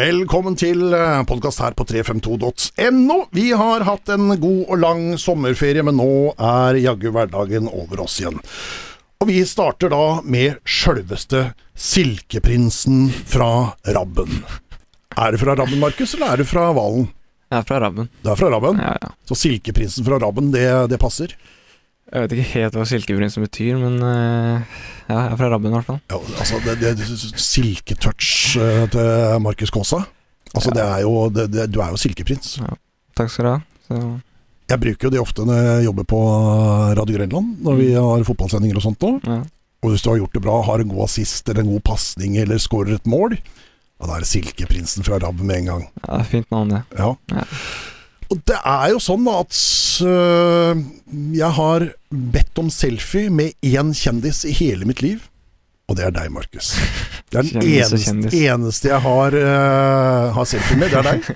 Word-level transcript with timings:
Velkommen 0.00 0.54
til 0.56 0.94
podkast 1.28 1.60
her 1.60 1.74
på 1.76 1.84
352.no. 1.84 3.16
Vi 3.36 3.50
har 3.52 3.82
hatt 3.84 4.08
en 4.14 4.30
god 4.40 4.70
og 4.72 4.78
lang 4.80 5.02
sommerferie, 5.20 5.82
men 5.84 5.98
nå 5.98 6.30
er 6.40 6.78
jaggu 6.80 7.10
hverdagen 7.12 7.68
over 7.68 8.00
oss 8.06 8.14
igjen. 8.22 8.38
Og 9.20 9.28
vi 9.28 9.42
starter 9.44 9.92
da 9.92 10.22
med 10.24 10.56
sjølveste 10.64 11.50
Silkeprinsen 11.76 13.10
fra 13.28 13.50
Rabben. 13.92 14.40
Er 15.20 15.36
det 15.36 15.42
fra 15.42 15.58
Rabben, 15.58 15.82
Markus, 15.82 16.16
eller 16.16 16.32
er 16.32 16.40
det 16.40 16.48
fra 16.48 16.70
Valen? 16.78 17.10
Jeg 17.50 17.60
er 17.60 17.68
fra 17.68 17.84
Rabben. 17.84 18.08
Det 18.22 18.32
er 18.32 18.40
fra 18.40 18.52
Rabben? 18.54 18.80
Ja, 18.80 18.96
ja. 19.04 19.12
Så 19.28 19.36
Silkeprinsen 19.42 20.08
fra 20.08 20.22
Rabben, 20.22 20.48
det, 20.54 20.64
det 20.94 21.02
passer? 21.02 21.36
Jeg 22.10 22.22
vet 22.24 22.32
ikke 22.34 22.48
helt 22.56 22.74
hva 22.74 22.84
silkeprinsen 22.90 23.44
betyr, 23.44 23.76
men 23.78 24.00
uh, 24.02 24.62
ja, 25.06 25.14
jeg 25.14 25.32
er 25.32 25.36
fra 25.38 25.50
Rabben 25.52 25.70
i 25.70 25.76
hvert 25.76 25.86
fall. 25.86 26.00
Ja, 26.10 26.18
altså, 26.42 26.58
det, 26.66 26.96
det 26.98 27.06
Silketouch 27.38 28.56
uh, 28.58 28.86
til 28.90 29.38
Markus 29.44 29.70
Kaasa. 29.74 30.00
Altså, 30.54 30.72
Ja. 30.72 30.74
det 30.80 30.86
er 30.88 31.00
jo 31.04 31.12
det, 31.30 31.44
det, 31.54 31.68
Du 31.70 31.78
er 31.80 31.92
jo 31.94 32.00
silkeprins. 32.00 32.56
Takk 33.14 33.30
skal 33.30 33.44
du 33.46 33.50
ha. 33.52 33.60
Så, 33.86 34.00
Jeg 34.70 34.80
bruker 34.82 35.06
jo 35.06 35.10
det 35.14 35.20
ofte 35.22 35.44
når 35.46 35.60
jeg 35.62 35.84
jobber 35.86 36.04
på 36.10 36.18
Radio 36.98 37.16
Grenland, 37.18 37.56
når 37.62 37.78
vi 37.78 37.88
har 37.94 38.26
fotballsendinger 38.26 38.76
og 38.80 38.82
sånt 38.88 39.06
òg. 39.06 39.22
ja. 39.30 39.40
Og 39.80 39.94
hvis 39.94 40.02
du 40.04 40.10
har 40.10 40.18
gjort 40.20 40.34
det 40.36 40.42
bra, 40.44 40.58
har 40.66 40.82
en 40.82 40.90
god 40.92 41.06
assist 41.06 41.46
eller 41.48 41.62
en 41.62 41.70
god 41.72 41.80
pasning 41.88 42.34
eller 42.36 42.58
skårer 42.60 42.98
et 42.98 43.06
mål, 43.08 43.32
ja, 43.38 44.02
da 44.04 44.18
er 44.18 44.26
det 44.26 44.28
Silkeprinsen 44.28 45.06
fra 45.06 45.16
Rabben 45.22 45.46
med 45.48 45.62
en 45.62 45.70
gang. 45.70 45.86
ja, 46.04 46.18
det 46.18 46.26
fint 46.28 46.50
navn, 46.52 46.74
det. 46.74 46.82
Ja. 46.98 47.14
Ja. 47.32 47.46
Og 48.30 48.38
det 48.46 48.58
er 48.62 48.92
jo 48.92 49.00
sånn 49.02 49.26
at 49.32 49.56
øh, 50.06 50.82
jeg 51.34 51.50
har 51.56 51.86
bedt 52.10 52.60
om 52.62 52.68
selfie 52.70 53.30
med 53.34 53.56
én 53.66 53.90
kjendis 53.96 54.44
i 54.46 54.52
hele 54.54 54.86
mitt 54.86 55.02
liv, 55.02 55.24
og 55.90 55.96
det 55.98 56.04
er 56.06 56.14
deg, 56.14 56.28
Markus. 56.30 56.76
Det 57.32 57.40
er 57.40 57.48
den 57.50 57.66
eneste, 57.80 58.30
eneste 58.38 58.92
jeg 58.92 59.02
har, 59.02 59.34
øh, 59.34 60.30
har 60.36 60.46
selfie 60.46 60.78
med, 60.78 60.94
det 60.94 61.02
er 61.02 61.10
deg. 61.10 61.30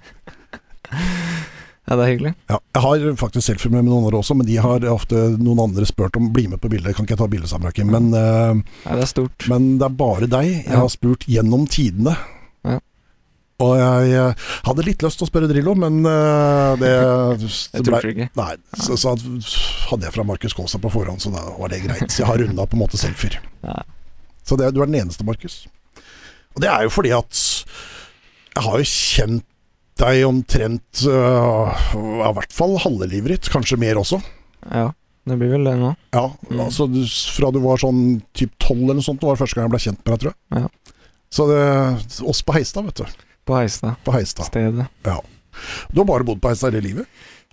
Ja, 1.84 1.98
det 1.98 2.04
er 2.06 2.08
hyggelig. 2.14 2.30
Ja, 2.48 2.56
jeg 2.72 2.80
har 2.80 3.02
faktisk 3.20 3.44
selfie 3.44 3.68
med 3.68 3.82
noen 3.84 4.06
andre 4.06 4.16
også, 4.22 4.32
men 4.38 4.46
de 4.48 4.54
har 4.56 4.86
ofte 4.88 5.18
noen 5.36 5.58
andre 5.66 5.84
spurt 5.84 6.14
om 6.16 6.30
bli 6.32 6.46
med 6.48 6.56
på 6.62 6.70
bildet. 6.72 6.94
Kan 6.96 7.04
ikke 7.04 7.12
jeg 7.12 7.20
ta 7.20 7.26
bilde 7.28 7.50
sammen, 7.50 7.68
Rakim? 7.68 7.90
Men, 7.92 8.06
øh, 8.16 8.62
Ja, 8.86 8.94
det 8.96 9.02
er 9.04 9.10
stort. 9.10 9.44
men 9.52 9.66
det 9.76 9.84
er 9.90 9.98
bare 9.98 10.24
deg 10.32 10.48
jeg 10.62 10.78
har 10.80 10.88
spurt 10.88 11.26
gjennom 11.28 11.66
tidene. 11.68 12.14
Og 13.62 13.76
jeg 13.78 14.14
øh, 14.18 14.46
hadde 14.66 14.84
litt 14.86 15.04
lyst 15.06 15.20
til 15.20 15.26
å 15.26 15.30
spørre 15.30 15.46
Drillo, 15.50 15.76
men 15.78 16.00
det, 16.02 16.88
det, 17.38 17.50
Jeg 17.78 17.86
ble-. 17.86 18.28
Nei, 18.34 18.48
så, 18.82 18.96
så 18.98 19.12
hadde 19.14 20.08
jeg 20.08 20.14
fra 20.16 20.24
Markus 20.26 20.56
Kaasa 20.58 20.80
på 20.82 20.90
forhånd, 20.90 21.22
så 21.22 21.30
da 21.30 21.44
var 21.58 21.70
det 21.70 21.84
greit. 21.86 22.08
Så 22.10 22.24
jeg 22.24 22.30
har 22.32 22.42
runda 22.42 22.66
på 22.66 22.74
en 22.78 22.82
måte 22.82 22.98
selfier. 23.00 23.38
Så 24.44 24.58
det, 24.60 24.66
du 24.76 24.82
er 24.82 24.90
den 24.90 24.98
eneste, 24.98 25.24
Markus. 25.24 25.62
Og 26.52 26.60
det 26.60 26.68
er 26.68 26.82
jo 26.84 26.90
fordi 26.92 27.14
at 27.16 27.38
jeg 28.54 28.62
har 28.66 28.76
jo 28.82 28.88
kjent 28.90 29.46
deg 30.02 30.24
omtrent 30.26 31.04
uh, 31.06 31.70
I 31.96 32.32
hvert 32.36 32.52
fall 32.52 32.74
halve 32.82 33.06
livet 33.08 33.32
ditt, 33.32 33.48
kanskje 33.54 33.78
mer 33.80 33.96
også. 34.02 34.18
Ja, 34.68 34.88
det 35.24 35.38
blir 35.40 35.54
vel 35.54 35.64
det 35.64 35.74
nå. 35.80 35.94
Ja, 36.14 36.26
Mm. 36.50 36.60
altså 36.66 36.84
du, 36.90 37.00
Fra 37.08 37.48
du 37.54 37.60
var 37.64 37.80
sånn 37.80 38.20
typ 38.36 38.52
tolv 38.60 38.82
eller 38.84 39.00
noe 39.00 39.06
sånt, 39.06 39.22
det 39.22 39.30
var 39.30 39.38
første 39.40 39.56
gang 39.56 39.70
jeg 39.70 39.72
ble 39.74 39.82
kjent 39.86 40.02
med 40.04 40.12
deg, 40.12 40.20
tror 40.26 40.34
jeg. 40.34 40.60
Ja. 40.60 40.98
Så 41.34 41.46
det, 41.48 41.62
oss 42.30 42.42
på 42.46 42.54
Heistad, 42.58 42.84
vet 42.90 43.00
du. 43.00 43.24
På 43.44 43.58
Heistad. 43.58 43.96
På 44.04 44.14
Heistad. 44.16 44.48
Stedet. 44.48 44.86
Du 45.04 46.00
har 46.00 46.06
bare 46.08 46.24
bodd 46.26 46.40
på 46.42 46.48
Heistad 46.50 46.72
hele 46.74 46.80
livet? 46.88 47.06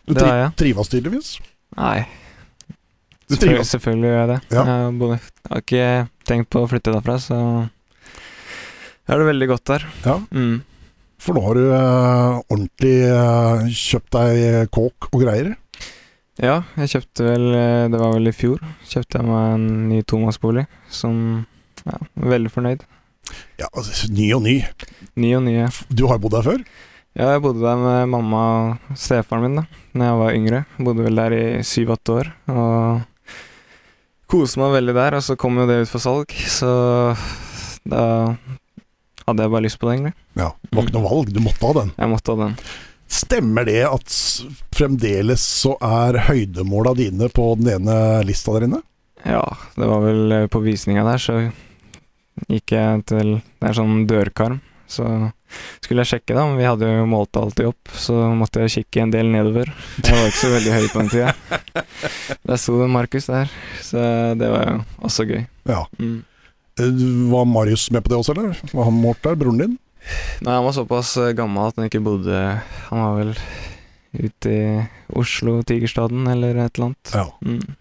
Du 0.07 0.13
Det 0.13 0.23
tri 0.23 0.31
jeg. 0.39 0.55
trives 0.57 0.89
tydeligvis? 0.89 1.29
Nei. 1.77 2.07
Du 3.27 3.35
Selvfølgelig, 3.35 3.57
trives? 3.57 3.69
selvfølgelig 3.75 4.09
gjør 4.09 4.19
jeg 4.19 4.27
det. 4.31 4.39
Ja. 4.51 4.63
Jeg, 4.65 4.65
har 4.65 5.11
jeg 5.11 5.51
har 5.51 5.61
ikke 5.61 5.85
tenkt 6.27 6.49
på 6.51 6.63
å 6.63 6.67
flytte 6.71 6.91
derfra, 6.95 7.15
så 7.21 7.37
jeg 7.37 9.13
har 9.13 9.21
det 9.21 9.27
veldig 9.29 9.47
godt 9.51 9.65
der. 9.71 9.85
Ja. 10.05 10.15
Mm. 10.31 10.61
For 11.21 11.37
nå 11.37 11.43
har 11.45 11.57
du 11.59 11.63
eh, 11.69 12.39
ordentlig 12.49 12.95
eh, 13.05 13.67
kjøpt 13.77 14.15
deg 14.17 14.71
kåk 14.73 15.09
og 15.11 15.21
greier. 15.21 15.51
Ja, 16.41 16.61
jeg 16.79 16.89
kjøpte 16.95 17.25
vel 17.27 17.43
eh, 17.53 17.87
Det 17.91 17.99
var 18.01 18.15
vel 18.15 18.31
i 18.31 18.33
fjor. 18.33 18.61
Kjøpte 18.89 19.19
jeg 19.19 19.27
meg 19.27 19.53
en 19.59 19.67
ny 19.91 19.99
tomannsbolig 20.09 20.63
som 20.89 21.45
Ja, 21.85 21.99
veldig 22.15 22.49
fornøyd. 22.53 22.83
Ja, 23.61 23.67
altså, 23.69 24.07
ny 24.11 24.31
og 24.35 24.41
ny. 24.45 24.55
Ny 25.19 25.35
og 25.37 25.43
ny, 25.45 25.53
ja. 25.63 25.69
Du 25.89 26.07
har 26.09 26.19
bodd 26.21 26.35
der 26.37 26.47
før? 26.47 26.63
Ja, 27.11 27.33
jeg 27.33 27.41
bodde 27.43 27.59
der 27.63 27.79
med 27.79 28.11
mamma 28.13 28.41
og 28.41 28.95
stefaren 28.95 29.43
min 29.43 29.57
da 29.59 29.65
Når 29.91 30.05
jeg 30.07 30.19
var 30.21 30.35
yngre. 30.37 30.59
Bodde 30.79 31.03
vel 31.03 31.19
der 31.19 31.35
i 31.35 31.45
syv-åtte 31.67 32.13
år. 32.21 32.29
Og 32.53 33.01
koste 34.31 34.61
meg 34.61 34.77
veldig 34.77 34.95
der. 34.95 35.17
Og 35.19 35.25
så 35.25 35.35
kom 35.39 35.59
jo 35.59 35.67
det 35.67 35.81
ut 35.83 35.91
for 35.91 36.03
salg, 36.03 36.35
så 36.47 36.71
da 37.91 38.05
hadde 39.27 39.43
jeg 39.43 39.53
bare 39.53 39.65
lyst 39.65 39.79
på 39.81 39.89
det, 39.89 39.97
egentlig. 39.97 40.13
Ja. 40.39 40.51
Det 40.63 40.77
var 40.77 40.87
ikke 40.87 40.95
noe 40.97 41.09
valg, 41.09 41.33
du 41.35 41.41
måtte 41.43 41.67
ha 41.67 41.73
den. 41.81 41.91
Jeg 41.97 42.11
måtte 42.13 42.35
ha 42.35 42.45
den. 42.45 42.55
Stemmer 43.11 43.67
det 43.67 43.81
at 43.89 44.13
fremdeles 44.71 45.43
så 45.43 45.75
er 45.83 46.21
høydemåla 46.29 46.93
dine 46.95 47.27
på 47.33 47.49
den 47.59 47.73
ene 47.75 47.97
lista 48.27 48.55
der 48.55 48.69
inne? 48.69 48.79
Ja, 49.27 49.43
det 49.75 49.89
var 49.89 50.05
vel 50.05 50.47
på 50.49 50.63
visninga 50.63 51.03
der, 51.05 51.19
så 51.21 51.35
gikk 52.47 52.73
jeg 52.75 53.05
til 53.11 53.31
Det 53.41 53.69
er 53.69 53.77
sånn 53.77 54.05
dørkarm. 54.09 54.59
Så 54.91 55.05
skulle 55.79 56.03
jeg 56.03 56.09
sjekke, 56.09 56.35
da. 56.35 56.43
men 56.47 56.57
Vi 56.59 56.65
hadde 56.67 56.87
jo 56.89 57.05
målt 57.07 57.37
alltid 57.39 57.69
opp, 57.69 57.91
så 57.95 58.15
måtte 58.35 58.63
jeg 58.65 58.73
kikke 58.75 59.05
en 59.05 59.13
del 59.13 59.29
nedover. 59.31 59.69
Jeg 60.03 60.17
var 60.17 60.27
ikke 60.27 60.41
så 60.41 60.49
veldig 60.51 60.73
høy 60.75 60.87
på 60.91 60.99
den 60.99 61.11
tida. 61.13 61.35
Der 62.49 62.59
sto 62.59 62.75
det 62.81 62.89
Markus 62.91 63.27
der, 63.31 63.51
så 63.85 64.01
det 64.39 64.49
var 64.51 64.65
jo 64.67 64.75
også 65.07 65.25
gøy. 65.29 65.45
Ja. 65.69 65.85
Mm. 66.01 66.17
Eh, 66.79 67.01
Var 67.31 67.45
Marius 67.47 67.87
med 67.91 68.03
på 68.03 68.11
det 68.11 68.19
også, 68.19 68.35
eller? 68.35 68.59
Var 68.73 68.87
han 68.89 68.99
målt 68.99 69.21
der, 69.23 69.37
broren 69.39 69.59
din? 69.61 69.77
Nei, 70.41 70.55
han 70.57 70.65
var 70.65 70.75
såpass 70.75 71.13
eh, 71.21 71.31
gammel 71.37 71.69
at 71.69 71.77
han 71.77 71.85
ikke 71.85 72.01
bodde 72.01 72.33
Han 72.89 73.01
var 73.03 73.19
vel 73.19 73.33
ute 74.17 74.49
i 74.51 74.63
Oslo, 75.15 75.59
Tigerstaden 75.67 76.25
eller 76.27 76.57
et 76.65 76.73
eller 76.75 76.89
annet. 76.91 77.13
Ja. 77.15 77.27
Mm. 77.45 77.75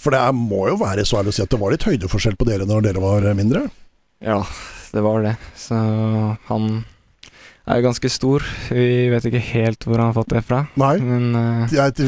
For 0.00 0.14
det 0.14 0.22
må 0.38 0.68
jo 0.70 0.78
være 0.80 1.04
så 1.04 1.18
ærlig 1.20 1.34
å 1.34 1.36
si 1.36 1.44
at 1.44 1.52
det 1.52 1.60
var 1.60 1.74
litt 1.74 1.84
høydeforskjell 1.88 2.38
på 2.40 2.46
dere 2.48 2.68
når 2.68 2.86
dere 2.88 3.02
var 3.04 3.26
mindre? 3.36 3.66
Ja, 4.24 4.40
det 4.94 5.02
var 5.04 5.22
det. 5.24 5.34
Så 5.58 5.76
han 6.48 6.66
er 7.64 7.78
jo 7.80 7.86
ganske 7.86 8.08
stor. 8.12 8.44
Vi 8.68 9.08
vet 9.12 9.24
ikke 9.28 9.40
helt 9.40 9.84
hvor 9.86 9.96
han 10.00 10.10
har 10.10 10.16
fått 10.16 10.32
det 10.34 10.42
fra. 10.44 10.62
Nei? 10.80 10.96
Men, 11.04 11.30
uh, 11.36 11.72
Jeg, 11.72 11.92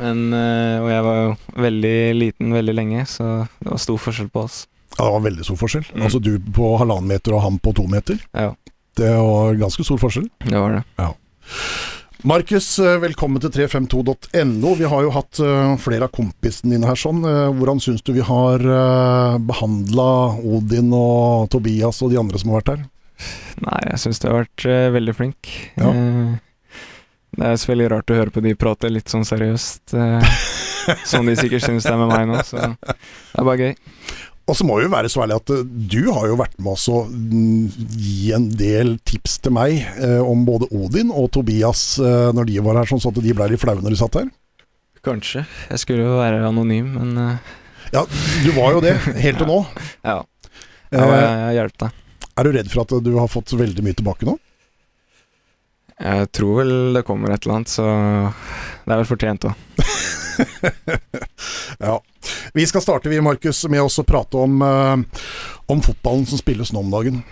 men 0.00 0.18
uh, 0.34 0.82
Og 0.82 0.88
jeg 0.92 1.02
var 1.06 1.16
jo 1.20 1.30
veldig 1.66 1.96
liten 2.18 2.52
veldig 2.54 2.74
lenge, 2.76 3.06
så 3.10 3.24
det 3.58 3.70
var 3.72 3.82
stor 3.82 3.98
forskjell 4.08 4.30
på 4.34 4.44
oss. 4.46 4.56
ja, 4.98 5.04
det 5.06 5.12
var 5.16 5.24
veldig 5.26 5.44
stor 5.48 5.58
forskjell. 5.62 5.86
Mm. 5.94 6.04
Altså 6.06 6.18
du 6.22 6.32
på 6.54 6.74
halvannen 6.82 7.10
meter 7.14 7.30
og 7.36 7.44
han 7.46 7.58
på 7.62 7.74
to 7.78 7.84
meter. 7.90 8.18
Ja, 8.36 8.52
Det 8.98 9.08
var 9.16 9.54
ganske 9.56 9.84
stor 9.86 9.98
forskjell. 10.02 10.28
det 10.44 10.58
var 10.58 10.70
det. 10.80 10.84
Markus, 12.22 12.78
eh, 12.78 12.98
velkommen 13.02 13.42
til 13.42 13.50
352.no. 13.50 14.74
Vi 14.78 14.86
har 14.86 15.02
jo 15.02 15.10
hatt 15.10 15.40
eh, 15.42 15.72
flere 15.82 16.06
av 16.06 16.12
kompisene 16.14 16.76
dine 16.76 16.86
her 16.86 16.98
sånn. 16.98 17.18
Eh, 17.26 17.48
Hvordan 17.58 17.80
syns 17.82 18.04
du 18.06 18.12
vi 18.14 18.22
har 18.22 18.62
behandla 19.42 20.06
Odin 20.38 20.92
og 20.94 21.48
Tobias 21.50 21.98
og 22.06 22.12
de 22.12 22.20
andre 22.20 22.38
som 22.38 22.52
har 22.52 22.60
vært 22.62 22.70
her? 22.76 22.84
Nei, 23.66 23.80
jeg 23.90 24.02
syns 24.04 24.22
du 24.22 24.28
har 24.28 24.44
vært 24.44 24.66
veldig 24.94 25.16
flink. 25.18 25.50
Ja. 25.74 25.90
Det 27.32 27.48
er 27.48 27.66
veldig 27.72 27.90
rart 27.90 28.14
å 28.14 28.20
høre 28.20 28.34
på 28.34 28.44
de 28.44 28.54
prate 28.60 28.90
litt 28.92 29.10
sånn 29.10 29.26
seriøst, 29.26 29.94
som 31.10 31.26
de 31.26 31.34
sikkert 31.38 31.66
syns 31.66 31.86
det 31.88 31.94
er 31.94 32.00
med 32.04 32.12
meg 32.12 32.30
nå, 32.30 32.38
så 32.46 32.70
det 32.70 33.40
er 33.40 33.46
bare 33.48 33.66
gøy. 33.66 33.74
Og 34.50 34.56
så 34.58 34.66
må 34.66 34.76
vi 34.80 34.86
jo 34.88 34.92
være 34.92 35.10
så 35.12 35.22
ærlig 35.22 35.36
at 35.38 35.52
eh, 35.54 35.62
du 35.92 36.00
har 36.10 36.26
jo 36.26 36.36
vært 36.40 36.56
med 36.58 36.72
oss 36.74 36.88
å 36.90 37.04
mm, 37.06 37.88
gi 37.94 38.32
en 38.34 38.48
del 38.58 38.96
tips 39.06 39.36
til 39.44 39.54
meg 39.54 39.76
eh, 40.02 40.18
om 40.18 40.42
både 40.48 40.66
Odin 40.74 41.12
og 41.14 41.30
Tobias 41.36 41.84
eh, 42.02 42.30
når 42.34 42.48
de 42.50 42.58
var 42.66 42.80
her, 42.80 42.90
sånn 42.90 43.02
at 43.12 43.20
de 43.22 43.34
ble 43.38 43.50
litt 43.52 43.62
flaue 43.62 43.82
når 43.84 43.94
de 43.94 44.00
satt 44.00 44.18
her. 44.18 44.30
Kanskje. 45.06 45.44
Jeg 45.70 45.82
skulle 45.82 46.04
jo 46.06 46.18
være 46.20 46.42
anonym, 46.46 46.92
men 46.98 47.18
eh, 47.22 47.52
Ja, 47.94 48.04
du 48.06 48.50
var 48.58 48.76
jo 48.76 48.82
det, 48.84 48.96
helt 49.22 49.42
til 49.42 49.50
nå. 49.54 49.62
ja. 50.06 50.18
ja 50.18 50.24
Eh, 50.92 51.00
jeg, 51.00 51.28
har 51.40 51.54
hjulpet 51.56 51.86
deg. 51.86 52.00
er 52.36 52.44
du 52.44 52.50
redd 52.58 52.66
for 52.68 52.82
at 52.82 52.90
du 53.06 53.14
har 53.16 53.30
fått 53.32 53.54
veldig 53.56 53.84
mye 53.86 53.96
tilbake 53.96 54.26
nå? 54.28 54.34
Jeg 56.02 56.28
tror 56.34 56.58
vel 56.58 56.72
det 56.98 57.04
kommer 57.06 57.32
et 57.32 57.46
eller 57.46 57.60
annet, 57.60 57.70
så 57.72 57.86
det 57.86 58.92
er 58.92 59.00
vel 59.00 59.08
fortjent 59.08 59.46
òg. 59.48 59.54
Ja. 61.82 61.96
Vi 62.54 62.66
skal 62.68 62.82
starte, 62.84 63.10
vi, 63.10 63.20
Markus, 63.24 63.64
med 63.70 63.82
å 63.82 64.04
prate 64.06 64.38
om, 64.38 64.60
eh, 64.62 65.22
om 65.72 65.80
fotballen 65.82 66.26
som 66.28 66.38
spilles 66.38 66.70
nå 66.72 66.82
om 66.84 66.92
dagen. 66.92 67.22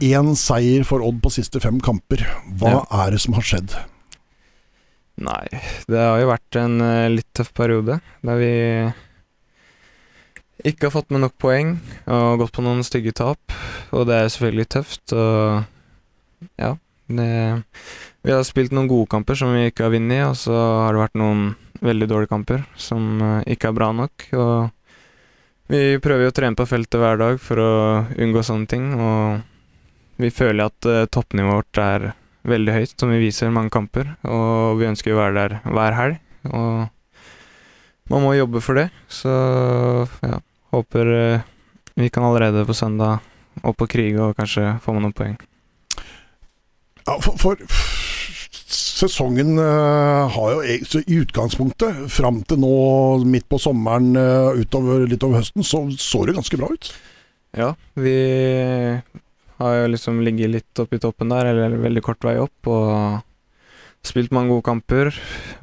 Én 0.00 0.30
seier 0.38 0.84
for 0.88 1.04
Odd 1.04 1.20
på 1.24 1.32
siste 1.34 1.60
fem 1.60 1.80
kamper. 1.84 2.22
Hva 2.56 2.70
Ja. 2.70 2.84
er 3.04 3.10
det 3.12 3.20
som 3.20 3.34
har 3.36 3.42
skjedd? 3.44 3.74
Nei, 5.20 5.46
det 5.86 6.00
har 6.00 6.18
jo 6.18 6.30
vært 6.32 6.56
en 6.58 6.80
uh, 6.82 7.08
litt 7.12 7.28
tøff 7.38 7.52
periode 7.54 8.00
der 8.26 8.40
vi 8.40 8.54
ikke 10.64 10.88
har 10.88 10.94
fått 10.96 11.12
med 11.14 11.22
nok 11.22 11.36
poeng 11.38 11.76
og 12.10 12.40
gått 12.40 12.54
på 12.56 12.64
noen 12.64 12.82
stygge 12.86 13.12
tap. 13.14 13.54
Og 13.94 14.08
det 14.08 14.16
er 14.16 14.32
selvfølgelig 14.32 14.68
tøft, 14.74 15.12
og 15.12 15.64
ja 16.58 16.72
det, 17.06 17.62
Vi 18.22 18.32
har 18.32 18.44
spilt 18.46 18.72
noen 18.72 18.88
gode 18.88 19.10
kamper 19.12 19.36
som 19.38 19.52
vi 19.54 19.68
ikke 19.68 19.86
har 19.86 19.94
vunnet, 19.94 20.24
og 20.28 20.38
så 20.40 20.54
har 20.54 20.94
det 20.94 21.02
vært 21.04 21.20
noen 21.20 21.44
veldig 21.84 22.08
dårlige 22.08 22.32
kamper 22.32 22.64
som 22.80 23.20
eh, 23.20 23.52
ikke 23.54 23.70
er 23.70 23.76
bra 23.76 23.90
nok. 23.92 24.28
Og 24.38 25.72
vi 25.72 25.98
prøver 26.04 26.26
jo 26.26 26.32
å 26.32 26.36
trene 26.36 26.58
på 26.58 26.68
feltet 26.68 27.00
hver 27.00 27.20
dag 27.20 27.40
for 27.40 27.60
å 27.60 27.72
unngå 28.20 28.44
sånne 28.44 28.70
ting, 28.70 28.92
og 28.96 29.42
vi 30.20 30.30
føler 30.30 30.68
at 30.68 30.88
eh, 30.88 31.06
toppnivået 31.12 31.60
vårt 31.60 31.82
er 31.82 32.10
veldig 32.44 32.74
høyt, 32.76 32.96
som 33.00 33.12
vi 33.12 33.22
viser 33.22 33.54
mange 33.54 33.72
kamper. 33.74 34.14
Og 34.28 34.80
vi 34.80 34.88
ønsker 34.90 35.14
å 35.14 35.20
være 35.22 35.36
der 35.38 35.56
hver 35.64 35.98
helg. 35.98 36.20
Og 36.52 36.84
man 38.12 38.24
må 38.24 38.34
jobbe 38.36 38.60
for 38.64 38.78
det. 38.78 38.90
Så 39.08 39.32
ja, 40.24 40.38
håper 40.74 41.14
eh, 41.16 41.48
vi 41.94 42.10
kan 42.12 42.26
allerede 42.28 42.66
på 42.68 42.76
søndag 42.76 43.24
opp 43.62 43.84
og 43.84 43.90
krige 43.90 44.20
og 44.20 44.38
kanskje 44.38 44.76
få 44.84 44.94
med 44.94 45.06
noen 45.06 45.16
poeng. 45.16 45.36
Ja, 47.04 47.18
for, 47.20 47.36
for 47.36 47.60
sesongen 48.74 49.58
uh, 49.60 50.30
har 50.32 50.52
jo 50.54 50.62
e- 50.64 51.02
i 51.04 51.18
utgangspunktet, 51.20 52.06
fram 52.12 52.40
til 52.48 52.62
nå 52.62 52.70
midt 53.28 53.48
på 53.50 53.58
sommeren 53.60 54.14
uh, 54.16 54.56
utover, 54.56 55.04
litt 55.10 55.24
over 55.26 55.42
høsten, 55.42 55.66
så 55.66 55.84
så 56.00 56.24
det 56.24 56.36
ganske 56.38 56.60
bra 56.60 56.70
ut. 56.72 56.90
Ja, 57.54 57.74
vi 58.00 58.16
har 59.60 59.76
jo 59.78 59.90
liksom 59.92 60.22
ligget 60.26 60.50
litt 60.50 60.82
oppe 60.82 60.98
i 60.98 61.02
toppen 61.02 61.30
der, 61.30 61.52
eller 61.52 61.76
veldig 61.82 62.02
kort 62.02 62.24
vei 62.26 62.38
opp, 62.42 62.70
og 62.72 63.20
spilt 64.04 64.32
mange 64.34 64.50
gode 64.54 64.66
kamper. 64.66 65.12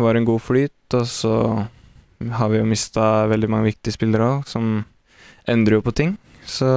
Var 0.02 0.18
en 0.18 0.28
god 0.30 0.44
flyt, 0.46 0.98
og 0.98 1.08
så 1.10 1.34
har 2.38 2.52
vi 2.54 2.62
jo 2.62 2.70
mista 2.70 3.26
veldig 3.32 3.50
mange 3.50 3.72
viktige 3.72 3.98
spillere 3.98 4.30
òg, 4.38 4.46
som 4.48 4.84
endrer 5.50 5.80
jo 5.80 5.86
på 5.90 5.96
ting. 5.98 6.14
Så 6.46 6.70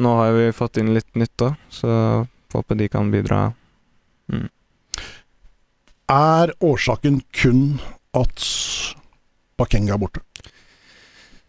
nå 0.00 0.16
har 0.18 0.32
vi 0.36 0.48
fått 0.56 0.80
inn 0.80 0.94
litt 0.96 1.12
nytt 1.20 1.46
òg, 1.46 1.54
så 1.72 1.92
håper 2.56 2.78
de 2.80 2.88
kan 2.92 3.12
bidra. 3.12 3.40
Mm. 4.32 4.48
Er 6.12 6.52
årsaken 6.62 7.20
kun 7.34 7.80
at 8.16 8.44
Bakenga 9.56 9.94
er 9.94 10.00
borte? 10.00 10.22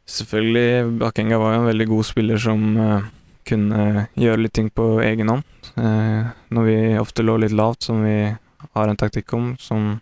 Selvfølgelig. 0.08 1.00
Bakenga 1.02 1.38
var 1.42 1.54
jo 1.54 1.62
en 1.62 1.70
veldig 1.70 1.88
god 1.92 2.08
spiller 2.08 2.40
som 2.42 2.68
uh, 2.80 3.08
kunne 3.48 4.08
gjøre 4.16 4.44
litt 4.46 4.56
ting 4.56 4.70
på 4.72 4.98
egen 5.04 5.30
hånd. 5.32 5.44
Uh, 5.76 6.32
når 6.54 6.70
vi 6.70 6.78
ofte 7.02 7.26
lå 7.26 7.38
litt 7.44 7.56
lavt, 7.56 7.90
som 7.90 8.02
vi 8.06 8.18
har 8.32 8.88
en 8.88 9.00
taktikk 9.00 9.34
om, 9.36 9.52
som 9.60 9.98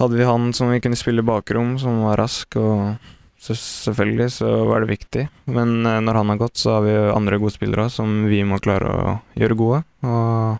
hadde 0.00 0.16
vi 0.16 0.28
han 0.28 0.52
som 0.56 0.70
vi 0.72 0.80
kunne 0.84 0.98
spille 1.00 1.24
bakrom, 1.26 1.74
som 1.80 2.04
var 2.06 2.20
rask, 2.20 2.56
og 2.60 3.00
så 3.40 3.56
selvfølgelig 3.56 4.30
så 4.36 4.48
var 4.68 4.84
det 4.84 4.92
viktig. 4.92 5.26
Men 5.48 5.80
uh, 5.86 5.98
når 6.04 6.20
han 6.20 6.32
har 6.34 6.40
gått, 6.42 6.60
så 6.60 6.76
har 6.76 6.84
vi 6.84 6.96
andre 7.14 7.38
gode 7.40 7.56
spillere 7.56 7.88
som 7.92 8.26
vi 8.28 8.42
må 8.44 8.60
klare 8.62 8.90
å 8.90 9.14
gjøre 9.40 9.56
gode. 9.58 9.84
Og 10.04 10.58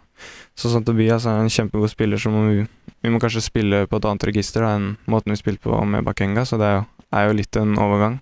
Sånn 0.60 0.74
som 0.74 0.84
Tobias 0.84 1.24
er 1.24 1.40
en 1.40 1.52
kjempegod 1.52 1.88
spiller, 1.88 2.20
så 2.20 2.32
må 2.32 2.42
vi, 2.50 2.64
vi 3.00 3.12
må 3.12 3.20
kanskje 3.22 3.40
spille 3.46 3.86
på 3.88 3.96
et 3.96 4.08
annet 4.08 4.26
register 4.28 4.66
da, 4.66 4.74
enn 4.76 4.90
måten 5.08 5.32
vi 5.32 5.38
spilte 5.40 5.64
på 5.64 5.78
med 5.88 6.04
Bakenga, 6.04 6.44
så 6.44 6.58
det 6.60 6.66
er 6.66 6.74
jo, 6.74 6.82
er 7.16 7.28
jo 7.28 7.38
litt 7.38 7.56
en 7.56 7.78
overgang. 7.80 8.18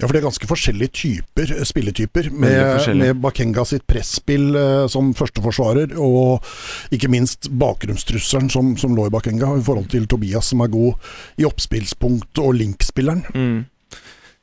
Ja, 0.00 0.06
for 0.06 0.16
det 0.16 0.20
er 0.20 0.26
ganske 0.28 0.48
forskjellige 0.48 0.92
typer, 0.96 1.50
spilletyper. 1.68 2.30
Med, 2.32 2.84
med 2.96 3.18
Bakenga 3.20 3.66
sitt 3.68 3.84
presspill 3.88 4.54
eh, 4.56 4.84
som 4.92 5.10
førsteforsvarer, 5.16 5.92
og 6.00 6.46
ikke 6.96 7.10
minst 7.12 7.50
bakgrunnstrusselen 7.60 8.48
som, 8.52 8.72
som, 8.80 8.96
lå 8.96 9.08
i 9.08 9.12
Bakenga, 9.12 9.52
i 9.56 9.64
forhold 9.64 9.90
til 9.92 10.08
Tobias, 10.08 10.52
som 10.52 10.64
er 10.64 10.72
god 10.72 11.10
i 11.40 11.48
oppspillspunkt 11.48 12.40
og 12.40 12.56
link-spilleren. 12.60 13.26
Mm. 13.36 13.60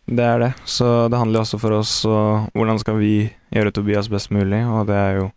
Det 0.08 0.24
er 0.24 0.40
det. 0.40 0.52
Så 0.64 1.08
det 1.12 1.20
handler 1.20 1.44
også 1.44 1.60
for 1.60 1.76
oss 1.76 2.00
om 2.08 2.48
hvordan 2.56 2.80
skal 2.80 3.00
vi 3.02 3.28
gjøre 3.52 3.74
Tobias 3.76 4.08
best 4.12 4.32
mulig, 4.32 4.62
og 4.64 4.88
det 4.88 4.96
er 4.96 5.20
jo 5.22 5.28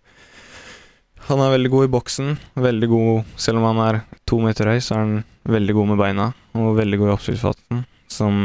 han 1.31 1.38
er 1.38 1.52
veldig 1.52 1.70
god 1.70 1.84
i 1.87 1.90
boksen. 1.93 2.31
Veldig 2.58 2.88
god 2.90 3.34
Selv 3.38 3.61
om 3.61 3.69
han 3.69 3.81
er 3.84 3.99
to 4.26 4.40
meter 4.43 4.67
høy, 4.67 4.81
så 4.82 4.96
er 4.96 5.05
han 5.05 5.12
veldig 5.46 5.76
god 5.76 5.90
med 5.93 6.00
beina, 6.00 6.25
og 6.58 6.75
veldig 6.78 6.99
god 6.99 7.11
i 7.11 7.12
oppspillsfaten, 7.14 7.84
som 8.11 8.40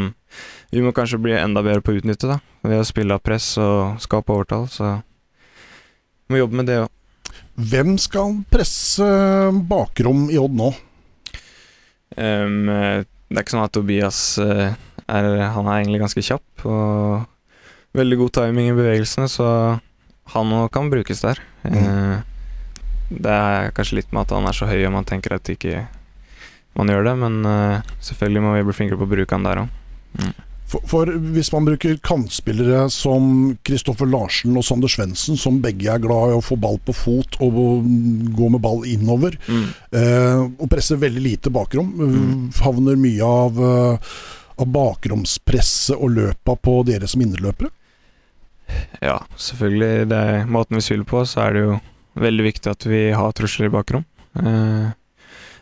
vi 0.70 0.84
må 0.86 0.92
kanskje 0.94 1.18
bli 1.22 1.34
enda 1.38 1.64
bedre 1.66 1.82
på 1.82 1.94
å 1.94 1.98
utnytte, 1.98 2.30
da. 2.30 2.38
Ved 2.66 2.82
å 2.82 2.86
spille 2.86 3.18
av 3.18 3.24
press 3.26 3.56
og 3.62 3.98
skape 4.04 4.34
overtall, 4.34 4.68
så 4.70 4.92
vi 6.26 6.36
må 6.36 6.44
jobbe 6.44 6.60
med 6.62 6.70
det 6.70 6.80
òg. 6.84 6.92
Hvem 7.56 7.96
skal 8.02 8.38
presse 8.52 9.10
bakrom 9.70 10.28
i 10.34 10.38
Odd 10.42 10.58
nå? 10.58 10.72
Um, 12.16 12.66
det 12.70 13.38
er 13.38 13.42
ikke 13.42 13.56
sånn 13.56 13.66
at 13.66 13.74
Tobias 13.76 14.20
uh, 14.42 14.78
er 15.12 15.52
Han 15.56 15.68
er 15.68 15.82
egentlig 15.82 16.02
ganske 16.02 16.24
kjapp 16.26 16.66
og 16.66 17.26
veldig 17.96 18.18
god 18.24 18.32
timing 18.40 18.72
i 18.72 18.78
bevegelsene, 18.78 19.28
så 19.32 19.48
han 20.34 20.56
òg 20.58 20.72
kan 20.74 20.90
brukes 20.92 21.22
der. 21.22 21.40
Mm. 21.64 21.76
Uh, 21.78 22.18
det 23.10 23.32
er 23.32 23.72
kanskje 23.78 24.02
litt 24.02 24.12
med 24.12 24.26
at 24.26 24.34
han 24.34 24.50
er 24.50 24.58
så 24.58 24.68
høy 24.68 24.82
og 24.88 24.96
man 24.96 25.06
tenker 25.06 25.38
at 25.38 25.50
ikke 25.54 25.86
man 26.76 26.90
gjør 26.92 27.06
det, 27.08 27.16
men 27.22 27.38
uh, 27.48 27.94
selvfølgelig 28.04 28.44
må 28.44 28.56
vi 28.58 28.66
bli 28.68 28.76
flinkere 28.76 29.00
på 29.00 29.08
å 29.08 29.14
bruke 29.14 29.38
han 29.38 29.48
der 29.48 29.64
òg. 29.64 29.80
Mm. 30.20 30.34
For, 30.66 30.82
for, 30.90 31.10
hvis 31.36 31.52
man 31.54 31.68
bruker 31.68 32.00
kantspillere 32.04 32.88
som 32.90 33.54
Kristoffer 33.68 34.10
Larsen 34.10 34.56
og 34.58 34.66
Sander 34.66 34.90
Svendsen, 34.90 35.38
som 35.38 35.60
begge 35.62 35.92
er 35.94 36.02
glad 36.02 36.34
i 36.34 36.38
å 36.40 36.44
få 36.44 36.58
ball 36.58 36.80
på 36.82 36.96
fot 36.98 37.38
og 37.46 37.60
gå 38.36 38.50
med 38.50 38.64
ball 38.64 38.82
innover, 38.90 39.38
mm. 39.46 39.68
eh, 40.00 40.42
og 40.42 40.72
presser 40.72 40.98
veldig 41.02 41.22
lite 41.22 41.54
bakrom, 41.54 41.92
mm. 41.94 42.34
havner 42.66 42.98
mye 42.98 43.30
av, 43.30 43.62
uh, 43.62 44.18
av 44.62 44.70
bakromspresset 44.72 45.98
og 45.98 46.14
løpa 46.16 46.56
på 46.56 46.80
dere 46.88 47.10
som 47.10 47.24
indreløpere? 47.26 47.72
Ja, 49.02 49.20
selvfølgelig. 49.38 50.10
Det 50.10 50.20
er 50.20 50.50
måten 50.50 50.80
vi 50.80 50.86
spiller 50.86 51.08
på, 51.08 51.24
så 51.28 51.46
er 51.46 51.56
det 51.56 51.64
jo 51.66 51.80
veldig 52.20 52.46
viktig 52.48 52.72
at 52.72 52.86
vi 52.90 53.02
har 53.14 53.36
trusler 53.36 53.70
i 53.70 53.74
bakrom. 53.74 54.06
Eh, 54.40 54.94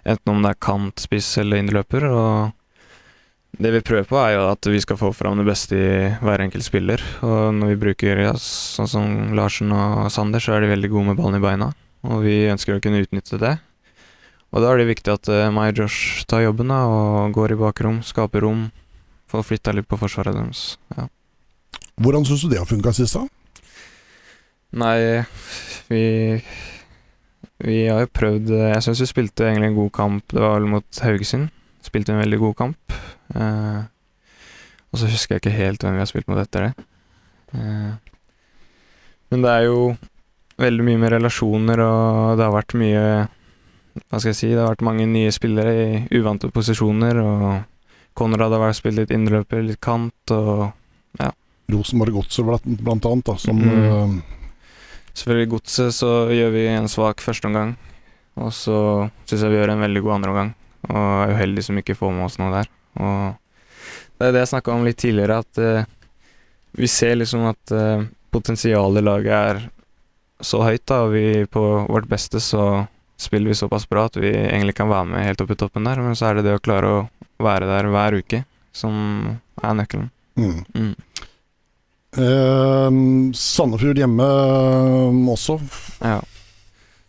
enten 0.04 0.34
om 0.34 0.44
det 0.44 0.54
er 0.54 0.62
kant, 0.63 1.04
spiss 1.04 1.34
eller 1.42 1.60
indreløper. 1.60 2.06
Og 2.07 3.60
det 3.60 3.74
vi 3.75 3.84
prøver 3.86 4.07
på, 4.10 4.18
er 4.22 4.38
jo 4.38 4.48
at 4.51 4.69
vi 4.72 4.81
skal 4.81 5.00
få 5.00 5.12
fram 5.16 5.42
det 5.42 5.48
beste 5.50 5.78
i 5.78 5.92
hver 6.24 6.45
enkelt 6.45 6.66
spiller. 6.66 7.04
Og 7.25 7.54
når 7.57 7.74
vi 7.74 7.81
bruker 7.88 8.24
ja, 8.28 8.34
sånn 8.40 8.90
som 8.90 9.12
Larsen 9.38 9.74
og 9.75 10.10
Sander, 10.13 10.44
så 10.44 10.56
er 10.56 10.63
de 10.63 10.74
veldig 10.74 10.94
gode 10.94 11.12
med 11.12 11.19
ballen 11.19 11.42
i 11.42 11.44
beina. 11.44 11.74
Og 12.07 12.25
vi 12.25 12.44
ønsker 12.51 12.78
å 12.78 12.84
kunne 12.84 13.04
utnytte 13.04 13.40
det. 13.42 13.57
Og 14.54 14.62
da 14.62 14.69
er 14.69 14.81
det 14.81 14.92
viktig 14.92 15.10
at 15.10 15.30
uh, 15.34 15.50
meg 15.54 15.72
og 15.72 15.84
Josh 15.84 16.28
tar 16.30 16.44
jobben 16.44 16.69
da, 16.69 16.84
og 16.86 17.34
går 17.34 17.56
i 17.56 17.57
bakrom, 17.57 18.04
skaper 18.06 18.45
rom, 18.45 18.68
får 19.33 19.47
flytta 19.50 19.74
litt 19.75 19.89
på 19.89 20.00
forsvaret 20.00 20.38
deres. 20.38 20.77
Ja. 20.97 21.07
Hvordan 22.01 22.25
syns 22.25 22.45
du 22.45 22.51
det 22.51 22.62
har 22.62 22.69
funka 22.69 22.94
sist, 22.95 23.18
da? 23.18 23.25
Nei, 24.74 25.24
vi 25.91 26.03
Vi 27.63 27.75
har 27.85 28.01
jo 28.01 28.09
prøvd 28.09 28.50
Jeg 28.50 28.81
syns 28.83 29.01
vi 29.03 29.09
spilte 29.12 29.45
egentlig 29.45 29.71
en 29.71 29.81
god 29.81 29.91
kamp. 29.94 30.24
Det 30.33 30.41
var 30.41 30.57
vel 30.57 30.71
mot 30.71 31.01
Haugesund. 31.06 31.51
Spilte 31.83 32.13
en 32.13 32.24
veldig 32.24 32.39
god 32.41 32.56
kamp. 32.56 32.95
Eh, 33.35 33.83
og 34.94 35.00
så 35.00 35.09
husker 35.09 35.35
jeg 35.35 35.44
ikke 35.44 35.57
helt 35.57 35.83
hvem 35.83 35.95
vi 35.97 36.03
har 36.03 36.09
spilt 36.09 36.27
mot 36.30 36.39
etter 36.41 36.68
det. 36.68 36.88
Eh, 37.53 37.94
men 39.31 39.45
det 39.45 39.50
er 39.50 39.68
jo 39.68 39.95
veldig 40.62 40.85
mye 40.85 41.01
med 41.01 41.13
relasjoner, 41.15 41.81
og 41.81 42.38
det 42.38 42.45
har 42.45 42.53
vært 42.53 42.75
mye 42.77 43.06
Hva 44.09 44.18
skal 44.19 44.31
jeg 44.31 44.37
si? 44.40 44.49
Det 44.49 44.61
har 44.61 44.71
vært 44.73 44.85
mange 44.85 45.06
nye 45.09 45.31
spillere 45.33 45.73
i 45.73 46.18
uvante 46.18 46.49
posisjoner, 46.54 47.19
og 47.21 47.63
Konrad 48.17 48.53
har 48.53 48.75
spilt 48.77 48.99
litt 49.01 49.13
innløper, 49.13 49.63
litt 49.65 49.81
kant, 49.83 50.33
og 50.33 50.69
ja. 51.19 51.31
Rosenborg 51.73 52.17
Godset 52.19 52.65
blant 52.83 53.05
annet, 53.09 53.25
da, 53.25 53.37
som 53.39 53.59
mm. 53.59 53.73
uh, 53.73 54.41
Selvfølgelig 55.13 55.49
Godset 55.51 55.93
så 55.95 56.11
gjør 56.33 56.53
vi 56.55 56.67
en 56.71 56.89
svak 56.89 57.21
førsteomgang. 57.21 57.75
Og 58.41 58.49
så 58.55 58.77
syns 59.29 59.43
jeg 59.45 59.53
vi 59.53 59.59
gjør 59.59 59.75
en 59.75 59.83
veldig 59.85 60.01
god 60.01 60.15
andreomgang. 60.15 60.53
Og 60.89 60.97
er 60.97 61.33
uheldig 61.35 61.65
som 61.67 61.77
ikke 61.79 61.97
får 61.97 62.15
med 62.15 62.25
oss 62.25 62.39
noe 62.41 62.49
der. 62.55 62.71
Og 62.97 63.19
det 64.17 64.27
er 64.27 64.33
det 64.33 64.41
jeg 64.41 64.51
snakka 64.55 64.73
om 64.73 64.87
litt 64.87 64.99
tidligere, 65.01 65.37
at 65.43 65.61
uh, 65.61 65.85
vi 66.79 66.89
ser 66.89 67.19
liksom 67.19 67.45
at 67.51 67.75
uh, 67.75 68.05
potensialet 68.33 69.03
i 69.03 69.05
laget 69.05 69.37
er 69.37 69.61
så 70.43 70.63
høyt, 70.65 70.83
da, 70.89 71.03
og 71.05 71.13
vi 71.13 71.45
på 71.49 71.61
vårt 71.87 72.09
beste 72.09 72.41
så 72.43 72.85
spiller 73.17 73.51
vi 73.51 73.57
såpass 73.57 73.87
bra 73.89 74.07
at 74.09 74.17
vi 74.19 74.31
egentlig 74.31 74.75
kan 74.77 74.91
være 74.91 75.09
med 75.11 75.25
helt 75.27 75.41
opp 75.43 75.53
i 75.53 75.59
toppen 75.59 75.87
der, 75.87 76.01
men 76.03 76.17
så 76.17 76.29
er 76.29 76.39
det 76.39 76.47
det 76.47 76.57
å 76.57 76.63
klare 76.63 76.89
å 76.89 77.03
være 77.43 77.69
der 77.69 77.89
hver 77.93 78.17
uke 78.19 78.43
som 78.73 78.95
er 79.61 79.77
nøkkelen. 79.77 80.09
Mm. 80.39 80.63
Mm. 80.73 80.95
Eh, 82.13 82.89
Sandefjord 83.37 84.01
hjemme 84.01 84.25
eh, 84.25 85.21
også. 85.33 85.59
Ja. 86.01 86.19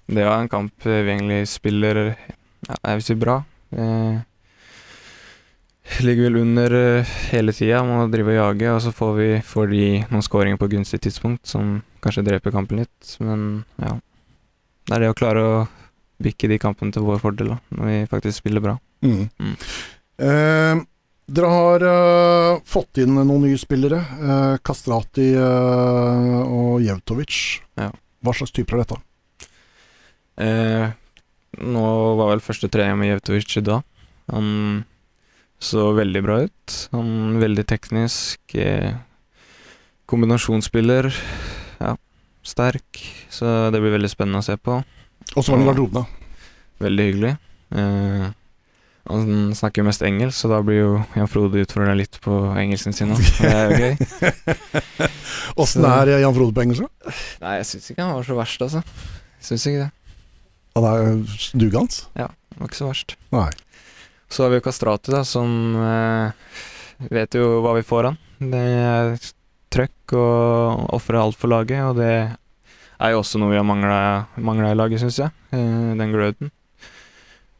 Det 0.06 0.24
var 0.24 0.42
en 0.42 0.52
kamp 0.52 0.84
vi 0.84 1.00
egentlig 1.00 1.46
spiller 1.48 2.04
ja, 2.04 2.76
jeg 2.76 3.00
vil 3.00 3.04
si 3.06 3.16
bra. 3.20 3.38
Eh, 3.72 4.16
ligger 6.04 6.28
vel 6.28 6.40
under 6.40 6.76
eh, 6.78 7.14
hele 7.32 7.52
tida, 7.56 7.82
må 7.84 8.06
drive 8.12 8.32
og 8.32 8.40
jage, 8.40 8.72
og 8.72 8.82
så 8.84 8.92
får, 8.94 9.14
vi, 9.18 9.30
får 9.44 9.70
de 9.72 9.84
noen 10.08 10.24
skåringer 10.24 10.60
på 10.60 10.70
gunstig 10.72 11.02
tidspunkt 11.04 11.48
som 11.48 11.78
kanskje 12.04 12.24
dreper 12.28 12.54
kampen 12.54 12.84
litt, 12.84 13.16
men 13.24 13.64
ja. 13.80 13.96
Det 14.84 14.96
er 14.98 15.00
det 15.00 15.14
å 15.14 15.16
klare 15.16 15.42
å 15.48 15.52
bikke 16.24 16.50
de 16.50 16.58
kampene 16.62 16.94
til 16.94 17.04
vår 17.06 17.20
fordel, 17.22 17.54
da, 17.54 17.60
når 17.76 17.90
vi 17.90 18.00
faktisk 18.10 18.42
spiller 18.42 18.64
bra. 18.64 18.78
Mm. 19.04 19.28
Mm. 19.38 19.54
Eh, 20.24 20.82
dere 21.34 21.50
har 21.50 21.84
eh, 21.88 22.58
fått 22.68 23.00
inn 23.00 23.16
noen 23.16 23.46
nye 23.46 23.58
spillere. 23.60 24.00
Eh, 24.00 24.56
Kastrati 24.64 25.30
uh, 25.40 26.42
og 26.44 26.84
Jevtovic. 26.84 27.38
Ja. 27.80 27.88
Hva 28.24 28.34
slags 28.36 28.54
typer 28.56 28.78
er 28.78 28.84
dette? 28.86 29.02
nå 31.54 31.82
var 32.18 32.32
vel 32.32 32.40
første 32.42 32.66
trening 32.66 32.96
med 32.98 33.12
Jevtovic 33.12 33.52
i 33.60 33.62
dag. 33.62 33.84
Han 34.32 34.82
så 35.62 35.92
veldig 35.94 36.22
bra 36.24 36.40
ut. 36.42 36.74
Han 36.90 37.38
veldig 37.38 37.64
teknisk. 37.70 38.56
kombinasjonsspiller. 40.10 41.12
Ja. 41.78 41.94
sterk, 42.42 42.98
så 43.30 43.70
det 43.72 43.80
blir 43.80 43.94
veldig 43.94 44.10
spennende 44.10 44.42
å 44.42 44.44
se 44.44 44.58
på. 44.58 44.82
Og 45.34 45.42
så 45.42 45.52
var 45.52 45.60
det 45.62 45.68
garderoben, 45.70 46.04
da. 46.04 46.40
Veldig 46.84 47.06
hyggelig. 47.08 47.32
Eh, 47.74 48.26
han 49.04 49.52
snakker 49.56 49.82
jo 49.82 49.88
mest 49.88 50.04
engelsk, 50.06 50.36
så 50.38 50.48
da 50.48 50.60
blir 50.64 50.78
jo 50.78 50.92
Jan 51.16 51.28
Frode 51.28 51.60
utfordra 51.60 51.96
litt 51.98 52.16
på 52.24 52.38
engelsken 52.56 52.96
sin 52.96 53.12
òg. 53.12 53.20
Det 53.40 53.50
er 53.50 53.72
jo 53.72 53.80
gøy. 53.82 54.62
Åssen 55.64 55.84
er 55.88 56.14
Jan 56.22 56.36
Frode 56.36 56.56
på 56.56 56.64
engelsk? 56.64 56.86
da? 56.86 57.12
Nei, 57.42 57.58
jeg 57.60 57.68
syns 57.72 57.90
ikke 57.92 58.06
han 58.06 58.16
var 58.16 58.28
så 58.28 58.38
verst, 58.38 58.64
altså. 58.64 58.80
Syns 59.44 59.66
ikke 59.68 59.82
det. 59.84 59.90
Han 60.78 60.88
er 60.88 61.10
dugans? 61.60 62.00
Det 62.16 62.30
var 62.30 62.70
ikke 62.70 62.80
så 62.80 62.88
verst. 62.88 63.16
Nei. 63.34 63.50
Så 64.32 64.46
har 64.46 64.54
vi 64.54 64.58
jo 64.58 64.64
Kastrati, 64.64 65.12
da, 65.14 65.20
som 65.28 65.52
eh, 65.78 66.56
vet 67.12 67.36
jo 67.36 67.58
hva 67.62 67.76
vi 67.76 67.84
får 67.86 68.08
han. 68.08 68.16
Det 68.40 68.62
er 68.88 69.12
trøkk 69.74 70.16
og 70.16 70.88
ofre 70.96 71.20
alt 71.20 71.38
for 71.38 71.52
laget, 71.52 71.82
og 71.84 72.00
det 72.00 72.14
er 73.00 73.14
jo 73.14 73.22
også 73.22 73.40
noe 73.40 73.52
vi 73.52 73.58
har 73.58 73.66
mangla 73.66 74.70
i 74.70 74.76
laget, 74.78 75.02
syns 75.02 75.18
jeg. 75.22 75.34
Eh, 75.54 75.94
den 75.98 76.12
gløden. 76.14 76.52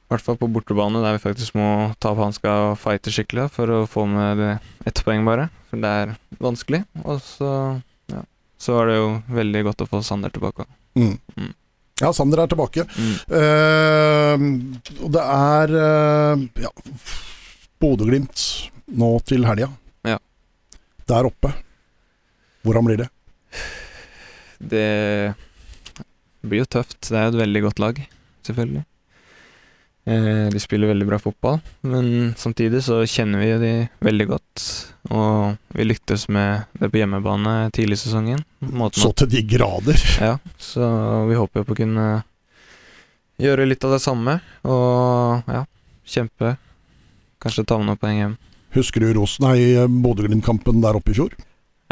I 0.05 0.13
hvert 0.13 0.25
fall 0.27 0.39
på 0.39 0.51
bortebane, 0.53 1.01
der 1.03 1.17
vi 1.17 1.23
faktisk 1.23 1.57
må 1.59 1.67
ta 1.99 2.13
på 2.15 2.23
hanska 2.23 2.53
og 2.69 2.79
fighte 2.79 3.13
skikkelig 3.15 3.49
for 3.55 3.73
å 3.73 3.81
få 3.91 4.05
med 4.07 4.43
ett 4.87 5.01
poeng, 5.07 5.25
bare. 5.27 5.49
For 5.71 5.81
det 5.81 5.91
er 6.05 6.15
vanskelig. 6.45 6.85
Og 7.03 7.19
så, 7.25 7.51
ja, 8.13 8.23
så 8.61 8.79
er 8.83 8.93
det 8.93 8.99
jo 9.01 9.11
veldig 9.41 9.65
godt 9.71 9.85
å 9.87 9.89
få 9.91 10.03
Sander 10.07 10.35
tilbake. 10.35 10.69
Mm. 10.95 11.17
Mm. 11.41 11.53
Ja, 12.03 12.13
Sander 12.15 12.45
er 12.45 12.51
tilbake. 12.51 12.85
Mm. 12.99 13.15
Uh, 13.33 15.05
og 15.07 15.15
det 15.15 15.25
er 15.25 15.75
uh, 15.79 16.45
ja, 16.63 16.73
Bodø-Glimt 17.83 18.45
nå 18.99 19.11
til 19.27 19.47
helga. 19.49 19.71
Ja. 20.07 20.19
Der 21.11 21.31
oppe. 21.31 21.55
Hvordan 22.65 22.87
blir 22.87 23.03
det? 23.05 23.09
Det 24.71 25.35
blir 26.45 26.65
jo 26.65 26.73
tøft. 26.79 26.99
Det 27.09 27.17
er 27.19 27.29
jo 27.29 27.35
et 27.35 27.43
veldig 27.45 27.63
godt 27.69 27.83
lag, 27.83 28.03
selvfølgelig. 28.47 28.85
Eh, 30.05 30.49
de 30.53 30.61
spiller 30.61 30.91
veldig 30.91 31.07
bra 31.09 31.19
fotball, 31.19 31.63
men 31.89 32.35
samtidig 32.37 32.83
så 32.85 32.99
kjenner 33.09 33.41
vi 33.41 33.53
de 33.63 33.73
veldig 34.05 34.27
godt. 34.29 34.65
Og 35.17 35.57
vi 35.73 35.87
lyktes 35.87 36.27
med 36.29 36.67
det 36.77 36.91
på 36.93 37.01
hjemmebane 37.01 37.71
tidlig 37.73 37.97
i 37.97 38.03
sesongen. 38.03 38.43
Måten 38.61 39.01
Så 39.01 39.15
til 39.17 39.33
de 39.33 39.45
grader. 39.49 40.01
Ja, 40.29 40.37
så 40.61 40.85
vi 41.31 41.39
håper 41.41 41.63
jo 41.63 41.69
på 41.69 41.77
å 41.77 41.81
kunne 41.81 42.09
gjøre 43.41 43.67
litt 43.67 43.85
av 43.85 43.97
det 43.97 44.03
samme, 44.05 44.39
og 44.69 45.49
ja, 45.51 45.65
kjempe. 46.07 46.57
Kanskje 47.41 47.65
ta 47.65 47.81
med 47.81 47.89
noen 47.89 48.01
poeng 48.01 48.21
hjem. 48.21 48.37
Husker 48.77 49.01
du 49.01 49.13
Rosen, 49.17 49.49
i 49.57 49.75
Bodø-Glimt-kampen 49.89 50.85
der 50.85 50.99
oppe 50.99 51.15
i 51.15 51.17
fjor? 51.17 51.33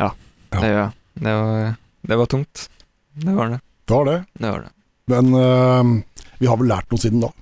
Ja. 0.01 0.13
Det, 0.53 0.61
gjør 0.69 0.81
ja, 0.83 0.89
det, 1.17 1.35
var, 1.39 1.75
det 2.03 2.19
var 2.19 2.27
tungt. 2.27 2.69
Det 3.13 3.35
var 3.37 3.53
det. 3.53 3.61
Det 3.85 3.95
var 3.95 4.09
det. 4.09 4.19
Det 4.33 4.51
var 4.51 4.67
det. 4.67 4.73
Men 5.13 5.35
uh, 5.35 6.29
vi 6.39 6.49
har 6.51 6.59
vel 6.59 6.71
lært 6.71 6.91
noe 6.91 7.03
siden 7.03 7.23
da. 7.23 7.33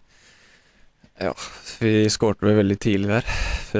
Ja, 1.20 1.34
vi 1.80 2.08
skårte 2.12 2.46
vel 2.48 2.62
veldig 2.62 2.78
tidlig 2.80 3.10
der, 3.10 3.26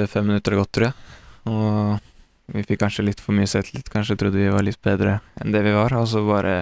fem 0.09 0.27
minutter 0.29 0.53
er 0.53 0.61
gått, 0.61 0.71
tror 0.77 0.87
jeg. 0.87 1.07
Og 1.49 2.53
vi 2.53 2.63
fikk 2.67 2.83
kanskje 2.83 3.05
litt 3.07 3.23
for 3.23 3.33
mye 3.33 3.49
selvtillit, 3.49 3.89
kanskje 3.89 4.17
trodde 4.21 4.37
vi 4.37 4.51
var 4.53 4.65
litt 4.65 4.81
bedre 4.83 5.17
enn 5.41 5.53
det 5.53 5.63
vi 5.65 5.73
var, 5.73 5.95
og 5.97 6.05
så 6.09 6.21
bare 6.27 6.55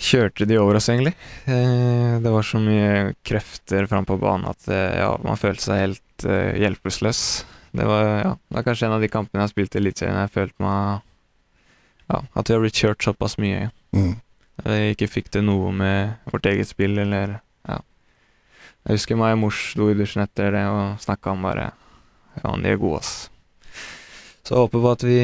kjørte 0.00 0.46
de 0.48 0.56
over 0.56 0.78
oss, 0.78 0.88
egentlig. 0.88 1.12
Eh, 1.44 2.16
det 2.24 2.32
var 2.32 2.46
så 2.46 2.60
mye 2.62 3.12
krefter 3.26 3.84
fram 3.90 4.08
på 4.08 4.16
banen 4.20 4.48
at 4.48 4.68
eh, 4.72 4.96
ja, 5.02 5.12
man 5.26 5.40
følte 5.40 5.66
seg 5.66 5.82
helt 5.84 6.24
hjelpeløs. 6.24 7.22
Det 7.76 7.84
var, 7.86 8.08
ja, 8.24 8.32
det 8.48 8.64
kanskje 8.64 8.88
en 8.88 8.96
av 8.96 9.04
de 9.04 9.12
kampene 9.12 9.42
jeg 9.42 9.48
har 9.48 9.52
spilt 9.52 9.76
i 9.76 9.80
Eliteserien 9.82 10.22
jeg 10.24 10.34
følte 10.34 10.64
meg 10.64 11.04
Ja, 12.10 12.24
at 12.34 12.50
vi 12.50 12.56
har 12.56 12.64
blitt 12.64 12.80
kjørt 12.80 13.04
såpass 13.06 13.36
mye. 13.38 13.70
Mm. 13.94 14.14
Vi 14.64 14.78
ikke 14.94 15.08
fikk 15.08 15.30
til 15.32 15.46
noe 15.46 15.70
med 15.72 16.16
vårt 16.32 16.48
eget 16.50 16.68
spill, 16.68 16.98
eller 16.98 17.38
ja. 17.68 17.78
Jeg 18.84 18.98
husker 18.98 19.18
meg 19.20 19.36
og 19.36 19.44
mors 19.44 19.60
i 19.78 19.94
dusjen 19.96 20.24
etter 20.24 20.56
det 20.56 20.64
og 20.68 20.98
snakka 21.04 21.36
om 21.36 21.46
bare 21.46 21.70
Ja, 22.40 22.54
de 22.56 22.70
er 22.70 22.80
gode, 22.80 23.02
ass. 23.02 23.28
Så 24.46 24.54
jeg 24.54 24.64
håper 24.64 24.82
på 24.82 24.92
at 24.94 25.04
vi, 25.06 25.18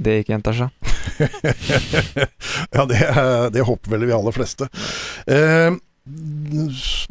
det 0.00 0.18
ikke 0.22 0.32
gjentar 0.34 0.56
seg. 0.58 0.90
ja, 2.76 2.84
det, 2.88 3.00
det, 3.54 3.64
håper 3.68 3.94
vel 3.94 4.06
vi 4.08 4.14
aller 4.16 4.34
fleste. 4.34 4.68
Eh, 5.30 5.74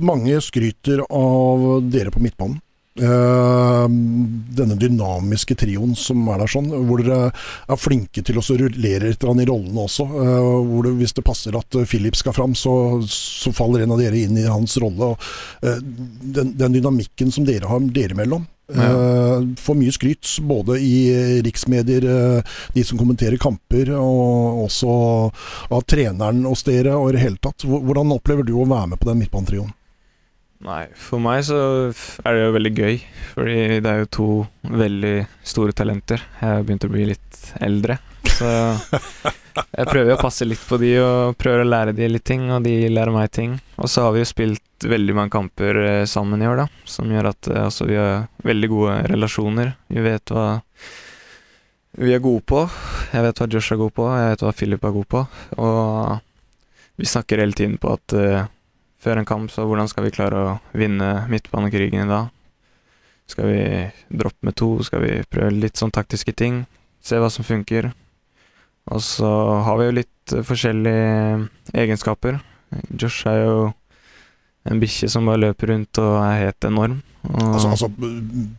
mange 0.03 0.39
skryter 0.43 1.03
av 1.07 1.67
dere 1.91 2.11
på 2.11 2.23
midtbanen. 2.23 2.59
Uh, 2.99 3.85
denne 4.51 4.75
dynamiske 4.75 5.55
trioen 5.55 5.93
som 5.95 6.25
er 6.27 6.41
der 6.41 6.51
sånn, 6.51 6.65
hvor 6.89 6.99
dere 6.99 7.29
er 7.31 7.79
flinke 7.79 8.19
til 8.19 8.41
å 8.41 8.43
rullere 8.43 9.13
litt 9.13 9.23
i 9.23 9.45
rollene 9.47 9.85
også. 9.85 10.09
Uh, 10.11 10.57
hvor 10.67 10.83
det, 10.83 10.97
hvis 10.99 11.15
det 11.15 11.23
passer 11.23 11.55
at 11.55 11.79
Philip 11.87 12.19
skal 12.19 12.35
fram, 12.35 12.51
så, 12.51 12.73
så, 13.07 13.53
faller 13.55 13.85
en 13.85 13.95
av 13.95 14.03
dere 14.03 14.19
inn 14.19 14.35
i 14.35 14.43
hans 14.43 14.75
rolle. 14.83 15.13
Og, 15.13 15.31
den, 15.63 16.51
den, 16.59 16.75
dynamikken 16.75 17.31
som 17.31 17.47
dere 17.47 17.71
har 17.71 17.87
dere 17.95 18.17
mellom, 18.17 18.43
ja. 18.71 18.91
får 19.59 19.75
mye 19.79 19.95
skryt. 19.95 20.27
Både 20.47 20.77
i 20.83 21.41
riksmedier, 21.47 22.05
de 22.75 22.83
som 22.87 22.99
kommenterer 22.99 23.39
kamper, 23.39 23.91
og 23.95 24.65
også 24.67 24.93
av 25.71 25.83
treneren 25.87 26.43
hos 26.47 26.67
dere 26.67 26.95
og 26.99 27.11
i 27.11 27.17
det 27.17 27.23
hele 27.23 27.39
tatt. 27.39 27.67
Hvordan 27.67 28.15
opplever 28.15 28.47
du 28.47 28.57
å 28.57 28.67
være 28.67 28.93
med 28.93 28.99
på 28.99 29.11
den 29.11 29.23
midtbanetrioen? 29.23 29.75
Nei, 30.61 30.83
for 30.93 31.21
meg 31.23 31.41
så 31.47 31.57
er 32.21 32.35
det 32.35 32.41
jo 32.43 32.53
veldig 32.53 32.71
gøy, 32.77 32.97
fordi 33.33 33.61
det 33.81 33.89
er 33.89 34.01
jo 34.03 34.09
to 34.13 34.27
veldig 34.69 35.15
store 35.47 35.73
talenter. 35.73 36.21
Jeg 36.37 36.45
har 36.45 36.65
begynt 36.67 36.85
å 36.85 36.91
bli 36.91 37.07
litt 37.09 37.39
eldre, 37.65 37.97
så 38.29 38.51
jeg 39.79 39.89
prøver 39.89 40.13
å 40.13 40.19
passe 40.21 40.45
litt 40.45 40.61
på 40.69 40.77
de 40.81 40.91
og 41.01 41.39
prøver 41.41 41.63
å 41.63 41.71
lære 41.71 41.95
de 41.97 42.11
litt 42.11 42.27
ting, 42.29 42.45
og 42.53 42.61
de 42.67 42.75
lærer 42.93 43.13
meg 43.15 43.33
ting. 43.33 43.57
Og 43.81 43.89
så 43.89 44.05
har 44.05 44.13
vi 44.13 44.21
jo 44.21 44.29
spilt 44.29 44.85
veldig 44.85 45.17
mange 45.17 45.33
kamper 45.33 45.81
sammen 46.09 46.45
i 46.45 46.49
år, 46.49 46.63
da, 46.63 46.85
som 46.85 47.09
gjør 47.09 47.31
at 47.33 47.51
altså, 47.65 47.89
vi 47.89 47.97
har 47.97 48.27
veldig 48.45 48.71
gode 48.75 49.01
relasjoner. 49.15 49.73
Vi 49.89 50.05
vet 50.05 50.35
hva 50.35 50.47
vi 51.97 52.13
er 52.13 52.21
gode 52.23 52.45
på. 52.47 52.67
Jeg 53.11 53.25
vet 53.25 53.41
hva 53.41 53.49
Josh 53.51 53.73
er 53.73 53.81
god 53.81 53.97
på, 53.97 54.11
jeg 54.13 54.33
vet 54.35 54.45
hva 54.45 54.57
Philip 54.61 54.85
er 54.85 54.97
god 55.01 55.09
på, 55.11 55.27
og 55.57 56.19
vi 57.01 57.09
snakker 57.09 57.41
hele 57.41 57.57
tiden 57.57 57.79
på 57.81 57.95
at 57.97 58.13
uh, 58.13 58.45
før 59.01 59.21
en 59.21 59.27
kamp, 59.27 59.51
så 59.51 59.65
hvordan 59.65 59.89
skal 59.89 60.05
vi 60.05 60.13
klare 60.13 60.43
å 60.43 60.53
vinne 60.77 61.25
midtbanekrigen 61.31 62.05
i 62.05 62.11
dag? 62.11 62.29
Skal 63.31 63.47
vi 63.47 63.63
droppe 64.21 64.45
med 64.45 64.57
to? 64.59 64.75
Skal 64.85 65.03
vi 65.05 65.11
prøve 65.31 65.53
litt 65.55 65.79
sånn 65.79 65.93
taktiske 65.93 66.33
ting? 66.37 66.65
Se 67.01 67.17
hva 67.21 67.31
som 67.33 67.47
funker. 67.47 67.91
Og 68.91 69.01
så 69.05 69.29
har 69.65 69.77
vi 69.79 69.87
jo 69.87 69.97
litt 70.01 70.35
forskjellige 70.47 71.47
egenskaper. 71.83 72.41
Josh 72.91 73.29
er 73.29 73.43
jo 73.45 73.55
en 74.69 74.81
bikkje 74.81 75.09
som 75.09 75.25
bare 75.29 75.41
løper 75.47 75.73
rundt 75.73 76.01
og 76.01 76.19
er 76.21 76.43
helt 76.45 76.67
enorm. 76.67 76.99
altså, 77.31 77.71
altså 77.71 77.89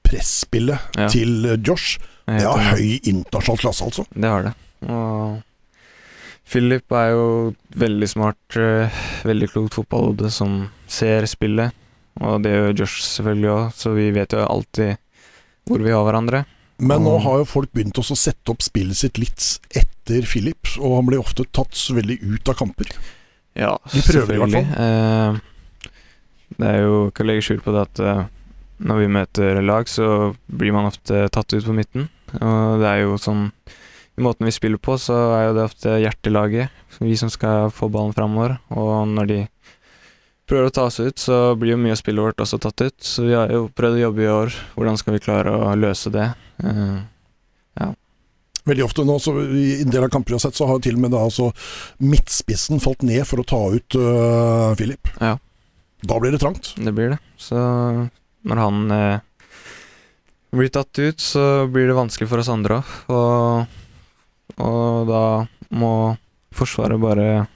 presspillet 0.07 0.99
ja. 0.99 1.09
til 1.11 1.47
Josh, 1.63 1.99
det 2.27 2.43
har 2.43 2.77
høy 2.77 2.99
internasjonal 2.99 3.63
klasse, 3.63 3.87
altså. 3.87 4.07
Det 4.15 4.31
har 4.31 4.49
det. 4.49 4.55
Og 4.89 5.41
Philip 6.53 6.93
er 6.93 7.13
jo 7.15 7.27
veldig 7.81 8.09
smart, 8.11 8.41
uh, 8.61 9.03
veldig 9.25 9.49
klokt 9.55 9.79
fotballhode 9.79 10.29
som 10.33 10.67
ser 10.91 11.25
spillet. 11.31 11.73
Og 12.21 12.43
det 12.45 12.53
gjør 12.53 12.75
Josh 12.83 13.05
selvfølgelig 13.07 13.53
òg, 13.55 13.71
så 13.77 13.95
vi 13.97 14.11
vet 14.13 14.35
jo 14.37 14.43
alltid 14.45 14.99
hvor 15.69 15.81
vi 15.81 15.95
har 15.95 16.05
hverandre. 16.05 16.43
Men 16.83 17.05
nå 17.07 17.15
har 17.25 17.41
jo 17.41 17.49
folk 17.49 17.71
begynt 17.73 17.99
å 18.01 18.05
sette 18.05 18.53
opp 18.53 18.65
spillet 18.65 18.99
sitt 18.99 19.21
litt 19.23 19.47
etter 19.79 20.27
Philip, 20.27 20.75
og 20.83 20.99
han 20.99 21.09
blir 21.09 21.23
ofte 21.23 21.47
tatt 21.55 21.77
så 21.79 21.95
veldig 21.97 22.19
ut 22.21 22.51
av 22.51 22.59
kamper. 22.59 22.91
Ja, 23.57 23.77
De 23.93 24.03
prøver 24.05 24.35
i 24.35 24.41
hvert 24.43 24.57
fall. 24.57 24.71
Uh, 24.77 25.89
det 26.59 26.69
er 26.69 26.83
jo 26.85 26.97
ikke 27.09 27.25
å 27.25 27.29
legge 27.29 27.45
skjul 27.47 27.63
på 27.65 27.73
det 27.73 27.85
at 27.87 28.03
uh, 28.03 28.25
når 28.83 28.99
vi 28.99 29.13
møter 29.15 29.61
lag, 29.63 29.89
så 29.89 30.33
blir 30.51 30.75
man 30.75 30.91
ofte 30.91 31.29
tatt 31.33 31.55
ut 31.55 31.65
på 31.65 31.77
midten. 31.77 32.09
Og 32.41 32.83
det 32.83 32.91
er 32.91 33.05
jo 33.05 33.21
sånn 33.21 33.47
i 34.17 34.21
måten 34.21 34.47
vi 34.47 34.53
spiller 34.53 34.81
på, 34.83 34.99
så 35.01 35.15
er 35.37 35.47
jo 35.47 35.55
det 35.57 35.65
ofte 35.71 35.95
hjertelaget, 36.03 36.83
vi 37.01 37.17
som 37.17 37.31
skal 37.33 37.71
få 37.73 37.89
ballen 37.93 38.13
framover. 38.17 38.59
Og 38.77 39.09
når 39.09 39.31
de 39.31 39.39
prøver 40.49 40.69
å 40.69 40.75
ta 40.75 40.85
oss 40.91 41.01
ut, 41.01 41.17
så 41.19 41.55
blir 41.57 41.75
jo 41.75 41.81
mye 41.81 41.95
av 41.97 42.01
spillet 42.03 42.27
vårt 42.27 42.43
også 42.45 42.61
tatt 42.61 42.85
ut. 42.85 42.99
Så 43.01 43.25
vi 43.25 43.37
har 43.37 43.53
jo 43.53 43.71
prøvd 43.73 43.97
å 43.97 44.05
jobbe 44.05 44.25
i 44.25 44.31
år. 44.33 44.59
Hvordan 44.77 45.01
skal 45.01 45.17
vi 45.17 45.25
klare 45.25 45.55
å 45.57 45.73
løse 45.79 46.13
det? 46.13 46.29
Uh, 46.61 47.01
ja. 47.81 47.89
Veldig 48.69 48.85
ofte 48.85 49.07
nå, 49.09 49.17
så 49.23 49.35
I 49.41 49.81
en 49.81 49.91
del 49.95 50.05
av 50.05 50.13
kamper 50.13 50.35
vi 50.35 50.39
har 50.39 50.45
sett, 50.45 50.61
så 50.61 50.69
har 50.69 50.83
til 50.85 50.99
og 50.99 51.07
med 51.07 51.15
da 51.17 51.25
altså 51.25 51.49
midtspissen 52.05 52.85
falt 52.85 53.03
ned 53.07 53.25
for 53.27 53.41
å 53.41 53.49
ta 53.49 53.63
ut 53.73 53.97
uh, 53.97 54.77
Philip. 54.79 55.09
Ja. 55.23 55.39
Da 56.03 56.19
blir 56.21 56.35
det 56.35 56.43
trangt. 56.43 56.75
Det 56.77 56.93
blir 56.93 57.15
det. 57.15 57.21
Så 57.41 57.57
når 58.43 58.61
han 58.61 58.85
uh, 58.93 59.21
blir 60.53 60.69
tatt 60.75 61.01
ut, 61.01 61.23
så 61.23 61.65
blir 61.73 61.89
det 61.89 61.97
vanskelig 61.97 62.29
for 62.29 62.43
oss 62.43 62.53
andre 62.53 62.83
òg. 62.83 62.97
Og 63.15 63.79
og 64.61 65.07
da 65.09 65.23
må 65.73 65.93
Forsvaret 66.53 67.01
bare 67.01 67.47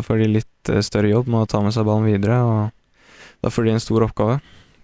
får 0.00 0.22
de 0.22 0.28
litt 0.38 0.70
eh, 0.72 0.80
større 0.80 1.10
jobb 1.10 1.26
med 1.28 1.42
å 1.44 1.48
ta 1.52 1.60
med 1.60 1.74
seg 1.76 1.84
ballen 1.84 2.06
videre. 2.08 2.38
Og 2.40 3.42
da 3.44 3.50
får 3.52 3.66
de 3.66 3.74
en 3.76 3.82
stor 3.84 4.06
oppgave. 4.06 4.38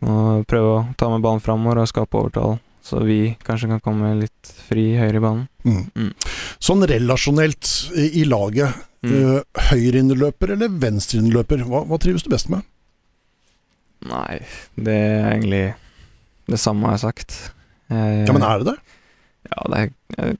Og 0.04 0.44
prøve 0.50 0.72
å 0.74 0.82
ta 1.00 1.08
med 1.08 1.24
ballen 1.24 1.40
framover 1.40 1.80
og 1.80 1.88
skape 1.88 2.18
overtall. 2.20 2.58
så 2.84 2.98
vi 3.00 3.34
kanskje 3.40 3.70
kan 3.70 3.80
komme 3.80 4.10
litt 4.20 4.50
fri 4.68 4.90
høyere 4.98 5.16
i 5.16 5.22
banen. 5.24 5.46
Mm. 5.64 5.86
Mm. 5.96 6.10
Sånn 6.60 6.84
relasjonelt 6.84 7.70
i, 7.96 8.10
i 8.20 8.24
laget, 8.28 8.74
Mm. 9.04 9.42
høyreinnløper 9.68 10.54
eller 10.54 10.68
venstreinnløper, 10.80 11.60
hva, 11.68 11.82
hva 11.84 11.98
trives 12.00 12.22
du 12.24 12.30
best 12.32 12.48
med? 12.48 12.62
Nei, 14.08 14.38
det 14.80 14.94
er 14.96 15.26
egentlig 15.34 15.64
det 16.48 16.60
samme 16.60 16.88
jeg 16.88 16.96
har 16.96 17.02
sagt. 17.02 17.36
Jeg, 17.92 18.22
Ja, 18.28 18.32
men 18.32 18.46
er 18.48 18.62
det 18.62 18.70
det? 18.70 18.76
Ja, 19.50 19.66
det 19.68 19.80
er 19.82 19.90
jeg 20.30 20.38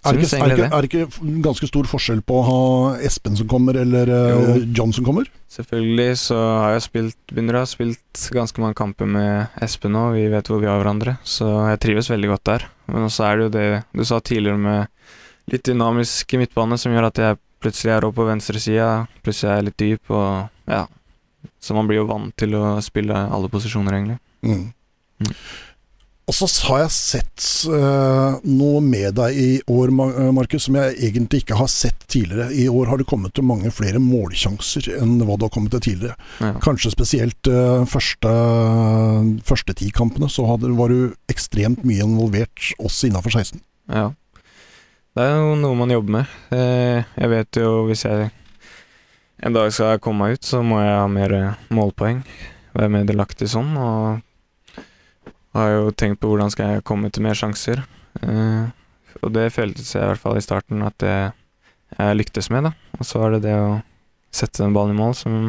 Er 0.00 0.16
det, 0.16 0.24
ikke, 0.24 0.38
er, 0.40 0.56
det 0.56 0.66
er 0.66 0.84
det 0.84 0.88
ikke 0.88 1.32
ganske 1.44 1.66
stor 1.68 1.88
forskjell 1.90 2.22
på 2.24 2.38
å 2.38 2.44
ha 2.46 2.60
Espen 3.04 3.34
som 3.36 3.48
kommer, 3.50 3.76
eller 3.82 4.08
uh, 4.08 4.30
Jo. 4.32 4.54
John 4.78 4.94
som 4.96 5.04
kommer? 5.04 5.28
Selvfølgelig 5.52 6.14
så 6.22 6.38
har 6.40 6.76
jeg 6.76 6.84
spilt 6.86 7.18
Begynner 7.34 7.58
å 7.58 7.64
ha 7.66 7.68
spilt 7.68 8.22
ganske 8.32 8.62
mange 8.64 8.78
kamper 8.78 9.10
med 9.10 9.60
Espen 9.60 9.92
nå, 9.92 10.06
vi 10.16 10.24
vet 10.32 10.48
hvor 10.48 10.62
vi 10.62 10.70
har 10.70 10.80
hverandre, 10.80 11.18
så 11.20 11.50
jeg 11.68 11.82
trives 11.84 12.08
veldig 12.12 12.32
godt 12.32 12.46
der. 12.48 12.66
Men 12.88 13.10
også 13.10 13.26
er 13.28 13.36
det 13.36 13.44
jo 13.44 13.52
det 13.58 13.66
du 14.00 14.06
sa 14.08 14.22
tidligere 14.24 14.62
med 14.64 15.52
litt 15.52 15.66
dynamisk 15.68 16.32
midtbane 16.40 16.78
som 16.80 16.94
gjør 16.94 17.10
at 17.10 17.20
jeg 17.20 17.40
plutselig 17.60 17.92
er 17.92 18.06
oppe 18.06 18.22
på 18.22 18.28
venstresida, 18.30 18.90
plutselig 19.24 19.50
er 19.50 19.58
jeg 19.58 19.68
litt 19.68 19.80
dyp, 19.82 20.12
og 20.16 20.70
ja. 20.70 20.84
Så 21.60 21.76
man 21.76 21.88
blir 21.88 22.00
jo 22.00 22.08
vant 22.08 22.32
til 22.40 22.56
å 22.56 22.78
spille 22.84 23.16
alle 23.16 23.50
posisjoner, 23.52 23.96
egentlig. 23.96 24.20
Mm. 24.44 24.70
Mm. 25.20 25.34
Og 26.30 26.34
så 26.36 26.46
har 26.68 26.84
jeg 26.84 26.90
sett 26.94 27.44
uh, 27.66 28.36
noe 28.46 28.78
med 28.84 29.16
deg 29.18 29.34
i 29.34 29.48
år, 29.66 29.90
eh, 29.90 30.28
Markus, 30.30 30.68
som 30.68 30.76
jeg 30.78 30.92
egentlig 31.08 31.40
ikke 31.42 31.58
har 31.58 31.66
sett 31.72 32.04
tidligere. 32.06 32.52
I 32.54 32.68
år 32.70 32.86
har 32.86 33.00
det 33.00 33.08
kommet 33.10 33.34
til 33.34 33.48
mange 33.48 33.72
flere 33.74 33.98
målsjanser 33.98 34.92
enn 35.00 35.16
hva 35.24 35.34
det 35.34 35.48
har 35.48 35.54
kommet 35.56 35.74
til 35.74 35.82
tidligere. 35.88 36.14
Ja. 36.38 36.52
Kanskje 36.62 36.92
spesielt 36.94 37.50
uh, 37.50 37.82
første, 37.90 38.36
første 39.48 39.74
ti 39.82 39.90
kampene, 39.90 40.30
så 40.30 40.46
hadde, 40.52 40.70
var 40.78 40.94
du 40.94 41.10
ekstremt 41.34 41.82
mye 41.82 42.06
involvert 42.06 42.70
også 42.78 43.10
innafor 43.10 43.34
16. 43.34 43.58
Ja. 43.90 44.06
Det 45.18 45.26
er 45.26 45.34
jo 45.34 45.58
noe 45.58 45.74
man 45.82 45.90
jobber 45.90 46.20
med. 46.20 46.34
Jeg 46.54 47.30
vet 47.32 47.58
jo 47.58 47.88
hvis 47.88 48.06
jeg 48.06 48.30
en 49.42 49.56
dag 49.56 49.74
skal 49.74 49.98
komme 49.98 50.28
meg 50.28 50.38
ut, 50.38 50.46
så 50.46 50.62
må 50.62 50.78
jeg 50.78 50.94
ha 50.94 51.06
mer 51.10 51.38
målpoeng. 51.74 52.22
Være 52.78 52.92
mer 52.94 53.08
delaktig 53.08 53.50
sånn, 53.50 53.74
og 53.74 54.20
har 55.56 55.70
jo 55.74 55.90
tenkt 55.90 56.20
på 56.22 56.30
hvordan 56.30 56.50
skal 56.52 56.76
jeg 56.76 56.84
komme 56.86 57.10
til 57.10 57.24
mer 57.26 57.38
sjanser. 57.38 57.82
Uh, 58.22 58.70
Og 59.20 59.32
det 59.34 59.50
føltes 59.52 59.94
jeg 59.94 60.02
i 60.02 60.08
hvert 60.12 60.22
fall 60.22 60.38
i 60.38 60.44
starten 60.44 60.82
at 60.86 60.94
det 61.02 61.14
jeg 61.98 62.16
lyktes 62.16 62.50
med, 62.54 62.68
da. 62.68 62.70
Og 63.00 63.06
så 63.06 63.24
er 63.26 63.34
det 63.34 63.40
det 63.48 63.56
å 63.58 63.80
sette 64.30 64.62
den 64.62 64.74
ballen 64.76 64.94
i 64.94 65.00
mål 65.00 65.16
som 65.18 65.40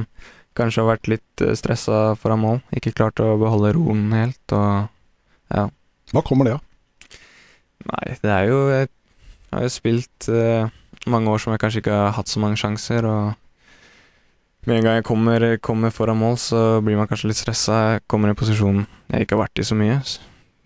kanskje 0.58 0.82
har 0.82 0.90
vært 0.96 1.10
litt 1.12 1.44
eh, 1.46 1.54
stressa 1.56 2.16
foran 2.20 2.42
mål. 2.42 2.58
Ikke 2.76 2.96
klart 2.98 3.22
å 3.22 3.38
beholde 3.40 3.76
roen 3.78 4.10
helt, 4.18 4.42
og 4.58 4.90
ja. 5.54 5.68
Hva 6.12 6.24
kommer 6.26 6.50
det 6.50 6.56
av? 6.58 7.20
Nei, 7.92 8.16
det 8.22 8.30
er 8.34 8.50
jo 8.50 8.58
Jeg 8.70 8.90
har 9.54 9.64
jo 9.64 9.72
spilt 9.72 10.28
uh, 10.34 10.68
mange 11.12 11.32
år 11.32 11.40
som 11.44 11.54
jeg 11.54 11.62
kanskje 11.62 11.84
ikke 11.84 11.96
har 12.02 12.14
hatt 12.18 12.32
så 12.32 12.42
mange 12.42 12.60
sjanser, 12.60 13.06
og 13.06 13.38
med 14.68 14.78
en 14.78 14.86
gang 14.86 15.00
jeg 15.00 15.08
kommer, 15.08 15.46
kommer 15.64 15.94
foran 15.94 16.20
mål, 16.20 16.38
så 16.38 16.82
blir 16.86 17.00
man 17.00 17.10
kanskje 17.10 17.32
litt 17.32 17.40
stressa. 17.40 17.80
Jeg 17.96 18.04
kommer 18.12 18.30
i 18.30 18.36
en 18.36 18.40
posisjon 18.40 18.84
jeg 19.12 19.26
ikke 19.26 19.38
har 19.38 19.46
vært 19.46 19.62
i 19.62 19.68
så 19.68 19.78
mye. 19.78 19.98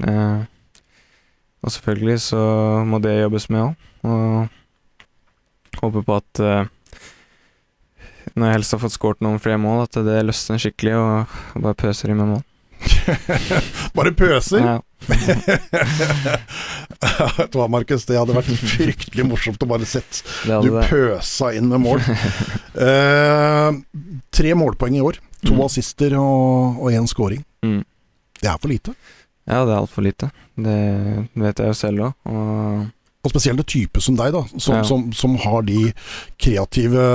Eh, 0.06 0.42
og 1.66 1.74
selvfølgelig 1.74 2.18
så 2.22 2.42
må 2.86 3.00
det 3.02 3.22
jobbes 3.22 3.48
med 3.50 3.62
òg, 3.64 3.86
og 4.06 5.80
håper 5.82 6.06
på 6.06 6.18
at 6.20 6.42
eh, 6.44 6.74
når 8.36 8.50
jeg 8.50 8.58
helst 8.58 8.76
har 8.76 8.82
fått 8.84 8.96
skåret 8.98 9.24
noen 9.24 9.40
flere 9.42 9.62
mål, 9.62 9.86
at 9.86 9.98
det 10.06 10.20
løsner 10.28 10.60
skikkelig, 10.62 10.98
og, 11.00 11.40
og 11.56 11.66
bare 11.66 11.80
pøser 11.86 12.12
i 12.12 12.18
med 12.18 12.36
mål. 12.36 12.44
Bare 13.96 14.12
pøser? 14.14 14.60
Ja. 14.62 14.80
Vet 17.38 17.52
du 17.54 17.58
hva, 17.60 17.68
Markus, 17.72 18.06
det 18.10 18.18
hadde 18.20 18.36
vært 18.36 18.50
fryktelig 18.76 19.26
morsomt 19.28 19.62
å 19.64 19.68
bare 19.70 19.86
sett 19.90 20.22
Du 20.46 20.72
pøsa 20.90 21.52
inn 21.58 21.70
med 21.72 21.84
mål. 21.86 22.02
Eh, 22.76 23.72
tre 24.36 24.50
målpoeng 24.60 24.98
i 24.98 25.04
år. 25.04 25.20
To 25.46 25.54
Mm. 25.56 25.62
assister 25.66 26.16
og 26.20 26.90
én 26.92 27.06
scoring. 27.08 27.46
Mm. 27.64 27.84
Det 28.42 28.50
er 28.52 28.58
for 28.60 28.68
lite. 28.68 28.92
Ja, 29.48 29.62
det 29.64 29.72
er 29.72 29.80
altfor 29.80 30.04
lite. 30.04 30.28
Det 30.58 30.76
vet 31.40 31.62
jeg 31.62 31.68
jo 31.72 31.74
selv 31.78 32.00
òg. 32.10 32.14
Og 32.26 32.92
Og 33.26 33.32
spesielt 33.32 33.58
en 33.58 33.66
type 33.66 34.02
som 34.04 34.16
deg, 34.20 34.34
da, 34.36 34.44
som, 34.60 34.76
Ja. 34.76 34.84
som, 34.84 35.12
som 35.14 35.36
har 35.42 35.64
de 35.66 35.94
kreative 36.38 37.06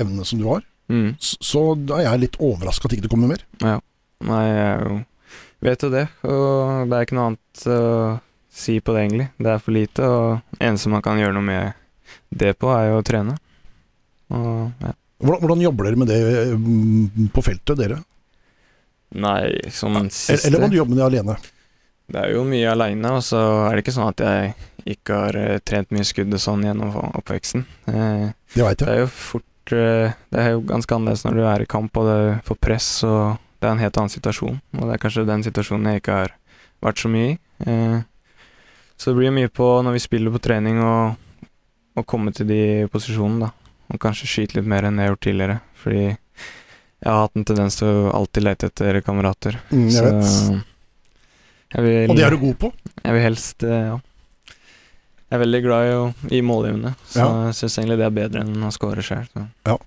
evnene 0.00 0.24
som 0.26 0.38
du 0.40 0.48
har. 0.48 0.62
mm, 0.90 1.16
Så 1.20 1.76
da 1.86 1.98
er 2.00 2.08
jeg 2.08 2.20
litt 2.24 2.38
overraska 2.40 2.86
at 2.88 2.92
ikke 2.96 3.02
det 3.06 3.10
kommer 3.12 3.28
mer. 3.28 3.44
ja. 3.62 3.80
Nei, 4.24 4.44
jeg 4.48 5.04
vet 5.62 5.82
jo 5.82 5.90
det. 5.90 6.08
Og 6.24 6.88
det 6.88 6.96
er 6.96 7.04
ikke 7.04 7.14
noe 7.18 7.26
annet 7.34 7.66
å 7.68 8.20
si 8.54 8.78
på 8.80 8.94
det, 8.94 9.04
egentlig. 9.06 9.28
Det 9.42 9.50
er 9.54 9.62
for 9.62 9.74
lite, 9.74 10.08
og 10.08 10.60
eneste 10.62 10.92
man 10.92 11.02
kan 11.04 11.18
gjøre 11.18 11.34
noe 11.36 11.46
med 11.46 11.72
det 12.34 12.54
på, 12.60 12.70
er 12.74 12.92
jo 12.92 13.00
å 13.00 13.06
trene. 13.06 13.34
Og 14.34 14.84
ja. 14.84 14.92
Hvordan, 15.24 15.40
hvordan 15.40 15.62
jobber 15.64 15.86
dere 15.88 16.00
med 16.00 16.10
det 16.10 16.20
mm, 16.58 17.30
på 17.34 17.42
feltet, 17.44 17.78
dere? 17.80 17.98
Nei, 19.14 19.70
som 19.70 19.94
Eller, 19.96 20.10
siste 20.12 20.48
eller 20.48 20.64
må 20.64 20.68
du 20.72 20.76
jobbe 20.80 20.94
med 20.94 21.00
det 21.00 21.06
alene? 21.06 21.36
Det 22.10 22.20
er 22.20 22.34
jo 22.34 22.42
mye 22.44 22.68
aleine, 22.74 23.12
og 23.16 23.22
så 23.24 23.40
er 23.68 23.76
det 23.78 23.84
ikke 23.84 23.94
sånn 23.96 24.10
at 24.10 24.20
jeg 24.20 24.54
ikke 24.94 25.20
har 25.22 25.38
eh, 25.40 25.60
trent 25.64 25.94
mye 25.94 26.04
skudd 26.04 26.34
og 26.36 26.42
sånn 26.42 26.66
gjennom 26.66 26.92
oppveksten. 27.14 27.64
Eh, 27.88 28.26
Det 28.52 28.66
veit 28.66 28.82
Det 28.82 28.90
er 28.92 28.98
jo 29.00 29.06
fort 29.08 29.72
eh, 29.72 30.12
Det 30.28 30.42
er 30.42 30.50
jo 30.52 30.64
ganske 30.68 30.98
annerledes 30.98 31.24
når 31.24 31.38
du 31.38 31.44
er 31.48 31.64
i 31.64 31.70
kamp 31.70 31.96
og 31.96 32.10
du 32.10 32.42
får 32.50 32.58
press, 32.60 32.88
og 33.08 33.38
det 33.62 33.70
er 33.70 33.76
en 33.78 33.80
helt 33.86 33.96
annen 34.02 34.12
situasjon. 34.12 34.58
Og 34.76 34.82
det 34.84 34.98
er 34.98 35.00
kanskje 35.06 35.24
den 35.30 35.46
situasjonen 35.46 35.94
jeg 35.94 36.02
ikke 36.02 36.18
har 36.18 36.34
vært 36.84 37.00
så 37.00 37.08
mye 37.08 37.30
i. 37.32 37.38
Så 38.96 39.10
det 39.10 39.18
blir 39.18 39.34
mye 39.34 39.50
på 39.52 39.66
når 39.84 39.96
vi 39.96 40.02
spiller 40.04 40.30
på 40.34 40.40
trening 40.44 40.78
og 40.84 41.16
å 41.98 42.04
komme 42.08 42.32
til 42.34 42.46
de 42.48 42.60
posisjonene, 42.92 43.48
da. 43.48 43.50
Og 43.92 44.00
kanskje 44.00 44.26
skyte 44.30 44.56
litt 44.58 44.66
mer 44.70 44.86
enn 44.88 44.96
jeg 44.98 45.06
har 45.08 45.12
gjort 45.14 45.24
tidligere. 45.26 45.56
Fordi 45.82 46.04
jeg 46.04 47.10
har 47.10 47.20
hatt 47.26 47.36
en 47.36 47.44
tendens 47.50 47.76
til 47.78 47.90
å 47.90 48.14
alltid 48.16 48.46
lete 48.46 48.70
etter 48.70 48.98
kamerater. 49.04 49.58
Mm, 49.70 49.88
jeg 49.92 50.06
vet. 50.08 50.24
Så 50.24 50.56
jeg 51.74 51.84
vil, 51.84 52.10
Og 52.10 52.16
det 52.16 52.24
er 52.24 52.30
du 52.36 52.40
god 52.46 52.58
på. 52.62 52.72
jeg 53.02 53.16
vil 53.16 53.24
helst 53.28 53.62
eh, 53.66 53.86
Ja. 53.92 54.00
Jeg 55.24 55.38
er 55.40 55.40
veldig 55.46 55.60
glad 55.64 55.86
i 55.88 55.94
å 55.98 56.02
gi 56.30 56.40
målgivende, 56.46 56.90
så 57.10 57.18
Ja. 57.18 57.28
jeg 57.48 57.54
syns 57.58 57.78
egentlig 57.80 57.96
det 57.98 58.04
er 58.06 58.10
bedre 58.14 58.42
enn 58.44 58.62
å 58.62 58.70
score 58.70 59.02
sjøl. 59.02 59.24
Ja, 59.66 59.78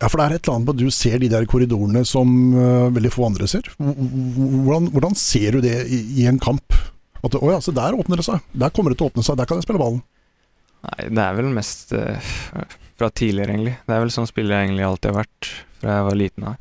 Ja, 0.00 0.08
for 0.08 0.16
det 0.16 0.24
er 0.26 0.34
et 0.34 0.42
eller 0.48 0.56
annet 0.56 0.66
på 0.66 0.74
at 0.74 0.80
du 0.80 0.90
ser 0.90 1.18
de 1.18 1.28
der 1.28 1.44
korridorene 1.48 2.02
som 2.08 2.28
uh, 2.56 2.88
veldig 2.92 3.10
få 3.12 3.26
andre 3.26 3.46
ser. 3.48 3.62
Hvordan, 3.78 4.90
hvordan 4.92 5.16
ser 5.16 5.52
du 5.52 5.60
det 5.64 5.86
i, 5.88 6.00
i 6.22 6.26
en 6.28 6.38
kamp? 6.38 6.72
At 7.26 7.36
å 7.36 7.50
ja, 7.52 7.60
se 7.60 7.74
der 7.76 7.96
åpner 7.98 8.20
det 8.20 8.26
seg. 8.26 8.44
Der 8.56 8.72
kommer 8.74 8.92
det 8.92 9.00
til 9.00 9.08
å 9.08 9.12
åpne 9.12 9.24
seg. 9.26 9.36
Der 9.40 9.48
kan 9.48 9.60
jeg 9.60 9.66
spille 9.66 9.82
ballen. 9.82 10.00
Nei, 10.80 11.10
det 11.12 11.24
er 11.24 11.36
vel 11.36 11.50
mest 11.52 11.92
uh, 11.92 12.30
fra 12.96 13.10
tidligere, 13.12 13.52
egentlig. 13.52 13.76
Det 13.84 13.96
er 13.96 14.02
vel 14.04 14.12
sånn 14.14 14.28
spiller 14.30 14.56
jeg 14.56 14.70
egentlig 14.70 14.86
alltid 14.88 15.10
har 15.10 15.18
vært 15.20 15.50
fra 15.80 15.98
jeg 15.98 16.06
var 16.06 16.20
liten 16.20 16.48
av. 16.48 16.56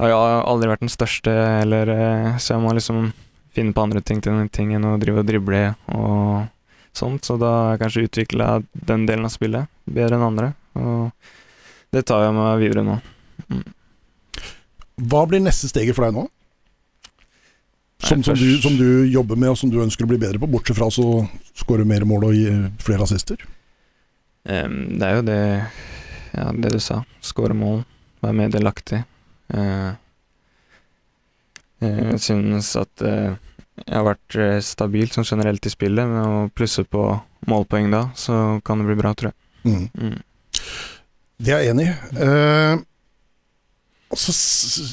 Har 0.00 0.14
aldri 0.48 0.70
vært 0.72 0.82
den 0.82 0.90
største, 0.90 1.32
eller 1.62 1.90
eh, 1.92 2.38
Så 2.42 2.56
jeg 2.56 2.62
må 2.64 2.72
liksom 2.74 3.12
finne 3.52 3.74
på 3.76 3.84
andre 3.84 4.00
ting 4.00 4.22
til 4.24 4.40
ting 4.50 4.72
enn 4.74 4.88
å 4.88 4.96
drive 4.98 5.22
og 5.22 5.28
drible 5.28 5.60
og 5.92 6.48
sånt. 6.96 7.28
Så 7.28 7.36
da 7.40 7.52
har 7.52 7.70
jeg 7.74 7.82
kanskje 7.84 8.06
utvikla 8.08 8.48
den 8.72 9.06
delen 9.08 9.28
av 9.28 9.34
spillet 9.34 9.70
bedre 9.84 10.18
enn 10.18 10.26
andre. 10.26 10.48
Og 10.80 11.92
det 11.92 12.06
tar 12.08 12.24
jeg 12.24 12.34
med 12.34 12.46
meg 12.48 12.62
videre 12.64 12.86
nå. 12.86 12.98
Hva 15.12 15.26
blir 15.28 15.44
neste 15.44 15.68
steget 15.70 15.96
for 15.96 16.08
deg 16.08 16.16
nå? 16.16 16.26
Som, 18.02 18.22
som, 18.26 18.34
du, 18.34 18.56
som 18.62 18.74
du 18.76 19.06
jobber 19.06 19.36
med, 19.38 19.52
og 19.52 19.58
som 19.60 19.70
du 19.70 19.76
ønsker 19.82 20.04
å 20.04 20.10
bli 20.10 20.18
bedre 20.18 20.40
på, 20.42 20.48
bortsett 20.50 20.74
fra 20.78 20.88
så 20.90 21.04
skåre 21.54 21.84
mer 21.86 22.02
mål 22.08 22.24
og 22.30 22.34
gi 22.34 22.48
flere 22.82 23.04
assister? 23.06 23.38
Um, 24.42 24.98
det 24.98 25.06
er 25.06 25.18
jo 25.20 25.22
det 25.28 25.40
Ja, 26.34 26.48
det 26.56 26.72
du 26.74 26.80
sa. 26.82 27.02
Skåre 27.22 27.54
mål, 27.54 27.84
være 28.24 28.34
mer 28.40 28.50
delaktig. 28.50 29.02
Eh, 29.54 29.92
jeg 31.82 32.20
synes 32.22 32.70
at 32.78 33.02
uh, 33.06 33.34
jeg 33.82 33.94
har 33.96 34.06
vært 34.06 34.36
stabil 34.64 35.10
sånn 35.12 35.26
generelt 35.26 35.66
i 35.66 35.72
spillet, 35.72 36.06
med 36.08 36.22
å 36.22 36.48
plusse 36.54 36.84
på 36.86 37.02
målpoeng 37.50 37.90
da, 37.92 38.04
så 38.18 38.60
kan 38.66 38.78
det 38.82 38.86
bli 38.90 38.98
bra, 39.00 39.12
tror 39.18 39.32
jeg. 39.32 39.38
Mm. 39.62 39.86
Mm. 39.98 40.18
Det 41.42 41.54
er 41.56 41.64
jeg 41.64 41.74
enig 41.74 41.86
i. 41.90 41.94
Uh, 42.22 42.82
så 44.12 44.30
s- 44.34 44.92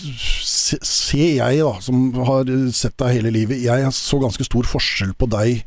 ser 0.86 1.36
jeg, 1.40 1.60
da, 1.64 1.74
som 1.84 2.10
har 2.28 2.50
sett 2.76 2.98
deg 3.02 3.20
hele 3.20 3.34
livet, 3.34 3.62
jeg 3.64 3.92
så 3.96 4.20
ganske 4.22 4.46
stor 4.48 4.68
forskjell 4.70 5.14
på 5.18 5.30
deg 5.32 5.64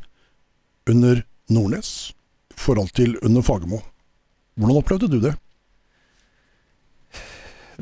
under 0.91 1.23
Nordnes 1.53 2.13
i 2.53 2.59
forhold 2.61 2.93
til 2.97 3.17
under 3.23 3.45
Fagermo. 3.45 3.83
Hvordan 4.59 4.79
opplevde 4.83 5.09
du 5.11 5.19
det? 5.23 5.35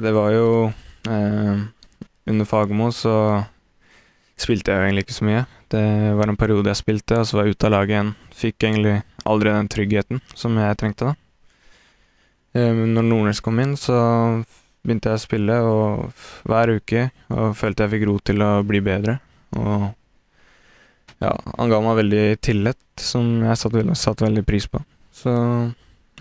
Det 0.00 0.12
var 0.14 0.30
jo 0.32 0.50
eh, 1.10 1.62
Under 2.30 2.46
Fagermo 2.46 2.90
så 2.94 3.14
spilte 4.40 4.72
jeg 4.72 4.78
jo 4.78 4.86
egentlig 4.86 5.04
ikke 5.04 5.16
så 5.18 5.26
mye. 5.26 5.42
Det 5.70 5.82
var 6.16 6.30
en 6.30 6.38
periode 6.38 6.70
jeg 6.70 6.80
spilte, 6.80 7.18
og 7.20 7.26
så 7.28 7.36
var 7.36 7.46
jeg 7.46 7.56
ute 7.56 7.68
av 7.68 7.74
laget 7.74 7.94
igjen. 7.94 8.12
Fikk 8.34 8.64
egentlig 8.64 8.94
aldri 9.28 9.52
den 9.52 9.68
tryggheten 9.70 10.22
som 10.38 10.56
jeg 10.58 10.78
trengte, 10.80 11.10
da. 11.10 11.14
Eh, 12.56 12.72
når 12.72 13.06
Nordnes 13.06 13.42
kom 13.44 13.60
inn, 13.62 13.76
så 13.78 13.98
begynte 14.84 15.12
jeg 15.12 15.20
å 15.20 15.22
spille 15.22 15.56
og 15.66 16.22
hver 16.48 16.74
uke, 16.78 17.08
og 17.34 17.56
følte 17.58 17.84
jeg 17.86 17.94
fikk 17.96 18.06
ro 18.08 18.18
til 18.24 18.44
å 18.44 18.52
bli 18.66 18.82
bedre. 18.84 19.18
Og 19.58 19.90
Ja, 21.20 21.34
han 21.58 21.68
ga 21.68 21.82
meg 21.84 21.98
veldig 21.98 22.24
tillit, 22.40 22.80
som 22.96 23.42
jeg 23.44 23.58
satte 23.60 23.76
veldig, 23.76 23.96
satt 23.98 24.22
veldig 24.24 24.44
pris 24.48 24.64
på. 24.72 24.80
Så 25.12 25.32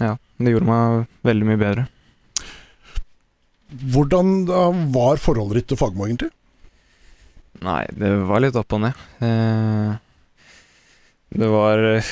ja, 0.01 0.17
det 0.35 0.51
gjorde 0.51 0.67
meg 0.67 1.05
veldig 1.23 1.47
mye 1.47 1.61
bedre. 1.61 1.85
Hvordan 3.93 4.43
da 4.49 4.65
var 4.91 5.21
forholdet 5.21 5.61
ditt 5.61 5.69
til 5.71 5.79
Fagmo, 5.79 6.07
egentlig? 6.07 6.31
Nei, 7.63 7.83
det 7.95 8.11
var 8.27 8.43
litt 8.43 8.57
opp 8.59 8.75
og 8.75 8.83
ned. 8.83 8.99
Eh, 9.23 9.95
det 11.39 11.49
var 11.51 11.83
eh, 11.93 12.11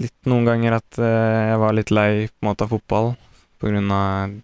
litt 0.00 0.28
noen 0.28 0.48
ganger 0.48 0.78
at 0.80 1.00
eh, 1.00 1.52
jeg 1.52 1.62
var 1.62 1.76
litt 1.76 1.92
lei 1.94 2.10
på 2.26 2.42
en 2.42 2.50
måte 2.50 2.66
av 2.66 2.72
fotball 2.74 3.12
på 3.58 3.70
grunn 3.70 3.92
av 3.94 4.36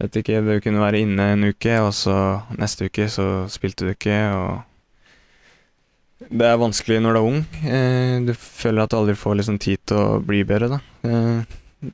Vet 0.00 0.16
ikke, 0.16 0.40
du 0.40 0.54
kunne 0.64 0.80
være 0.80 1.02
inne 1.04 1.26
en 1.34 1.44
uke, 1.50 1.74
og 1.84 1.92
så 1.92 2.14
neste 2.56 2.88
uke 2.88 3.04
så 3.12 3.26
spilte 3.52 3.84
du 3.84 3.92
ikke, 3.92 4.16
og 4.32 4.66
Det 6.30 6.46
er 6.46 6.60
vanskelig 6.60 7.00
når 7.00 7.16
du 7.16 7.18
er 7.18 7.28
ung. 7.28 7.40
Eh, 7.64 8.16
du 8.24 8.32
føler 8.36 8.84
at 8.84 8.92
du 8.92 8.96
aldri 8.96 9.16
får 9.16 9.38
liksom 9.40 9.58
tid 9.60 9.80
til 9.88 10.00
å 10.00 10.20
bli 10.24 10.42
bedre, 10.48 10.76
da. 10.76 10.80
Eh, 11.04 11.90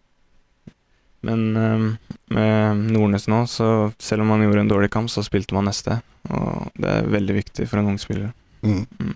men 1.27 1.45
eh, 1.59 1.87
med 2.35 2.87
Nordnes 2.95 3.27
nå, 3.31 3.45
så 3.51 3.91
selv 4.03 4.23
om 4.23 4.31
man 4.35 4.43
gjorde 4.45 4.65
en 4.67 4.71
dårlig 4.71 4.91
kamp, 4.95 5.11
så 5.11 5.25
spilte 5.27 5.55
man 5.55 5.67
neste. 5.71 6.01
Og 6.31 6.71
det 6.79 6.91
er 6.91 7.13
veldig 7.15 7.39
viktig 7.39 7.69
for 7.71 7.83
en 7.83 7.93
ung 7.95 8.01
spiller. 8.03 8.31
Mm. 8.67 8.85
Mm. 8.99 9.15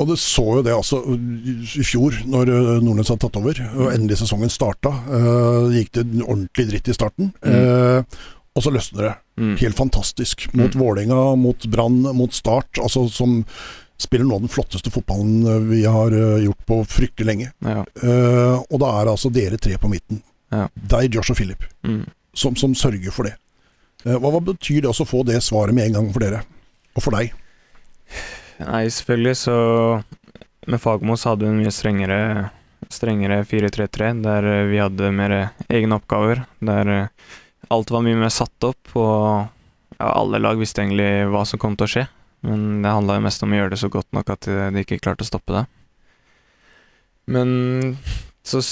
Og 0.00 0.08
det 0.08 0.16
så 0.22 0.42
jo 0.56 0.62
det 0.64 0.72
altså 0.72 1.02
i 1.12 1.84
fjor, 1.84 2.14
når 2.32 2.50
eh, 2.54 2.68
Nordnes 2.80 3.10
hadde 3.12 3.20
tatt 3.26 3.36
over, 3.36 3.58
og 3.76 3.90
endelig 3.92 4.16
sesongen 4.22 4.48
starta. 4.52 4.92
Uh, 5.10 5.68
gikk 5.74 5.90
det 5.98 6.04
ordentlig 6.24 6.64
dritt 6.70 6.88
i 6.88 6.96
starten. 6.96 7.28
Uh, 7.44 8.00
og 8.56 8.64
så 8.64 8.72
løsner 8.72 9.04
det. 9.06 9.12
Mm. 9.40 9.52
Helt 9.60 9.76
fantastisk. 9.78 10.48
Mot 10.56 10.72
Mm. 10.74 10.80
Vålerenga, 10.80 11.18
mot 11.36 11.66
Brann, 11.70 12.00
mot 12.16 12.32
Start. 12.34 12.80
Altså 12.82 13.04
som 13.12 13.44
spiller 14.00 14.24
nå 14.24 14.38
den 14.40 14.48
flotteste 14.48 14.88
fotballen 14.90 15.44
eh, 15.44 15.58
vi 15.68 15.82
har 15.84 16.14
gjort 16.46 16.64
på 16.66 16.78
fryktelig 16.88 17.26
lenge. 17.28 17.50
Ja. 17.60 17.84
Uh, 18.00 18.56
og 18.70 18.80
da 18.80 18.94
er 18.96 19.04
det 19.04 19.12
altså 19.12 19.30
dere 19.36 19.60
tre 19.60 19.76
på 19.78 19.92
midten. 19.92 20.22
Ja. 20.50 20.64
Deg, 20.96 21.12
Josh 21.14 21.30
og 21.34 21.38
Philip, 21.38 21.68
Mm. 21.84 22.06
som, 22.34 22.56
som 22.56 22.72
sørger 22.74 23.12
for 23.12 23.28
det. 23.28 23.36
Hva, 24.02 24.32
hva 24.32 24.40
betyr 24.40 24.80
det 24.80 24.88
også 24.88 25.04
å 25.04 25.12
få 25.12 25.20
det 25.28 25.42
svaret 25.44 25.76
med 25.76 25.90
en 25.90 25.98
gang 26.00 26.08
for 26.14 26.24
dere? 26.24 26.40
Og 26.96 27.04
for 27.04 27.12
deg? 27.12 27.34
Nei, 28.60 28.84
selvfølgelig 28.92 29.36
så 29.40 29.56
Med 30.68 30.80
Fagmo 30.82 31.16
så 31.16 31.32
hadde 31.32 31.46
vi 31.46 31.52
en 31.54 31.60
mye 31.62 31.72
strengere 31.74 32.18
Strengere 32.90 33.42
4-3-3, 33.46 34.08
der 34.24 34.46
eh, 34.48 34.66
vi 34.66 34.78
hadde 34.80 35.10
mer 35.14 35.34
egne 35.70 35.98
oppgaver. 36.00 36.40
Der 36.64 36.88
eh, 36.90 37.28
alt 37.70 37.92
var 37.92 38.02
mye 38.02 38.18
mer 38.18 38.32
satt 38.34 38.66
opp, 38.66 38.94
og 38.98 39.44
ja, 39.94 40.08
alle 40.08 40.40
lag 40.40 40.58
visste 40.58 40.82
egentlig 40.82 41.28
hva 41.30 41.44
som 41.46 41.60
kom 41.60 41.76
til 41.78 41.86
å 41.86 41.92
skje. 41.92 42.06
Men 42.48 42.80
det 42.82 42.90
handla 42.90 43.18
jo 43.18 43.24
mest 43.28 43.44
om 43.44 43.52
å 43.52 43.60
gjøre 43.60 43.74
det 43.76 43.80
så 43.84 43.92
godt 43.92 44.08
nok 44.16 44.32
at 44.32 44.48
de 44.48 44.82
ikke 44.82 44.98
klarte 45.04 45.22
å 45.22 45.28
stoppe 45.28 45.54
det. 45.54 45.62
Men 47.30 47.52
så, 48.42 48.62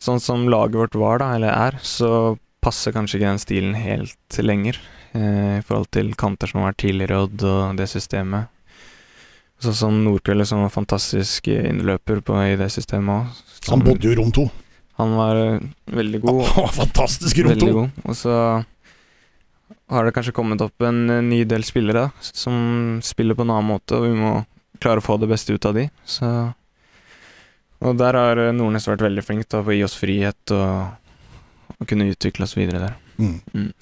sånn 0.00 0.22
som 0.22 0.46
laget 0.48 0.78
vårt 0.78 0.96
var, 0.96 1.20
da, 1.20 1.34
eller 1.36 1.52
er, 1.52 1.80
så 1.84 2.38
passer 2.64 2.94
kanskje 2.94 3.18
ikke 3.18 3.32
den 3.32 3.42
stilen 3.42 3.74
helt 3.78 4.38
lenger. 4.40 4.78
Eh, 5.12 5.58
I 5.58 5.64
forhold 5.66 5.90
til 5.94 6.14
kanter 6.18 6.50
som 6.50 6.62
har 6.62 6.72
vært 6.72 6.82
tidligere, 6.86 7.24
og 7.26 7.76
det 7.78 7.90
systemet. 7.90 8.54
Sånn 9.58 9.74
som 9.74 10.00
Nordkveld, 10.04 10.46
som 10.46 10.62
var 10.62 10.70
fantastisk 10.70 11.48
innløper 11.50 12.20
på, 12.22 12.36
i 12.46 12.56
det 12.60 12.70
systemet 12.70 13.24
òg. 13.24 13.44
Han 13.72 13.82
bodde 13.84 14.06
jo 14.06 14.14
i 14.14 14.18
rom 14.18 14.30
to. 14.34 14.46
Han 14.98 15.14
var 15.18 15.36
eh, 15.36 15.64
veldig 15.94 16.20
god. 16.22 16.42
Han 16.54 16.68
var 16.68 16.76
fantastisk 16.76 17.38
i 17.38 17.46
rom 17.46 17.58
to. 17.58 17.72
god. 17.74 18.04
Og 18.04 18.18
så 18.18 18.36
har 19.88 20.04
det 20.04 20.12
kanskje 20.16 20.34
kommet 20.36 20.62
opp 20.62 20.86
en 20.86 21.10
eh, 21.10 21.24
ny 21.24 21.42
del 21.48 21.66
spillere 21.66 22.06
da, 22.06 22.28
som 22.30 23.00
spiller 23.04 23.38
på 23.38 23.46
en 23.46 23.54
annen 23.56 23.70
måte, 23.72 23.98
og 23.98 24.06
vi 24.06 24.14
må 24.18 24.32
klare 24.82 25.02
å 25.02 25.06
få 25.06 25.18
det 25.18 25.30
beste 25.30 25.54
ut 25.54 25.66
av 25.66 25.74
de. 25.78 25.88
Så 26.06 26.30
Og 27.82 27.98
der 27.98 28.18
har 28.18 28.42
eh, 28.42 28.54
Nordnes 28.54 28.88
vært 28.90 29.06
veldig 29.06 29.26
flink 29.26 29.46
til 29.48 29.62
å 29.62 29.74
gi 29.74 29.84
oss 29.86 29.98
frihet 29.98 30.54
og, 30.54 31.74
og 31.78 31.86
kunne 31.90 32.10
utvikle 32.10 32.46
oss 32.46 32.56
videre 32.58 32.86
der. 32.86 32.96
Mm. 33.18 33.38
Mm. 33.54 33.72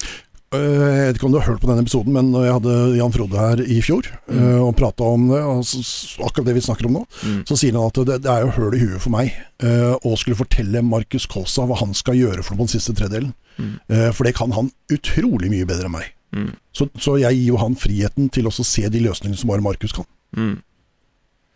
Eh, 0.55 0.59
Jeg 0.59 1.07
vet 1.09 1.17
ikke 1.17 1.25
om 1.27 1.33
du 1.33 1.39
har 1.41 1.47
hørt 1.49 1.59
på 1.59 1.67
denne 1.67 1.83
episoden, 1.83 2.13
men 2.15 2.29
jeg 2.31 2.53
hadde 2.55 2.75
Jan 2.95 3.11
Frode 3.11 3.35
her 3.41 3.59
i 3.67 3.81
fjor 3.83 4.05
Mm. 4.31 4.37
eh, 4.39 4.59
og 4.63 4.75
prata 4.77 5.03
om 5.03 5.27
det, 5.27 5.41
s- 5.65 6.15
akkurat 6.23 6.45
det 6.45 6.53
vi 6.55 6.61
snakker 6.61 6.85
om 6.87 6.93
nå, 6.93 7.05
Mm. 7.23 7.43
så 7.45 7.57
sier 7.57 7.73
han 7.73 7.83
at 7.87 7.93
det, 8.05 8.21
det 8.23 8.31
er 8.31 8.45
jo 8.45 8.51
høl 8.55 8.73
i 8.75 8.79
huet 8.79 9.01
for 9.01 9.09
meg 9.09 9.33
eh, 9.59 9.95
å 10.05 10.15
skulle 10.17 10.37
fortelle 10.39 10.81
Markus 10.83 11.25
Kaasa 11.27 11.67
hva 11.67 11.75
han 11.77 11.93
skal 11.93 12.15
gjøre 12.15 12.43
for 12.43 12.55
den 12.55 12.67
siste 12.67 12.93
tredelen. 12.95 13.33
Mm. 13.59 14.13
For 14.13 14.23
det 14.23 14.35
kan 14.35 14.51
han 14.51 14.71
utrolig 14.89 15.49
mye 15.49 15.65
bedre 15.65 15.85
enn 15.85 15.91
meg. 15.91 16.13
Mm. 16.33 16.53
Så, 16.73 16.89
så 16.99 17.19
jeg 17.19 17.33
gir 17.35 17.47
jo 17.47 17.57
han 17.57 17.75
friheten 17.75 18.29
til 18.31 18.45
også 18.45 18.61
å 18.61 18.65
se 18.65 18.87
de 18.89 18.99
løsningene 18.99 19.37
som 19.37 19.49
bare 19.49 19.61
Markus 19.61 19.91
kan. 19.91 20.05
Mm. 20.35 20.61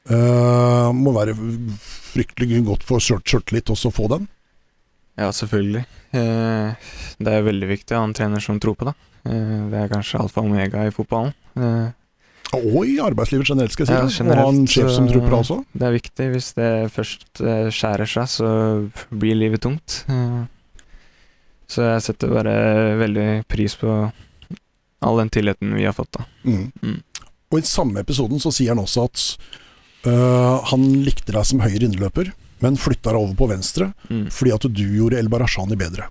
Eh, 0.10 0.92
må 0.98 1.14
være 1.14 1.36
fryktelig 1.80 2.66
godt 2.66 2.84
for 2.84 2.98
sjøl- 3.00 3.22
sjøltillit 3.24 3.70
også 3.70 3.88
å 3.92 3.94
få 3.96 4.10
den. 4.10 4.28
Ja, 5.22 5.30
selvfølgelig. 5.36 5.86
Eh, 6.18 6.92
det 7.22 7.34
er 7.38 7.46
veldig 7.48 7.70
viktig 7.70 7.96
å 7.96 8.02
ha 8.02 8.10
en 8.10 8.16
trener 8.18 8.44
som 8.44 8.60
tror 8.62 8.76
på 8.80 8.88
det. 8.90 8.94
Eh, 9.30 9.58
det 9.72 9.84
er 9.86 9.92
kanskje 9.92 10.20
alfa 10.22 10.42
og 10.44 10.50
omega 10.52 10.86
i 10.90 10.94
fotballen. 10.96 11.34
Eh, 11.56 11.90
Og 12.58 12.82
i 12.84 12.98
arbeidslivet 13.00 13.48
generelt, 13.48 13.72
skal 13.72 13.86
jeg 13.88 14.10
si. 14.12 14.24
Ja, 14.24 14.26
det. 14.28 14.34
Å 14.36 14.42
ha 14.42 14.50
en 14.52 14.66
sjef 14.68 14.90
som 14.92 15.06
tror 15.08 15.22
på 15.24 15.30
det 15.32 15.38
også. 15.40 15.60
det 15.72 15.86
er 15.88 15.94
viktig. 15.96 16.26
Hvis 16.34 16.50
det 16.58 16.72
først 16.92 17.40
skjærer 17.72 18.10
seg, 18.12 18.28
så 18.28 18.50
blir 19.16 19.38
livet 19.40 19.62
tungt. 19.64 20.02
Så 21.72 21.86
jeg 21.86 22.04
setter 22.04 22.34
bare 22.34 22.56
veldig 23.00 23.28
pris 23.48 23.78
på 23.80 23.94
all 25.02 25.18
den 25.22 25.32
tilliten 25.32 25.72
vi 25.78 25.86
har 25.88 25.96
fått, 25.96 26.12
da. 26.18 26.26
Mm. 26.44 26.68
Mm. 26.84 26.98
Og 27.52 27.60
i 27.62 27.64
samme 27.68 28.04
episoden 28.04 28.40
så 28.44 28.52
sier 28.54 28.74
han 28.76 28.84
også 28.84 29.06
at 29.08 29.24
øh, 30.12 30.60
han 30.74 30.84
likte 31.08 31.32
deg 31.32 31.48
som 31.48 31.64
høyre 31.64 31.88
innløper, 31.88 32.34
men 32.62 32.78
flytta 32.78 33.12
deg 33.14 33.20
over 33.22 33.36
på 33.40 33.48
venstre 33.50 33.92
Mm. 34.10 34.28
fordi 34.32 34.54
at 34.54 34.68
du 34.74 34.84
gjorde 34.98 35.18
El 35.20 35.30
Barashani 35.30 35.76
bedre. 35.80 36.08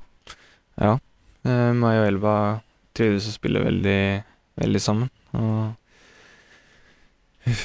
Ja. 0.80 0.98
Eh, 1.44 1.72
meg 1.72 2.00
og 2.00 2.06
Elba 2.08 2.34
trivdes 2.94 3.28
å 3.30 3.32
spille 3.36 3.62
veldig, 3.64 4.00
veldig 4.60 4.80
sammen. 4.82 5.10
Og 5.34 5.76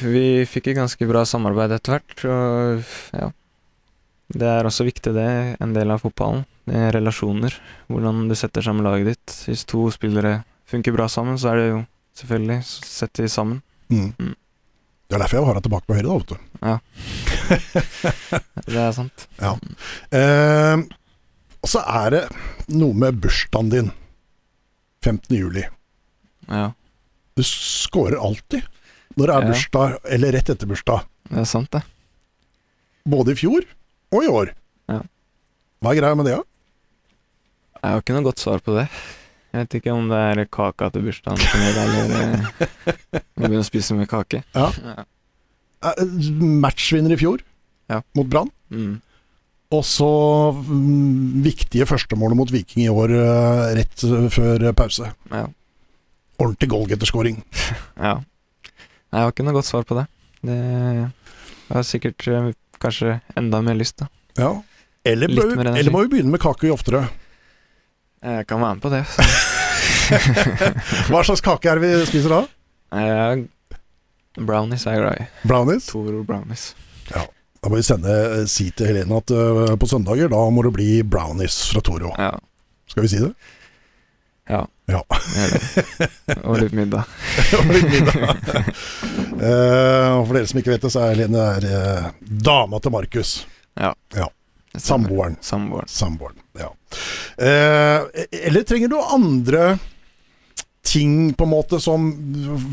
vi 0.06 0.46
fikk 0.48 0.70
et 0.72 0.78
ganske 0.80 1.08
bra 1.10 1.26
samarbeid 1.28 1.74
etter 1.76 1.98
hvert, 1.98 2.24
og 2.32 2.86
ja. 3.20 3.32
Det 4.36 4.48
er 4.50 4.66
også 4.66 4.88
viktig, 4.88 5.12
det. 5.14 5.28
En 5.62 5.74
del 5.76 5.92
av 5.94 6.00
fotballen. 6.02 6.46
Det 6.66 6.74
er 6.88 6.96
relasjoner. 6.96 7.54
Hvordan 7.92 8.24
du 8.28 8.34
setter 8.34 8.64
sammen 8.66 8.82
laget 8.88 9.12
ditt. 9.12 9.34
Hvis 9.46 9.62
to 9.70 9.84
spillere 9.94 10.40
funker 10.66 10.96
bra 10.96 11.06
sammen, 11.12 11.38
så 11.38 11.52
er 11.52 11.60
det 11.60 11.68
jo 11.70 11.82
selvfølgelig 12.18 12.58
Sett 12.66 13.14
de 13.20 13.28
sammen. 13.30 13.60
Mm. 13.92 14.16
Mm. 14.18 14.34
Det 15.06 15.14
er 15.14 15.22
derfor 15.22 15.38
jeg 15.38 15.46
har 15.46 15.60
deg 15.60 15.68
tilbake 15.68 15.86
på 15.86 15.94
høyre, 16.00 16.08
da, 16.10 16.18
vet 16.18 16.34
du. 16.34 16.55
Det 18.66 18.80
er 18.82 18.92
sant. 18.96 19.26
Eh, 19.40 20.78
og 21.62 21.70
så 21.70 21.82
er 22.04 22.10
det 22.16 22.24
noe 22.74 22.94
med 22.98 23.20
bursdagen 23.22 23.70
din. 23.74 23.92
15. 25.06 25.36
juli. 25.38 25.66
Ja, 26.50 26.72
Du 27.36 27.44
scorer 27.46 28.16
alltid 28.22 28.64
når 29.18 29.28
det 29.28 29.34
er 29.36 29.42
Ja. 29.44 29.48
bursdag, 29.52 29.98
eller 30.16 30.32
rett 30.34 30.50
etter 30.50 30.68
bursdag. 30.68 31.04
det 31.30 31.40
er 31.40 31.46
sant, 31.46 31.70
det. 31.72 31.82
Både 33.08 33.32
i 33.32 33.36
fjor 33.36 33.62
og 34.12 34.24
i 34.24 34.28
år. 34.28 34.54
Ja. 34.90 35.02
Hva 35.82 35.92
er 35.92 36.00
greia 36.02 36.16
med 36.18 36.26
det, 36.26 36.36
da? 36.38 36.44
Jeg 37.84 37.92
har 37.92 38.02
ikke 38.02 38.14
noe 38.16 38.24
godt 38.26 38.40
svar 38.42 38.60
på 38.66 38.74
det. 38.80 38.88
Jeg 39.54 39.62
vet 39.68 39.76
ikke 39.82 39.94
om 39.94 40.10
det 40.10 40.18
er 40.18 40.46
kaka 40.46 40.90
til 40.92 41.02
bursdagen 41.06 41.38
som 41.38 41.60
gjør 41.62 41.74
det, 41.76 41.84
eller 41.86 42.10
om 43.38 43.44
må 43.44 43.48
begynne 43.48 43.62
å 43.64 43.70
spise 43.70 43.94
med 43.96 44.10
kake. 44.10 44.44
Ja. 44.56 44.72
Ja. 44.84 45.04
Eh, 45.84 46.06
Matchvinner 46.64 47.12
i 47.12 47.18
fjor 47.20 47.44
Ja. 47.92 48.00
mot 48.16 48.28
Brann. 48.32 48.48
Mm. 48.72 49.02
Og 49.76 49.84
så 49.86 50.08
mm, 50.56 51.42
viktige 51.44 51.86
førstemålet 51.90 52.38
mot 52.38 52.52
Viking 52.54 52.86
i 52.86 52.92
år 52.94 53.12
eh, 53.18 53.74
rett 53.80 54.04
før 54.34 54.66
pause. 54.78 55.10
Ja. 55.32 55.46
Ordentlig 56.40 56.70
goalgetterskåring. 56.72 57.42
ja. 58.08 58.16
Nei, 58.20 59.20
Jeg 59.20 59.24
har 59.24 59.32
ikke 59.34 59.46
noe 59.48 59.56
godt 59.58 59.70
svar 59.70 59.86
på 59.88 59.98
det. 60.00 60.06
Det 60.46 60.60
har 61.72 61.86
sikkert 61.88 62.28
eh, 62.30 62.52
kanskje 62.82 63.18
enda 63.40 63.62
mer 63.66 63.78
lyst, 63.80 63.98
da. 64.04 64.10
Ja. 64.38 64.52
Eller, 65.06 65.30
bør- 65.30 65.76
eller 65.78 65.92
må 65.94 66.02
vi 66.06 66.12
begynne 66.16 66.34
med 66.34 66.42
kake 66.44 66.72
oftere? 66.74 67.06
Jeg 68.26 68.48
kan 68.50 68.62
være 68.62 68.78
med 68.78 68.86
på 68.86 68.94
det. 68.94 69.04
Hva 71.10 71.22
slags 71.26 71.44
kake 71.46 71.70
er 71.70 71.80
det 71.82 71.86
vi 71.86 72.06
spiser 72.10 72.34
da? 72.34 72.40
Jeg- 72.96 73.48
brownies 74.38 74.86
er 74.86 74.98
jeg 74.98 75.04
glad 75.04 75.22
i. 75.22 75.28
Brownies? 75.48 75.90
Toro 75.92 76.24
brownies. 76.28 76.74
Da 77.12 77.70
må 77.70 77.80
vi 77.80 77.86
sende, 77.88 78.14
eh, 78.14 78.46
si 78.50 78.70
til 78.78 78.92
Helene 78.92 79.18
at 79.18 79.32
uh, 79.34 79.76
på 79.80 79.90
søndager 79.90 80.30
da 80.30 80.42
må 80.54 80.66
det 80.66 80.74
bli 80.76 80.90
brownies 81.02 81.64
fra 81.72 81.82
Toro. 81.86 82.14
Ja. 82.20 82.34
Skal 82.92 83.06
vi 83.06 83.12
si 83.14 83.22
det? 83.24 83.32
Ja. 84.50 84.62
Ja. 84.86 85.02
Og 86.50 86.60
litt 86.62 86.76
middag. 86.78 87.10
Og 87.58 87.72
litt 87.74 87.90
middag. 87.90 88.38
uh, 89.42 90.22
for 90.22 90.36
dere 90.38 90.46
som 90.52 90.62
ikke 90.62 90.76
vet 90.76 90.86
det, 90.86 90.94
så 90.94 91.08
er 91.08 91.16
Helene 91.16 91.50
er, 91.56 91.66
uh, 91.66 92.12
dama 92.22 92.82
til 92.84 92.94
Markus. 92.94 93.36
Samboeren. 94.78 95.38
Samboeren. 95.42 95.88
Samboeren, 95.88 96.38
ja. 96.60 96.70
Eh, 97.38 98.02
eller 98.48 98.64
trenger 98.64 98.88
du 98.88 99.00
andre 99.00 99.78
ting 100.86 101.34
på 101.34 101.44
en 101.48 101.52
måte 101.52 101.80
som 101.82 102.06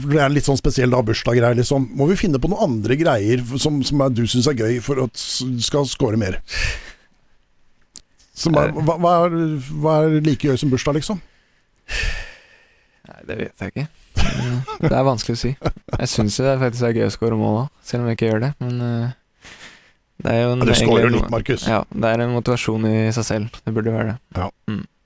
Det 0.06 0.18
er 0.20 0.32
litt 0.32 0.44
sånn 0.46 0.58
spesiell 0.60 0.92
da, 0.92 1.00
bursdaggreier, 1.06 1.56
liksom. 1.58 1.88
Må 1.96 2.06
vi 2.10 2.18
finne 2.20 2.38
på 2.42 2.50
noen 2.52 2.66
andre 2.76 2.96
greier 3.00 3.40
som, 3.58 3.80
som 3.86 4.02
er, 4.04 4.12
du 4.14 4.24
syns 4.28 4.48
er 4.52 4.58
gøy, 4.58 4.78
for 4.84 5.00
at 5.06 5.16
du 5.48 5.62
skal 5.64 5.88
score 5.88 6.20
mer? 6.20 6.38
Som 8.36 8.56
er, 8.58 8.70
hva, 8.74 8.96
hva, 9.00 9.14
er, 9.26 9.34
hva 9.82 9.96
er 10.06 10.20
like 10.24 10.48
gøy 10.48 10.56
som 10.60 10.70
bursdag, 10.72 10.96
liksom? 11.00 11.18
Nei, 13.08 13.18
det 13.28 13.36
vet 13.40 13.64
jeg 13.64 13.72
ikke. 13.74 13.88
Eh, 14.22 14.70
Det 14.86 14.92
er 14.94 15.04
vanskelig 15.08 15.36
å 15.36 15.40
si. 15.42 15.50
Jeg 15.98 16.08
syns 16.12 16.38
det 16.40 16.54
faktisk 16.62 16.86
er 16.88 16.96
gøy 17.00 17.08
å 17.08 17.12
score 17.16 17.38
mål 17.38 17.58
òg, 17.64 17.74
selv 17.86 18.04
om 18.04 18.10
jeg 18.12 18.18
ikke 18.20 18.30
gjør 18.30 18.44
det. 18.46 18.52
Men 18.62 18.80
eh, 18.86 19.18
det 20.22 20.32
er 20.36 20.40
jo 20.44 20.54
en, 20.54 20.62
Ja, 20.64 20.68
du 20.70 20.74
scorer 20.78 21.12
litt, 21.16 21.28
Markus. 21.32 21.66
Ja, 21.68 21.82
det 21.90 22.12
er 22.14 22.24
en 22.24 22.34
motivasjon 22.36 22.88
i 22.88 22.96
seg 23.16 23.26
selv. 23.28 23.60
Det 23.66 23.74
burde 23.76 23.94
være 23.94 24.16
det. 24.16 24.48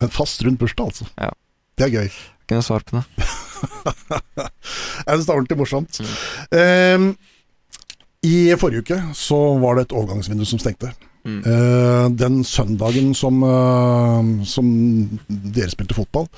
Men 0.03 0.12
fast 0.12 0.42
rundt 0.47 0.61
bursdag, 0.61 0.90
altså. 0.92 1.09
Ja. 1.16 1.31
Det 1.77 1.88
er 1.88 1.95
gøy. 2.03 2.11
Ikke 2.46 2.61
noe 2.61 2.62
svar 2.62 2.85
på 2.87 3.00
det. 3.00 3.02
Jeg 4.46 5.16
syns 5.16 5.26
det 5.26 5.32
er 5.32 5.35
ordentlig 5.35 5.56
morsomt. 5.59 5.98
Mm. 5.98 6.12
Ehm, 6.61 7.09
I 8.22 8.37
forrige 8.61 8.85
uke 8.87 8.98
så 9.18 9.38
var 9.59 9.74
det 9.74 9.88
et 9.88 9.94
overgangsvindu 9.98 10.46
som 10.46 10.62
stengte. 10.62 10.92
Mm. 11.26 11.40
Uh, 11.42 12.06
den 12.14 12.44
søndagen 12.46 13.11
som, 13.18 13.42
uh, 13.42 14.22
som 14.46 14.70
dere 15.26 15.72
spilte 15.72 15.96
fotball, 15.98 16.28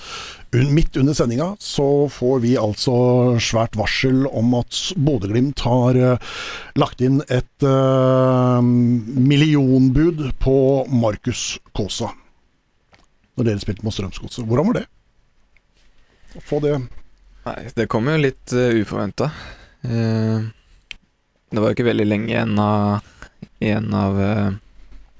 un 0.57 0.73
midt 0.73 0.97
under 0.97 1.12
sendinga, 1.12 1.51
så 1.61 2.09
får 2.09 2.40
vi 2.47 2.55
altså 2.57 3.37
svært 3.37 3.77
varsel 3.77 4.25
om 4.33 4.57
at 4.62 4.81
Bodø-Glimt 4.97 5.61
har 5.68 6.01
uh, 6.01 6.16
lagt 6.81 7.05
inn 7.05 7.21
et 7.29 7.68
millionbud 9.29 10.31
på 10.40 10.57
Markus 10.88 11.59
Kaasa. 11.77 12.14
Når 13.37 13.44
dere 13.44 13.61
spilte 13.61 13.85
mot 13.85 13.92
Strømsgodset. 13.92 14.49
Hvordan 14.49 14.73
var 14.73 14.81
det? 14.81 14.88
Å 16.37 16.45
få 16.45 16.61
det 16.64 16.77
Nei, 17.49 17.61
det 17.79 17.87
kom 17.88 18.09
jo 18.11 18.19
litt 18.21 18.53
uh, 18.53 18.75
uforventa. 18.77 19.31
det 19.81 21.61
var 21.62 21.71
jo 21.71 21.77
ikke 21.77 21.87
veldig 21.87 22.05
lenge 22.05 22.29
igjen 22.29 22.59
av, 22.61 23.07
igjen 23.62 23.95
av 23.97 24.19
uh, 24.19 24.51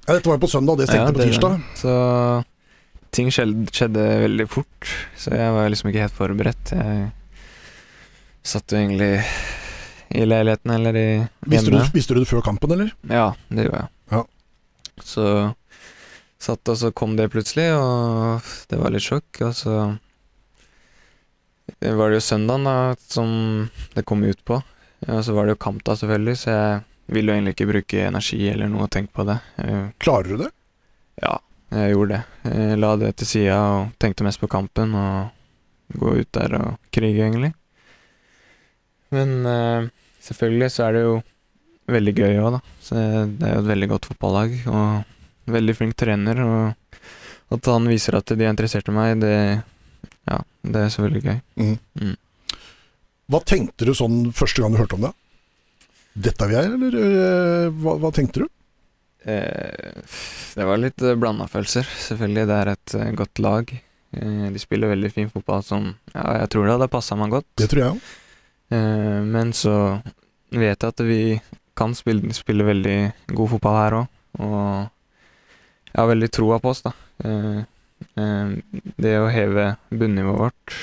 ja, 0.09 0.17
Dette 0.17 0.29
var 0.29 0.37
jo 0.37 0.43
på 0.45 0.51
søndag, 0.51 0.81
det 0.81 0.89
stengte 0.91 1.07
Ja, 1.07 1.15
på 1.17 1.25
tirsdag. 1.25 1.61
Så 1.77 1.95
ting 3.15 3.31
skjedde, 3.33 3.69
skjedde 3.73 4.05
veldig 4.25 4.49
fort, 4.51 4.91
så 5.17 5.33
jeg 5.37 5.55
var 5.55 5.69
liksom 5.69 5.91
ikke 5.91 6.05
helt 6.07 6.17
forberedt. 6.17 6.73
Jeg 6.73 7.09
satt 8.49 8.73
jo 8.73 8.81
egentlig 8.81 9.13
i 10.09 10.25
leiligheten 10.25 10.73
eller 10.73 10.97
i 10.97 11.09
Visste 11.45 11.73
du, 11.75 11.79
visste 11.93 12.17
du 12.17 12.23
det 12.23 12.31
før 12.31 12.45
kampen, 12.45 12.73
eller? 12.73 12.93
Ja, 13.09 13.31
det 13.53 13.69
gjorde 13.69 13.83
jeg. 13.83 13.93
Ja. 14.15 14.23
Så 15.05 15.25
satt, 16.41 16.65
og 16.73 16.79
så 16.81 16.93
kom 16.97 17.17
det 17.19 17.29
plutselig, 17.35 17.69
og 17.77 18.49
det 18.71 18.81
var 18.81 18.95
litt 18.95 19.05
sjokk. 19.05 19.43
Og 19.45 19.55
så 19.59 19.75
var 21.81 22.11
det 22.11 22.19
jo 22.21 22.25
søndagen 22.29 22.65
da 22.69 22.77
som 23.09 23.31
det 23.95 24.05
kom 24.09 24.23
ut 24.25 24.41
på. 24.49 24.61
Og 25.09 25.21
så 25.25 25.35
var 25.37 25.47
det 25.47 25.55
jo 25.57 25.63
kamp 25.63 25.85
da, 25.87 25.95
selvfølgelig, 25.99 26.37
så 26.41 26.51
jeg 26.55 26.81
ville 27.15 27.31
jo 27.33 27.37
egentlig 27.39 27.55
ikke 27.57 27.69
bruke 27.71 28.01
energi 28.09 28.41
eller 28.51 28.71
noe 28.73 28.87
å 28.89 28.93
tenke 28.93 29.15
på 29.17 29.25
det. 29.29 29.39
Jeg 29.63 29.93
Klarer 30.03 30.33
du 30.33 30.43
det? 30.45 30.51
ja, 31.23 31.37
jeg 31.75 31.93
gjorde 31.95 32.17
det. 32.19 32.53
Jeg 32.55 32.79
la 32.79 32.91
det 32.97 33.09
til 33.21 33.27
sida 33.29 33.57
og 33.75 33.95
tenkte 34.01 34.25
mest 34.27 34.41
på 34.41 34.49
kampen 34.51 34.93
og 34.97 35.97
gå 35.99 36.13
ut 36.21 36.31
der 36.37 36.55
og 36.59 36.77
krige, 36.95 37.25
egentlig. 37.27 37.53
Men 39.15 39.33
eh, 39.49 39.89
selvfølgelig 40.25 40.71
så 40.75 40.87
er 40.89 40.97
det 40.99 41.03
jo 41.07 41.15
veldig 41.89 42.15
gøy 42.19 42.39
òg, 42.43 42.59
da. 42.59 42.61
Så 42.85 42.97
det 42.99 43.49
er 43.49 43.55
jo 43.57 43.63
et 43.65 43.71
veldig 43.73 43.89
godt 43.95 44.09
fotballag 44.11 44.55
og 44.69 45.53
veldig 45.55 45.75
flink 45.79 45.97
trener. 46.01 46.43
Og 46.45 47.57
at 47.57 47.71
han 47.73 47.89
viser 47.89 48.19
at 48.19 48.29
de 48.35 48.45
er 48.45 48.53
interessert 48.53 48.91
i 48.93 48.95
meg, 48.97 49.21
det 49.23 49.35
Ja, 50.29 50.43
det 50.69 50.83
er 50.85 50.93
selvfølgelig 50.93 51.25
gøy. 51.25 51.41
Mm. 51.57 51.79
Mm. 52.03 52.17
Hva 53.29 53.41
tenkte 53.45 53.89
du 53.89 53.95
sånn 53.97 54.21
første 54.37 54.63
gang 54.63 54.75
du 54.75 54.81
hørte 54.81 54.97
om 54.97 55.09
det? 55.09 55.15
Dette 56.29 56.45
er 56.47 56.51
vi 56.51 56.57
her, 56.59 56.71
eller 56.77 56.97
øh, 56.99 57.67
hva, 57.83 57.99
hva 58.03 58.13
tenkte 58.15 58.45
du? 58.45 58.49
Eh, 59.29 60.01
det 60.57 60.67
var 60.67 60.81
litt 60.81 61.03
uh, 61.05 61.15
blanda 61.19 61.47
følelser. 61.51 61.87
Selvfølgelig, 62.07 62.47
det 62.49 62.57
er 62.57 62.71
et 62.73 62.95
eh, 62.99 63.13
godt 63.19 63.43
lag. 63.45 63.75
Eh, 64.17 64.47
de 64.55 64.63
spiller 64.63 64.93
veldig 64.95 65.11
fin 65.13 65.31
fotball 65.33 65.63
som 65.67 65.91
Ja, 66.15 66.41
jeg 66.43 66.51
tror 66.55 66.65
det 66.65 66.77
hadde 66.77 66.91
passa 66.93 67.19
meg 67.19 67.35
godt. 67.37 67.49
Det 67.61 67.69
tror 67.71 67.83
jeg 67.83 67.97
òg. 67.97 68.13
Eh, 68.75 69.21
men 69.29 69.53
så 69.57 69.75
vet 70.55 70.81
jeg 70.81 70.95
at 70.95 71.05
vi 71.05 71.23
kan 71.79 71.95
spille, 71.95 72.33
spille 72.35 72.67
veldig 72.67 72.99
god 73.37 73.53
fotball 73.55 73.77
her 73.79 73.99
òg, 74.01 74.15
og 74.43 74.55
jeg 75.93 76.01
har 76.01 76.09
veldig 76.11 76.31
troa 76.35 76.59
på 76.63 76.73
oss, 76.73 76.81
da. 76.83 76.91
Eh, 78.19 78.51
det 78.99 79.15
å 79.21 79.31
heve 79.33 79.71
bunnivået 79.91 80.41
vårt 80.41 80.75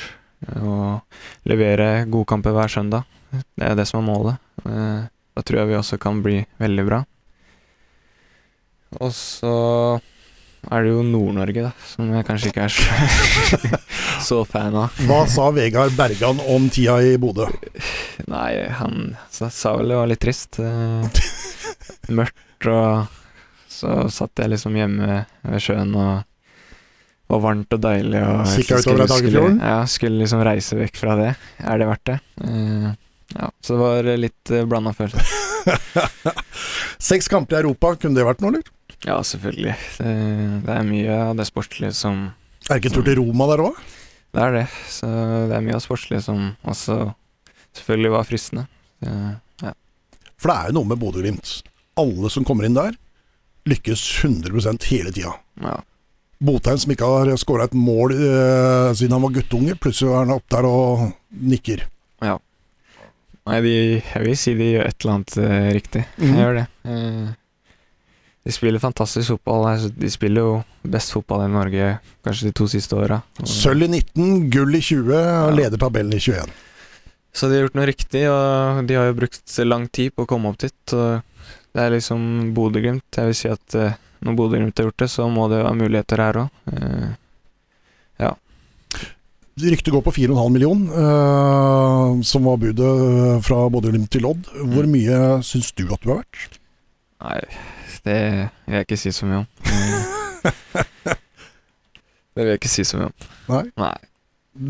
eh, 0.48 0.64
og 0.64 1.50
levere 1.50 2.06
gode 2.08 2.30
kamper 2.32 2.56
hver 2.56 2.72
søndag, 2.72 3.06
det 3.32 3.68
er 3.68 3.76
det 3.78 3.88
som 3.90 4.02
er 4.02 4.10
målet. 4.10 4.42
Eh, 4.64 5.06
da 5.36 5.44
tror 5.44 5.62
jeg 5.62 5.72
vi 5.72 5.80
også 5.80 6.00
kan 6.02 6.22
bli 6.24 6.42
veldig 6.62 6.86
bra. 6.88 7.02
Og 9.04 9.12
så 9.12 9.56
er 10.72 10.86
det 10.86 10.94
jo 10.94 11.02
Nord-Norge, 11.06 11.66
da, 11.68 11.72
som 11.86 12.08
jeg 12.10 12.26
kanskje 12.26 12.52
ikke 12.52 12.64
er 12.66 12.74
så, 12.74 13.60
så 14.30 14.40
fan 14.48 14.78
av. 14.80 14.96
Hva 15.10 15.26
sa 15.30 15.50
Vegard 15.54 15.94
Bergan 15.98 16.40
om 16.50 16.70
tida 16.74 16.96
i 17.04 17.18
Bodø? 17.22 17.50
Nei, 18.32 18.50
han 18.80 19.12
sa, 19.30 19.52
vel 19.76 19.92
det 19.92 20.00
var 20.00 20.10
litt 20.10 20.24
trist. 20.24 20.62
Mørkt, 22.08 22.70
og 22.72 23.12
så 23.70 24.06
satt 24.14 24.42
jeg 24.42 24.56
liksom 24.56 24.80
hjemme 24.80 25.26
ved 25.44 25.62
sjøen 25.62 25.92
og 26.00 26.24
var 27.32 27.42
varmt 27.42 27.74
og 27.74 27.82
deilig. 27.82 28.22
Og 28.22 28.46
Kikka 28.54 28.78
utover 28.84 29.08
skulle- 29.10 29.58
Ja, 29.60 29.80
skulle 29.90 30.20
liksom 30.22 30.44
reise 30.46 30.78
vekk 30.78 30.96
fra 31.02 31.16
det. 31.20 31.32
Er 31.60 31.78
det 31.82 31.88
verdt 31.90 32.06
det? 32.12 32.20
Uh, 32.44 32.92
ja, 33.36 33.50
så 33.66 33.74
det 33.76 33.82
var 33.82 34.10
litt 34.22 34.52
uh, 34.54 34.64
blanda 34.70 34.94
følelser. 34.94 35.26
Seks 37.10 37.28
kamper 37.32 37.58
i 37.58 37.60
Europa, 37.64 37.96
kunne 38.00 38.16
det 38.20 38.26
vært 38.28 38.42
noe, 38.44 38.54
eller? 38.54 38.72
Ja, 39.06 39.20
selvfølgelig. 39.26 39.76
Det, 40.00 40.14
det 40.66 40.76
er 40.76 40.86
mye 40.88 41.18
av 41.30 41.36
det 41.38 41.46
sportslige 41.50 41.94
som 41.98 42.28
Er 42.70 42.76
det 42.76 42.82
ikke 42.84 42.92
en 42.94 42.98
tur 43.00 43.06
til 43.10 43.20
Roma 43.22 43.48
der 43.52 43.64
òg? 43.68 43.80
Det 44.36 44.44
er 44.44 44.56
det. 44.60 44.66
Så 44.92 45.10
det 45.50 45.56
er 45.58 45.64
mye 45.66 45.76
av 45.76 45.82
det 45.82 45.86
sportslige 45.88 46.24
som 46.26 46.46
også 46.68 47.00
selvfølgelig 47.78 48.12
var 48.16 48.28
fristende. 48.30 48.68
ja. 49.06 49.74
For 50.36 50.52
det 50.52 50.56
er 50.56 50.70
jo 50.72 50.76
noe 50.80 50.90
med 50.90 51.00
Bodø-Glimt. 51.00 51.52
Alle 51.98 52.30
som 52.30 52.44
kommer 52.48 52.68
inn 52.68 52.76
der, 52.76 52.96
lykkes 53.70 54.02
100% 54.26 54.90
hele 54.92 55.14
tida. 55.16 55.34
ja. 55.64 55.78
Botheim 56.44 56.80
som 56.82 56.92
ikke 56.92 57.08
har 57.10 57.32
skåra 57.40 57.68
et 57.70 57.76
mål 57.78 58.14
eh, 58.16 58.90
siden 58.98 59.16
han 59.16 59.24
var 59.24 59.36
guttunge, 59.38 59.78
plutselig 59.80 60.12
er 60.12 60.24
han 60.24 60.34
opp 60.36 60.48
der 60.52 60.68
og 60.68 61.06
nikker. 61.32 61.86
Nei, 63.46 63.60
de, 63.62 63.74
jeg 64.02 64.26
vil 64.26 64.38
si 64.42 64.56
de 64.58 64.72
gjør 64.74 64.88
et 64.90 65.04
eller 65.04 65.16
annet 65.20 65.36
eh, 65.38 65.66
riktig. 65.76 66.04
Mm. 66.18 66.24
Jeg 66.26 66.38
gjør 66.40 66.56
det. 66.58 66.64
Eh, 66.90 67.28
de 68.46 68.54
spiller 68.54 68.82
fantastisk 68.82 69.36
fotball. 69.36 69.68
Altså, 69.70 69.92
de 69.94 70.10
spiller 70.10 70.48
jo 70.48 70.56
best 70.96 71.14
fotball 71.14 71.46
i 71.46 71.52
Norge 71.54 71.92
kanskje 72.26 72.50
de 72.50 72.56
to 72.58 72.68
siste 72.70 72.98
åra. 72.98 73.20
Sølv 73.46 73.86
i 73.86 73.92
19, 74.02 74.50
gull 74.54 74.78
i 74.78 74.82
20, 74.82 75.14
og 75.14 75.54
leder 75.60 75.82
tabellen 75.82 76.18
i 76.18 76.22
21. 76.22 76.56
Så 77.36 77.50
de 77.52 77.58
har 77.58 77.66
gjort 77.68 77.78
noe 77.78 77.88
riktig, 77.90 78.26
og 78.32 78.82
de 78.90 78.98
har 78.98 79.10
jo 79.12 79.18
brukt 79.20 79.56
lang 79.66 79.88
tid 79.94 80.14
på 80.16 80.26
å 80.26 80.30
komme 80.30 80.50
opp 80.50 80.62
dit. 80.62 80.96
Det 81.76 81.84
er 81.84 81.92
liksom 81.92 82.54
Bodø-Glimt. 82.56 83.10
Jeg 83.18 83.30
vil 83.30 83.38
si 83.38 83.50
at 83.52 83.78
eh, 83.78 83.98
når 84.26 84.36
Bodø-Glimt 84.40 84.78
har 84.82 84.88
gjort 84.90 84.98
det, 85.04 85.10
så 85.14 85.28
må 85.30 85.46
det 85.52 85.62
ha 85.66 85.72
muligheter 85.78 86.18
her 86.24 86.42
òg. 86.46 86.50
Ryktet 89.56 89.94
går 89.94 90.02
på 90.04 90.12
4,5 90.12 90.50
million, 90.52 90.82
øh, 90.92 92.24
som 92.28 92.44
var 92.44 92.58
budet 92.60 92.80
øh, 92.84 93.38
fra 93.42 93.70
Bodø-Glimt 93.72 94.10
til 94.12 94.26
Odd. 94.28 94.50
Hvor 94.52 94.84
Mm. 94.84 94.92
mye 94.92 95.20
syns 95.48 95.70
du 95.72 95.86
at 95.94 96.02
du 96.04 96.10
er 96.12 96.18
verdt? 96.18 96.58
Nei, 97.24 97.40
det 98.04 98.18
vil 98.68 98.76
jeg 98.76 98.84
ikke 98.84 98.98
si 99.00 99.12
så 99.16 99.26
mye 99.30 99.38
om. 99.38 99.48
Eh, 99.64 100.04
det 102.36 102.42
vil 102.44 102.52
jeg 102.52 102.60
ikke 102.60 102.74
si 102.74 102.84
så 102.84 103.00
mye 103.00 103.08
om. 103.14 103.16
Nei. 103.54 103.64
Nei. 103.80 103.96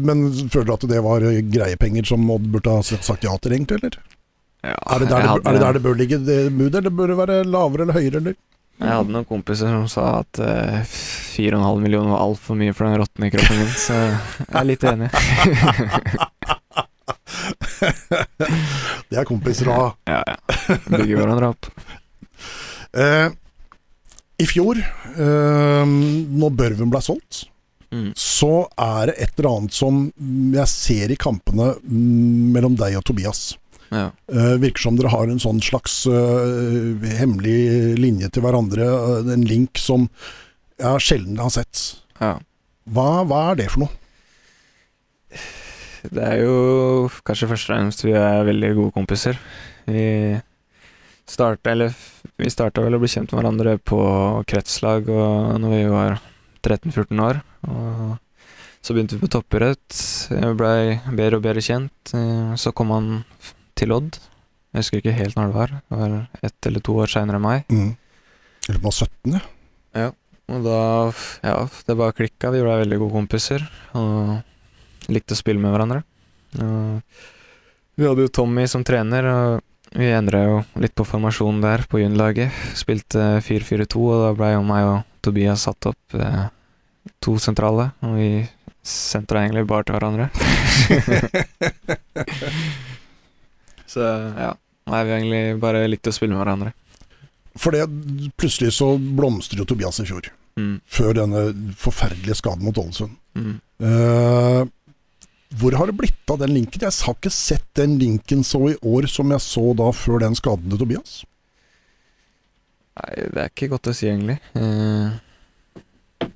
Men 0.05 0.21
føler 0.53 0.69
du 0.69 0.73
at 0.77 0.85
det 0.93 1.01
var 1.01 1.25
greie 1.49 1.77
penger 1.81 2.05
som 2.05 2.29
Odd 2.29 2.45
burde 2.53 2.69
ha 2.77 2.81
sagt 2.85 3.23
ja 3.25 3.33
til, 3.41 3.57
egentlig? 3.57 3.81
eller? 3.81 3.97
Ja, 4.65 4.75
Er 4.93 4.99
det 5.01 5.09
der 5.09 5.21
hadde- 5.31 5.49
er 5.49 5.53
det, 5.57 5.61
der 5.65 5.73
det 5.73 5.83
bør 5.83 5.97
ligge, 5.97 6.17
det 6.25 6.53
budet, 6.57 6.75
eller 6.83 6.89
bør 6.93 7.07
det 7.07 7.17
være 7.17 7.43
lavere 7.43 7.81
eller 7.81 7.93
høyere, 7.97 8.21
eller? 8.21 8.35
Jeg 8.75 8.91
hadde 8.91 9.13
noen 9.15 9.27
kompiser 9.29 9.71
som 9.71 9.85
sa 9.89 10.03
at 10.19 10.39
uh, 10.43 10.81
4,5 10.83 11.79
millioner 11.79 12.11
var 12.11 12.25
altfor 12.25 12.57
mye 12.59 12.73
for 12.75 12.89
den 12.89 12.99
råtne 12.99 13.29
kroppen 13.31 13.61
min, 13.61 13.71
så 13.79 13.95
jeg 13.95 14.51
er 14.59 14.67
litt 14.67 14.83
enig. 14.89 15.09
Det 19.09 19.19
er 19.21 19.27
kompiser 19.27 19.69
å 19.71 19.75
ha. 19.79 19.87
ja, 20.09 20.21
ja. 20.27 20.37
Bygger 20.89 21.19
hverandre 21.21 21.51
opp. 21.53 21.69
Uh, 22.95 23.27
I 24.41 24.47
fjor, 24.49 24.79
uh, 25.15 25.83
når 25.85 26.55
Børven 26.59 26.91
ble 26.93 27.03
solgt, 27.05 27.45
Mm. 27.93 28.09
så 28.17 28.65
er 28.81 29.11
det 29.11 29.13
et 29.23 29.37
eller 29.37 29.47
annet 29.55 29.75
som 29.77 29.99
jeg 30.51 30.67
ser 30.67 31.11
i 31.13 31.15
kampene 31.21 31.67
mm, 31.79 32.49
mellom 32.51 32.73
deg 32.75 32.97
og 32.97 33.05
Tobias. 33.07 33.53
Ja. 33.91 34.09
Eh, 34.31 34.55
virker 34.61 34.87
som 34.87 34.97
dere 34.97 35.11
har 35.13 35.29
en 35.29 35.41
sånn 35.41 35.61
slags 35.63 36.01
uh, 36.09 36.95
hemmelig 37.19 37.95
linje 37.99 38.31
til 38.33 38.45
hverandre, 38.45 38.87
uh, 38.87 39.33
en 39.33 39.45
link 39.45 39.77
som 39.81 40.07
jeg 40.81 41.03
sjelden 41.03 41.39
har 41.41 41.53
sett. 41.53 42.01
ja. 42.19 42.37
Hva, 42.85 43.23
hva 43.25 43.39
er 43.49 43.55
det 43.57 43.71
for 43.73 43.81
noe? 43.81 45.39
Det 46.05 46.21
er 46.21 46.43
jo 46.43 47.07
kanskje 47.25 47.47
først 47.49 47.65
og 47.65 47.71
fremst 47.71 48.03
vi 48.05 48.13
er 48.13 48.45
veldig 48.45 48.69
gode 48.77 48.93
kompiser. 48.93 49.39
Vi 49.89 50.03
starta 51.25 51.73
eller 51.73 51.95
vi 52.37 52.51
starta 52.53 52.83
vel 52.85 52.97
å 52.97 53.01
bli 53.01 53.09
kjent 53.09 53.33
med 53.33 53.41
hverandre 53.41 53.77
på 53.81 53.99
kretslag 54.45 55.09
og 55.09 55.57
når 55.63 55.73
vi 55.73 55.81
var 55.89 56.19
13-14 56.61 57.25
år. 57.25 57.41
Og 57.69 58.13
så 58.85 58.93
begynte 58.93 59.17
vi 59.17 59.23
på 59.25 59.31
toppidrett. 59.33 59.97
Jeg 60.29 60.57
Blei 60.59 60.99
bedre 61.09 61.39
og 61.39 61.45
bedre 61.45 61.65
kjent. 61.65 62.13
Så 62.61 62.73
kom 62.77 62.93
han 62.93 63.09
til 63.75 63.93
Odd. 63.95 64.17
Jeg 64.75 64.83
husker 64.83 64.99
ikke 64.99 65.15
helt 65.15 65.37
når 65.37 65.51
det 65.51 65.55
var. 65.55 65.73
Det 65.77 65.99
var 66.01 66.15
ett 66.43 66.67
eller 66.67 66.83
to 66.83 66.97
år 66.99 67.11
seinere 67.11 67.39
enn 67.39 67.45
meg. 67.45 67.69
Mm. 67.71 67.93
Eller 68.67 68.81
på 68.83 68.91
17, 68.91 69.37
ja. 69.95 70.09
Og 70.51 70.65
da, 70.65 70.79
ja, 71.41 71.55
det 71.87 71.95
bare 71.97 72.13
klikka. 72.17 72.51
Vi 72.53 72.61
ble 72.61 72.81
veldig 72.81 72.99
gode 73.01 73.15
kompiser 73.15 73.63
og 73.97 74.35
likte 75.09 75.33
å 75.33 75.39
spille 75.39 75.61
med 75.61 75.73
hverandre. 75.73 76.03
Og 76.61 77.01
vi 77.95 78.05
hadde 78.05 78.25
jo 78.25 78.33
Tommy 78.35 78.65
som 78.69 78.83
trener, 78.85 79.25
og 79.25 79.95
vi 79.95 80.11
endra 80.11 80.43
jo 80.43 80.59
litt 80.83 80.95
på 80.97 81.07
formasjonen 81.07 81.63
der 81.63 81.85
på 81.89 82.01
juniorlaget. 82.01 82.51
Spilte 82.77 83.39
4-4-2, 83.45 84.03
og 84.03 84.25
da 84.25 84.33
ble 84.37 84.51
jo 84.57 84.65
meg 84.67 84.89
og 84.89 84.99
Tobias 85.25 85.65
satt 85.65 85.89
opp 85.89 86.19
eh, 86.19 86.43
to 87.23 87.37
sentrale. 87.41 87.89
Og 88.05 88.19
vi 88.19 88.29
sentra 88.85 89.45
egentlig 89.45 89.65
bare 89.71 89.87
til 89.87 89.95
hverandre. 89.97 90.29
Så 93.95 94.03
ja. 94.03 94.53
Nei, 94.91 95.03
vi 95.07 95.13
egentlig 95.15 95.43
bare 95.63 95.85
likt 95.89 96.07
å 96.09 96.13
spille 96.13 96.35
med 96.35 96.43
hverandre. 96.43 96.73
For 97.57 97.73
det, 97.73 97.85
plutselig 98.37 98.75
så 98.75 98.95
blomstrer 98.99 99.63
jo 99.63 99.67
Tobias 99.69 100.01
i 100.03 100.07
fjor. 100.07 100.27
Mm. 100.59 100.79
Før 100.87 101.15
denne 101.17 101.45
forferdelige 101.79 102.37
skaden 102.39 102.67
mot 102.67 102.77
Ålesund. 102.79 103.15
Mm. 103.35 103.55
Eh, 103.87 104.61
hvor 105.55 105.77
har 105.79 105.89
det 105.89 105.97
blitt 105.97 106.31
av 106.31 106.41
den 106.43 106.53
linken? 106.55 106.83
Jeg 106.83 106.93
har 107.07 107.15
ikke 107.15 107.31
sett 107.33 107.65
den 107.79 107.97
linken 108.01 108.43
så 108.43 108.61
i 108.73 108.77
år 108.83 109.07
som 109.11 109.31
jeg 109.31 109.43
så 109.43 109.65
da 109.77 109.89
før 109.95 110.21
den 110.25 110.35
skaden 110.37 110.71
til 110.71 110.83
Tobias. 110.83 111.17
Nei, 112.95 113.11
det 113.35 113.41
er 113.43 113.51
ikke 113.51 113.71
godt 113.73 113.91
å 113.91 113.95
si, 113.95 114.07
egentlig. 114.11 114.37
Eh, 114.55 115.15
jeg 116.25 116.31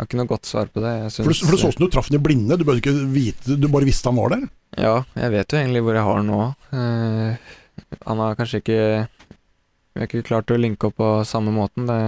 har 0.00 0.08
ikke 0.08 0.20
noe 0.20 0.30
godt 0.30 0.48
svar 0.48 0.70
på 0.72 0.82
det. 0.84 0.94
For 1.16 1.32
du, 1.32 1.36
for 1.36 1.54
det 1.54 1.62
så 1.62 1.72
ut 1.72 1.76
som 1.76 1.84
du 1.84 1.92
traff 1.92 2.08
den 2.12 2.20
i 2.20 2.24
blinde. 2.24 2.56
Du, 2.60 2.64
ikke 2.76 2.94
vite, 3.12 3.56
du 3.56 3.68
bare 3.72 3.88
visste 3.88 4.08
han 4.08 4.20
var 4.20 4.36
der. 4.36 4.46
Ja, 4.80 5.02
jeg 5.18 5.32
vet 5.34 5.52
jo 5.52 5.58
egentlig 5.60 5.82
hvor 5.84 5.96
jeg 5.96 6.06
har 6.06 6.20
den 6.20 6.30
nå. 6.32 6.44
Uh, 6.72 7.36
han 8.06 8.22
har 8.22 8.36
kanskje 8.38 8.62
ikke 8.62 8.78
Vi 9.92 10.00
har 10.00 10.08
ikke 10.08 10.24
klart 10.24 10.52
å 10.52 10.60
linke 10.60 10.88
opp 10.88 10.96
på 11.00 11.10
samme 11.28 11.52
måten. 11.52 11.88
Det 11.88 11.98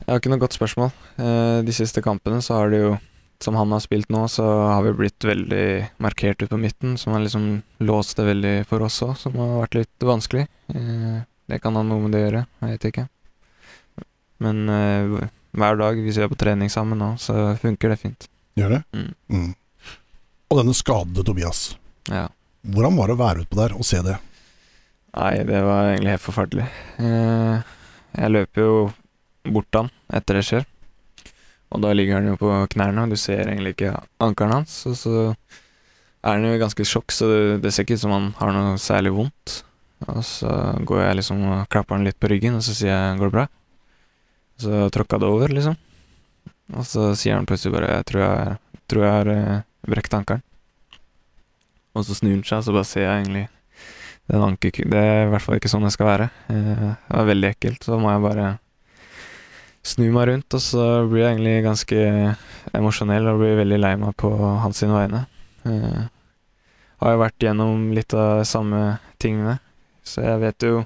Jeg 0.00 0.08
har 0.08 0.18
ikke 0.18 0.32
noe 0.32 0.42
godt 0.42 0.56
spørsmål. 0.58 0.90
Uh, 1.20 1.60
de 1.66 1.74
siste 1.76 2.02
kampene 2.02 2.42
så 2.42 2.58
har 2.58 2.74
det 2.74 2.82
jo 2.82 2.96
Som 3.40 3.56
han 3.56 3.72
har 3.72 3.80
spilt 3.80 4.10
nå, 4.12 4.26
så 4.28 4.44
har 4.44 4.82
vi 4.84 4.96
blitt 4.98 5.24
veldig 5.24 5.96
markert 6.04 6.42
ut 6.42 6.50
på 6.50 6.58
midten, 6.60 6.98
som 7.00 7.14
har 7.14 7.22
liksom 7.24 7.62
låst 7.80 8.18
det 8.18 8.26
veldig 8.26 8.66
for 8.68 8.84
oss 8.84 8.98
òg, 9.06 9.14
som 9.16 9.38
har 9.40 9.62
vært 9.62 9.78
litt 9.78 10.04
vanskelig. 10.04 10.42
Eh, 10.68 11.22
det 11.48 11.60
kan 11.64 11.72
ha 11.72 11.80
noe 11.80 12.02
med 12.04 12.12
det 12.12 12.20
å 12.20 12.26
gjøre, 12.26 12.42
jeg 12.60 12.74
vet 12.74 12.84
ikke. 12.90 13.06
Men 14.44 14.60
hver 15.56 15.80
dag, 15.80 16.02
hvis 16.04 16.20
vi 16.20 16.26
er 16.26 16.28
på 16.28 16.36
trening 16.36 16.68
sammen 16.68 17.00
nå, 17.00 17.14
så 17.16 17.54
funker 17.64 17.94
det 17.94 17.98
fint. 18.02 18.28
Gjør 18.60 18.76
det? 18.76 18.82
Mm. 18.92 19.08
Mm. 19.32 19.48
Og 20.50 20.58
denne 20.58 20.74
skadede 20.74 21.22
Tobias. 21.26 21.76
Ja. 22.10 22.26
Hvordan 22.66 22.96
var 22.98 23.08
det 23.08 23.14
å 23.14 23.20
være 23.20 23.44
utpå 23.44 23.58
der 23.60 23.76
og 23.76 23.86
se 23.86 24.00
det? 24.02 24.16
Nei, 25.14 25.34
det 25.46 25.60
var 25.62 25.92
egentlig 25.92 26.16
helt 26.16 26.24
forferdelig. 26.24 26.66
Eh, 26.98 27.70
jeg 28.18 28.34
løper 28.34 28.66
jo 28.66 28.74
bort 29.46 29.68
til 29.70 29.84
han 29.84 29.92
etter 30.18 30.38
det 30.38 30.44
skjer. 30.48 30.66
Og 31.70 31.84
da 31.84 31.92
ligger 31.94 32.18
han 32.18 32.32
jo 32.32 32.36
på 32.40 32.50
knærne, 32.74 33.06
og 33.06 33.14
du 33.14 33.18
ser 33.20 33.44
egentlig 33.44 33.76
ikke 33.76 33.94
ankelen 34.22 34.56
hans. 34.58 34.74
Og 34.90 34.98
så 34.98 35.14
er 35.30 36.34
han 36.34 36.46
jo 36.48 36.56
i 36.56 36.62
ganske 36.62 36.86
sjokk, 36.86 37.14
så 37.14 37.30
det, 37.30 37.40
det 37.62 37.74
ser 37.74 37.86
ikke 37.86 38.00
ut 38.00 38.04
som 38.04 38.16
han 38.16 38.28
har 38.40 38.54
noe 38.56 38.74
særlig 38.82 39.14
vondt. 39.14 39.60
Og 40.10 40.20
så 40.26 40.50
går 40.82 41.04
jeg 41.04 41.20
liksom 41.20 41.46
og 41.46 41.70
klapper 41.70 41.98
han 41.98 42.10
litt 42.10 42.18
på 42.18 42.30
ryggen, 42.32 42.58
og 42.58 42.66
så 42.66 42.74
sier 42.74 42.90
jeg 42.90 43.18
'går 43.20 43.30
det 43.30 43.36
bra?' 43.38 43.48
Så 44.60 44.90
tråkka 44.92 45.18
det 45.20 45.28
over, 45.30 45.48
liksom. 45.48 45.76
Og 46.74 46.84
så 46.84 47.14
sier 47.14 47.38
han 47.38 47.46
plutselig 47.46 47.72
bare 47.72 47.88
'jeg 47.94 48.04
tror 48.10 48.20
jeg, 48.20 48.58
tror 48.88 49.04
jeg 49.04 49.12
har 49.12 49.64
eh, 49.82 49.90
brekt 49.90 50.14
ankelen'. 50.14 50.44
Og 51.94 52.04
så 52.06 52.14
snur 52.14 52.36
han 52.36 52.44
seg, 52.46 52.58
og 52.58 52.64
så 52.64 52.74
bare 52.76 52.88
ser 52.88 53.06
jeg 53.06 53.24
egentlig 53.24 53.48
den 54.30 54.42
ankeku... 54.46 54.84
Det 54.86 54.98
er 54.98 55.24
i 55.26 55.30
hvert 55.32 55.42
fall 55.42 55.58
ikke 55.58 55.70
sånn 55.72 55.86
det 55.86 55.94
skal 55.96 56.06
være. 56.06 56.28
Eh, 56.52 56.84
det 56.86 57.16
var 57.16 57.30
veldig 57.30 57.50
ekkelt. 57.50 57.82
Så 57.84 57.98
må 57.98 58.12
jeg 58.12 58.22
bare 58.22 58.46
snu 59.82 60.06
meg 60.14 60.28
rundt, 60.28 60.54
og 60.54 60.62
så 60.62 60.86
blir 61.08 61.24
jeg 61.24 61.34
egentlig 61.34 61.66
ganske 61.66 62.00
emosjonell 62.76 63.30
og 63.32 63.40
blir 63.40 63.58
veldig 63.62 63.80
lei 63.80 63.94
meg 64.00 64.14
på 64.20 64.30
hans 64.62 64.82
sine 64.82 64.94
vegne. 64.94 65.24
Jeg 65.64 66.08
har 67.00 67.14
jo 67.16 67.22
vært 67.22 67.46
gjennom 67.46 67.86
litt 67.96 68.12
av 68.12 68.42
de 68.42 68.44
samme 68.48 68.82
tingene, 69.20 69.56
så 70.04 70.20
jeg 70.26 70.42
vet 70.42 70.66
jo 70.68 70.82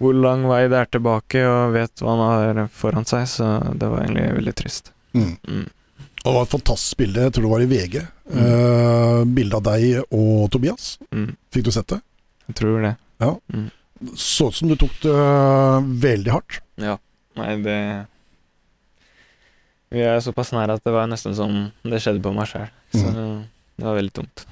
hvor 0.00 0.16
lang 0.16 0.46
vei 0.48 0.64
det 0.72 0.78
er 0.78 0.88
tilbake, 0.88 1.44
og 1.44 1.74
vet 1.76 2.00
hva 2.00 2.16
han 2.16 2.56
har 2.56 2.72
foran 2.72 3.04
seg, 3.08 3.26
så 3.28 3.48
det 3.76 3.90
var 3.92 4.06
egentlig 4.06 4.38
veldig 4.38 4.54
trist. 4.56 4.92
Mm. 5.12 5.36
Mm. 5.44 5.66
Det 6.22 6.32
var 6.32 6.44
et 6.46 6.52
fantastisk 6.52 7.00
bilde, 7.00 7.24
jeg 7.26 7.34
tror 7.34 7.46
det 7.46 7.52
var 7.52 7.64
i 7.64 7.70
VG. 7.70 7.96
Eh, 8.38 9.22
bilde 9.36 9.58
av 9.58 9.64
deg 9.66 10.14
og 10.14 10.50
Tobias. 10.54 10.96
Mm. 11.10 11.32
Fikk 11.54 11.66
du 11.66 11.72
sett 11.74 11.88
det? 11.90 11.98
Jeg 12.46 12.58
tror 12.60 12.84
det. 12.84 12.94
Så 14.18 14.48
ut 14.50 14.58
som 14.58 14.70
du 14.70 14.76
tok 14.78 14.94
det 15.02 15.16
eh, 15.16 15.90
veldig 16.06 16.34
hardt. 16.34 16.60
Ja. 16.82 16.96
Nei, 17.38 17.52
det 17.64 17.76
Vi 19.92 20.02
er 20.04 20.20
såpass 20.24 20.52
nære 20.52 20.78
at 20.78 20.84
det 20.84 20.94
var 20.94 21.08
nesten 21.10 21.34
som 21.36 21.58
det 21.82 22.00
skjedde 22.04 22.22
på 22.24 22.32
meg 22.36 22.48
sjøl. 22.50 22.70
Så 22.94 23.12
det 23.12 23.86
var 23.86 23.98
veldig 23.98 24.14
tungt. 24.20 24.46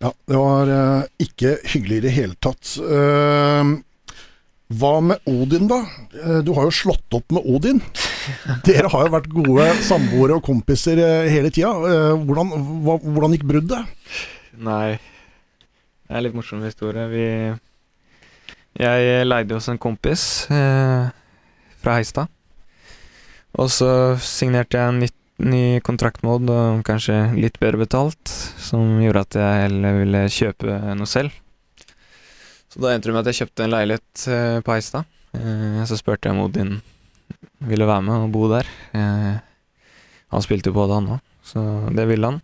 Ja, 0.00 0.12
det 0.26 0.36
var 0.36 0.70
uh, 0.72 1.02
ikke 1.20 1.58
hyggelig 1.68 1.98
i 1.98 2.04
det 2.06 2.12
hele 2.16 2.36
tatt. 2.40 2.72
Eh, 2.80 3.72
hva 4.70 4.92
med 5.02 5.18
Odin, 5.26 5.66
da? 5.70 5.80
Eh, 6.14 6.40
du 6.46 6.52
har 6.54 6.68
jo 6.68 6.74
slått 6.74 7.16
opp 7.16 7.32
med 7.34 7.46
Odin. 7.48 7.80
Dere 8.66 8.90
har 8.92 9.08
jo 9.08 9.14
vært 9.16 9.30
gode 9.32 9.66
samboere 9.86 10.36
og 10.38 10.44
kompiser 10.46 11.00
eh, 11.02 11.30
hele 11.32 11.50
tida. 11.50 11.72
Eh, 11.90 12.26
hvordan, 12.28 12.52
hvordan 13.02 13.34
gikk 13.34 13.48
bruddet? 13.50 13.88
Nei 14.60 14.98
Det 15.00 16.12
er 16.12 16.18
en 16.18 16.26
litt 16.26 16.36
morsom 16.36 16.62
historie. 16.66 17.06
Vi 17.10 17.26
Jeg 18.78 19.26
leide 19.26 19.56
hos 19.56 19.68
en 19.72 19.80
kompis 19.80 20.46
eh, 20.54 21.10
fra 21.82 21.96
Heistad. 21.98 22.30
Og 23.58 23.70
så 23.74 23.90
signerte 24.22 24.78
jeg 24.78 24.92
en 24.92 25.02
nytt, 25.02 25.16
ny 25.42 25.80
kontrakt 25.82 26.22
med 26.22 26.36
Odd, 26.36 26.50
og 26.54 26.82
kanskje 26.86 27.16
litt 27.34 27.58
bedre 27.58 27.80
betalt, 27.82 28.30
som 28.60 29.00
gjorde 29.02 29.24
at 29.26 29.38
jeg 29.40 29.62
heller 29.64 29.96
ville 30.04 30.26
kjøpe 30.30 30.76
noe 30.94 31.10
selv. 31.10 31.34
Så 32.70 32.82
da 32.82 32.92
endte 32.94 33.10
det 33.10 33.16
med 33.16 33.24
at 33.24 33.30
jeg 33.32 33.42
kjøpte 33.42 33.66
en 33.66 33.72
leilighet 33.74 34.26
eh, 34.30 34.58
på 34.62 34.74
Heistad. 34.76 35.08
Eh, 35.34 35.80
så 35.90 35.98
spurte 35.98 36.28
jeg 36.28 36.36
om 36.36 36.44
Odin 36.44 36.76
ville 37.66 37.88
være 37.88 38.04
med 38.06 38.26
og 38.26 38.34
bo 38.34 38.46
der. 38.52 38.68
Eh, 38.94 39.40
han 40.30 40.44
spilte 40.44 40.70
jo 40.70 40.76
på 40.76 40.86
det, 40.86 41.00
han 41.00 41.16
òg, 41.16 41.24
så 41.46 41.64
det 41.96 42.06
ville 42.10 42.30
han. 42.30 42.38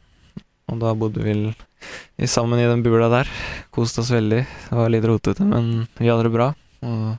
Og 0.67 0.81
da 0.83 0.97
bodde 0.99 1.23
vi 1.23 2.27
sammen 2.27 2.59
i 2.59 2.67
den 2.67 2.83
bula 2.83 3.07
der. 3.13 3.31
Koste 3.71 4.03
oss 4.03 4.11
veldig. 4.11 4.43
Det 4.43 4.81
var 4.81 4.91
litt 4.91 5.07
rotete, 5.07 5.47
men 5.47 5.87
vi 6.01 6.11
hadde 6.11 6.27
det 6.27 6.35
bra. 6.35 6.51
Og 6.83 7.15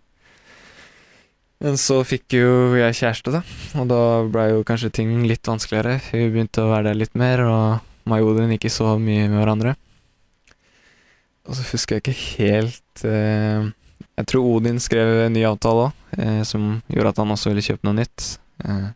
men 1.57 1.73
så 1.81 2.03
fikk 2.05 2.35
jo 2.37 2.49
jeg 2.77 2.93
kjæreste, 2.99 3.31
da. 3.33 3.39
Og 3.81 3.87
da 3.89 4.01
blei 4.29 4.51
jo 4.51 4.65
kanskje 4.67 4.91
ting 4.93 5.15
litt 5.25 5.47
vanskeligere. 5.47 5.95
Vi 6.11 6.27
begynte 6.29 6.61
å 6.61 6.69
være 6.69 6.91
der 6.91 6.99
litt 6.99 7.17
mer, 7.17 7.41
og 7.49 8.11
meg 8.11 8.21
og 8.21 8.35
Odin 8.35 8.53
ikke 8.53 8.69
så 8.69 8.93
mye 9.01 9.25
med 9.25 9.39
hverandre. 9.39 9.73
Og 11.47 11.55
så 11.55 11.65
husker 11.71 11.97
jeg 11.97 12.03
ikke 12.03 12.21
helt 12.37 13.03
eh, 13.07 13.67
Jeg 14.19 14.29
tror 14.29 14.47
Odin 14.57 14.79
skrev 14.83 15.23
en 15.25 15.35
ny 15.35 15.45
avtale 15.47 15.87
òg, 15.87 16.05
eh, 16.19 16.41
som 16.47 16.79
gjorde 16.91 17.13
at 17.13 17.21
han 17.23 17.33
også 17.35 17.51
ville 17.53 17.63
kjøpe 17.63 17.87
noe 17.87 17.99
nytt. 18.01 18.25
Eh, 18.65 18.87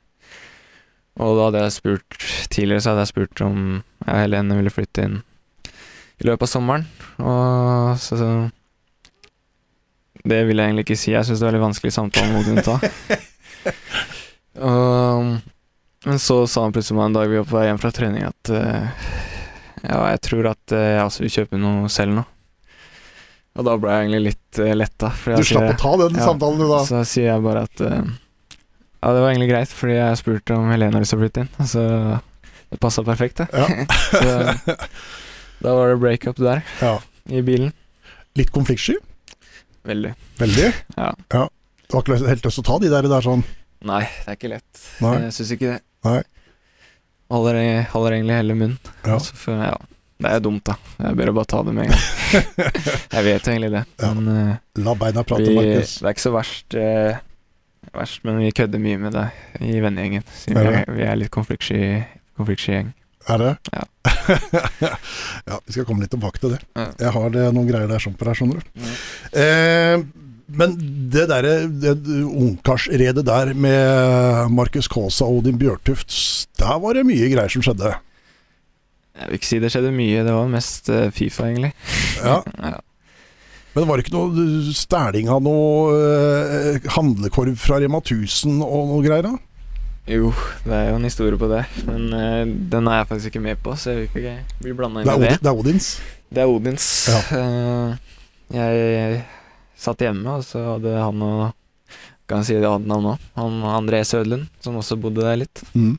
og 1.22 1.36
da 1.38 1.48
hadde 1.48 1.62
jeg 1.66 1.76
spurt 1.76 2.18
Tidligere 2.52 2.84
så 2.84 2.92
hadde 2.92 3.06
jeg 3.06 3.12
spurt 3.12 3.44
om 3.46 3.60
jeg 3.80 4.10
og 4.10 4.18
Helene 4.24 4.58
ville 4.58 4.74
flytte 4.74 5.06
inn 5.08 5.20
i 6.22 6.28
løpet 6.28 6.46
av 6.46 6.52
sommeren. 6.52 6.84
Og 7.18 7.98
så, 8.02 8.18
så 8.20 8.30
Det 10.22 10.44
vil 10.46 10.60
jeg 10.60 10.70
egentlig 10.70 10.86
ikke 10.86 11.00
si. 11.00 11.16
Jeg 11.16 11.26
syns 11.26 11.40
det 11.42 11.48
er 11.48 11.52
veldig 11.52 11.64
vanskelig 11.64 11.94
samtale 11.96 12.30
med 12.30 12.44
Odin 12.44 12.62
å 12.62 12.68
ta. 12.68 12.78
Og, 14.62 15.32
men 16.06 16.20
så 16.22 16.42
sa 16.50 16.66
han 16.66 16.74
plutselig 16.76 16.98
meg 16.98 17.08
en 17.10 17.16
dag 17.16 17.30
vi 17.32 17.40
var 17.40 17.48
på 17.48 17.56
vei 17.56 17.68
hjem 17.70 17.80
fra 17.82 17.92
trening 17.96 18.26
at 18.28 18.52
eh, 18.54 19.06
ja, 19.86 20.00
jeg 20.12 20.22
tror 20.28 20.50
at 20.52 20.74
eh, 20.76 20.90
jeg 20.98 21.06
også 21.06 21.24
vil 21.24 21.34
kjøpe 21.38 21.62
noe 21.62 21.90
selv 21.94 22.18
nå. 22.18 22.26
Og 23.60 23.68
da 23.68 23.76
ble 23.80 23.92
jeg 23.94 24.06
egentlig 24.06 24.22
litt 24.30 24.60
uh, 24.62 24.72
letta. 24.78 25.12
Du 25.26 25.44
slapp 25.44 25.74
å 25.74 25.80
ta 25.80 25.94
den 26.06 26.20
ja, 26.20 26.28
samtalen, 26.30 26.62
du 26.62 26.70
da. 26.72 26.82
Så 26.88 27.02
sier 27.08 27.34
jeg 27.34 27.44
bare 27.44 27.66
at 27.68 27.84
uh, 27.84 28.00
ja, 29.02 29.12
det 29.12 29.24
var 29.24 29.32
egentlig 29.32 29.50
greit, 29.52 29.72
fordi 29.76 29.98
jeg 29.98 30.20
spurte 30.22 30.56
om 30.56 30.70
Helene 30.72 30.96
har 30.98 31.04
lyst 31.04 31.16
til 31.16 31.20
å 31.20 31.24
flytte 31.24 31.44
inn. 31.44 31.68
Så 31.68 31.86
det 32.72 32.80
passa 32.80 33.04
perfekt, 33.04 33.42
det. 33.42 33.48
Ja. 33.52 33.68
så 34.22 34.76
da 35.62 35.74
var 35.78 35.92
det 35.92 36.02
breakup 36.02 36.40
der, 36.42 36.62
Ja. 36.82 36.98
i 37.30 37.42
bilen. 37.46 37.74
Litt 38.40 38.54
konfliktsky. 38.56 38.96
Veldig. 39.90 40.14
Veldig. 40.40 40.70
Ja. 40.96 41.12
Du 41.28 41.98
har 41.98 42.06
ikke 42.06 42.22
helt 42.24 42.46
lyst 42.46 42.62
til 42.62 42.64
å 42.64 42.70
ta 42.70 42.78
de 42.80 42.92
der, 42.94 43.10
der 43.12 43.26
sånn 43.26 43.44
Nei, 43.82 44.04
det 44.06 44.30
er 44.30 44.38
ikke 44.38 44.52
lett. 44.52 44.82
Nei. 45.02 45.16
Jeg 45.26 45.34
syns 45.40 45.52
ikke 45.56 45.70
det. 45.72 45.78
Nei. 46.06 46.20
Holder, 47.34 47.58
holder 47.90 48.16
egentlig 48.20 48.36
hele 48.38 48.56
munnen. 48.60 48.92
Ja. 49.02 49.16
Altså, 49.16 49.34
for, 49.42 49.58
ja. 49.58 49.74
Det 50.22 50.32
er 50.36 50.44
dumt, 50.46 50.64
da. 50.68 50.76
Jeg 51.02 51.18
bør 51.20 51.32
bare 51.40 51.50
ta 51.50 51.62
det 51.66 51.74
med 51.76 51.88
en 51.88 51.92
gang. 51.96 52.06
jeg 53.16 53.26
vet 53.28 53.50
egentlig 53.52 53.72
det, 53.74 53.84
Ja. 54.04 54.14
men 54.14 54.32
eh, 54.36 54.56
La 54.86 54.94
beina 54.96 55.24
prate, 55.28 55.48
vi, 55.50 55.56
Markus. 55.58 55.98
det 56.00 56.08
er 56.08 56.16
ikke 56.16 56.26
så 56.28 56.34
verst, 56.36 56.78
eh, 56.78 57.20
verst, 57.98 58.24
men 58.28 58.38
vi 58.44 58.52
kødder 58.56 58.82
mye 58.84 59.02
med 59.02 59.18
det 59.18 59.28
i 59.66 59.80
vennegjengen. 59.84 60.26
Siden 60.44 60.62
vi 60.62 60.76
er, 60.82 60.92
vi 61.02 61.08
er 61.10 61.20
litt 61.20 61.34
konfliktsky, 61.34 61.82
konfliktsky 62.40 62.76
gjeng. 62.78 62.94
Er 63.30 63.38
det? 63.38 63.52
Ja. 63.74 63.84
ja, 65.50 65.60
vi 65.66 65.74
skal 65.76 65.86
komme 65.86 66.02
litt 66.06 66.14
tilbake 66.14 66.42
til 66.42 66.56
det. 66.56 66.62
Ja. 66.78 66.88
Jeg 67.08 67.14
har 67.18 67.34
det, 67.36 67.48
noen 67.54 67.70
greier 67.70 67.90
der 67.92 68.02
sånn 68.02 68.16
på 68.18 68.26
deg, 68.30 68.38
skjønner 68.40 68.62
du. 68.62 68.82
Ja. 68.82 68.96
Eh, 69.44 70.06
men 70.52 70.74
det 71.14 71.28
derre 71.32 71.52
det 71.70 71.94
ungkarsredet 72.28 73.24
der 73.24 73.54
med 73.56 74.50
Markus 74.52 74.90
Kaasa 74.92 75.24
og 75.30 75.38
Odin 75.46 75.60
Bjørtuft, 75.62 76.12
der 76.60 76.82
var 76.84 76.98
det 76.98 77.06
mye 77.08 77.30
greier 77.32 77.54
som 77.54 77.64
skjedde. 77.64 77.94
Jeg 79.18 79.28
vil 79.28 79.38
ikke 79.38 79.50
si 79.50 79.60
det 79.62 79.72
skjedde 79.74 79.92
mye, 79.96 80.24
det 80.26 80.34
var 80.34 80.50
mest 80.52 80.90
eh, 80.94 81.12
Fifa, 81.16 81.50
egentlig. 81.52 81.74
Ja. 82.24 82.40
Ja. 82.72 82.80
Men 83.72 83.86
var 83.88 83.96
det 83.96 84.04
ikke 84.04 84.18
noe 84.18 84.74
stæling 84.76 85.30
av 85.32 85.40
noe 85.46 85.94
eh, 85.96 86.90
handlekorv 86.92 87.56
fra 87.56 87.78
Rema 87.80 88.02
1000 88.04 88.58
og 88.66 88.90
noe 88.90 89.06
greier? 89.06 89.30
da? 89.30 89.38
Jo, 90.12 90.32
det 90.66 90.74
er 90.76 90.90
jo 90.90 90.98
en 90.98 91.06
historie 91.08 91.40
på 91.40 91.48
det, 91.52 91.62
men 91.88 92.10
eh, 92.18 92.42
den 92.74 92.90
er 92.90 93.00
jeg 93.00 93.08
faktisk 93.12 93.32
ikke 93.32 93.44
med 93.46 93.62
på, 93.64 93.76
så 93.80 93.94
jeg 93.94 94.00
vil 94.02 94.10
ikke 94.10 94.64
bli 94.66 94.74
blanda 94.76 95.04
inn 95.04 95.14
i 95.14 95.22
det. 95.24 95.36
Det 95.40 95.52
er 95.52 95.62
Odins. 95.62 95.90
Det 96.32 96.44
er 96.44 96.52
Odins. 96.52 96.88
Ja. 97.12 97.22
Uh, 97.32 98.18
jeg, 98.52 98.82
jeg 98.92 99.22
satt 99.86 100.04
hjemme, 100.04 100.40
og 100.40 100.44
så 100.48 100.64
hadde 100.74 100.96
han 100.98 101.26
og 101.26 101.42
Kan 102.28 102.42
jeg 102.42 102.48
si 102.48 102.56
det 102.64 102.70
hadde 102.70 102.88
navn 102.88 103.10
òg? 103.12 103.24
Han 103.36 103.64
André 103.68 104.02
Sødlund, 104.08 104.48
som 104.64 104.78
også 104.80 104.96
bodde 105.00 105.24
der 105.26 105.40
litt. 105.42 105.64
Mm. 105.76 105.98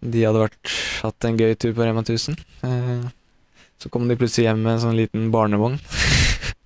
De 0.00 0.22
hadde 0.24 0.40
vært, 0.46 0.76
hatt 1.04 1.28
en 1.28 1.36
gøy 1.36 1.54
tur 1.60 1.74
på 1.76 1.84
Rema 1.84 2.00
1000. 2.00 2.38
Eh, 2.64 3.08
så 3.80 3.90
kom 3.92 4.08
de 4.08 4.16
plutselig 4.16 4.46
hjem 4.48 4.62
med 4.64 4.76
en 4.76 4.82
sånn 4.86 4.96
liten 4.96 5.28
barnevogn. 5.32 5.76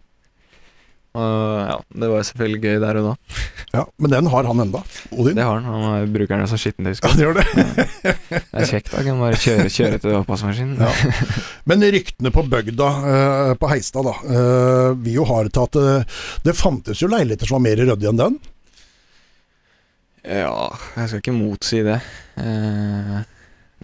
og 1.19 1.35
ja, 1.67 1.77
det 2.03 2.11
var 2.13 2.29
selvfølgelig 2.31 2.63
gøy 2.63 2.79
der 2.85 3.01
og 3.01 3.09
da. 3.11 3.43
Ja, 3.75 3.83
Men 3.99 4.13
den 4.13 4.31
har 4.31 4.47
han 4.47 4.63
enda, 4.63 4.85
Odin. 5.11 5.35
Det 5.35 5.47
har 5.47 5.59
han. 5.59 5.83
Han 5.83 6.15
bruker 6.15 6.39
den 6.39 6.51
som 6.51 6.61
skittentøysko. 6.63 7.11
Ja, 7.11 7.19
det 7.19 7.27
gjør 7.27 7.41
det. 7.41 7.47
Det 8.31 8.63
er 8.63 8.71
kjekt, 8.71 8.93
da. 8.93 9.03
Kan 9.03 9.23
bare 9.25 9.41
kjøre, 9.43 9.67
kjøre 9.75 9.99
til 10.05 10.19
oppvaskmaskinen. 10.21 10.79
Ja. 10.79 11.15
Men 11.71 11.83
ryktene 11.97 12.31
på 12.35 12.47
bygda, 12.55 12.91
eh, 13.11 13.53
på 13.59 13.71
Heistad, 13.73 14.07
da, 14.07 14.45
vi 15.03 15.19
jo 15.19 15.27
har 15.27 15.51
tatt, 15.51 15.75
til 15.75 15.91
at 15.91 16.07
det, 16.07 16.19
det 16.47 16.59
fantes 16.59 17.03
jo 17.03 17.11
leiligheter 17.11 17.51
som 17.51 17.59
var 17.59 17.67
mer 17.67 17.83
ryddige 17.83 18.15
enn 18.15 18.23
den. 18.23 18.43
Ja, 20.25 20.73
jeg 20.97 21.11
skal 21.11 21.21
ikke 21.21 21.37
motsi 21.37 21.83
det. 21.85 21.99
Eh, 22.41 23.17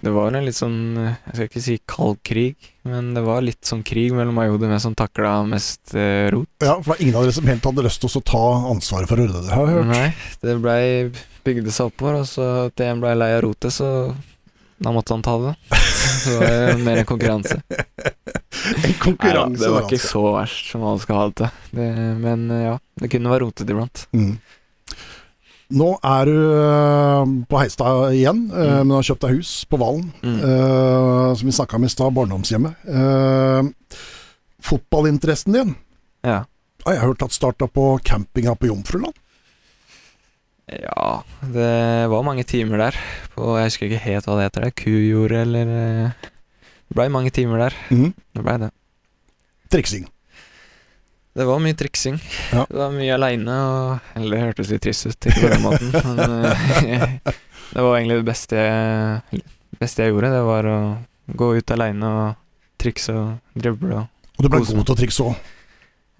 det 0.00 0.12
var 0.14 0.32
en 0.32 0.46
litt 0.46 0.56
sånn 0.56 0.78
Jeg 0.96 1.34
skal 1.34 1.44
ikke 1.44 1.60
si 1.60 1.74
kald 1.90 2.20
krig, 2.24 2.70
men 2.88 3.10
det 3.12 3.20
var 3.26 3.42
litt 3.44 3.68
sånn 3.68 3.82
krig 3.84 4.14
mellom 4.16 4.38
og 4.40 4.54
Ode, 4.56 4.70
som 4.80 4.96
takla 4.96 5.34
mest 5.48 5.92
eh, 5.92 6.30
rot. 6.32 6.48
Ja, 6.64 6.78
For 6.78 6.86
det 6.88 6.94
var 6.94 7.02
ingen 7.04 7.18
av 7.20 7.26
dere 7.26 7.36
som 7.36 7.50
helt 7.50 7.68
hadde 7.68 7.84
lyst 7.84 8.00
til 8.00 8.16
å 8.22 8.24
ta 8.32 8.44
ansvaret 8.72 9.10
for 9.10 9.20
å 9.20 9.26
rydde 9.26 9.44
det, 9.44 9.52
har 9.52 9.68
jeg 9.68 9.76
hørt. 9.76 9.90
Nei, 9.92 10.08
det 10.46 10.56
blei 10.64 10.84
bygde 11.44 11.74
seg 11.74 11.92
oppover, 11.92 12.22
og 12.22 12.28
så 12.28 12.46
til 12.76 12.88
en 12.88 13.02
blei 13.04 13.12
lei 13.18 13.34
av 13.36 13.44
rotet, 13.44 13.76
så 13.76 13.90
da 14.80 14.92
måtte 14.96 15.12
han 15.12 15.24
ta 15.24 15.36
det. 15.44 15.54
Så 16.20 16.36
det 16.36 16.48
var 16.52 16.80
mer 16.84 16.98
en 17.00 17.06
konkurranse. 17.08 17.54
En 17.64 18.94
konkurranse, 19.00 19.52
Nei, 19.54 19.60
ja, 19.60 19.60
det 19.60 19.68
var 19.72 19.84
ikke 19.86 20.00
så 20.02 20.22
verst 20.34 20.70
som 20.72 20.82
alle 20.84 21.00
skal 21.00 21.16
ha 21.16 21.26
det 21.30 21.36
til. 21.38 21.60
Det, 21.78 21.86
men 22.20 22.42
eh, 22.52 22.64
ja, 22.66 22.74
det 23.00 23.08
kunne 23.12 23.32
være 23.32 23.44
rotete 23.46 23.72
iblant. 23.72 24.02
Mm. 24.16 24.34
Nå 25.70 25.86
er 26.02 26.24
du 26.26 26.36
eh, 26.50 27.32
på 27.46 27.58
Heistad 27.60 28.10
igjen, 28.16 28.40
eh, 28.50 28.70
Mm. 28.80 28.88
men 28.88 28.96
har 28.96 29.04
kjøpt 29.06 29.22
deg 29.26 29.36
hus 29.38 29.52
på 29.70 29.78
Valen. 29.78 30.08
Mm. 30.22 30.38
Uh, 30.42 31.34
som 31.38 31.46
vi 31.46 31.52
snakka 31.54 31.76
om 31.78 31.84
i 31.86 31.90
stad, 31.92 32.12
barndomshjemmet. 32.16 32.74
Uh, 32.90 33.70
fotballinteressen 34.66 35.52
din 35.54 35.76
Ja. 36.26 36.44
har 36.84 36.92
jeg 36.94 37.02
hørt 37.02 37.22
at 37.22 37.30
starta 37.32 37.68
på 37.70 38.00
campinga 38.02 38.56
på 38.58 38.66
Jomfruland. 38.66 39.14
Ja, 40.70 41.22
det 41.42 42.08
var 42.10 42.22
mange 42.22 42.44
timer 42.44 42.78
der. 42.78 42.94
På, 43.34 43.56
jeg 43.58 43.70
husker 43.70 43.86
ikke 43.88 44.04
helt 44.04 44.26
hva 44.26 44.36
det 44.38 44.44
heter. 44.50 44.64
det, 44.64 44.74
Kujordet 44.78 45.40
eller 45.46 45.66
Det 46.90 46.94
blei 46.94 47.08
mange 47.08 47.30
timer 47.30 47.58
der. 47.58 47.74
Mm. 47.90 48.12
Det 48.34 48.42
blei 48.42 48.58
det. 48.58 48.70
Triksing. 49.70 50.08
Det 51.36 51.44
var 51.46 51.60
mye 51.62 51.76
triksing. 51.78 52.16
Ja. 52.52 52.64
Det 52.66 52.76
var 52.80 52.90
mye 52.94 53.14
aleine 53.14 53.54
og 53.70 54.16
Eller 54.18 54.34
det 54.36 54.40
hørtes 54.48 54.70
litt 54.72 54.82
trist 54.82 55.06
ut, 55.06 55.28
ikke 55.30 55.44
på 55.44 55.50
den 55.52 55.62
måten, 55.62 55.92
men 56.18 56.32
eh, 56.90 57.34
det 57.74 57.84
var 57.86 57.98
egentlig 58.00 58.16
det 58.20 58.26
beste 58.32 58.58
jeg, 58.64 59.44
beste 59.78 60.02
jeg 60.02 60.14
gjorde. 60.14 60.32
Det 60.34 60.42
var 60.48 60.70
å 60.72 60.78
gå 61.38 61.52
ut 61.60 61.70
aleine 61.76 62.10
og 62.10 62.82
trikse 62.82 63.14
og 63.14 63.38
drible 63.54 63.94
og 64.00 64.06
Og 64.40 64.42
du 64.46 64.48
ble 64.50 64.62
god 64.64 64.82
til 64.88 64.94
å 64.96 64.98
trikse 64.98 65.28
òg. 65.30 65.38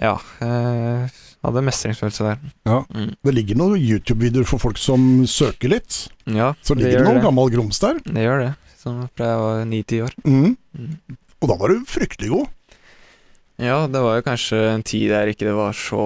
Ja. 0.01 0.15
Jeg 0.41 1.11
hadde 1.45 1.63
mestringsfølelse 1.65 2.25
der. 2.29 2.39
Ja. 2.69 2.79
Mm. 2.95 3.11
Det 3.25 3.33
ligger 3.35 3.59
noen 3.61 3.81
YouTube-videoer 3.81 4.47
for 4.49 4.61
folk 4.63 4.79
som 4.81 5.25
søker 5.29 5.73
litt. 5.73 6.05
Ja, 6.29 6.53
Så 6.63 6.77
det 6.77 6.85
ligger 6.85 6.91
det 6.91 6.99
gjør 7.01 7.09
noen 7.09 7.19
det. 7.19 7.25
gammel 7.27 7.51
grums 7.57 7.81
der. 7.83 7.99
Det 8.05 8.25
gjør 8.25 8.45
det. 8.45 8.51
Som 8.81 9.03
fra 9.17 9.27
jeg 9.33 9.41
var 9.43 9.65
ni-ti 9.69 9.99
år. 10.05 10.15
Mm. 10.25 10.55
Mm. 10.77 11.19
Og 11.41 11.49
da 11.51 11.57
var 11.61 11.73
du 11.73 11.83
fryktelig 11.89 12.31
god. 12.33 12.49
Ja, 13.61 13.83
det 13.91 14.01
var 14.01 14.17
jo 14.17 14.25
kanskje 14.25 14.59
en 14.73 14.85
tid 14.87 15.11
der 15.13 15.29
ikke 15.31 15.45
det 15.51 15.57
var 15.57 15.75
så 15.77 16.03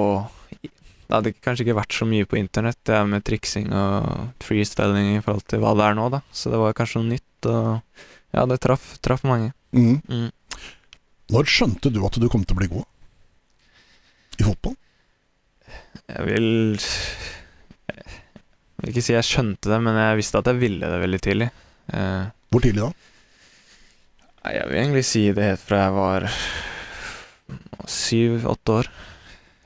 Det 1.05 1.13
hadde 1.13 1.33
kanskje 1.45 1.67
ikke 1.67 1.77
vært 1.79 1.95
så 1.95 2.07
mye 2.09 2.27
på 2.27 2.39
internett, 2.41 2.81
det 2.89 2.99
med 3.07 3.23
triksing 3.27 3.69
og 3.77 4.31
freestyling 4.43 5.13
i 5.19 5.23
forhold 5.23 5.45
til 5.53 5.61
hva 5.63 5.75
det 5.79 5.85
er 5.87 5.99
nå, 5.99 6.09
da. 6.11 6.23
Så 6.35 6.51
det 6.51 6.59
var 6.59 6.75
kanskje 6.75 7.03
noe 7.03 7.13
nytt, 7.13 7.49
og 7.51 8.35
ja, 8.35 8.47
det 8.51 8.59
traff, 8.65 8.95
traff 9.05 9.23
mange. 9.29 9.53
Mm. 9.77 10.01
Mm. 10.09 10.31
Når 11.35 11.51
skjønte 11.53 11.93
du 11.93 12.01
at 12.09 12.19
du 12.19 12.27
kom 12.33 12.43
til 12.45 12.57
å 12.57 12.61
bli 12.63 12.71
god 12.73 14.41
i 14.41 14.47
fotball? 14.49 14.75
Jeg 16.11 16.27
vil 16.27 16.49
Jeg 17.95 18.83
vil 18.83 18.91
ikke 18.93 19.05
si 19.07 19.15
jeg 19.15 19.29
skjønte 19.29 19.71
det, 19.71 19.79
men 19.85 19.97
jeg 20.01 20.19
visste 20.19 20.41
at 20.41 20.51
jeg 20.51 20.61
ville 20.61 20.91
det 20.91 21.03
veldig 21.05 21.21
tidlig. 21.23 21.51
Eh, 21.95 22.25
Hvor 22.51 22.65
tidlig 22.65 22.89
da? 22.89 22.93
jeg 24.45 24.69
vil 24.69 24.77
egentlig 24.77 25.05
si 25.09 25.23
det 25.33 25.45
helt 25.47 25.63
fra 25.65 25.79
jeg 25.87 25.93
var 25.95 26.27
syv-åtte 27.91 28.79
år. 28.81 28.91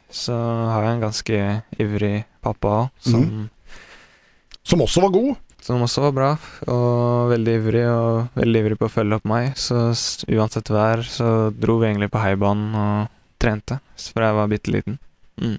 Så 0.08 0.34
har 0.34 0.86
jeg 0.86 0.96
en 0.96 1.04
ganske 1.04 1.42
ivrig 1.78 2.14
pappa 2.44 2.74
òg, 2.84 2.88
som 3.04 3.28
Som 4.68 4.82
også 4.84 5.00
var 5.04 5.12
god. 5.14 5.36
Som 5.64 5.82
også 5.84 6.00
var 6.06 6.12
bra, 6.16 6.28
og 6.70 7.30
veldig 7.32 7.54
ivrig, 7.58 7.84
og 7.90 8.36
veldig 8.38 8.60
ivrig 8.62 8.76
på 8.80 8.86
å 8.88 8.92
følge 8.92 9.18
opp 9.18 9.26
meg. 9.28 9.50
Så 9.58 9.90
uansett 10.32 10.70
vær, 10.72 11.02
så 11.04 11.50
dro 11.52 11.78
vi 11.80 11.88
egentlig 11.90 12.08
på 12.12 12.20
heibanen 12.22 12.76
og 12.78 13.10
trente, 13.42 13.80
fra 14.14 14.30
jeg 14.30 14.36
var 14.38 14.52
bitte 14.52 14.72
liten. 14.72 14.96
Mm. 15.40 15.58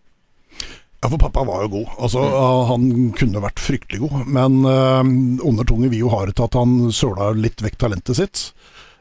Ja, 1.00 1.08
for 1.08 1.20
pappa 1.22 1.44
var 1.48 1.62
jo 1.64 1.70
god. 1.78 1.92
Altså, 2.00 2.24
Mm. 2.26 2.66
Han 2.70 3.12
kunne 3.16 3.44
vært 3.44 3.60
fryktelig 3.60 4.00
god, 4.02 4.26
men 4.28 4.66
uh, 4.66 5.04
undertunge 5.48 5.90
vil 5.90 6.06
jo 6.06 6.10
ha 6.14 6.26
det 6.26 6.36
til 6.36 6.48
at 6.50 6.58
han 6.60 6.92
søla 6.92 7.30
litt 7.38 7.62
vekk 7.64 7.78
talentet 7.78 8.20
sitt. 8.20 8.42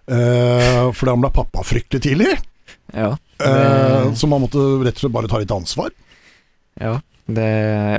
Uh, 0.09 0.93
fordi 0.93 1.11
han 1.11 1.25
ble 1.25 1.33
pappa 1.35 1.65
fryktelig 1.67 2.05
tidlig, 2.05 2.39
Ja, 2.95 3.17
Eh, 3.41 4.13
så 4.19 4.27
man 4.31 4.43
måtte 4.43 4.59
rett 4.83 4.97
og 4.99 5.05
slett 5.05 5.15
bare 5.15 5.29
ta 5.31 5.39
litt 5.43 5.53
ansvar. 5.55 5.91
ja, 6.81 6.97
det 7.29 7.49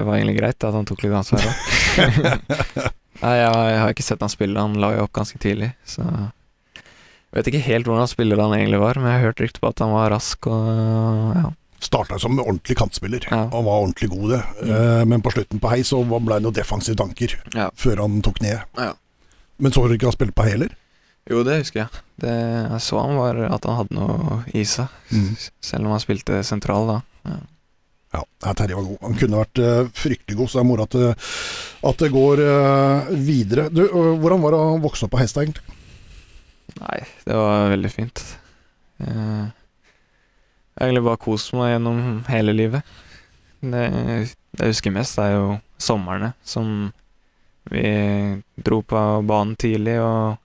var 0.06 0.16
egentlig 0.18 0.40
greit 0.40 0.64
at 0.66 0.74
han 0.74 0.86
tok 0.90 1.04
litt 1.06 1.14
ansvar 1.14 1.44
òg. 1.46 1.54
Nei, 3.22 3.34
jeg, 3.36 3.52
jeg 3.52 3.80
har 3.84 3.94
ikke 3.94 4.06
sett 4.08 4.22
han 4.24 4.32
spille, 4.32 4.60
han 4.60 4.78
la 4.80 4.94
jo 4.96 5.04
opp 5.06 5.14
ganske 5.20 5.38
tidlig, 5.44 5.74
så 5.88 6.06
jeg 6.08 7.36
vet 7.38 7.50
ikke 7.52 7.62
helt 7.68 7.86
hvordan 7.90 8.08
spiller 8.10 8.40
han 8.42 8.56
egentlig 8.56 8.80
var, 8.82 8.98
men 8.98 9.12
jeg 9.12 9.20
har 9.20 9.28
hørt 9.30 9.42
rykter 9.44 9.62
på 9.62 9.70
at 9.70 9.82
han 9.84 9.92
var 9.94 10.10
rask 10.16 10.48
og 10.50 11.36
ja. 11.38 11.50
Starta 11.80 12.18
som 12.20 12.36
ordentlig 12.42 12.76
kantspiller, 12.76 13.24
Ja. 13.32 13.46
og 13.56 13.64
var 13.64 13.84
ordentlig 13.86 14.10
god 14.12 14.32
det. 14.34 14.40
Eh, 14.68 15.04
men 15.08 15.22
på 15.24 15.32
slutten 15.32 15.62
på 15.64 15.70
hei 15.72 15.78
så 15.88 16.02
ble 16.04 16.20
det 16.40 16.44
noen 16.44 16.56
defensive 16.58 16.98
tanker 17.00 17.38
Ja. 17.56 17.70
før 17.76 18.02
han 18.04 18.18
tok 18.26 18.42
ned. 18.44 18.60
Ja. 18.76 18.90
Men 19.60 19.72
så 19.72 19.84
har 19.86 19.88
du 19.92 19.96
ikke 19.96 20.10
han 20.10 20.16
spilte 20.18 20.36
på 20.36 20.44
hei 20.48 20.56
heller? 20.58 20.74
Jo, 21.30 21.44
det 21.46 21.60
husker 21.62 21.84
jeg. 21.84 22.02
Det 22.20 22.34
jeg 22.34 22.82
så 22.82 23.00
han 23.04 23.16
var 23.20 23.38
at 23.54 23.66
han 23.70 23.78
hadde 23.84 23.96
noe 23.96 24.40
i 24.58 24.64
seg, 24.66 24.88
Mm. 25.14 25.36
selv 25.62 25.86
om 25.86 25.92
han 25.94 26.02
spilte 26.04 26.40
sentral 26.44 26.88
da. 26.90 26.98
Ja, 27.30 27.40
Ja, 28.42 28.54
Terje 28.58 28.74
var 28.76 28.84
god. 28.88 28.98
Han 29.04 29.14
kunne 29.20 29.38
vært 29.44 29.60
uh, 29.62 29.90
fryktelig 29.94 30.38
god, 30.40 30.50
så 30.50 30.58
det 30.58 30.62
er 30.64 30.68
moro 30.72 30.84
at, 30.88 30.96
det- 30.98 31.16
at 31.92 31.98
det 32.02 32.10
går 32.12 32.40
uh, 32.42 33.10
videre. 33.14 33.68
Du, 33.70 33.84
uh, 33.86 34.16
hvordan 34.18 34.42
var 34.42 34.52
det 34.56 34.62
å 34.66 34.80
vokse 34.82 35.06
opp 35.06 35.12
på 35.14 35.20
hest, 35.22 35.38
egentlig? 35.38 35.62
Nei, 36.80 37.00
det 37.26 37.36
var 37.38 37.70
veldig 37.70 37.92
fint. 37.94 38.24
Eh, 39.02 39.46
Jeg 40.80 40.82
har 40.82 40.88
egentlig 40.88 41.04
bare 41.06 41.18
kost 41.22 41.54
meg 41.54 41.74
gjennom 41.76 42.02
hele 42.30 42.54
livet. 42.56 42.84
Det, 43.62 43.86
det 43.92 44.64
jeg 44.64 44.72
husker 44.74 44.92
mest, 44.96 45.18
er 45.20 45.34
jo 45.36 45.48
somrene 45.82 46.34
som 46.46 46.92
vi 47.70 47.84
dro 48.64 48.82
på 48.82 49.02
banen 49.28 49.58
tidlig 49.60 49.98
og 50.02 50.38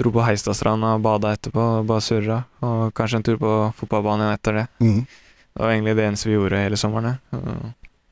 dro 0.00 0.12
på 0.14 0.24
Heistadstranda 0.24 0.94
og 0.96 1.04
bada 1.04 1.34
etterpå 1.36 1.64
og 1.78 1.86
bare 1.88 2.04
surra. 2.04 2.38
Og 2.66 2.90
kanskje 2.96 3.20
en 3.20 3.26
tur 3.28 3.38
på 3.40 3.54
fotballbanen 3.78 4.32
etter 4.32 4.60
det. 4.62 4.66
Mm. 4.80 5.02
Det 5.04 5.62
var 5.64 5.74
egentlig 5.74 5.96
det 5.98 6.06
eneste 6.08 6.30
vi 6.30 6.36
gjorde 6.38 6.62
hele 6.64 6.78
sommeren. 6.80 7.18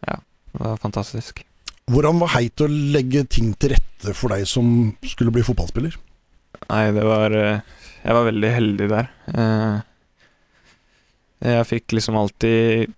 Ja, 0.05 0.19
det 0.53 0.63
var 0.63 0.81
fantastisk. 0.83 1.43
Hvordan 1.89 2.19
var 2.21 2.35
Heit 2.35 2.61
å 2.61 2.69
legge 2.69 3.23
ting 3.33 3.55
til 3.57 3.73
rette 3.73 4.13
for 4.17 4.35
deg 4.35 4.45
som 4.49 4.91
skulle 5.09 5.33
bli 5.33 5.45
fotballspiller? 5.47 5.95
Nei, 6.69 6.83
det 6.93 7.05
var 7.07 7.33
eh, 7.37 7.61
Jeg 8.03 8.17
var 8.17 8.27
veldig 8.29 8.51
heldig 8.53 8.89
der. 8.93 9.09
Eh, 9.33 9.79
Jeg 11.49 11.69
fikk 11.71 11.95
liksom 11.95 12.17
alltid 12.19 12.93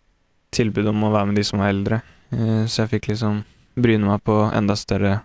tilbud 0.50 0.88
om 0.90 1.04
å 1.06 1.12
være 1.14 1.30
med 1.30 1.38
de 1.38 1.44
som 1.46 1.62
var 1.62 1.70
eldre, 1.74 2.00
Eh, 2.30 2.62
så 2.70 2.84
jeg 2.84 2.90
fikk 2.92 3.08
liksom 3.10 3.40
bryne 3.74 4.06
meg 4.06 4.20
på 4.22 4.34
enda 4.54 4.76
større 4.78 5.16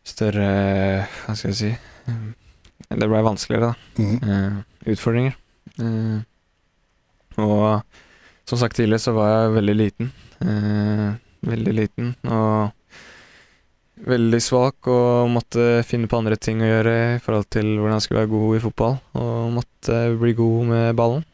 Større 0.00 0.46
Hva 1.26 1.34
skal 1.36 1.50
jeg 1.52 1.58
si 1.58 1.72
Det 2.88 3.08
blei 3.08 3.22
vanskeligere, 3.22 3.70
da. 3.70 4.02
Mm. 4.02 4.16
eh, 4.22 4.92
utfordringer. 4.94 5.36
Eh, 5.78 6.18
og 7.40 7.82
som 8.48 8.58
sagt 8.58 8.76
tidligere, 8.76 9.02
så 9.02 9.14
var 9.14 9.30
jeg 9.30 9.56
veldig 9.58 9.76
liten. 9.78 10.12
Eh, 10.40 11.08
veldig 11.46 11.74
liten 11.76 12.14
og 12.28 12.72
veldig 14.00 14.40
svak 14.40 14.88
og 14.88 15.28
måtte 15.32 15.82
finne 15.88 16.08
på 16.08 16.18
andre 16.20 16.38
ting 16.40 16.62
å 16.64 16.68
gjøre 16.68 16.94
i 17.16 17.20
forhold 17.20 17.48
til 17.52 17.68
hvordan 17.76 17.98
jeg 17.98 18.06
skulle 18.06 18.22
være 18.22 18.32
god 18.32 18.56
i 18.56 18.62
fotball. 18.64 18.96
Og 19.20 19.54
måtte 19.58 19.98
bli 20.20 20.34
god 20.38 20.70
med 20.72 20.96
ballen. 20.98 21.26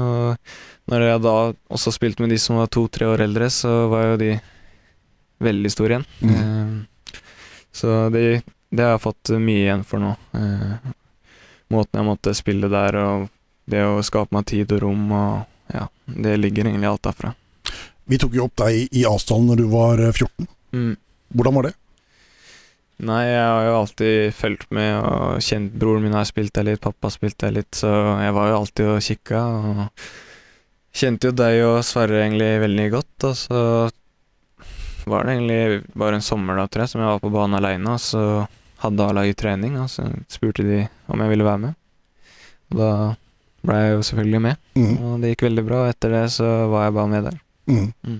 Og 0.00 0.90
når 0.90 1.06
jeg 1.06 1.22
da 1.24 1.36
også 1.72 1.92
spilte 1.94 2.24
med 2.24 2.34
de 2.34 2.40
som 2.42 2.58
var 2.60 2.72
to-tre 2.72 3.08
år 3.08 3.24
eldre, 3.24 3.48
så 3.52 3.86
var 3.92 4.08
jo 4.10 4.20
de 4.20 4.32
veldig 5.44 5.72
store 5.72 5.96
igjen. 5.96 6.06
Mm. 6.20 6.74
Så 7.74 7.94
det, 8.14 8.42
det 8.74 8.84
har 8.84 8.96
jeg 8.96 9.04
fått 9.04 9.32
mye 9.38 9.62
igjen 9.62 9.84
for 9.86 10.02
nå. 10.02 10.10
Eh, 10.34 10.92
måten 11.74 12.00
jeg 12.00 12.08
måtte 12.08 12.34
spille 12.36 12.70
der, 12.72 12.98
og 12.98 13.28
det 13.70 13.84
å 13.86 14.02
skape 14.04 14.34
meg 14.34 14.48
tid 14.50 14.74
og 14.74 14.82
rom, 14.84 15.06
og 15.14 15.74
ja, 15.74 15.86
det 16.04 16.36
ligger 16.40 16.68
egentlig 16.68 16.90
alt 16.90 17.06
derfra. 17.06 17.32
Vi 18.10 18.18
tok 18.20 18.34
jo 18.36 18.48
opp 18.48 18.58
deg 18.60 18.92
i 18.92 19.06
Asdalen 19.08 19.48
når 19.48 19.62
du 19.62 19.66
var 19.72 20.02
eh, 20.02 20.12
14. 20.12 20.50
Mm. 20.74 20.92
Hvordan 21.34 21.58
var 21.58 21.68
det? 21.70 21.74
Nei, 23.04 23.22
jeg 23.26 23.42
har 23.42 23.64
jo 23.66 23.78
alltid 23.80 24.36
fulgt 24.38 24.68
med 24.74 24.92
og 25.00 25.40
kjent 25.42 25.72
broren 25.80 26.04
min 26.04 26.14
har 26.14 26.26
spilt 26.28 26.54
der 26.54 26.68
litt, 26.68 26.82
pappa 26.84 27.10
spilte 27.10 27.48
der 27.48 27.56
litt, 27.56 27.72
så 27.74 27.90
jeg 28.22 28.34
var 28.36 28.50
jo 28.50 28.60
alltid 28.60 28.90
og 28.92 29.02
kikka, 29.02 29.40
og 29.42 30.04
kjente 30.94 31.30
jo 31.30 31.34
deg 31.34 31.58
og 31.66 31.80
Sverre 31.86 32.22
egentlig 32.22 32.52
veldig 32.62 32.86
godt, 32.94 33.26
og 33.26 33.34
så 33.40 33.62
var 35.10 35.26
det 35.26 35.34
egentlig 35.34 35.96
bare 35.98 36.20
en 36.20 36.24
sommer 36.24 36.60
da, 36.60 36.68
tror 36.70 36.84
jeg, 36.84 36.92
som 36.94 37.02
jeg 37.02 37.10
var 37.10 37.24
på 37.24 37.32
banen 37.34 37.58
aleine, 37.58 37.96
og 37.96 38.00
så 38.00 38.22
hadde 38.84 39.08
A-laget 39.08 39.38
trening, 39.40 39.74
og 39.80 39.88
så 39.92 40.06
spurte 40.32 40.64
de 40.66 40.82
om 41.10 41.20
jeg 41.24 41.32
ville 41.32 41.46
være 41.48 41.62
med. 41.66 41.74
Og 42.72 42.78
da 42.80 42.90
ble 43.64 43.78
jeg 43.80 43.92
jo 43.94 44.02
selvfølgelig 44.10 44.40
med, 44.44 44.58
mm. 44.76 44.94
og 45.00 45.12
det 45.22 45.30
gikk 45.34 45.46
veldig 45.48 45.64
bra, 45.64 45.82
og 45.86 45.92
etter 45.94 46.12
det 46.12 46.24
så 46.34 46.48
var 46.72 46.86
jeg 46.88 46.96
bare 46.98 47.12
med 47.14 47.28
der. 47.30 47.38
Mm. 47.72 47.86
Mm. 48.04 48.18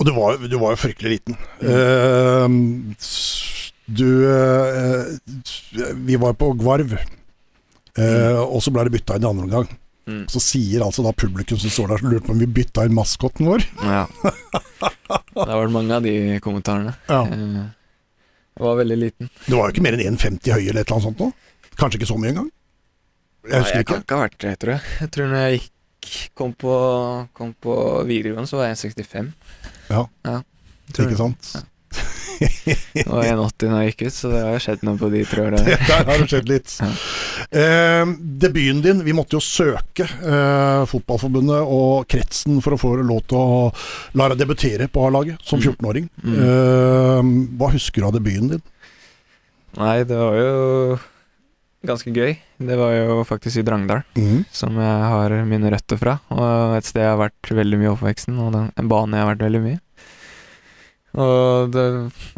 Og 0.00 0.06
du 0.08 0.12
var, 0.16 0.36
du 0.48 0.56
var 0.60 0.74
jo 0.74 0.80
fryktelig 0.80 1.14
liten. 1.18 1.36
Eh, 1.60 2.46
s- 3.00 3.72
du 3.90 4.06
uh, 4.22 5.02
Vi 6.06 6.14
var 6.22 6.36
på 6.38 6.52
Gvarv, 6.60 6.92
eh, 6.94 8.36
og 8.38 8.60
så 8.62 8.70
ble 8.70 8.84
det 8.86 8.92
bytta 8.94 9.16
inn 9.18 9.24
i 9.26 9.30
andre 9.32 9.46
omgang. 9.48 9.72
Mm. 10.10 10.22
Så 10.30 10.40
sier 10.42 10.84
altså 10.84 11.02
da 11.04 11.12
publikum 11.14 11.58
som 11.60 11.70
står 11.74 11.90
der, 11.94 12.04
lurte 12.06 12.26
på 12.28 12.32
om 12.36 12.40
vi 12.42 12.46
bytta 12.60 12.84
inn 12.86 12.94
maskotten 12.96 13.48
vår. 13.50 13.66
Ja. 13.82 14.04
Det 15.30 15.46
har 15.48 15.58
vært 15.64 15.74
mange 15.74 15.96
av 15.96 16.04
de 16.06 16.14
kommentarene. 16.44 16.92
Ja. 17.10 17.24
Jeg 18.60 18.66
var 18.68 18.76
veldig 18.82 18.96
liten. 19.00 19.30
Du 19.46 19.54
var 19.56 19.70
jo 19.70 19.72
ikke 19.72 19.82
mer 19.86 19.96
enn 19.96 20.18
1,50 20.18 20.52
høy 20.52 20.64
eller 20.68 20.82
et 20.82 20.90
eller 20.90 20.96
annet 20.98 21.06
sånt 21.08 21.20
nå. 21.24 21.28
Kanskje 21.80 21.96
ikke 22.00 22.08
så 22.10 22.16
mye 22.20 22.32
engang. 22.34 22.48
Jeg 23.46 23.54
Nei, 23.54 23.60
husker 23.64 23.78
jeg 23.80 23.86
kan 23.88 24.02
ikke. 24.02 24.16
ha 24.18 24.24
vært 24.26 24.38
det, 24.44 24.50
tror 24.60 24.72
jeg. 24.74 24.82
Jeg 25.00 25.12
tror 25.16 25.30
når 25.30 25.44
jeg 25.46 25.60
gikk 25.62 26.10
kom 26.36 26.52
på, 26.60 26.74
kom 27.36 27.54
på 27.64 27.76
videregående, 28.08 28.50
så 28.50 28.60
var 28.60 28.68
jeg 28.68 28.80
1,65. 28.92 29.30
Ja. 29.88 30.02
ja. 30.28 30.36
Ikke 30.92 31.16
sant. 31.16 31.48
sant? 31.54 31.69
Jeg 32.40 33.04
var 33.04 33.26
1,80 33.26 33.68
når 33.68 33.82
jeg 33.82 33.90
gikk 33.90 34.02
ut, 34.06 34.14
så 34.16 34.30
det 34.32 34.40
har 34.46 34.62
skjedd 34.64 34.84
noe 34.86 34.96
på 35.00 35.10
de 35.12 35.20
tre 35.28 35.42
åra. 35.44 35.60
Der 35.90 36.06
har 36.08 36.22
det 36.22 36.28
skjedd 36.30 36.48
litt. 36.48 36.72
Ja. 36.80 36.88
Eh, 37.60 38.12
debuten 38.46 38.80
din, 38.84 39.02
vi 39.04 39.14
måtte 39.16 39.36
jo 39.36 39.42
søke 39.44 40.06
eh, 40.06 40.86
Fotballforbundet 40.88 41.60
og 41.66 42.08
kretsen 42.10 42.62
for 42.64 42.76
å 42.76 42.80
få 42.80 42.94
lov 43.02 43.22
til 43.28 43.36
å 43.40 43.60
la 44.16 44.30
deg 44.32 44.40
debutere 44.44 44.88
på 44.88 45.06
A-laget 45.08 45.42
som 45.44 45.60
Mm. 45.60 45.66
14-åring. 45.74 46.06
Mm. 46.24 46.36
Eh, 46.40 47.30
hva 47.60 47.68
husker 47.74 48.00
du 48.00 48.06
av 48.08 48.14
debuten 48.16 48.54
din? 48.54 48.62
Nei, 49.76 49.98
det 50.08 50.16
var 50.16 50.38
jo 50.40 50.98
ganske 51.86 52.12
gøy. 52.16 52.32
Det 52.60 52.76
var 52.80 52.94
jo 52.96 53.20
faktisk 53.28 53.60
i 53.60 53.64
Drangdal, 53.66 54.00
mm. 54.16 54.46
som 54.52 54.76
jeg 54.80 55.04
har 55.12 55.34
mine 55.48 55.70
røtter 55.72 56.00
fra. 56.00 56.16
Og 56.32 56.74
et 56.78 56.88
sted 56.88 57.04
jeg 57.04 57.12
har 57.12 57.20
vært 57.20 57.52
veldig 57.60 57.78
mye 57.80 57.88
i 57.90 57.92
oppveksten, 57.92 58.40
og 58.40 58.56
en 58.56 58.90
bane 58.90 59.16
jeg 59.16 59.24
har 59.26 59.30
vært 59.34 59.44
veldig 59.46 59.62
mye. 59.68 59.78
Og 61.18 61.70
det, 61.74 61.84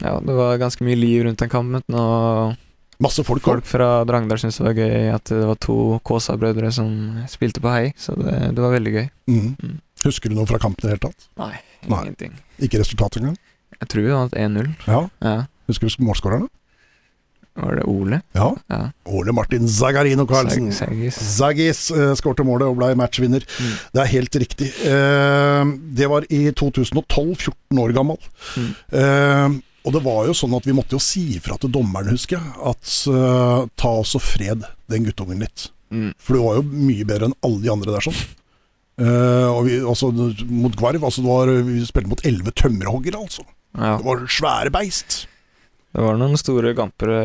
ja, 0.00 0.14
det 0.24 0.36
var 0.36 0.60
ganske 0.62 0.84
mye 0.86 0.96
liv 0.96 1.24
rundt 1.26 1.42
den 1.42 1.52
kampen, 1.52 1.82
og 1.92 2.54
Masse 3.02 3.24
folk. 3.26 3.42
folk 3.42 3.66
fra 3.66 4.04
Drangdal 4.06 4.38
syntes 4.38 4.60
det 4.60 4.66
var 4.68 4.76
gøy 4.78 5.08
at 5.10 5.30
det 5.32 5.40
var 5.48 5.58
to 5.58 5.76
Kaasa-brødre 6.06 6.70
som 6.72 6.92
spilte 7.28 7.62
på 7.64 7.72
hei, 7.72 7.88
så 7.98 8.14
det, 8.14 8.36
det 8.54 8.62
var 8.62 8.76
veldig 8.76 8.92
gøy. 8.94 9.06
Mm. 9.32 9.48
Mm. 9.58 9.78
Husker 10.04 10.30
du 10.30 10.36
noe 10.38 10.46
fra 10.50 10.60
kampen 10.62 10.84
i 10.84 10.88
det 10.88 10.94
hele 10.94 11.04
tatt? 11.08 11.26
Nei, 11.40 11.54
Nei. 11.90 12.02
ingenting. 12.06 12.36
Ikke 12.62 12.80
resultatet 12.82 13.22
engang? 13.22 13.38
Jeg 13.80 13.90
tror 13.90 14.06
vi 14.06 14.14
vant 14.14 14.36
1-0. 14.38 14.70
Ja. 14.86 15.00
Ja. 15.24 15.34
Husker 15.70 15.90
du 15.90 16.04
målskårerne? 16.06 16.46
Var 17.54 17.76
det 17.76 17.84
Ole? 17.84 18.20
Ja. 18.32 18.48
Ja. 18.72 18.80
Ole 19.12 19.32
Martin 19.36 19.68
Zagarino 19.68 20.24
Karlsen. 20.28 20.70
Zagis. 20.72 21.18
Zaggis 21.36 21.82
uh, 21.92 22.12
skårte 22.16 22.46
målet 22.48 22.70
og 22.70 22.78
ble 22.78 22.92
matchvinner. 22.96 23.44
Mm. 23.44 23.74
Det 23.92 24.02
er 24.02 24.12
helt 24.14 24.38
riktig. 24.44 24.70
Uh, 24.86 25.74
det 25.92 26.08
var 26.08 26.24
i 26.32 26.46
2012, 26.56 27.04
14 27.36 27.82
år 27.84 27.94
gammel. 27.98 28.32
Mm. 28.56 28.72
Uh, 28.94 29.60
og 29.82 29.96
det 29.96 30.02
var 30.04 30.28
jo 30.28 30.36
sånn 30.36 30.54
at 30.56 30.66
vi 30.68 30.74
måtte 30.76 30.94
jo 30.96 31.02
si 31.02 31.24
ifra 31.36 31.58
til 31.60 31.72
dommeren, 31.74 32.12
husker 32.14 32.38
jeg, 32.38 32.52
at 32.70 32.92
uh, 33.10 33.68
ta 33.76 33.96
også 34.00 34.20
fred 34.22 34.64
den 34.92 35.08
guttungen 35.08 35.42
litt. 35.42 35.68
Mm. 35.92 36.12
For 36.22 36.38
du 36.38 36.44
var 36.44 36.60
jo 36.60 36.68
mye 36.70 37.06
bedre 37.08 37.28
enn 37.28 37.40
alle 37.44 37.60
de 37.64 37.72
andre 37.72 37.96
der 37.96 38.06
sånn. 38.06 38.22
Uh, 39.00 39.48
og 39.50 39.66
vi, 39.66 39.80
altså, 39.80 40.12
mot 40.48 40.76
Gvarv, 40.78 41.04
altså, 41.08 41.24
var, 41.26 41.50
vi 41.66 41.82
spilte 41.88 42.12
mot 42.12 42.24
elleve 42.28 42.54
tømmerhoggere, 42.56 43.18
altså. 43.18 43.44
Ja. 43.76 43.96
Det 43.98 44.06
var 44.06 44.24
svære 44.30 44.72
beist. 44.72 45.22
Det 45.92 46.00
var 46.00 46.16
noen 46.16 46.38
store 46.40 46.72
gampere 46.76 47.18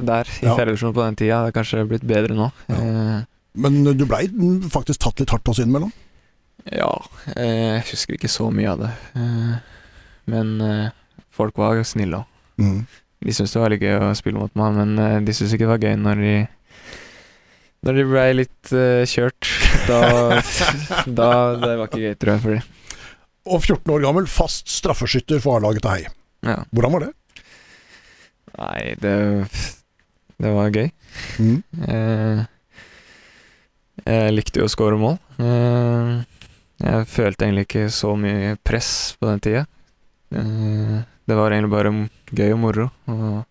der 0.00 0.28
i 0.40 0.46
Ja. 0.46 0.54
Fjellersund 0.56 0.94
på 0.96 1.02
den 1.04 1.16
tida. 1.20 1.42
Det 1.44 1.52
er 1.52 1.56
kanskje 1.58 1.84
blitt 1.88 2.06
bedre 2.08 2.34
nå. 2.38 2.50
Ja. 2.72 2.78
Eh, 2.80 3.24
Men 3.60 3.84
du 3.84 4.04
blei 4.08 4.24
faktisk 4.72 4.98
tatt 5.04 5.20
litt 5.20 5.30
hardt 5.30 5.44
også 5.46 5.62
innimellom. 5.62 5.92
ja 6.72 6.88
eh, 7.36 7.76
Jeg 7.78 7.84
husker 7.92 8.14
ikke 8.16 8.28
så 8.32 8.48
mye 8.50 8.70
av 8.72 8.80
det. 8.86 8.90
Eh, 9.14 9.54
men 10.32 10.60
eh, 10.64 10.88
folk 11.30 11.56
var 11.60 11.82
snille 11.84 12.22
òg. 12.22 12.26
Mm. 12.58 12.86
De 13.24 13.32
syntes 13.32 13.52
det 13.52 13.60
var 13.60 13.68
veldig 13.70 13.80
gøy 13.84 13.94
å 14.00 14.14
spille 14.16 14.38
mot 14.40 14.54
meg, 14.58 14.74
men 14.80 14.98
eh, 14.98 15.20
de 15.24 15.32
syntes 15.36 15.52
ikke 15.54 15.66
det 15.68 15.72
var 15.74 15.84
gøy 15.84 15.96
når 16.00 16.22
de 16.24 16.34
Når 17.84 17.96
de 18.00 18.04
blei 18.08 18.28
litt 18.34 18.72
eh, 18.72 19.04
kjørt. 19.04 19.50
Da, 19.84 20.00
da 21.04 21.28
Det 21.60 21.74
var 21.76 21.88
ikke 21.90 22.00
gøy, 22.00 22.14
tror 22.16 22.32
jeg, 22.32 22.40
for 22.40 22.54
dem. 22.56 22.62
Og 23.52 23.60
14 23.60 23.92
år 23.92 24.00
gammel, 24.06 24.26
fast 24.30 24.70
straffeskytter 24.72 25.42
for 25.44 25.58
A-laget 25.60 25.84
til 25.84 25.90
Hei. 25.92 26.06
Ja. 26.48 26.62
Hvordan 26.72 26.94
var 26.96 27.02
det? 27.04 27.10
Nei, 28.58 28.94
det 29.02 29.14
Det 30.40 30.50
var 30.50 30.70
gøy. 30.74 30.90
Mm. 31.38 31.62
Eh, 31.88 32.44
jeg 34.04 34.34
likte 34.34 34.60
jo 34.60 34.66
å 34.66 34.72
score 34.72 34.98
mål. 34.98 35.16
Eh, 35.38 36.24
jeg 36.84 37.06
følte 37.08 37.46
egentlig 37.46 37.66
ikke 37.68 37.84
så 37.94 38.10
mye 38.18 38.56
press 38.66 39.14
på 39.20 39.30
den 39.30 39.40
tida. 39.44 39.62
Eh, 40.34 40.96
det 41.24 41.38
var 41.38 41.54
egentlig 41.54 41.72
bare 41.72 41.94
gøy 42.34 42.50
og 42.56 42.60
moro. 42.64 42.88
Og 43.06 43.44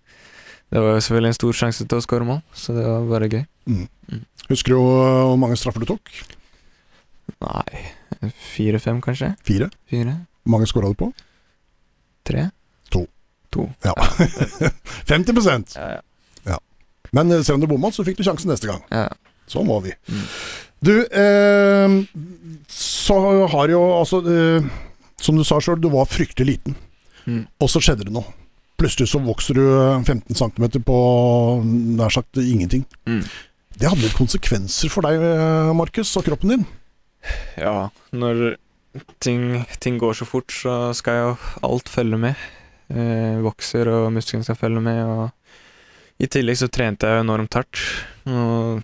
det 0.74 0.84
var 0.84 0.97
jo 0.97 1.06
selvfølgelig 1.08 1.32
en 1.32 1.39
stor 1.39 1.58
sjanse 1.62 1.88
til 1.88 1.97
å 2.01 2.04
score 2.04 2.28
mål, 2.28 2.43
så 2.54 2.76
det 2.76 2.84
var 2.86 3.08
bare 3.10 3.32
gøy. 3.32 3.43
Husker 4.51 4.76
du 4.76 4.82
hvor 4.84 5.38
mange 5.39 5.58
straffer 5.58 5.86
du 5.86 5.88
tok? 5.93 6.12
Nei, 7.43 7.84
fire-fem 8.54 8.99
kanskje? 9.04 9.32
Fire. 9.47 9.70
Fire? 9.89 10.18
Hvor 10.43 10.58
mange 10.58 10.68
skåra 10.68 10.91
du 10.91 10.97
på? 10.99 11.10
Tre? 12.28 12.49
To. 12.91 13.06
To. 13.54 13.68
Ja. 13.86 13.93
50 15.12 15.78
Ja, 15.78 16.01
ja. 16.45 16.58
Men 17.14 17.32
eh, 17.32 17.43
selv 17.43 17.60
om 17.60 17.66
du 17.66 17.70
bomma, 17.72 17.91
så 17.93 18.06
fikk 18.06 18.18
du 18.20 18.26
sjansen 18.26 18.51
neste 18.54 18.70
gang. 18.72 18.84
ja. 18.91 19.10
Sånn 19.51 19.68
var 19.68 19.82
vi. 19.84 19.91
Mm. 20.08 20.22
Du, 20.84 20.93
eh, 21.04 21.95
så 22.72 23.18
har 23.51 23.72
jo 23.72 23.82
altså 23.97 24.22
eh, 24.24 24.70
Som 25.20 25.36
du 25.36 25.43
sa 25.47 25.60
sjøl, 25.64 25.82
du 25.84 25.89
var 25.91 26.08
fryktelig 26.08 26.47
liten. 26.47 26.78
Mm. 27.28 27.43
Og 27.60 27.70
så 27.72 27.82
skjedde 27.84 28.08
det 28.08 28.16
noe. 28.16 28.28
Plutselig 28.80 29.10
så 29.12 29.22
vokser 29.24 29.60
du 29.60 29.66
15 30.08 30.36
cm 30.36 30.66
på 30.84 30.97
nær 31.99 32.12
sagt 32.12 32.39
ingenting. 32.41 32.84
Mm. 33.08 33.22
Det 33.80 33.89
hadde 33.89 34.10
konsekvenser 34.18 34.91
for 34.91 35.06
deg, 35.06 35.22
eh, 35.24 35.72
Markus, 35.78 36.12
og 36.20 36.26
kroppen 36.28 36.56
din. 36.56 36.66
Ja, 37.60 37.89
når 38.12 38.58
ting, 39.24 39.64
ting 39.80 39.99
går 40.01 40.18
så 40.20 40.28
fort, 40.28 40.51
så 40.51 40.91
skal 40.97 41.20
jo 41.22 41.30
alt 41.64 41.89
følge 41.91 42.20
med. 42.20 42.43
Eh, 42.94 43.39
vokser, 43.41 43.89
og 43.89 44.12
musklene 44.14 44.46
skal 44.46 44.58
følge 44.60 44.82
med. 44.84 45.02
Og 45.02 46.22
I 46.22 46.30
tillegg 46.30 46.60
så 46.62 46.70
trente 46.70 47.10
jeg 47.10 47.24
enormt 47.24 47.58
hardt. 47.58 47.82
Og 48.30 48.84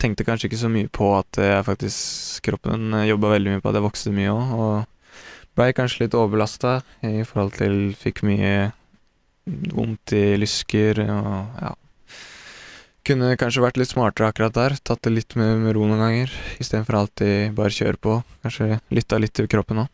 tenkte 0.00 0.26
kanskje 0.28 0.50
ikke 0.50 0.60
så 0.60 0.70
mye 0.72 0.88
på 0.92 1.10
at 1.16 1.40
jeg 1.40 1.64
faktisk 1.66 2.44
kroppen 2.48 2.92
jobba 3.08 3.34
veldig 3.34 3.54
mye 3.56 3.64
på 3.64 3.72
at 3.72 3.78
jeg 3.78 3.86
vokste 3.86 4.14
mye 4.16 4.32
òg. 4.32 4.54
Og 4.56 5.56
blei 5.56 5.72
kanskje 5.76 6.04
litt 6.04 6.16
overbelasta 6.16 6.78
i 7.06 7.24
forhold 7.28 7.56
til 7.60 7.80
Fikk 7.96 8.24
mye 8.26 8.70
vondt 9.46 10.16
i 10.16 10.36
lysker 10.40 11.04
og 11.06 11.60
ja. 11.60 11.74
Kunne 13.06 13.36
kanskje 13.38 13.62
vært 13.62 13.76
litt 13.78 13.92
smartere 13.92 14.32
akkurat 14.32 14.56
der. 14.56 14.74
Tatt 14.82 15.04
det 15.06 15.12
litt 15.12 15.36
med, 15.38 15.60
med 15.62 15.76
ro 15.76 15.84
noen 15.86 16.00
ganger, 16.02 16.32
istedenfor 16.58 16.96
alltid 16.98 17.52
bare 17.54 17.70
kjøre 17.70 18.00
på. 18.02 18.16
Kanskje 18.42 18.80
lytta 18.90 19.20
litt 19.22 19.36
til 19.38 19.46
kroppen 19.46 19.84
òg. 19.84 19.92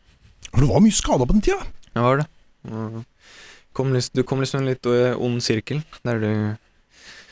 For 0.48 0.64
du 0.64 0.70
var 0.70 0.80
mye 0.84 0.96
skada 0.96 1.26
på 1.26 1.36
den 1.36 1.44
tida. 1.44 1.60
Det 1.92 2.06
var 2.06 2.22
det. 2.22 2.30
Og 2.70 3.02
Kom 3.72 3.88
du 4.12 4.22
kom 4.28 4.42
liksom 4.42 4.60
i 4.60 4.62
en 4.62 4.68
litt 4.68 4.86
eh, 4.86 5.16
ond 5.16 5.40
sirkel, 5.40 5.78
der 6.04 6.18
du 6.20 6.32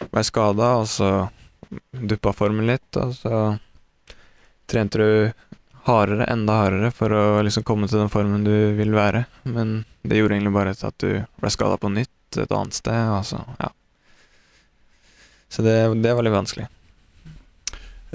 ble 0.08 0.22
skada, 0.24 0.70
og 0.80 0.86
så 0.88 1.28
duppa 1.92 2.32
formen 2.32 2.64
litt, 2.64 2.96
og 2.96 3.12
så 3.18 3.40
trente 4.70 4.96
du 4.96 5.10
hardere, 5.84 6.24
enda 6.32 6.56
hardere, 6.62 6.90
for 6.96 7.12
å 7.12 7.42
liksom 7.44 7.66
komme 7.68 7.90
til 7.90 8.00
den 8.00 8.12
formen 8.12 8.46
du 8.46 8.72
vil 8.78 8.96
være. 8.96 9.26
Men 9.44 9.82
det 10.00 10.22
gjorde 10.22 10.38
egentlig 10.38 10.54
bare 10.56 10.72
at 10.72 11.04
du 11.04 11.20
ble 11.42 11.52
skada 11.52 11.76
på 11.80 11.92
nytt 11.92 12.40
et 12.40 12.56
annet 12.56 12.80
sted, 12.80 13.12
og 13.12 13.28
så, 13.28 13.42
ja. 13.60 13.70
Så 15.50 15.66
det, 15.66 15.76
det 16.00 16.16
var 16.16 16.24
litt 16.24 16.36
vanskelig. 16.36 16.68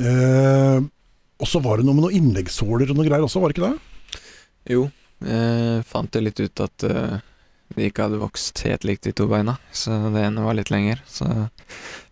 Eh, 0.01 0.77
og 1.35 1.49
så 1.51 1.59
var 1.61 1.77
det 1.77 1.85
noe 1.85 1.97
med 1.97 2.07
noen 2.07 2.17
innleggssåler 2.23 2.89
og 2.89 2.97
noe 2.97 3.07
greier 3.07 3.25
også, 3.27 3.41
var 3.43 3.51
det 3.51 3.59
ikke 3.59 3.69
det? 3.69 4.21
Jo, 4.73 4.87
fant 5.87 6.15
jo 6.15 6.21
litt 6.21 6.39
ut 6.43 6.61
at 6.65 6.85
eh, 6.89 7.17
de 7.75 7.87
ikke 7.89 8.05
hadde 8.05 8.21
vokst 8.21 8.61
helt 8.67 8.85
likt 8.87 9.07
de 9.07 9.13
to 9.15 9.25
beina, 9.29 9.57
så 9.73 9.97
det 10.13 10.21
ene 10.27 10.43
var 10.45 10.57
litt 10.57 10.71
lenger. 10.73 11.01
Så 11.09 11.27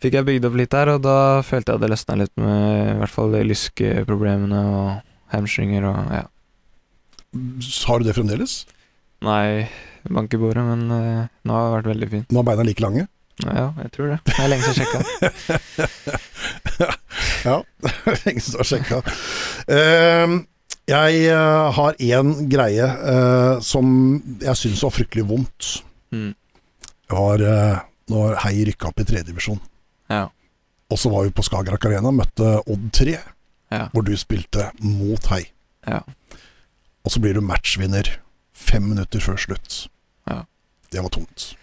fikk 0.01 0.17
jeg 0.17 0.27
bygd 0.27 0.47
opp 0.49 0.57
litt 0.59 0.73
der, 0.73 0.95
og 0.95 1.03
da 1.05 1.17
følte 1.45 1.71
jeg 1.73 1.79
at 1.79 1.83
det 1.85 1.91
løsna 1.93 2.17
litt 2.19 2.33
med 2.41 2.93
i 2.95 2.99
hvert 3.01 3.13
fall 3.13 3.35
de 3.35 3.43
lyskeproblemene 3.47 4.61
og 4.73 4.87
hamstringer 5.33 5.87
og 5.89 6.13
ja. 6.13 6.23
Har 7.87 8.01
du 8.01 8.05
det 8.05 8.13
fremdeles? 8.17 8.59
Nei, 9.25 9.65
bank 10.09 10.33
i 10.35 10.39
bordet, 10.41 10.63
men 10.67 10.85
eh, 10.93 11.29
nå 11.47 11.55
har 11.57 11.69
det 11.69 11.75
vært 11.77 11.91
veldig 11.93 12.09
fint. 12.11 12.33
Nå 12.33 12.41
er 12.41 12.49
beina 12.49 12.65
like 12.67 12.83
lange? 12.83 13.07
Ja, 13.41 13.71
jeg 13.81 13.89
tror 13.95 14.11
det. 14.11 14.19
Det 14.29 14.35
er 14.37 14.51
lenge 14.51 14.67
siden 14.67 14.83
jeg 14.83 14.89
sjekka. 14.91 16.19
Ja, 17.43 17.57
lenge 18.23 18.39
siden 18.39 18.53
du 18.53 18.59
har 18.61 18.67
sjekka. 18.69 18.99
Eh, 19.73 20.35
jeg 20.89 21.19
uh, 21.31 21.71
har 21.75 21.95
én 22.03 22.33
greie 22.51 22.83
uh, 22.85 23.59
som 23.63 23.87
jeg 24.43 24.59
syns 24.59 24.83
var 24.83 24.93
fryktelig 24.95 25.25
vondt. 25.29 25.69
Mm. 26.11 26.33
Det 26.83 27.17
var 27.17 27.43
uh, 27.43 27.83
når 28.11 28.35
Hei 28.43 28.65
rykka 28.67 28.89
opp 28.91 28.99
i 28.99 29.05
tredjedivisjon. 29.07 29.61
Ja. 30.11 30.25
Og 30.91 30.99
så 30.99 31.09
var 31.09 31.23
vi 31.25 31.33
på 31.33 31.45
Skagerrak 31.45 31.87
Arena, 31.87 32.11
møtte 32.13 32.57
Odd 32.67 32.89
3, 32.93 33.17
Ja. 33.73 33.87
hvor 33.89 34.03
du 34.05 34.11
spilte 34.19 34.67
mot 34.83 35.25
Hei. 35.31 35.47
Ja. 35.87 36.03
Og 37.03 37.11
så 37.11 37.19
blir 37.23 37.33
du 37.33 37.41
matchvinner 37.41 38.05
fem 38.53 38.83
minutter 38.91 39.23
før 39.23 39.39
slutt. 39.39 39.87
Ja. 40.29 40.43
Det 40.93 41.01
var 41.01 41.09
tungt. 41.15 41.53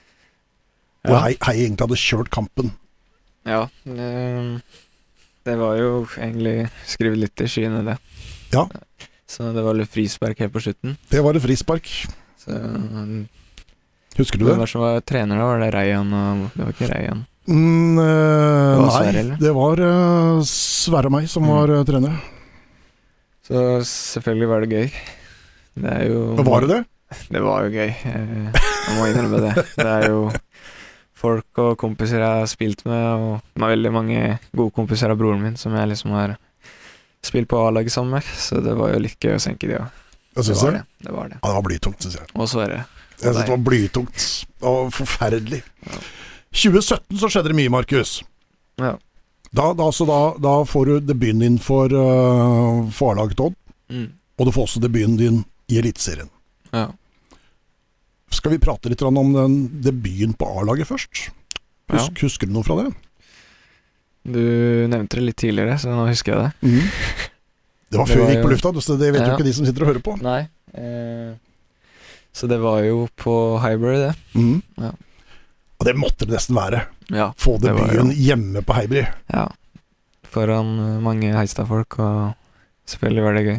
Hvor. 1.04 1.20
Hei, 1.22 1.36
Hei 1.44 1.54
egentlig 1.62 1.86
hadde 1.86 2.00
kjørt 2.00 2.32
kampen. 2.34 2.72
ja 3.48 3.62
det, 3.84 4.60
det 5.48 5.54
var 5.56 5.78
jo 5.78 6.06
egentlig 6.18 6.68
skrevet 6.88 7.22
litt 7.22 7.40
i 7.40 7.48
skyene, 7.48 7.84
det. 7.86 7.96
Ja. 8.52 8.66
Så 9.31 9.53
det 9.55 9.62
var 9.62 9.76
litt 9.78 9.91
frispark 9.93 10.41
helt 10.43 10.53
på 10.55 10.62
slutten. 10.64 10.97
Det 11.11 11.20
var 11.22 11.37
et 11.39 11.45
frispark. 11.45 11.87
Så 12.41 12.51
mm, 12.57 13.20
Husker 14.18 14.41
du 14.41 14.45
Hvem 14.49 14.57
det? 14.57 14.62
var 14.64 14.70
som 14.72 14.83
var 14.83 15.01
trener 15.07 15.39
da? 15.39 15.45
Var 15.53 15.61
det 15.62 15.68
Reian 15.76 16.09
og 16.18 16.49
Det 16.57 16.64
var 16.66 16.72
ikke 16.74 16.89
Reian. 16.91 17.20
Mm, 17.51 17.99
eh, 17.99 18.05
Det 18.05 18.81
var 18.81 18.83
nei, 18.83 18.97
Sverre, 18.97 19.20
eller? 19.22 19.39
det 19.41 19.53
var 19.57 19.83
uh, 19.87 20.43
Sverre 20.51 21.11
og 21.11 21.14
meg 21.14 21.28
som 21.31 21.47
Mm. 21.47 21.53
var 21.55 21.72
uh, 21.78 21.85
trener. 21.89 22.18
Så 23.47 23.62
selvfølgelig 23.87 24.49
var 24.51 24.61
det 24.66 24.70
gøy. 24.74 24.91
Det 25.81 25.95
er 25.95 26.05
jo 26.11 26.20
Var 26.43 26.66
det 26.66 26.68
det? 26.74 26.83
Det 27.35 27.41
var 27.43 27.64
jo 27.66 27.70
gøy. 27.74 27.91
Eh, 27.91 28.51
Jeg 28.55 28.99
må 28.99 29.07
innrømme 29.11 29.41
det. 29.47 29.64
Det 29.78 29.87
er 29.87 30.05
jo 30.11 30.20
folk 31.20 31.59
og 31.61 31.74
kompiser 31.78 32.18
jeg 32.22 32.43
har 32.43 32.47
spilt 32.51 32.85
med, 32.87 33.03
og 33.20 33.62
er 33.62 33.72
veldig 33.74 33.91
mange 33.93 34.20
gode 34.57 34.72
kompiser 34.76 35.11
av 35.12 35.18
broren 35.20 35.43
min 35.43 35.57
som 35.59 35.74
jeg 35.76 35.91
liksom 35.91 36.14
har 36.16 36.37
spilt 37.22 37.48
på 37.48 37.58
A-laget 37.66 37.92
sammen 37.92 38.10
med, 38.18 38.22
så 38.40 38.60
det 38.64 38.72
var 38.78 38.92
jo 38.94 39.00
litt 39.04 39.18
gøy 39.20 39.34
å 39.36 39.42
senke 39.42 39.68
de 39.68 39.76
òg. 39.80 39.90
Jeg 40.36 40.44
Det 40.46 40.54
var 40.62 40.72
det. 40.72 40.78
det. 40.80 41.06
Det 41.06 41.12
var 41.16 41.28
det. 41.28 41.38
Ja, 41.42 41.48
det 41.48 41.56
var 41.58 41.62
blytungt, 41.66 42.02
syns 42.04 42.14
jeg. 42.16 42.26
Og 42.34 42.48
Sverre. 42.48 42.84
Jeg 43.20 43.34
synes 43.34 43.44
det 43.44 43.50
var 43.52 43.64
blytungt 43.66 44.26
og 44.62 44.92
forferdelig. 44.96 45.62
2017 46.52 47.18
så 47.20 47.28
skjedde 47.30 47.50
det 47.52 47.56
mye, 47.58 47.70
Markus. 47.72 48.22
Ja. 48.80 48.94
Da, 49.52 49.72
da, 49.74 49.90
da, 49.90 50.18
da 50.38 50.54
får 50.64 50.86
du 50.86 51.00
debuten 51.10 51.42
din 51.42 51.58
for, 51.58 51.90
uh, 51.92 52.88
for 52.94 53.12
A-laget 53.14 53.40
Odd, 53.40 53.56
Mm. 53.90 54.12
og 54.38 54.46
du 54.46 54.52
får 54.54 54.68
også 54.68 54.80
debuten 54.80 55.16
din 55.18 55.44
i 55.68 55.78
Eliteserien. 55.80 56.28
Ja. 56.72 56.92
Skal 58.30 58.52
vi 58.52 58.58
prate 58.62 58.88
litt 58.88 59.02
om 59.02 59.16
den 59.34 59.56
debuten 59.82 60.32
på 60.38 60.46
A-laget 60.60 60.86
først? 60.86 61.30
Husk, 61.90 62.20
Husker 62.22 62.46
du 62.46 62.52
noe 62.54 62.62
fra 62.62 62.76
det? 62.84 62.92
Du 64.24 64.40
nevnte 64.90 65.16
det 65.18 65.24
litt 65.30 65.38
tidligere, 65.40 65.78
så 65.80 65.92
nå 65.94 66.06
husker 66.10 66.34
jeg 66.34 66.48
det. 66.48 66.80
Det 67.90 67.98
var 67.98 68.06
før 68.10 68.26
vi 68.26 68.34
gikk 68.34 68.44
på 68.44 68.50
lufta, 68.52 68.72
så 68.84 68.96
det 69.00 69.12
vet 69.14 69.24
jo 69.26 69.32
ikke 69.34 69.46
de 69.48 69.54
som 69.56 69.66
sitter 69.66 69.86
og 69.86 69.88
hører 69.92 70.04
på. 70.04 70.16
Nei. 70.22 70.40
Eh, 70.78 71.30
så 72.36 72.46
det 72.50 72.60
var 72.62 72.82
jo 72.86 73.06
på 73.18 73.34
Hybrid, 73.64 74.04
det. 74.04 74.12
Mm. 74.38 74.60
Ja. 74.78 74.92
Og 75.80 75.88
det 75.88 75.96
måtte 75.96 76.28
det 76.28 76.36
nesten 76.36 76.58
være. 76.58 76.84
Ja. 77.10 77.30
Få 77.40 77.56
debuten 77.58 78.12
hjemme 78.14 78.62
på 78.62 78.76
Heibri. 78.76 79.06
ja. 79.32 79.48
Foran 80.30 80.68
eh, 80.78 80.98
mange 81.02 81.32
Heistad-folk, 81.34 81.96
og 81.98 82.36
selvfølgelig 82.86 83.24
var 83.24 83.34
det 83.34 83.44
gøy. 83.48 83.56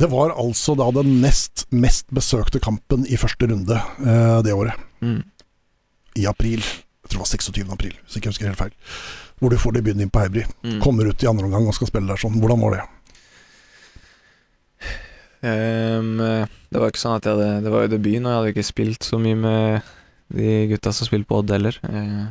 Det 0.00 0.08
var 0.10 0.32
altså 0.32 0.74
da 0.80 0.88
den 0.96 1.20
nest 1.22 1.66
mest 1.70 2.08
besøkte 2.10 2.58
kampen 2.58 3.04
i 3.06 3.18
første 3.20 3.46
runde 3.46 3.76
eh, 3.78 4.38
det 4.42 4.56
året. 4.56 4.74
Mm. 5.04 5.20
I 6.18 6.26
april. 6.26 6.64
Jeg 6.64 7.12
tror 7.12 7.20
det 7.20 7.22
var 7.22 7.30
26. 7.36 7.70
april, 7.76 7.94
hvis 8.02 8.16
ikke 8.18 8.32
husker 8.32 8.48
helt 8.50 8.58
feil. 8.58 8.74
Hvor 9.40 9.52
du 9.52 9.56
får 9.60 9.78
debuten 9.78 10.02
din 10.02 10.12
på 10.12 10.20
Heibri. 10.20 10.44
Mm. 10.62 10.80
Kommer 10.84 11.08
ut 11.08 11.22
i 11.24 11.28
andre 11.30 11.48
omgang 11.48 11.68
og 11.68 11.76
skal 11.76 11.88
spille 11.88 12.10
der 12.10 12.20
sånn. 12.20 12.36
Hvordan 12.42 12.60
var 12.60 12.76
det? 12.76 12.82
Um, 15.40 16.18
det 16.20 16.76
var 16.76 16.90
ikke 16.90 17.00
sånn 17.00 17.14
at 17.16 17.24
jeg 17.24 17.32
hadde 17.32 17.62
Det 17.64 17.70
var 17.72 17.86
jo 17.86 17.92
debuten, 17.94 18.26
og 18.26 18.30
jeg 18.30 18.38
hadde 18.38 18.52
ikke 18.52 18.66
spilt 18.68 19.06
så 19.06 19.16
mye 19.22 19.38
med 19.40 19.88
de 20.36 20.50
gutta 20.70 20.92
som 20.92 21.08
spilte 21.08 21.26
på 21.30 21.40
Odd 21.40 21.50
heller. 21.50 21.78
Eh, 21.88 22.28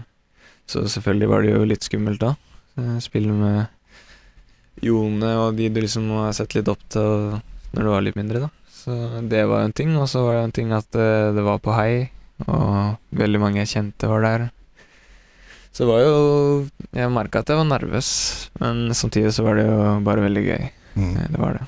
så 0.69 0.85
selvfølgelig 0.87 1.29
var 1.31 1.43
det 1.43 1.49
jo 1.51 1.65
litt 1.67 1.83
skummelt 1.83 2.21
da. 2.21 2.35
Eh, 2.79 2.93
Spille 3.03 3.33
med 3.35 4.85
Jone 4.85 5.33
og 5.41 5.57
de 5.57 5.67
du 5.73 5.81
liksom 5.81 6.05
har 6.15 6.31
sett 6.37 6.55
litt 6.55 6.69
opp 6.71 6.85
til 6.93 7.41
når 7.73 7.81
du 7.83 7.89
var 7.91 8.05
litt 8.05 8.15
mindre, 8.15 8.45
da. 8.45 8.53
Så 8.71 8.95
det 9.27 9.41
var 9.49 9.65
en 9.65 9.75
ting. 9.75 9.91
Og 9.99 10.07
så 10.07 10.23
var 10.23 10.37
det 10.37 10.45
en 10.45 10.55
ting 10.55 10.71
at 10.71 10.87
det 10.95 11.43
var 11.43 11.59
på 11.61 11.75
hei, 11.75 12.09
og 12.47 12.95
veldig 13.19 13.41
mange 13.43 13.59
jeg 13.65 13.73
kjente 13.73 14.07
var 14.09 14.23
der. 14.23 14.47
Så 15.71 15.85
det 15.85 15.89
var 15.91 16.01
jo 16.01 16.69
Jeg 16.97 17.11
merka 17.13 17.39
at 17.43 17.47
jeg 17.51 17.59
var 17.59 17.67
nervøs, 17.69 18.07
men 18.59 18.89
samtidig 18.97 19.31
så 19.35 19.43
var 19.45 19.55
det 19.59 19.65
jo 19.69 19.99
bare 20.03 20.23
veldig 20.25 20.43
gøy. 20.47 20.69
Mm. 20.95 21.11
Eh, 21.17 21.27
Det 21.29 21.39
var 21.39 21.53
det. 21.59 21.67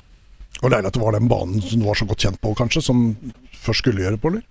Og 0.62 0.70
deilig 0.70 0.86
at 0.90 0.94
det 0.94 1.02
var 1.02 1.12
den 1.16 1.28
banen 1.30 1.62
som 1.62 1.80
du 1.80 1.86
var 1.86 1.94
så 1.98 2.06
godt 2.06 2.22
kjent 2.22 2.40
på, 2.42 2.52
kanskje, 2.54 2.82
som 2.82 3.16
først 3.64 3.82
skulle 3.82 4.02
gjøre 4.04 4.18
på, 4.22 4.30
eller? 4.30 4.42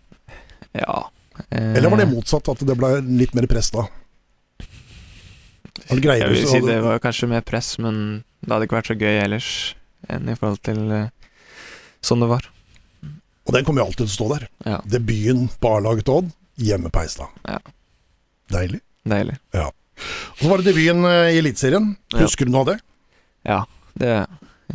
Ja. 0.75 1.03
eh, 1.51 1.73
Eller 1.77 1.89
var 1.89 1.97
det 2.01 2.09
motsatt, 2.11 2.47
at 2.51 2.59
det 2.67 2.77
ble 2.77 2.89
litt 3.19 3.33
mer 3.35 3.47
press 3.47 3.69
da? 3.71 3.85
Greier 5.91 6.23
Jeg 6.27 6.29
vil 6.29 6.47
si 6.47 6.57
hadde- 6.59 6.67
det 6.67 6.81
var 6.83 6.99
kanskje 6.99 7.27
mer 7.29 7.41
press, 7.41 7.77
men 7.79 8.23
det 8.41 8.51
hadde 8.51 8.67
ikke 8.67 8.77
vært 8.79 8.91
så 8.91 8.97
gøy 8.99 9.21
ellers 9.23 9.75
enn 10.09 10.29
i 10.29 10.35
forhold 10.35 10.61
til 10.63 10.91
eh, 10.91 11.09
sånn 12.01 12.19
det 12.23 12.29
var. 12.31 12.47
Og 13.47 13.53
den 13.53 13.65
kommer 13.65 13.81
jo 13.81 13.87
alltid 13.87 14.07
til 14.07 14.11
å 14.11 14.15
stå 14.17 14.27
der. 14.39 14.47
Ja, 14.65 14.77
Debuten 14.85 15.49
på 15.59 15.75
A-laget 15.77 16.09
Odd, 16.09 16.31
hjemme 16.57 16.89
på 16.91 17.01
Eistad. 17.03 17.27
Ja. 17.47 17.59
Deilig. 18.51 18.81
Deilig. 19.07 19.37
Og 19.57 20.41
så 20.41 20.49
var 20.49 20.61
det 20.61 20.71
debuten 20.71 21.05
eh, 21.05 21.35
i 21.35 21.39
Eliteserien. 21.41 21.91
Ja. 22.13 22.23
Husker 22.23 22.47
du 22.47 22.53
noe 22.53 22.63
av 22.63 22.69
det? 22.71 22.77
Ja, 23.47 23.59
det 23.97 24.11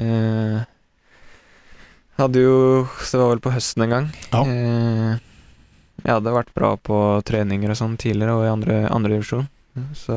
eh, 0.03 0.65
Hadde 2.17 2.43
jo 2.43 2.57
Det 2.87 3.21
var 3.21 3.31
vel 3.35 3.43
på 3.45 3.53
høsten 3.55 3.85
en 3.87 3.93
gang. 3.93 4.07
Ja. 4.33 4.43
Eh, 4.47 5.25
jeg 6.05 6.13
hadde 6.13 6.37
vært 6.37 6.55
bra 6.55 6.75
på 6.79 6.97
treninger 7.27 7.73
og 7.73 7.79
sånn 7.79 7.97
tidligere, 7.99 8.37
og 8.37 8.47
i 8.47 8.53
andre, 8.53 8.77
andre 8.93 9.17
divisjon. 9.17 9.49
Så, 9.97 10.17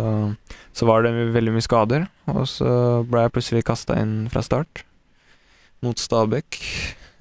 så 0.75 0.87
var 0.87 1.03
det 1.03 1.11
veldig 1.33 1.51
mye 1.55 1.65
skader, 1.65 2.05
og 2.31 2.45
så 2.47 2.69
ble 3.09 3.25
jeg 3.25 3.33
plutselig 3.35 3.65
kasta 3.67 3.97
inn 3.99 4.29
fra 4.31 4.43
start 4.45 4.83
mot 5.83 5.99
Stabæk. 5.99 6.59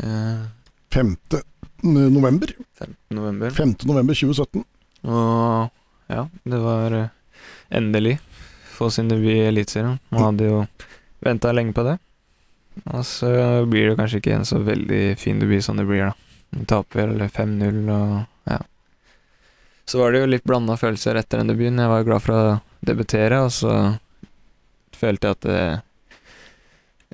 Eh, 0.04 0.44
5. 0.94 1.16
november. 1.82 2.52
15. 2.78 2.96
november. 3.16 3.50
5. 3.56 3.74
november 3.88 4.14
2017. 4.20 4.64
Og 5.08 5.77
ja, 6.08 6.26
det 6.44 6.60
var 6.62 6.96
eh, 6.96 7.10
endelig 7.70 8.18
få 8.74 8.90
sin 8.94 9.08
debut 9.10 9.32
i 9.34 9.46
Eliteserien. 9.48 9.98
Man 10.14 10.24
hadde 10.24 10.48
jo 10.48 10.60
venta 11.24 11.52
lenge 11.52 11.74
på 11.76 11.84
det. 11.86 11.96
Og 12.94 13.02
så 13.06 13.30
blir 13.66 13.90
det 13.90 13.96
kanskje 13.98 14.20
ikke 14.22 14.36
en 14.36 14.46
så 14.46 14.60
veldig 14.62 15.02
fin 15.18 15.40
debut 15.40 15.64
som 15.64 15.80
det 15.80 15.86
blir, 15.88 16.08
da. 16.08 16.12
Vi 16.54 16.64
taper 16.68 17.10
vel 17.10 17.26
5-0 17.26 17.80
og 17.92 18.52
ja. 18.52 18.60
Så 19.88 19.98
var 20.00 20.12
det 20.12 20.22
jo 20.22 20.30
litt 20.30 20.46
blanda 20.46 20.76
følelser 20.78 21.18
etter 21.18 21.42
den 21.42 21.50
debuten. 21.50 21.80
Jeg 21.82 21.90
var 21.90 22.06
glad 22.06 22.24
for 22.24 22.36
å 22.36 22.56
debutere, 22.86 23.42
og 23.44 23.52
så 23.52 23.74
følte 24.96 25.28
jeg 25.28 25.38
at 25.38 25.46
det, 25.48 25.60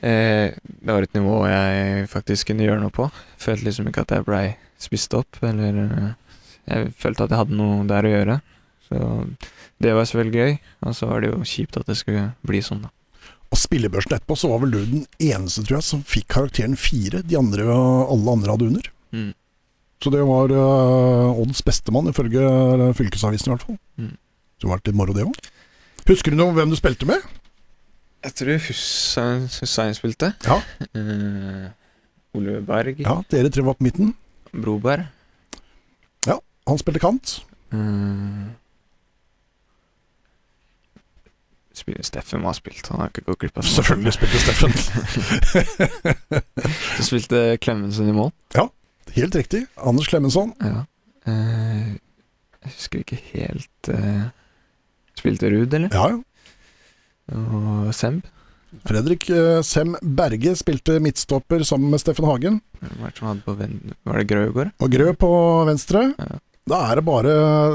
Eh, 0.05 0.53
det 0.65 0.93
var 0.93 1.03
et 1.03 1.15
nivå 1.15 1.37
jeg 1.49 2.09
faktisk 2.11 2.51
kunne 2.51 2.67
gjøre 2.67 2.83
noe 2.83 2.93
på. 2.95 3.07
Følte 3.41 3.69
liksom 3.69 3.89
ikke 3.89 4.03
at 4.05 4.15
jeg 4.17 4.27
blei 4.27 4.45
spist 4.83 5.15
opp, 5.17 5.39
eller 5.43 5.79
eh, 5.85 6.11
Jeg 6.65 6.91
følte 6.97 7.25
at 7.25 7.33
jeg 7.33 7.41
hadde 7.43 7.57
noe 7.59 7.85
der 7.89 8.07
å 8.09 8.13
gjøre. 8.13 8.37
Så 8.85 8.99
det 9.82 9.95
var 9.97 10.07
selvfølgelig 10.09 10.41
gøy, 10.41 10.59
og 10.85 10.97
så 10.97 11.09
var 11.09 11.24
det 11.24 11.30
jo 11.32 11.47
kjipt 11.49 11.78
at 11.80 11.89
det 11.89 11.97
skulle 11.99 12.26
bli 12.47 12.61
sånn, 12.64 12.85
da. 12.85 12.93
Og 13.55 13.61
spillebørsen 13.61 14.16
etterpå 14.16 14.37
så 14.39 14.51
var 14.51 14.64
vel 14.64 14.74
du 14.74 14.80
den 14.82 15.05
eneste, 15.22 15.62
tror 15.62 15.78
jeg, 15.78 15.87
som 15.87 16.03
fikk 16.11 16.26
karakteren 16.35 16.74
fire. 16.80 17.20
De 17.22 17.39
andre, 17.39 17.62
alle 17.70 18.32
andre 18.35 18.51
hadde 18.51 18.66
under. 18.66 18.89
Mm. 19.14 19.30
Så 20.03 20.11
det 20.11 20.24
var 20.26 20.51
uh, 20.51 21.39
Odds 21.39 21.62
bestemann, 21.64 22.11
ifølge 22.11 22.43
uh, 22.43 22.89
Fylkesavisen 22.99 23.49
i 23.49 23.55
hvert 23.55 23.66
fall. 23.68 23.78
Mm. 24.01 24.11
Så 24.59 24.66
det 24.66 24.72
var 24.72 24.82
litt 24.82 24.99
moro, 24.99 25.14
det 25.14 25.28
òg. 25.28 25.39
Husker 26.11 26.35
du 26.35 26.41
noe 26.41 26.51
om 26.51 26.59
hvem 26.59 26.74
du 26.74 26.76
spilte 26.80 27.07
med? 27.09 27.22
Jeg 28.24 28.37
tror 28.41 28.61
Hussein, 28.66 29.47
Hussein 29.61 29.97
spilte. 29.97 30.32
Ja. 30.45 30.59
Uh, 30.97 31.70
Ole 32.35 32.59
Berg. 32.66 33.05
Ja, 33.07 33.20
Dere 33.30 33.55
tre 33.55 33.62
var 33.62 33.78
på 33.78 33.87
midten. 33.87 34.16
Broberg. 34.51 35.07
Ja, 36.26 36.41
Han 36.66 36.78
spilte 36.82 37.03
kant. 37.03 37.39
Eh, 37.74 37.78
spiller 37.78 38.53
Steffen 41.75 42.43
må 42.43 42.51
ha 42.51 42.57
spilt, 42.57 42.87
han 42.93 43.03
har 43.03 43.11
ikke 43.11 43.27
gått 43.27 43.43
glipp 43.45 43.59
av 43.59 43.66
det. 43.66 43.75
Selvfølgelig 43.75 44.14
spilte 44.14 44.43
Steffen. 44.45 44.72
Så 46.97 47.07
spilte 47.11 47.45
Clemensen 47.62 48.09
i 48.09 48.16
mål. 48.16 48.31
Ja, 48.55 48.68
Helt 49.14 49.35
riktig. 49.37 49.66
Anders 49.77 50.09
Klemensson. 50.09 50.55
Ja. 50.64 50.85
Eh, 51.29 51.97
jeg 52.64 52.72
husker 52.72 53.03
ikke 53.03 53.18
helt 53.33 53.91
eh, 53.93 54.25
Spilte 55.18 55.51
Ruud, 55.53 55.75
eller? 55.77 55.93
Ja, 55.95 56.09
ja. 56.14 56.22
Og 57.39 57.93
Semb. 57.97 58.27
Fredrik 58.85 59.29
eh, 59.33 59.61
Sem 59.64 59.95
Berge 60.03 60.57
spilte 60.59 60.97
midtstopper 61.01 61.62
sammen 61.64 61.93
med 61.93 62.03
Steffen 62.03 62.27
Hagen. 62.29 62.59
Hvem 62.81 63.05
var 63.05 63.14
det. 63.61 63.70
Var 64.03 64.18
det 64.18 64.27
Grøgaard? 64.33 64.75
Og 64.83 64.93
Grø 64.97 65.12
på 65.20 65.31
venstre. 65.68 66.09
Ja. 66.18 66.41
Da 66.64 66.81
er 66.89 66.99
det 66.99 67.05
bare 67.07 67.33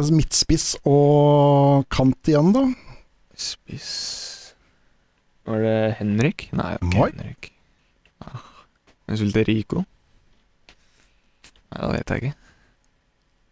midtspiss 0.10 0.74
og 0.90 1.86
kant 1.94 2.30
igjen, 2.30 2.52
da. 2.56 2.66
Spiss 3.40 3.92
Var 5.48 5.64
det 5.64 5.78
Henrik? 6.02 6.50
Nei, 6.52 6.74
det 6.82 6.92
var 6.94 7.14
ikke 7.14 7.24
Henrik. 7.24 7.52
Ah. 8.26 8.44
Hvem 9.08 9.18
spilte 9.22 9.44
Rico? 9.48 9.84
Nei, 11.70 11.80
det 11.82 11.90
vet 11.96 12.14
jeg 12.14 12.24
ikke. 12.24 12.36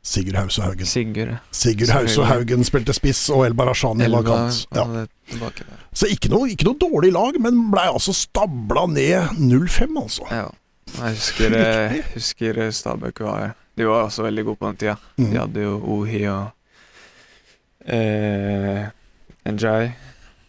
Sigurd 0.08 0.38
Hause 0.40 0.62
Haugen. 0.64 0.88
Sigurd. 0.88 1.32
ja. 1.34 1.38
Sigurd 1.52 1.90
Hause 1.92 2.26
Haugen 2.30 2.64
spilte 2.64 2.94
spiss, 2.96 3.26
og 3.34 3.44
El 3.48 3.56
Barashani 3.58 4.08
var 4.12 4.24
kant. 4.24 4.62
Ja. 4.76 5.06
Så 5.92 6.08
ikke 6.14 6.32
noe, 6.32 6.48
ikke 6.54 6.70
noe 6.70 6.80
dårlig 6.80 7.12
lag, 7.16 7.40
men 7.44 7.66
blei 7.74 7.88
altså 7.92 8.16
stabla 8.16 8.86
ned 8.92 9.36
0-5, 9.42 9.98
altså. 10.00 10.30
Ja. 10.32 10.46
Jeg 10.88 11.18
husker, 11.18 11.56
jeg 11.58 12.04
husker 12.14 12.60
Stabæk 12.72 13.20
var 13.20 13.50
De 13.76 13.86
var 13.90 14.06
også 14.06 14.24
veldig 14.24 14.46
gode 14.48 14.62
på 14.62 14.70
den 14.70 14.78
tida. 14.80 14.96
De 15.20 15.34
hadde 15.36 15.66
jo 15.66 15.74
Ohi 15.98 16.22
og 16.32 16.48
eh, 17.84 18.88
Njay, 19.56 19.92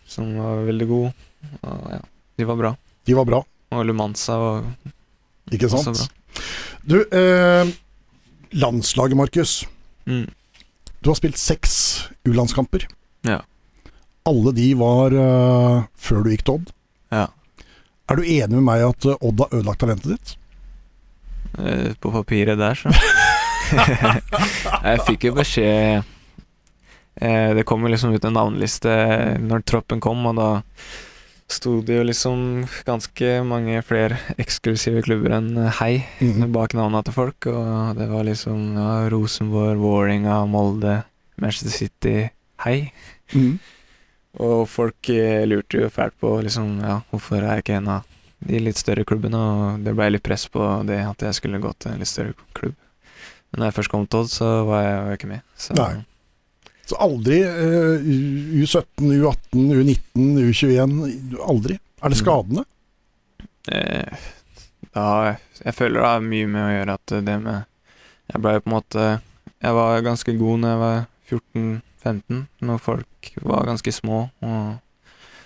som 0.09 0.31
var 0.39 0.65
veldig 0.69 0.89
god. 0.89 1.27
Og 1.63 1.91
ja, 1.93 2.01
de 2.39 2.49
var 2.49 2.61
bra. 2.61 2.73
De 3.07 3.17
var 3.17 3.29
bra, 3.29 3.43
Og 3.73 3.85
Lumanza 3.87 4.37
var 4.37 4.65
ikke 5.53 5.71
også 5.71 5.95
bra. 5.95 6.09
Du, 6.89 6.99
eh, 7.05 7.71
landslaget, 8.51 9.17
Markus. 9.17 9.65
Mm. 10.07 10.27
Du 11.01 11.11
har 11.11 11.19
spilt 11.19 11.39
seks 11.39 12.09
U-landskamper. 12.29 12.87
Ja. 13.27 13.41
Alle 14.29 14.53
de 14.53 14.73
var 14.77 15.15
uh, 15.15 15.87
før 15.97 16.25
du 16.25 16.33
gikk 16.35 16.45
til 16.45 16.61
Odd. 16.61 16.73
ja. 17.15 17.29
Er 18.09 18.17
du 18.17 18.25
enig 18.25 18.57
med 18.57 18.65
meg 18.65 18.81
at 18.87 19.05
eh, 19.05 19.19
Odd 19.21 19.43
har 19.43 19.51
ødelagt 19.53 19.83
talentet 19.83 20.15
ditt? 20.15 20.31
Eh, 21.61 21.91
på 22.01 22.09
papiret 22.15 22.57
der, 22.57 22.79
så. 22.79 22.89
jeg 24.89 25.03
fikk 25.05 25.27
jo 25.29 25.35
beskjed 25.37 26.09
Det 27.19 27.65
kom 27.67 27.83
liksom 27.89 28.13
ut 28.15 28.25
en 28.25 28.37
navneliste 28.37 28.93
når 29.43 29.65
troppen 29.67 29.99
kom, 30.03 30.21
og 30.31 30.37
da 30.39 30.49
sto 31.49 31.79
det 31.83 31.97
jo 31.97 32.05
liksom 32.05 32.41
ganske 32.87 33.31
mange 33.49 33.81
flere 33.87 34.19
eksklusive 34.41 35.03
klubber 35.07 35.33
enn 35.39 35.55
Hei 35.79 36.05
mm. 36.21 36.45
bak 36.53 36.77
navnene 36.77 37.01
til 37.07 37.17
folk, 37.17 37.49
og 37.49 37.97
det 37.99 38.09
var 38.11 38.27
liksom 38.29 38.77
ja, 38.77 38.91
Rosenborg, 39.13 39.81
Vålerenga, 39.81 40.43
Molde, 40.51 41.01
Manchester 41.41 41.73
City 41.73 42.17
Hei. 42.65 42.93
Mm. 43.33 43.57
Og 44.45 44.69
folk 44.71 45.09
eh, 45.15 45.47
lurte 45.49 45.81
jo 45.81 45.91
fælt 45.93 46.19
på 46.21 46.35
liksom, 46.45 46.79
ja, 46.85 47.01
hvorfor 47.11 47.41
er 47.41 47.59
jeg 47.59 47.65
ikke 47.65 47.79
en 47.81 47.93
av 47.97 48.15
de 48.39 48.61
litt 48.63 48.79
større 48.79 49.07
klubbene, 49.09 49.39
og 49.39 49.87
det 49.87 49.95
ble 49.97 50.13
litt 50.13 50.27
press 50.27 50.47
på 50.53 50.63
det 50.87 51.01
at 51.03 51.25
jeg 51.27 51.39
skulle 51.39 51.63
gå 51.63 51.73
til 51.81 51.95
en 51.95 52.03
litt 52.03 52.11
større 52.11 52.37
klubb. 52.55 52.77
Men 53.49 53.63
når 53.63 53.71
jeg 53.71 53.79
først 53.79 53.93
kom 53.95 54.05
til 54.07 54.21
Odd, 54.21 54.31
så 54.31 54.51
var 54.69 54.85
jeg 54.85 54.99
jo 54.99 55.17
ikke 55.17 55.31
med. 55.33 55.47
Så 55.59 55.75
Nei. 55.79 55.93
Så 56.89 56.97
aldri 57.05 57.43
eh, 57.45 58.01
U- 58.01 58.63
U17, 58.65 59.11
U18, 59.21 59.67
U19, 59.77 60.29
U21 60.49 61.39
Aldri. 61.45 61.77
Er 62.03 62.09
det 62.15 62.17
Mm. 62.19 62.23
Ja, 62.23 62.65
eh, 63.75 64.19
da, 64.95 65.07
jeg 65.65 65.75
føler 65.77 66.01
det 66.01 66.09
har 66.09 66.21
mye 66.25 66.47
med 66.49 66.63
å 66.65 66.71
gjøre 66.73 66.95
at 66.97 67.15
det 67.27 67.35
med 67.43 67.65
Jeg 68.33 68.41
ble 68.45 68.55
på 68.61 68.71
en 68.71 68.75
måte 68.77 69.05
Jeg 69.61 69.75
var 69.77 70.01
ganske 70.07 70.35
god 70.39 70.61
når 70.63 70.73
jeg 70.73 70.81
var 70.85 70.99
14-15, 71.29 72.47
når 72.65 72.79
folk 72.81 73.31
var 73.45 73.67
ganske 73.69 73.93
små, 73.93 74.23
og 74.41 74.79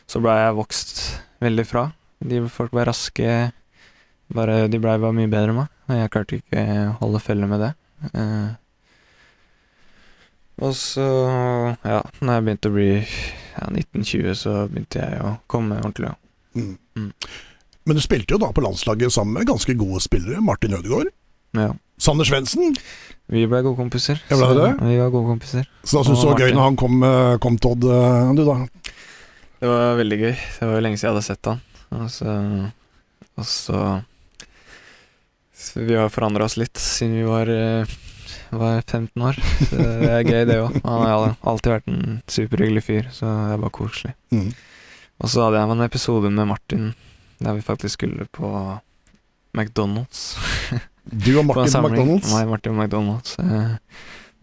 så 0.07 0.21
ble 0.23 0.35
jeg 0.37 0.55
vokst 0.59 1.01
veldig 1.43 1.65
fra. 1.67 1.87
De 2.23 2.39
folk 2.53 2.71
var 2.77 2.87
raske, 2.91 3.33
bare, 4.31 4.69
de 4.71 4.79
ble 4.79 4.95
bare 5.03 5.17
mye 5.17 5.31
bedre 5.33 5.51
enn 5.51 5.59
meg, 5.63 5.73
og 5.89 5.97
jeg 5.99 6.13
klarte 6.15 6.39
ikke 6.39 6.63
å 6.63 6.93
holde 7.01 7.23
følge 7.25 7.49
med 7.51 7.65
det. 7.65 7.71
Eh, 8.13 8.51
og 10.63 10.75
så, 10.79 11.05
ja, 11.83 12.01
når 12.23 12.37
jeg 12.37 12.45
begynte 12.47 12.71
å 12.71 12.75
bli 12.77 12.91
ja, 12.97 13.69
1920, 13.69 14.35
så 14.39 14.53
begynte 14.71 15.01
jeg 15.03 15.23
å 15.25 15.33
komme 15.51 15.81
ordentlig. 15.83 16.13
Mm. 16.55 16.77
Mm. 16.99 17.09
Men 17.89 17.99
du 17.99 18.03
spilte 18.05 18.37
jo 18.37 18.41
da 18.43 18.53
på 18.55 18.63
landslaget 18.63 19.11
sammen 19.15 19.35
med 19.41 19.49
ganske 19.51 19.75
gode 19.79 20.03
spillere. 20.05 20.43
Martin 20.45 20.77
Ødegaard. 20.79 21.11
Ja. 21.59 21.73
Sander 22.03 22.27
Svendsen. 22.29 22.77
Vi 23.33 23.45
ble 23.49 23.63
gode 23.65 23.79
kompiser. 23.79 24.21
Ja, 24.29 24.37
ble 24.37 24.47
så- 24.47 24.59
det? 24.61 24.71
Vi 24.87 24.99
var 24.99 25.11
gode 25.11 25.33
kompiser. 25.33 25.67
Så 25.85 25.99
da 25.99 26.05
syns 26.05 26.21
du 26.23 26.29
det 26.29 26.33
var 26.33 26.41
gøy 26.45 26.55
når 26.55 26.63
han 26.69 26.77
kom, 26.77 27.03
eh, 27.03 27.39
kom 27.39 27.59
Todd, 27.59 27.85
eh, 27.85 28.33
du 28.35 28.45
da? 28.45 28.57
Det 29.63 29.69
var 29.69 29.97
veldig 29.97 30.19
gøy. 30.19 30.33
Det 30.59 30.67
var 30.69 30.75
jo 30.75 30.81
lenge 30.87 30.99
siden 30.99 31.09
jeg 31.09 31.15
hadde 31.15 31.27
sett 31.27 31.45
han. 31.47 31.61
Og 31.93 32.09
så, 32.11 32.73
og 33.39 33.45
så, 33.45 34.05
så 35.55 35.87
Vi 35.87 35.95
har 35.95 36.09
forandra 36.09 36.45
oss 36.45 36.57
litt 36.57 36.75
siden 36.75 37.15
vi 37.21 37.23
var, 37.29 37.49
eh, 37.49 37.85
var 38.61 38.83
15 38.83 39.23
år. 39.23 39.39
Så 39.69 39.79
det 39.79 40.11
er 40.11 40.27
gøy, 40.27 40.43
det 40.49 40.59
òg. 40.61 40.77
Han 40.85 41.03
har 41.07 41.35
alltid 41.41 41.73
vært 41.73 41.91
en 41.93 42.21
superhyggelig 42.29 42.85
fyr, 42.85 43.09
så 43.15 43.31
det 43.31 43.57
er 43.57 43.65
bare 43.65 43.75
koselig. 43.79 44.15
Mm. 44.35 44.51
Og 45.23 45.31
så 45.31 45.45
hadde 45.47 45.61
jeg 45.61 45.75
en 45.77 45.87
episode 45.87 46.31
med 46.33 46.51
Martin 46.51 46.93
der 47.43 47.57
vi 47.59 47.63
faktisk 47.67 47.99
skulle 47.99 48.27
på 48.31 48.79
McDonald's. 49.59 50.37
Du 51.05 51.39
og 51.39 51.47
Martin 51.47 51.73
på 51.73 51.89
McDonald's. 51.89 52.31
Nei, 52.31 52.45
Martin 52.47 52.79
McDonald's. 52.79 53.35
Eh, 53.43 53.77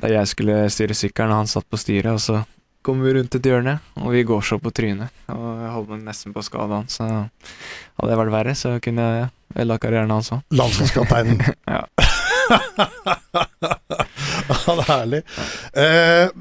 der 0.01 0.15
jeg 0.17 0.27
skulle 0.27 0.61
styre 0.71 0.95
sykkelen, 0.95 1.31
og 1.31 1.43
han 1.43 1.51
satt 1.51 1.67
på 1.69 1.79
styret, 1.79 2.11
og 2.11 2.19
så 2.23 2.41
kom 2.85 3.01
vi 3.03 3.13
rundt 3.15 3.35
et 3.35 3.45
hjørne, 3.45 3.77
og 3.99 4.13
vi 4.15 4.23
går 4.27 4.43
så 4.45 4.59
på 4.61 4.71
trynet. 4.75 5.11
Og 5.31 5.47
jeg 5.63 5.73
holdt 5.75 5.91
meg 5.93 6.05
nesten 6.07 6.35
på 6.35 6.43
skade 6.45 6.71
han, 6.71 6.87
så 6.91 7.07
hadde 7.07 8.11
jeg 8.13 8.21
vært 8.21 8.35
verre, 8.35 8.55
så 8.55 8.75
kunne 8.83 9.07
jeg 9.07 9.29
ødelagt 9.55 9.83
karrieren 9.83 10.15
hans 10.15 10.31
òg. 10.35 10.43
Landslagskapteinen. 10.55 11.43
Ja. 11.69 11.83
Ja, 14.49 14.73
det 14.75 14.83
er 14.83 14.87
herlig. 14.89 15.19
Eh, 15.77 16.31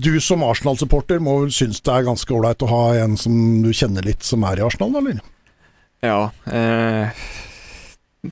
du 0.00 0.14
som 0.22 0.42
Arsenal-supporter 0.46 1.20
må 1.22 1.34
vel 1.42 1.52
synes 1.52 1.82
det 1.84 1.92
er 1.92 2.06
ganske 2.06 2.32
ålreit 2.34 2.62
å 2.64 2.68
ha 2.70 2.82
en 3.02 3.16
som 3.20 3.34
du 3.64 3.68
kjenner 3.76 4.06
litt, 4.06 4.24
som 4.24 4.44
er 4.48 4.60
i 4.60 4.64
Arsenal, 4.64 4.94
eller? 5.00 5.20
Ja. 6.04 6.30
Eh, 6.48 7.12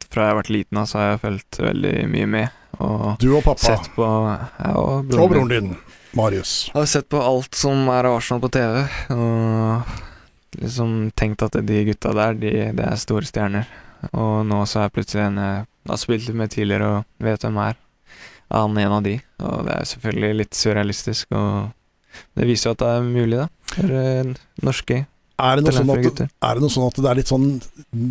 fra 0.08 0.24
jeg 0.24 0.32
har 0.32 0.38
vært 0.40 0.52
liten 0.54 0.80
så 0.88 1.00
har 1.00 1.10
jeg 1.12 1.22
fulgt 1.26 1.60
veldig 1.64 1.94
mye 2.12 2.30
med. 2.38 2.56
Og 2.78 3.18
Du 3.20 3.30
og 3.36 3.42
pappa. 3.44 3.60
sett 3.72 3.88
på 3.96 4.06
ja, 4.06 4.72
og 4.76 5.00
Og 5.02 5.08
broren 5.10 5.32
broren 5.34 5.48
din, 5.52 5.70
Marius. 6.16 6.70
Har 6.74 6.86
sett 6.88 7.08
på 7.12 7.20
alt 7.20 7.56
som 7.58 7.88
er 7.92 8.08
av 8.08 8.18
Arsenal 8.20 8.40
på 8.44 8.52
TV, 8.54 8.84
og 9.12 10.60
liksom 10.62 11.10
tenkt 11.18 11.42
at 11.44 11.58
de 11.66 11.84
gutta 11.90 12.14
der, 12.16 12.38
de, 12.40 12.52
det 12.76 12.86
er 12.86 13.00
store 13.00 13.28
stjerner. 13.28 13.68
Og 14.14 14.44
nå 14.46 14.62
så 14.68 14.78
er 14.80 14.88
jeg 14.88 14.94
plutselig 14.96 15.24
en 15.26 15.40
jeg 15.42 15.66
har 15.88 16.00
spilt 16.00 16.26
litt 16.28 16.38
med 16.38 16.52
tidligere 16.54 16.88
og 16.98 17.28
vet 17.28 17.44
hvem 17.44 17.60
er. 17.64 17.78
Er 18.48 18.64
en 18.64 18.96
av 18.96 19.04
de? 19.04 19.18
Og 19.44 19.66
det 19.66 19.74
er 19.74 19.88
selvfølgelig 19.90 20.40
litt 20.40 20.56
surrealistisk, 20.56 21.34
og 21.36 21.68
det 22.38 22.48
viser 22.48 22.70
jo 22.70 22.76
at 22.76 22.82
det 22.82 22.90
er 22.94 23.06
mulig, 23.06 23.38
da. 23.38 23.48
For 23.74 23.94
eh, 24.00 24.30
norske 24.64 24.96
Er 25.38 25.60
det, 25.60 25.74
sånn 25.76 25.92
at, 25.92 26.22
er 26.24 26.56
det 26.56 26.64
noe 26.64 26.72
sånn 26.72 26.86
at 26.88 26.96
det 26.98 27.10
er 27.10 27.18
litt 27.20 27.30
sånn 27.30 27.44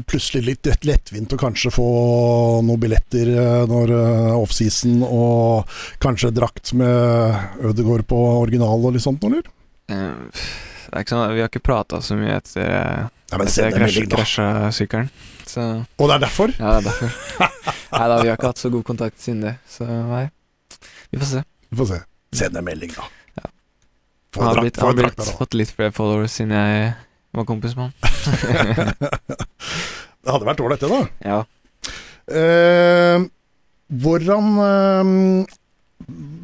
plutselig 0.07 0.43
litt 0.45 0.69
lettvint 0.87 1.33
å 1.33 1.39
kanskje 1.41 1.73
få 1.73 1.87
noen 2.63 2.83
billetter 2.83 3.33
eh, 3.33 3.65
når 3.67 3.95
eh, 3.97 4.37
offseason, 4.37 5.01
og 5.03 5.79
kanskje 6.03 6.31
drakt 6.37 6.75
med 6.77 7.65
Ødegaard 7.65 8.07
på 8.07 8.21
original 8.37 8.85
og 8.85 8.95
litt 8.95 9.07
sånt, 9.07 9.25
eller? 9.27 9.49
Det 9.87 9.97
er 9.97 11.03
ikke 11.03 11.15
sånn, 11.15 11.33
Vi 11.33 11.43
har 11.43 11.51
ikke 11.51 11.65
prata 11.65 11.99
så 12.03 12.15
mye 12.19 12.37
etter 12.37 13.09
Ja, 13.31 13.37
men 13.41 13.49
send 13.51 13.73
jeg 13.73 13.81
melding, 13.83 14.07
da. 14.11 14.19
krasja 14.21 14.47
sykkelen. 14.75 15.09
Så 15.47 15.63
Og 15.99 16.09
det 16.09 16.15
er 16.17 16.23
derfor? 16.25 16.53
ja, 16.59 16.77
det 16.77 16.79
er 16.79 16.87
derfor. 16.87 17.09
Nei 17.97 18.07
da, 18.11 18.15
vi 18.21 18.29
har 18.29 18.35
ikke 18.37 18.51
hatt 18.53 18.61
så 18.61 18.71
god 18.71 18.83
kontakt 18.87 19.19
siden 19.23 19.41
det. 19.45 19.53
Så 19.71 19.87
nei, 19.87 20.25
vi 21.11 21.19
får 21.21 21.29
se. 21.33 21.43
Vi 21.71 21.79
får 21.81 21.89
se. 21.91 21.99
Send 22.39 22.59
en 22.59 22.65
melding, 22.67 22.91
da. 22.95 23.07
Ja. 23.39 23.49
Få 24.35 24.43
Han 24.43 24.49
har 24.51 24.61
blitt, 24.65 24.79
han 24.83 24.97
blitt, 24.99 25.19
da. 25.19 25.27
fått 25.39 25.55
litt 25.59 25.71
flere 25.75 25.95
followers 25.95 26.35
siden 26.39 26.55
jeg 26.55 26.91
var 27.37 27.47
kompis 27.47 27.75
med 27.79 27.89
han. 27.89 27.93
Det 30.27 30.33
hadde 30.35 30.47
vært 30.49 30.59
ålreit, 30.63 30.83
det, 30.83 30.89
da. 30.91 31.01
Ja. 31.23 31.37
Uh, 32.27 33.27
hvordan 34.03 34.49
uh, 34.59 35.55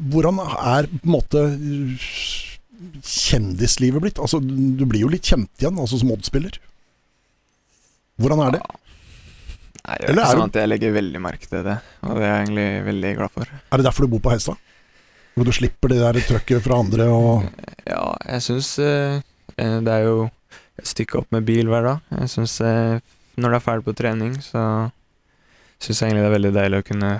Hvordan 0.08 0.38
er 0.40 0.86
på 0.88 1.02
en 1.04 1.12
måte 1.12 1.40
kjendislivet 3.04 4.02
blitt? 4.02 4.20
Altså, 4.20 4.40
du 4.40 4.84
blir 4.88 5.04
jo 5.04 5.10
litt 5.12 5.24
kjent 5.28 5.50
igjen, 5.60 5.78
altså 5.80 6.00
som 6.00 6.12
Odd-spiller. 6.14 6.56
Hvordan 8.20 8.42
er 8.46 8.56
det? 8.56 8.62
Nei, 9.84 9.96
det 9.98 10.06
er 10.06 10.12
Eller 10.12 10.22
ikke 10.22 10.36
sånn 10.38 10.46
at 10.46 10.58
jeg 10.60 10.70
legger 10.70 10.94
veldig 10.94 11.20
merke 11.20 11.48
til 11.50 11.64
det, 11.66 11.74
og 12.06 12.14
det 12.16 12.22
er 12.24 12.30
jeg 12.30 12.44
egentlig 12.46 12.68
veldig 12.86 13.10
glad 13.18 13.34
for. 13.34 13.50
Er 13.52 13.80
det 13.80 13.86
derfor 13.88 14.06
du 14.06 14.12
bor 14.14 14.22
på 14.24 14.32
Heistad? 14.32 14.70
Hvor 15.34 15.48
du 15.48 15.52
slipper 15.52 15.90
det 15.90 15.98
der 15.98 16.20
trøkket 16.28 16.62
fra 16.64 16.78
andre 16.84 17.08
og 17.10 17.44
Ja, 17.90 18.14
jeg 18.30 18.44
syns 18.46 18.70
eh, 18.78 19.18
eh, 19.58 19.76
det 19.84 19.92
er 19.92 20.06
jo 20.06 20.28
et 20.78 20.88
stykke 20.88 21.20
opp 21.20 21.34
med 21.34 21.44
bil 21.46 21.68
hver 21.70 21.84
dag. 21.86 22.16
Jeg 22.22 22.32
syns 22.32 22.54
eh, 22.64 23.02
når 23.36 23.50
det 23.50 23.58
er 23.58 23.66
ferdig 23.66 23.86
på 23.88 23.96
trening, 23.98 24.36
så 24.42 24.62
syns 25.82 26.00
jeg 26.00 26.08
egentlig 26.08 26.22
det 26.22 26.30
er 26.30 26.36
veldig 26.38 26.54
deilig 26.54 26.80
å 26.80 26.86
kunne 26.86 27.12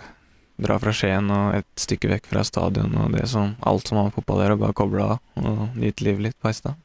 dra 0.64 0.78
fra 0.78 0.94
Skien 0.94 1.30
og 1.34 1.56
et 1.58 1.82
stykke 1.82 2.12
vekk 2.12 2.30
fra 2.30 2.44
stadion 2.46 2.94
og 3.02 3.12
det 3.16 3.26
som, 3.30 3.56
alt 3.66 3.90
som 3.90 3.98
har 3.98 4.08
med 4.08 4.14
fotball 4.14 4.40
å 4.40 4.46
gjøre, 4.46 4.60
bare 4.62 4.78
koble 4.78 5.08
av 5.16 5.42
og 5.42 5.74
nyte 5.74 6.06
livet 6.06 6.28
litt 6.28 6.38
på 6.38 6.48
Heistad. 6.48 6.78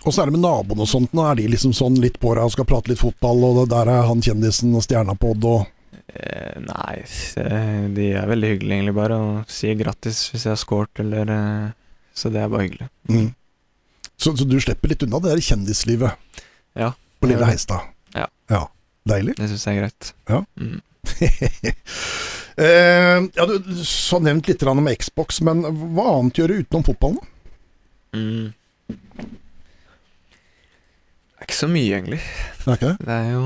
Mm. 0.00 0.08
Åssen 0.08 0.22
er 0.22 0.30
det 0.30 0.36
med 0.38 0.44
naboene 0.44 0.86
og 0.86 0.88
sånt? 0.88 1.12
nå? 1.12 1.26
Er 1.28 1.36
de 1.36 1.50
liksom 1.52 1.74
sånn 1.76 1.98
litt 2.00 2.16
på 2.20 2.32
deg 2.34 2.46
og 2.46 2.54
skal 2.54 2.68
prate 2.68 2.92
litt 2.92 3.02
fotball, 3.02 3.44
og 3.50 3.68
der 3.68 3.90
er 3.92 4.08
han 4.08 4.24
kjendisen 4.24 4.72
og 4.74 4.84
stjerna 4.86 5.16
på 5.18 5.34
Odd 5.34 5.46
og 5.50 5.68
Eh, 6.14 6.56
nei, 6.64 7.04
de 7.94 8.06
er 8.18 8.26
veldig 8.30 8.48
hyggelige 8.54 8.78
egentlig 8.80 8.94
bare, 8.96 9.18
og 9.20 9.52
sier 9.52 9.76
grattis 9.78 10.24
hvis 10.32 10.46
jeg 10.46 10.52
har 10.54 10.58
scoret, 10.58 11.02
eller 11.02 11.30
eh, 11.30 11.68
Så 12.14 12.32
det 12.34 12.42
er 12.42 12.50
bare 12.50 12.66
hyggelig. 12.66 12.88
mm. 13.08 13.28
så, 14.18 14.34
så 14.36 14.44
du 14.44 14.58
slipper 14.60 14.90
litt 14.90 15.04
unna 15.06 15.20
det 15.22 15.30
der 15.34 15.44
kjendislivet 15.44 16.42
Ja. 16.76 16.92
på 17.20 17.30
lille 17.30 17.46
Heistad? 17.46 17.92
Ja. 18.14 18.26
ja. 18.50 18.64
Deilig. 19.08 19.36
Det 19.38 19.48
syns 19.48 19.66
jeg 19.66 19.76
er 19.76 19.84
greit. 19.84 20.10
Ja. 20.28 20.42
Mm. 20.60 20.80
eh, 22.66 23.18
ja, 23.38 23.46
du 23.46 23.54
du 23.58 23.72
har 23.80 24.24
nevnt 24.26 24.50
litt 24.50 24.66
om 24.68 24.90
Xbox, 24.98 25.40
men 25.46 25.62
hva 25.94 26.08
annet 26.18 26.40
gjør 26.40 26.52
du 26.52 26.64
utenom 26.64 26.86
fotballen? 26.90 27.22
Mm. 28.16 28.50
Det 31.40 31.46
er 31.46 31.48
ikke 31.48 31.56
så 31.56 31.70
mye, 31.72 31.92
egentlig. 31.96 32.20
Det 32.60 32.66
er 32.66 32.76
ikke 32.76 32.90
det? 32.90 33.06
Det 33.08 33.14
er 33.16 33.30
jo 33.32 33.44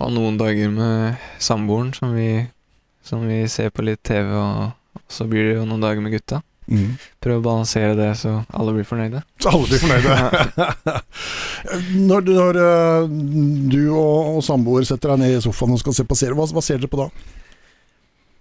ha 0.00 0.06
noen 0.08 0.38
dager 0.40 0.70
med 0.72 1.16
samboeren 1.42 1.90
som 1.92 2.14
vi, 2.16 2.46
som 3.04 3.26
vi 3.28 3.42
ser 3.52 3.72
på 3.74 3.84
litt 3.84 4.00
TV, 4.06 4.30
og 4.32 5.02
så 5.12 5.26
blir 5.28 5.48
det 5.48 5.56
jo 5.58 5.66
noen 5.68 5.82
dager 5.82 6.00
med 6.00 6.14
gutta. 6.14 6.38
Mm. 6.70 6.94
Prøve 7.20 7.40
å 7.40 7.44
balansere 7.44 7.96
det 7.98 8.12
så 8.20 8.38
alle 8.54 8.72
blir 8.76 8.86
fornøyde. 8.86 9.20
Så 9.42 9.50
alle 9.50 9.66
blir 9.66 9.82
fornøyde. 9.82 11.00
når 12.08 12.24
du, 12.24 12.32
når 12.38 12.60
eh, 12.62 13.10
du 13.74 13.80
og, 13.90 14.36
og 14.36 14.44
samboer 14.46 14.86
setter 14.88 15.12
deg 15.12 15.24
ned 15.24 15.34
i 15.36 15.42
sofaen 15.44 15.74
og 15.74 15.82
skal 15.82 15.98
se 15.98 16.06
på 16.08 16.16
serie, 16.16 16.38
hva, 16.38 16.46
hva 16.48 16.64
ser 16.64 16.80
dere 16.80 16.92
på 16.92 17.02
da? 17.02 17.10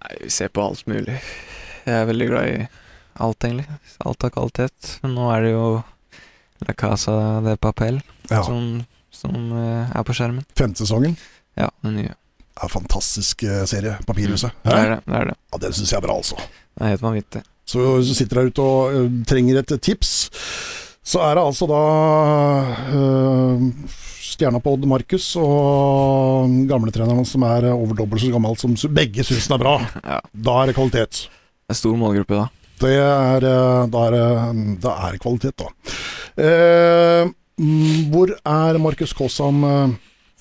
Nei, 0.05 0.13
vi 0.21 0.31
ser 0.31 0.53
på 0.53 0.63
alt 0.63 0.85
mulig. 0.87 1.17
Jeg 1.83 1.97
er 1.97 2.07
veldig 2.07 2.29
glad 2.29 2.53
i 2.53 2.61
alt, 3.19 3.43
egentlig. 3.43 3.67
Alt 4.05 4.23
av 4.29 4.31
kvalitet. 4.37 4.93
Men 5.03 5.17
nå 5.17 5.27
er 5.33 5.43
det 5.43 5.51
jo 5.57 5.65
La 6.63 6.77
Casa 6.77 7.17
de 7.43 7.57
Papel 7.59 7.99
Ja, 8.29 8.41
som, 8.45 8.81
som 9.13 9.35
eh, 9.57 9.91
er 9.95 10.05
på 10.07 10.15
skjermen. 10.17 10.45
Femte 10.57 10.83
sesongen. 10.85 11.15
Ja, 11.59 11.69
den 11.85 11.95
nye. 11.99 12.15
Det 12.49 12.65
er 12.65 12.67
en 12.67 12.73
fantastisk 12.73 13.43
eh, 13.47 13.63
serie, 13.69 13.95
Papirhuset. 14.07 14.51
Det 14.65 14.75
er 14.75 14.93
det. 14.95 14.99
det, 15.05 15.15
er 15.21 15.31
det. 15.31 15.37
Ja, 15.53 15.61
Den 15.63 15.77
syns 15.77 15.93
jeg 15.93 16.01
er 16.01 16.05
bra, 16.05 16.17
altså. 16.19 16.35
Det 16.39 16.85
er 16.85 16.93
helt 16.95 17.05
vanvittig. 17.05 17.41
Så 17.69 17.85
hvis 17.99 18.09
du 18.09 18.17
sitter 18.17 18.39
der 18.39 18.49
ute 18.49 18.65
og 18.65 18.93
ø, 18.97 19.01
trenger 19.29 19.59
et 19.61 19.73
tips, 19.85 20.13
så 21.05 21.21
er 21.21 21.37
det 21.37 21.43
altså 21.45 21.67
da 21.69 21.81
ø, 22.97 23.01
stjerna 24.25 24.61
på 24.63 24.73
Odd 24.73 24.87
Markus 24.89 25.27
og 25.39 26.49
gamletreneren 26.69 27.27
som 27.29 27.45
er 27.45 27.69
over 27.71 27.97
dobbelt 27.97 28.23
så 28.23 28.31
gammel 28.33 28.57
som 28.57 28.73
begge 28.95 29.25
syns 29.27 29.49
den 29.49 29.59
er 29.59 29.63
bra. 29.63 29.75
Ja. 30.15 30.19
Da 30.33 30.55
er 30.63 30.71
det 30.71 30.77
kvalitet. 30.79 31.27
Det 31.29 31.75
er 31.75 31.79
stor 31.79 31.97
målgruppe, 32.01 32.39
da. 32.39 32.47
Det 32.79 32.95
er, 32.95 33.43
da 33.91 34.03
er, 34.07 34.17
da 34.81 34.95
er 35.09 35.17
kvalitet, 35.21 35.59
da. 35.59 35.69
Eh, 36.39 37.27
mm, 37.27 37.33
hvor 38.11 38.31
er 38.37 38.79
Markus 38.81 39.13
Kaas 39.17 39.39
om 39.43 39.63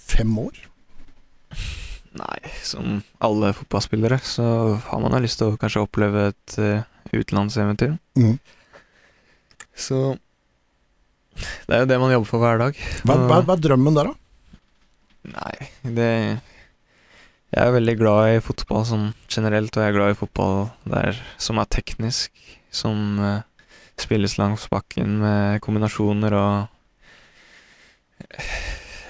fem 0.08 0.38
år? 0.38 0.68
Nei, 2.18 2.38
som 2.64 3.00
alle 3.22 3.52
fotballspillere 3.56 4.18
så 4.24 4.46
har 4.88 5.02
man 5.02 5.14
jo 5.14 5.20
lyst 5.22 5.40
til 5.40 5.52
å 5.52 5.58
kanskje 5.60 5.82
oppleve 5.84 6.30
et 6.32 6.56
eh, 6.62 6.86
utenlandseventyr. 7.12 7.96
Mm. 8.18 8.38
Så 9.78 10.16
det 11.68 11.76
er 11.76 11.84
jo 11.84 11.90
det 11.90 11.98
man 12.02 12.12
jobber 12.14 12.30
for 12.30 12.42
hver 12.42 12.62
dag. 12.62 12.78
Hva, 13.06 13.18
hva, 13.28 13.42
hva 13.46 13.54
er 13.54 13.64
drømmen 13.66 13.98
der, 13.98 14.10
da? 14.10 14.16
Nei, 15.28 15.68
det 15.82 16.12
Jeg 17.48 17.64
er 17.64 17.74
veldig 17.74 17.94
glad 18.00 18.32
i 18.36 18.40
fotball 18.44 18.84
sånn 18.88 19.06
generelt, 19.30 19.76
og 19.76 19.84
jeg 19.84 19.92
er 19.92 19.96
glad 19.96 20.14
i 20.14 20.18
fotball 20.18 20.66
der 20.88 21.20
som 21.40 21.60
er 21.60 21.70
teknisk, 21.72 22.32
som 22.74 23.20
uh, 23.22 23.44
spilles 24.00 24.36
langs 24.40 24.66
bakken 24.72 25.16
med 25.22 25.62
kombinasjoner 25.64 26.36
og 26.36 26.77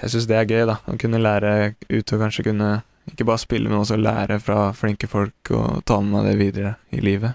Jeg 0.01 0.11
syns 0.13 0.27
det 0.29 0.37
er 0.39 0.47
gøy, 0.47 0.63
da. 0.69 0.77
Å 0.87 0.95
kunne 1.01 1.19
lære 1.21 1.53
ut 1.89 2.13
og 2.15 2.21
kanskje 2.23 2.45
kunne 2.49 2.69
ikke 3.09 3.25
bare 3.27 3.41
spille, 3.41 3.69
men 3.71 3.79
også 3.81 3.97
lære 3.99 4.37
fra 4.43 4.69
flinke 4.77 5.07
folk 5.09 5.49
og 5.57 5.81
ta 5.89 5.97
med 6.01 6.13
meg 6.13 6.27
det 6.29 6.35
videre 6.39 6.75
i 6.93 7.01
livet. 7.03 7.33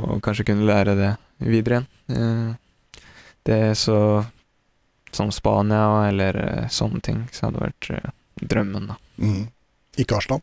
Og 0.00 0.20
kanskje 0.24 0.46
kunne 0.48 0.66
lære 0.68 0.94
det 0.98 1.12
videre 1.44 1.82
igjen. 1.82 1.88
Eh, 2.16 2.56
Det 3.48 3.54
er 3.70 3.74
så 3.78 3.98
som 5.12 5.30
Spania 5.32 6.08
eller 6.10 6.36
eh, 6.36 6.66
sånne 6.68 7.00
ting, 7.00 7.22
så 7.32 7.46
hadde 7.46 7.58
det 7.58 7.68
vært 7.68 7.90
eh, 7.96 8.10
drømmen, 8.50 8.90
da. 8.90 8.96
Mm. 9.24 9.46
Ikke 9.96 10.18
Arsland? 10.18 10.42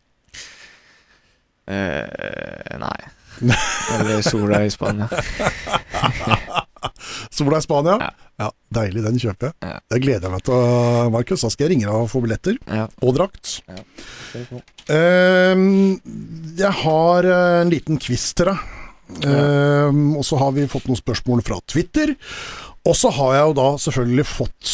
Eh, 1.68 2.78
nei. 2.82 2.98
Eller 4.00 4.22
sola 4.26 4.64
i 4.66 4.70
Spania. 4.74 5.10
Sola 7.36 7.60
i 7.62 7.66
Spania? 7.66 7.98
Ja. 8.02 8.14
Ja, 8.36 8.50
Deilig, 8.76 9.04
den 9.06 9.20
kjøper 9.22 9.48
jeg. 9.48 9.56
Ja. 9.64 9.76
Det 9.94 10.00
gleder 10.04 10.28
jeg 10.28 10.34
meg 10.34 10.42
til, 10.44 11.12
Markus. 11.14 11.44
Da 11.46 11.52
skal 11.54 11.66
jeg 11.66 11.76
ringe 11.76 11.88
deg 11.88 11.96
og 12.04 12.10
få 12.12 12.22
billetter. 12.26 12.58
Ja. 12.68 12.88
Og 13.00 13.16
drakt. 13.16 13.54
Ehm, 14.92 15.96
jeg 16.60 16.74
har 16.82 17.30
eh, 17.30 17.60
en 17.62 17.72
liten 17.72 18.02
quiz 18.04 18.34
til 18.36 18.52
deg. 18.52 18.66
Ehm, 19.24 20.18
og 20.20 20.26
så 20.28 20.40
har 20.42 20.52
vi 20.58 20.68
fått 20.68 20.90
noen 20.90 21.00
spørsmål 21.00 21.46
fra 21.48 21.62
Twitter. 21.72 22.12
Og 22.86 22.94
så 23.00 23.10
har 23.16 23.38
jeg 23.38 23.48
jo 23.48 23.56
da 23.58 23.70
selvfølgelig 23.82 24.26
fått 24.30 24.74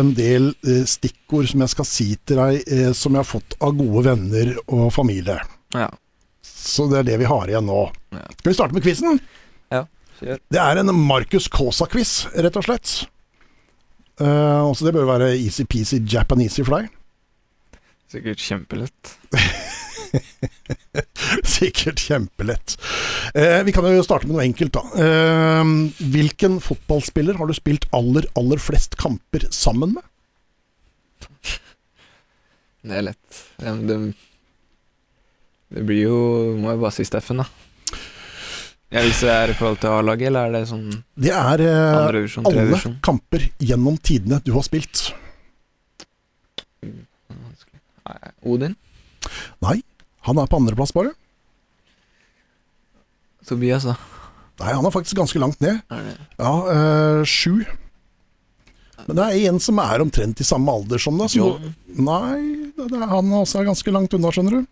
en 0.00 0.14
del 0.18 0.48
eh, 0.66 0.82
stikkord 0.88 1.50
som 1.52 1.62
jeg 1.62 1.74
skal 1.74 1.88
si 1.88 2.08
til 2.26 2.40
deg, 2.40 2.64
eh, 2.64 2.90
som 2.96 3.12
jeg 3.14 3.22
har 3.22 3.28
fått 3.28 3.58
av 3.62 3.76
gode 3.78 4.06
venner 4.08 4.56
og 4.66 4.88
familie. 4.94 5.38
Ja. 5.76 5.90
Så 6.42 6.88
det 6.90 7.02
er 7.02 7.10
det 7.12 7.20
vi 7.22 7.28
har 7.30 7.50
igjen 7.50 7.68
nå. 7.68 7.84
Ja. 8.16 8.24
Skal 8.40 8.50
vi 8.50 8.56
starte 8.56 8.78
med 8.78 8.88
quizen? 8.88 9.20
Det 10.20 10.60
er 10.60 10.80
en 10.80 10.92
Marcus 10.94 11.48
Kaasa-quiz, 11.52 12.26
rett 12.34 12.58
og 12.58 12.66
slett. 12.66 12.94
Uh, 14.20 14.68
også 14.68 14.86
det 14.86 14.94
bør 14.94 15.08
være 15.08 15.32
easy-peasy 15.38 16.02
japanesey 16.04 16.64
deg. 16.68 16.90
Sikkert 18.12 18.42
kjempelett. 18.44 19.14
Sikkert 21.56 22.02
kjempelett. 22.02 22.76
Uh, 23.32 23.64
vi 23.64 23.72
kan 23.74 23.88
jo 23.88 24.04
starte 24.04 24.28
med 24.28 24.36
noe 24.36 24.44
enkelt, 24.44 24.76
da. 24.76 24.82
Uh, 24.92 25.64
hvilken 26.12 26.60
fotballspiller 26.62 27.40
har 27.40 27.48
du 27.48 27.56
spilt 27.56 27.88
aller, 27.96 28.28
aller 28.38 28.60
flest 28.62 28.98
kamper 29.00 29.48
sammen 29.50 29.96
med? 29.96 30.04
Det 32.82 32.98
er 32.98 33.04
lett. 33.06 33.42
Det, 33.62 33.96
det 35.72 35.82
blir 35.86 36.00
jo 36.02 36.16
Må 36.58 36.72
jeg 36.72 36.80
bare 36.82 36.96
si 36.96 37.04
Steffen, 37.06 37.44
da. 37.44 37.46
Ja, 38.92 39.00
Hvis 39.06 39.22
det 39.24 39.30
er 39.32 39.50
i 39.50 39.56
forhold 39.56 39.78
til 39.80 39.88
A-laget, 39.88 40.26
eller 40.28 40.50
er 40.50 40.52
det 40.52 40.66
sånn 40.68 40.82
Det 41.16 41.30
er 41.32 41.62
eh, 41.64 41.96
andre 41.96 42.22
alle 42.44 42.64
revisjon? 42.66 42.96
kamper 43.04 43.46
gjennom 43.62 43.96
tidene 44.04 44.40
du 44.44 44.52
har 44.52 44.66
spilt. 44.66 45.06
Odin? 48.42 48.74
Nei, 49.62 49.78
han 50.26 50.40
er 50.42 50.50
på 50.50 50.58
andreplass, 50.58 50.92
bare. 50.92 51.14
Tobias, 53.46 53.86
da? 53.86 53.94
Nei, 54.60 54.74
han 54.76 54.86
er 54.86 54.94
faktisk 54.94 55.16
ganske 55.18 55.40
langt 55.40 55.62
ned. 55.62 55.80
Er 55.90 56.12
Ja, 56.38 56.52
eh, 56.74 57.24
sju. 57.24 57.64
Men 59.06 59.16
det 59.18 59.24
er 59.24 59.48
en 59.50 59.58
som 59.58 59.80
er 59.82 60.02
omtrent 60.04 60.38
i 60.40 60.46
samme 60.46 60.70
alder 60.70 61.00
som 61.02 61.16
deg. 61.18 61.30
som 61.32 61.72
Nei, 61.96 62.70
det 62.76 62.92
er, 62.92 63.08
han 63.10 63.32
også 63.40 63.60
er 63.62 63.70
ganske 63.72 63.90
langt 63.94 64.14
unna, 64.14 64.30
skjønner 64.30 64.60
du. 64.60 64.66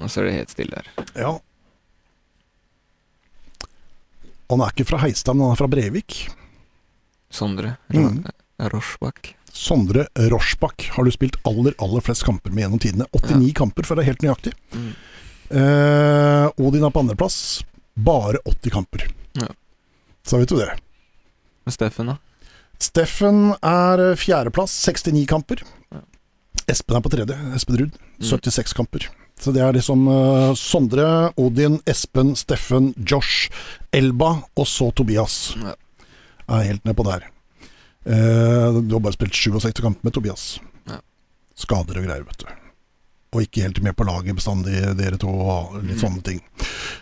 Nå 0.00 0.08
ser 0.10 0.26
det 0.26 0.32
helt 0.40 0.50
stille 0.54 0.80
her. 0.80 0.88
Ja. 1.14 1.36
Han 4.50 4.60
er 4.60 4.72
ikke 4.74 4.86
fra 4.88 4.98
Heistad, 5.04 5.34
men 5.36 5.46
han 5.46 5.52
er 5.56 5.60
fra 5.60 5.68
Brevik. 5.70 6.28
Sondre 7.32 7.76
Mm. 7.92 8.24
Rorsbakk. 8.72 9.34
Sondre 9.52 10.06
Rorsbakk 10.16 10.88
har 10.94 11.04
du 11.04 11.10
spilt 11.10 11.36
aller, 11.48 11.74
aller 11.82 12.00
flest 12.04 12.24
kamper 12.24 12.50
med 12.52 12.64
gjennom 12.64 12.80
tidene. 12.80 13.06
89 13.12 13.52
kamper, 13.54 13.84
for 13.84 13.94
å 13.94 13.98
være 14.00 14.10
helt 14.12 14.22
nøyaktig. 14.24 14.52
Mm. 14.72 14.92
Eh, 15.52 16.46
Odin 16.62 16.84
er 16.86 16.90
på 16.94 17.00
andreplass. 17.02 17.62
Bare 17.96 18.38
80 18.48 18.70
kamper. 18.72 19.06
Ja. 19.36 19.48
Så 20.24 20.38
vet 20.40 20.48
du 20.48 20.56
det. 20.56 20.70
Men 21.66 21.72
Steffen, 21.74 22.06
da? 22.12 22.16
Steffen 22.82 23.52
er 23.62 24.14
fjerdeplass, 24.18 24.72
69 24.88 25.26
kamper. 25.30 25.62
Ja. 25.92 26.00
Espen 26.72 26.96
er 26.96 27.02
på 27.04 27.10
tredje, 27.12 27.36
Espen 27.54 27.76
Ruud, 27.78 27.92
Mm. 28.22 28.28
76 28.28 28.72
kamper. 28.74 29.08
Så 29.42 29.50
det 29.54 29.62
er 29.64 29.74
liksom 29.74 30.04
uh, 30.06 30.52
Sondre, 30.58 31.04
Odin, 31.40 31.80
Espen, 31.90 32.34
Steffen, 32.38 32.92
Josh, 33.02 33.48
Elba 33.94 34.36
og 34.54 34.66
så 34.70 34.90
Tobias. 34.94 35.54
Ja. 35.58 35.74
Er 36.52 36.68
helt 36.68 36.84
nedpå 36.86 37.02
der. 37.08 37.26
Uh, 38.06 38.78
du 38.82 38.94
har 38.96 39.02
bare 39.02 39.16
spilt 39.16 39.34
67 39.34 39.80
kamper 39.82 40.06
med 40.06 40.14
Tobias. 40.14 40.44
Ja. 40.90 41.00
Skader 41.58 41.98
og 41.98 42.06
greier, 42.06 42.22
vet 42.28 42.44
du. 42.44 42.52
Og 43.32 43.42
ikke 43.46 43.64
helt 43.64 43.80
med 43.82 43.96
på 43.96 44.04
laget 44.06 44.36
bestandig, 44.36 44.76
dere 44.98 45.18
to, 45.18 45.30
og 45.32 45.78
litt 45.80 45.96
Mm. 45.96 46.02
sånne 46.04 46.22
ting. 46.26 46.40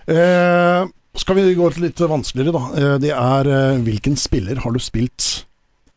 Uh, 0.09 0.89
skal 1.19 1.37
vi 1.41 1.49
gå 1.59 1.69
til 1.75 1.89
litt 1.89 1.99
vanskeligere, 2.01 2.55
da. 2.55 2.97
Det 3.03 3.11
er 3.11 3.49
hvilken 3.83 4.15
spiller 4.17 4.61
har 4.63 4.73
du 4.73 4.79
spilt 4.81 5.45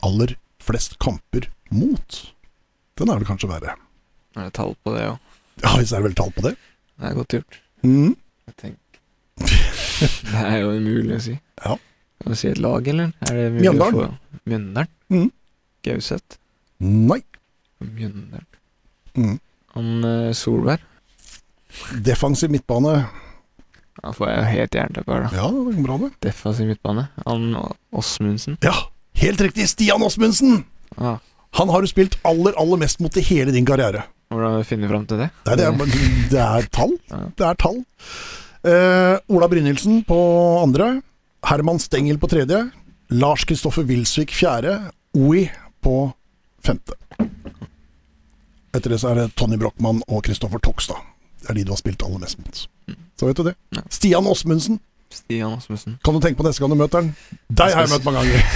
aller 0.03 0.33
flest 0.59 0.97
kamper 0.99 1.45
mot? 1.71 2.17
Den 2.97 3.11
er 3.13 3.21
vel 3.21 3.27
kanskje 3.29 3.47
verre. 3.51 3.75
Er 4.35 4.47
det 4.49 4.55
tall 4.57 4.73
på 4.83 4.95
det 4.95 5.05
òg? 5.11 5.19
Ja, 5.63 5.75
hvis 5.77 5.89
det 5.93 5.97
er 5.99 6.03
vel 6.07 6.15
tall 6.17 6.31
på 6.33 6.41
det. 6.47 6.55
Det 6.99 7.09
er 7.09 7.13
godt 7.17 7.35
gjort. 7.37 7.59
Mm. 7.83 8.15
Jeg 8.47 8.55
tenker 8.57 8.79
Det 10.31 10.41
er 10.45 10.57
jo 10.61 10.71
umulig 10.77 11.15
å 11.17 11.21
si. 11.23 11.33
Ja. 11.63 11.75
Kan 12.23 12.33
du 12.33 12.37
si 12.39 12.47
et 12.49 12.59
lag, 12.63 12.87
eller? 12.87 13.11
Er 13.27 13.37
det 13.37 13.45
mulig 13.53 13.65
Mjøndalen. 13.67 13.99
å 13.99 14.07
få 14.07 14.49
Mjøndalen? 14.49 14.91
Mm. 15.13 15.29
Gauseth? 15.87 16.37
Nei. 16.83 17.21
Mjøndalen 17.83 18.49
Mm. 19.13 19.35
Han 19.75 20.05
eh, 20.09 20.31
Solberg? 20.33 20.81
Defensiv 22.01 22.49
midtbane. 22.49 22.95
Da 23.99 24.09
får 24.15 24.29
jeg 24.31 24.37
jo 24.39 24.45
helt 24.55 24.77
jernteppe 24.79 25.13
her, 25.13 25.25
da. 25.27 25.37
Ja, 25.37 25.49
det 25.53 25.75
går 25.77 25.83
bra, 25.85 25.97
det. 26.01 26.09
Defensiv 26.25 26.69
midtbane. 26.71 27.03
Han 27.27 27.43
Åsmundsen? 27.93 28.57
Ja, 28.65 28.73
helt 29.21 29.41
riktig! 29.45 29.67
Stian 29.69 30.01
Åsmundsen! 30.01 30.63
Ah, 30.97 31.19
Han 31.59 31.69
har 31.69 31.81
du 31.85 31.89
spilt 31.91 32.17
aller, 32.25 32.57
aller 32.57 32.81
mest 32.81 32.99
mot 33.05 33.13
i 33.17 33.21
hele 33.29 33.53
din 33.53 33.65
karriere. 33.69 34.01
Hvordan 34.33 34.63
finner 34.67 34.87
vi 34.87 34.93
fram 34.93 35.05
til 35.09 35.17
det? 35.23 35.27
Nei, 35.47 35.55
det 35.59 35.65
er, 35.67 35.71
det 36.31 36.41
er 36.43 36.61
tall. 36.73 36.93
Det 37.37 37.45
er 37.47 37.55
tall. 37.59 37.79
Uh, 38.63 39.15
Ola 39.35 39.47
Brynildsen 39.51 39.95
på 40.07 40.17
andre. 40.61 40.87
Herman 41.47 41.79
Stengel 41.83 42.17
på 42.21 42.27
tredje. 42.31 42.59
Lars 43.13 43.43
Kristoffer 43.47 43.83
Wilsvik 43.87 44.31
fjerde. 44.33 44.73
OI 45.13 45.49
på 45.83 45.95
femte. 46.63 46.93
Etter 48.73 48.89
det 48.95 48.99
så 49.03 49.07
er 49.11 49.15
det 49.21 49.27
Tony 49.37 49.57
Brochmann 49.61 49.99
og 50.07 50.19
Kristoffer 50.25 50.59
Tokstad. 50.63 50.99
Det 51.43 51.49
er 51.51 51.55
de 51.59 51.67
du 51.67 51.73
har 51.75 51.81
spilt 51.81 52.05
aller 52.05 52.21
mest 52.23 52.37
mot. 52.39 52.55
Så 53.19 53.23
vet 53.27 53.37
du 53.37 53.43
det. 53.51 53.55
Ja. 53.75 53.81
Stian 53.93 54.25
Åsmundsen. 54.27 54.75
Stian 55.13 55.53
Åsmundsen. 55.59 55.91
Kan 56.03 56.13
du 56.15 56.19
tenke 56.23 56.37
på 56.39 56.45
neste 56.47 56.59
gang 56.63 56.71
du 56.73 56.79
møter 56.79 56.97
han? 57.03 57.09
Deg 57.51 57.69
har 57.75 57.81
jeg 57.85 57.93
møtt 57.93 58.07
mange 58.07 58.19
ganger. 58.23 58.41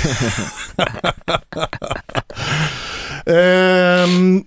Ehm, 3.27 4.45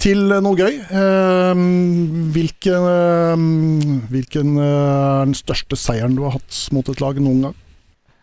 til 0.00 0.22
noe 0.42 0.56
gøy. 0.56 0.78
Ehm, 0.96 2.30
hvilken 2.34 2.86
ehm, 2.90 3.48
hvilken 4.10 4.54
eh, 4.56 4.68
er 4.70 5.28
den 5.28 5.36
største 5.36 5.76
seieren 5.78 6.16
du 6.16 6.24
har 6.26 6.38
hatt 6.38 6.60
mot 6.74 6.88
et 6.88 7.02
lag 7.02 7.20
noen 7.20 7.48
gang? 7.48 7.58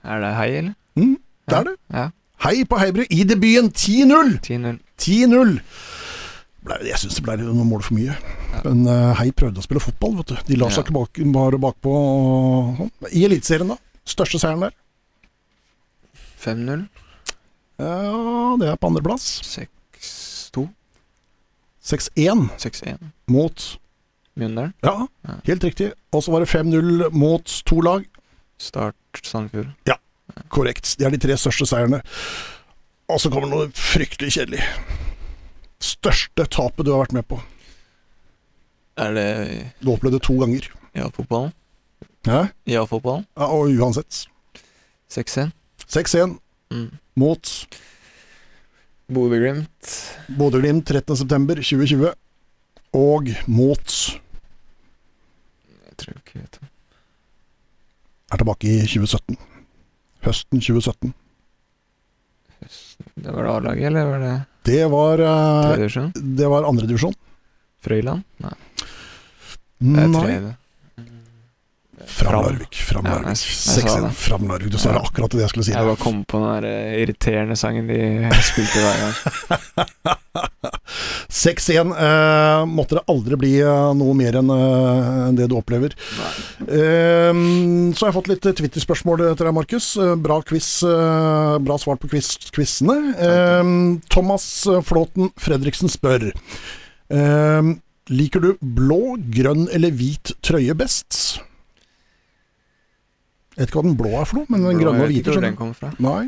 Er 0.07 0.23
det 0.23 0.33
hei, 0.37 0.49
eller? 0.61 0.73
Mm, 0.97 1.15
det 1.49 1.59
er 1.59 1.69
det. 1.69 1.75
Ja. 1.93 2.07
Hei 2.45 2.55
på 2.69 2.77
Heibru 2.77 3.05
i 3.09 3.23
debuten 3.25 3.71
10-0! 3.73 4.35
10-0. 4.45 4.81
10-0! 5.01 5.55
Jeg 6.83 6.99
syns 6.99 7.15
det 7.17 7.23
ble 7.23 7.37
noen 7.39 7.69
mål 7.69 7.85
for 7.85 7.95
mye. 7.97 8.13
Ja. 8.13 8.61
Men 8.65 8.83
eh, 8.91 9.13
Hei 9.21 9.29
prøvde 9.35 9.61
å 9.61 9.65
spille 9.65 9.81
fotball, 9.83 10.17
vet 10.19 10.33
du. 10.33 10.41
De 10.49 10.59
la 10.59 10.69
seg 10.73 10.85
ikke 10.87 10.97
bak, 10.97 11.21
bare 11.33 11.61
bakpå. 11.61 11.93
og 11.93 12.81
sånn. 12.81 12.93
I 13.13 13.23
Eliteserien, 13.29 13.71
da? 13.73 13.77
Største 14.07 14.41
seieren 14.41 14.67
der? 14.67 14.75
5-0. 16.43 16.87
Ja, 17.77 17.95
det 18.59 18.69
er 18.71 18.79
på 18.81 18.89
andreplass. 18.89 19.29
6-2. 19.45 20.65
6-1 21.87 22.49
6-1. 22.59 22.97
mot 23.31 23.77
Mjøndalen. 24.37 24.73
Ja, 24.83 25.07
Ja. 25.25 25.35
helt 25.47 25.63
riktig. 25.63 25.91
Og 26.13 26.21
så 26.23 26.31
var 26.31 26.43
det 26.43 26.49
5-0 26.51 27.09
mot 27.11 27.45
to 27.65 27.79
lag. 27.81 28.03
Start 28.59 28.95
Sandefjord. 29.23 29.71
Korrekt. 30.49 30.95
Det 30.99 31.05
er 31.07 31.09
de 31.15 31.17
tre 31.17 31.37
største 31.39 31.65
seierne. 31.65 32.01
Og 33.09 33.19
så 33.23 33.31
kommer 33.31 33.49
noe 33.49 33.69
fryktelig 33.73 34.33
kjedelig. 34.35 34.61
Største 35.79 36.45
tapet 36.51 36.85
du 36.85 36.91
har 36.91 37.05
vært 37.05 37.13
med 37.13 37.27
på. 37.29 37.39
Er 38.97 39.13
det 39.13 39.27
Du 39.81 39.91
opplevde 39.93 40.17
det 40.19 40.23
to 40.27 40.33
ganger. 40.41 40.67
ja-fotballen? 40.95 41.53
Ja, 42.25 42.47
Ja-fotballen. 42.67 43.25
ja 43.37 43.45
og 43.45 43.69
uansett. 43.69 44.27
6-1. 45.09 45.51
6-1 45.87 46.39
Mm. 46.71 46.97
mot 47.15 47.67
Bodø-Glimt. 49.07 49.91
Bodø-Glimt 50.37 50.89
13.9.2020. 50.91 52.09
Og 52.97 53.29
mot 53.47 53.93
Jeg 55.87 55.95
tror 56.01 56.17
ikke 56.17 56.33
jeg 56.35 56.43
vet 56.43 56.59
det. 56.59 56.67
Er 58.27 58.41
tilbake 58.41 58.67
i 58.67 58.81
2017. 58.83 59.37
Høsten 60.27 60.59
2017. 60.59 61.13
Det 63.15 63.31
var 63.31 63.43
det 63.45 63.51
A-laget, 63.53 63.85
eller 63.87 64.05
var 64.11 64.19
det 64.25 64.35
Det 64.67 64.83
var, 64.91 65.21
uh, 65.23 66.11
det 66.13 66.47
var 66.51 66.67
andredivisjon. 66.67 67.15
Frøyland? 67.85 68.25
Nei, 68.43 68.55
det 69.79 70.03
er 70.03 70.15
tredje. 70.17 70.55
Fram 72.05 72.43
Larvik. 72.45 72.75
Fram 72.85 73.03
Larvik. 73.09 73.37
6-1. 73.41 74.11
Fram 74.13 74.47
Larvik. 74.47 74.69
Du 74.71 74.77
sa 74.77 74.91
Ja. 74.93 74.99
akkurat 75.01 75.31
det 75.33 75.39
jeg 75.41 75.49
skulle 75.49 75.65
si. 75.65 75.71
Jeg 75.73 75.85
bare 75.87 75.97
kom 75.97 76.23
på 76.25 76.37
den 76.39 76.61
der 76.61 76.67
eh, 76.69 77.01
irriterende 77.01 77.55
sangen 77.57 77.87
de 77.87 78.29
spilte 78.45 78.83
hver 78.83 78.97
gang. 79.01 79.15
6-1 81.29 81.91
eh, 81.97 82.65
måtte 82.69 82.95
det 82.97 83.03
aldri 83.11 83.35
bli 83.39 83.51
eh, 83.61 83.93
noe 83.97 84.13
mer 84.17 84.37
enn 84.39 84.49
eh, 84.53 85.31
det 85.37 85.47
du 85.51 85.55
opplever. 85.57 85.95
Eh, 86.61 87.33
så 87.33 88.05
har 88.05 88.11
jeg 88.11 88.17
fått 88.19 88.29
litt 88.31 88.47
Twitter-spørsmål 88.61 89.25
til 89.33 89.45
deg, 89.47 89.53
Markus. 89.57 89.89
Bra 90.23 90.39
quiz, 90.47 90.69
bra 91.65 91.77
svar 91.81 91.97
på 92.01 92.09
quiz 92.13 92.35
quizene. 92.53 92.97
Eh, 93.17 93.73
Thomas 94.13 94.47
Flåten 94.87 95.31
Fredriksen 95.41 95.89
spør 95.91 96.29
eh, 96.31 97.73
Liker 98.07 98.39
du 98.39 98.53
blå, 98.61 99.17
grønn 99.33 99.65
eller 99.75 99.91
hvit 99.91 100.31
trøye 100.45 100.71
best? 100.79 101.41
Jeg 103.57 103.63
vet 103.63 103.71
ikke 103.71 103.79
hva 103.81 103.87
den 103.87 103.97
blå 103.97 104.09
er 104.13 104.27
for 104.29 104.37
noe, 104.37 104.49
men 104.53 104.65
den 104.67 104.81
grønne 104.83 105.01
og 105.01 105.09
hvite 105.09 105.33
skjønner 105.33 105.49
den 105.49 105.55
kommer 105.57 105.77
fra. 105.79 105.89
Nei. 105.97 106.27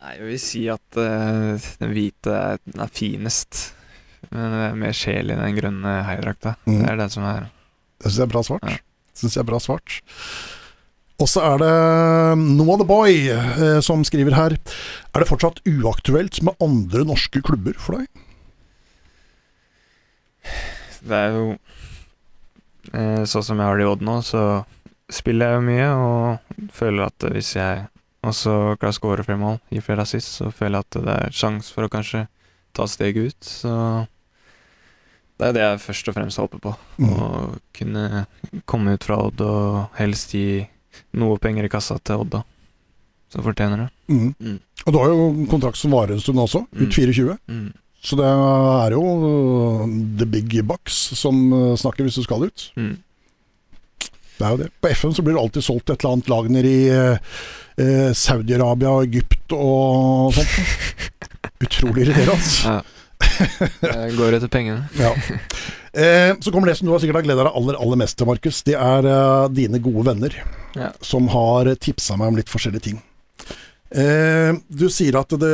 Nei, 0.00 0.12
jeg 0.16 0.24
vil 0.30 0.38
si 0.40 0.62
at 0.72 0.96
eh, 0.98 1.66
den 1.82 1.92
hvite 1.92 2.32
er, 2.32 2.62
den 2.64 2.80
er 2.80 2.94
finest. 2.96 3.58
Men 4.30 4.56
det 4.56 4.62
er 4.70 4.80
mer 4.80 4.96
sjel 4.96 5.34
i 5.34 5.36
den 5.36 5.58
grønne 5.58 5.92
heidrakta. 6.08 6.54
Mm. 6.64 6.78
Det 6.80 6.88
er 6.94 6.98
det 7.02 7.10
som 7.12 7.28
er 7.28 7.44
Det 8.00 8.08
syns 8.08 8.18
jeg 8.22 8.24
er 8.24 8.32
bra 8.32 8.42
svart. 8.48 8.66
Ja. 8.72 8.80
Synes 9.20 9.36
jeg 9.36 9.42
er 9.44 9.50
bra 9.52 9.60
svart. 9.60 9.98
Og 11.20 11.28
så 11.30 11.44
er 11.44 11.60
det 11.60 11.70
Noah 12.40 12.80
the 12.80 12.88
Boy 12.88 13.20
eh, 13.28 13.78
som 13.84 14.02
skriver 14.08 14.34
her. 14.38 14.56
Er 15.12 15.22
det 15.22 15.28
fortsatt 15.28 15.60
uaktuelt 15.68 16.40
med 16.42 16.56
andre 16.64 17.04
norske 17.12 17.44
klubber 17.44 17.76
for 17.76 18.00
deg? 18.00 18.08
Det 21.04 21.18
er 21.18 21.36
jo 21.36 21.44
eh, 22.96 23.22
Sånn 23.28 23.44
som 23.44 23.60
jeg 23.60 23.66
har 23.68 23.78
det 23.78 23.84
i 23.84 23.90
Odd 23.92 24.02
nå, 24.06 24.18
så 24.26 24.64
spiller 25.12 25.52
jeg 25.52 25.58
jo 25.60 25.64
mye 25.66 25.88
og 25.96 26.70
føler 26.74 27.06
at 27.10 27.26
hvis 27.34 27.54
jeg 27.58 27.84
også 28.22 28.52
klarer 28.78 28.92
å 28.94 28.96
skåre 28.96 29.24
flere 29.26 29.40
mål, 29.40 29.58
gi 29.72 29.82
flere 29.82 30.04
assist, 30.06 30.36
så 30.38 30.50
føler 30.54 30.78
jeg 30.78 30.86
at 30.88 30.98
det 31.06 31.16
er 31.26 31.36
sjanse 31.36 31.72
for 31.74 31.86
å 31.86 31.90
kanskje 31.92 32.24
ta 32.76 32.86
steget 32.88 33.32
ut. 33.32 33.48
Så 33.62 33.72
det 35.40 35.48
er 35.48 35.56
det 35.56 35.64
jeg 35.64 35.82
først 35.82 36.08
og 36.12 36.16
fremst 36.16 36.38
håper 36.40 36.62
på. 36.62 36.72
Mm. 37.02 37.10
Å 37.10 37.30
kunne 37.74 38.24
komme 38.70 38.94
ut 38.94 39.04
fra 39.08 39.18
Odd 39.26 39.42
og 39.42 39.98
helst 39.98 40.34
gi 40.36 40.62
noe 41.18 41.40
penger 41.42 41.66
i 41.66 41.72
kassa 41.72 41.98
til 42.04 42.22
Odd, 42.22 42.36
da. 42.36 42.42
Så 43.32 43.42
fortjener 43.42 43.86
det. 43.86 43.88
Mm. 44.12 44.34
Mm. 44.38 44.58
Og 44.86 44.92
du 44.92 44.98
har 45.00 45.10
jo 45.12 45.28
kontrakt 45.50 45.80
som 45.80 45.94
varer 45.94 46.14
en 46.14 46.22
stund 46.22 46.38
også, 46.42 46.66
ut 46.72 46.84
Mm. 46.86 46.92
24. 46.92 47.38
Mm. 47.48 47.70
Så 48.02 48.16
det 48.18 48.26
er 48.26 48.94
jo 48.96 49.02
uh, 49.02 49.84
the 50.18 50.26
big 50.26 50.56
bucks 50.66 50.94
som 51.18 51.36
uh, 51.54 51.76
snakker 51.78 52.02
hvis 52.06 52.18
du 52.18 52.24
skal 52.26 52.44
ut. 52.48 52.64
Mm. 52.76 52.96
Det 54.38 54.46
er 54.46 54.54
jo 54.54 54.60
det. 54.62 54.70
På 54.82 54.88
FN 54.94 55.12
så 55.14 55.22
blir 55.24 55.36
det 55.36 55.42
alltid 55.42 55.64
solgt 55.66 55.90
et 55.92 56.00
eller 56.02 56.16
annet 56.16 56.30
lag 56.32 56.48
nede 56.50 56.70
i 56.72 56.82
uh, 56.90 57.34
uh, 57.78 58.10
Saudi-Arabia 58.16 58.90
og 58.96 59.04
Egypt 59.06 59.54
og 59.56 60.32
sånt. 60.34 60.56
Utrolig 61.66 62.06
irriterende. 62.08 62.50
Ja. 62.66 62.80
Jeg 63.82 64.16
går 64.18 64.38
etter 64.38 64.50
pengene. 64.52 64.88
Ja. 65.02 65.12
Eh, 65.92 66.32
så 66.40 66.48
kommer 66.48 66.70
det 66.70 66.78
som 66.78 66.86
du 66.88 66.92
har 66.94 67.02
sikkert 67.02 67.18
har 67.20 67.24
gleda 67.26 67.44
deg 67.44 67.56
aller, 67.58 67.76
aller 67.76 67.98
mest 68.00 68.16
til, 68.16 68.24
Markus. 68.24 68.62
Det 68.64 68.72
er 68.80 69.04
eh, 69.04 69.48
dine 69.52 69.76
gode 69.84 70.06
venner 70.08 70.36
Ja. 70.72 70.88
som 71.04 71.26
har 71.28 71.68
tipsa 71.76 72.16
meg 72.16 72.32
om 72.32 72.38
litt 72.40 72.48
forskjellige 72.48 72.86
ting. 72.86 73.02
Eh, 73.92 74.56
du 74.72 74.86
sier 74.88 75.18
at 75.20 75.34
det 75.36 75.50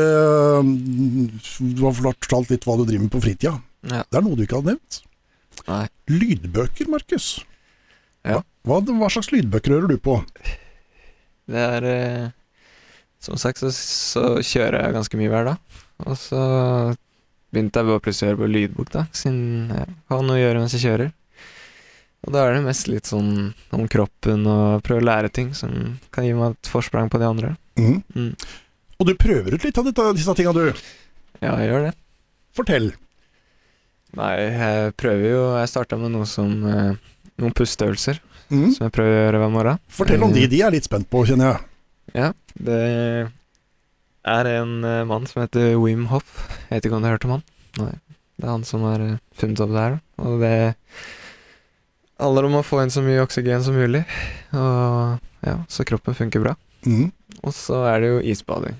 Du 1.59 1.83
har 1.83 1.97
fortalt 1.99 2.53
litt 2.55 2.63
hva 2.69 2.77
du 2.79 2.85
driver 2.87 3.03
med 3.09 3.11
på 3.17 3.23
fritida. 3.25 3.57
Ja. 3.91 4.05
Det 4.07 4.21
er 4.21 4.25
noe 4.29 4.39
du 4.39 4.45
ikke 4.47 4.61
hadde 4.61 4.77
nevnt. 4.77 5.01
Nei. 5.67 5.85
Lydbøker, 6.15 6.87
Markus. 6.95 7.33
Ja. 8.29 8.43
Hva, 8.69 8.81
hva 8.85 9.11
slags 9.13 9.31
lydbøker 9.33 9.75
hører 9.77 9.93
du 9.93 9.99
på? 10.03 10.19
Det 11.49 11.61
er 11.65 11.87
eh, 11.89 12.27
Som 13.25 13.39
sagt 13.41 13.63
så, 13.63 13.71
så 13.73 14.25
kjører 14.45 14.83
jeg 14.83 14.97
ganske 14.99 15.21
mye 15.21 15.33
hver 15.33 15.49
dag. 15.53 15.79
Og 16.07 16.19
så 16.21 16.43
begynte 17.49 17.81
jeg 17.81 17.89
bare 17.89 18.03
plutselig 18.05 18.29
å 18.29 18.33
høre 18.35 18.43
på 18.43 18.51
lydbok, 18.53 18.91
da, 18.93 19.07
siden 19.17 19.73
jeg 19.73 19.97
har 20.13 20.23
noe 20.23 20.37
å 20.37 20.43
gjøre 20.43 20.61
mens 20.63 20.77
jeg 20.77 20.85
kjører. 20.85 21.15
Og 22.27 22.35
da 22.35 22.45
er 22.45 22.57
det 22.57 22.65
mest 22.67 22.89
litt 22.91 23.09
sånn 23.09 23.33
om 23.75 23.85
kroppen 23.91 24.47
og 24.51 24.83
prøve 24.87 25.01
å 25.01 25.07
lære 25.09 25.31
ting 25.33 25.53
som 25.57 25.73
kan 26.15 26.27
gi 26.27 26.35
meg 26.37 26.57
et 26.57 26.71
forsprang 26.71 27.11
på 27.11 27.21
de 27.23 27.29
andre. 27.29 27.53
Mm. 27.79 28.01
Mm. 28.15 28.33
Og 28.99 29.07
du 29.09 29.15
prøver 29.19 29.55
ut 29.55 29.65
litt 29.65 29.79
av 29.79 29.87
dette, 29.87 30.07
disse 30.19 30.35
tinga, 30.37 30.53
du. 30.53 30.67
Ja, 31.39 31.55
jeg 31.63 31.71
gjør 31.71 31.87
det. 31.89 31.93
Fortell. 32.59 32.91
Nei, 34.19 34.33
jeg 34.41 34.93
prøver 34.97 35.27
jo 35.29 35.41
Jeg 35.61 35.69
starta 35.69 35.99
med 36.01 36.15
noe 36.15 36.25
som 36.27 36.63
eh, 36.65 37.09
Noen 37.39 37.55
pusteøvelser 37.55 38.21
mm. 38.51 38.71
som 38.75 38.87
jeg 38.87 38.95
prøver 38.95 39.15
å 39.15 39.25
gjøre 39.25 39.43
hver 39.43 39.55
morgen. 39.55 39.81
Fortell 39.93 40.25
om 40.27 40.35
de, 40.35 40.47
de 40.51 40.63
er 40.65 40.75
litt 40.75 40.89
spent 40.89 41.09
på, 41.11 41.23
kjenner 41.29 41.53
jeg. 41.53 41.65
Ja, 42.17 42.33
det 42.59 42.83
er 44.29 44.51
en 44.57 44.75
eh, 44.85 45.07
mann 45.09 45.29
som 45.29 45.43
heter 45.45 45.77
Wim 45.81 46.09
Hoff. 46.13 46.45
Jeg 46.69 46.79
vet 46.79 46.89
ikke 46.89 46.99
om 46.99 47.05
du 47.05 47.09
har 47.09 47.19
hørt 47.19 47.29
om 47.29 47.37
han? 47.37 47.45
Nei. 47.79 47.95
Det 48.39 48.47
er 48.47 48.53
han 48.55 48.67
som 48.67 48.85
har 48.87 49.03
eh, 49.05 49.21
funnet 49.39 49.63
opp 49.65 49.75
det 49.75 49.85
her. 49.85 49.97
Og 50.25 50.43
det 50.43 50.55
handler 52.19 52.49
om 52.49 52.59
å 52.59 52.67
få 52.67 52.83
inn 52.83 52.93
så 52.93 53.05
mye 53.05 53.23
oksygen 53.23 53.63
som 53.63 53.79
mulig, 53.79 54.03
og 54.57 55.47
ja, 55.47 55.55
så 55.71 55.87
kroppen 55.87 56.17
funker 56.19 56.43
bra. 56.43 56.57
Mm. 56.87 57.11
Og 57.45 57.55
så 57.55 57.85
er 57.93 58.03
det 58.03 58.11
jo 58.11 58.21
isbading. 58.33 58.77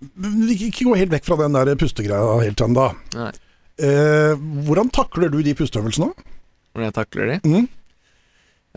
Ikke 0.00 0.70
ikke 0.70 0.86
gå 0.88 0.96
helt 0.96 1.12
vekk 1.12 1.26
fra 1.28 1.36
den 1.42 1.56
der 1.56 1.76
pustegreia 1.80 2.38
helt 2.40 2.62
ennå. 2.64 2.86
Eh, 3.80 4.32
hvordan 4.66 4.92
takler 4.92 5.32
du 5.32 5.40
de 5.44 5.56
pusteøvelsene? 5.56 6.12
Hvordan 6.70 6.88
jeg 6.88 6.96
takler 6.96 7.30
de? 7.32 7.38
Mm. 7.44 7.68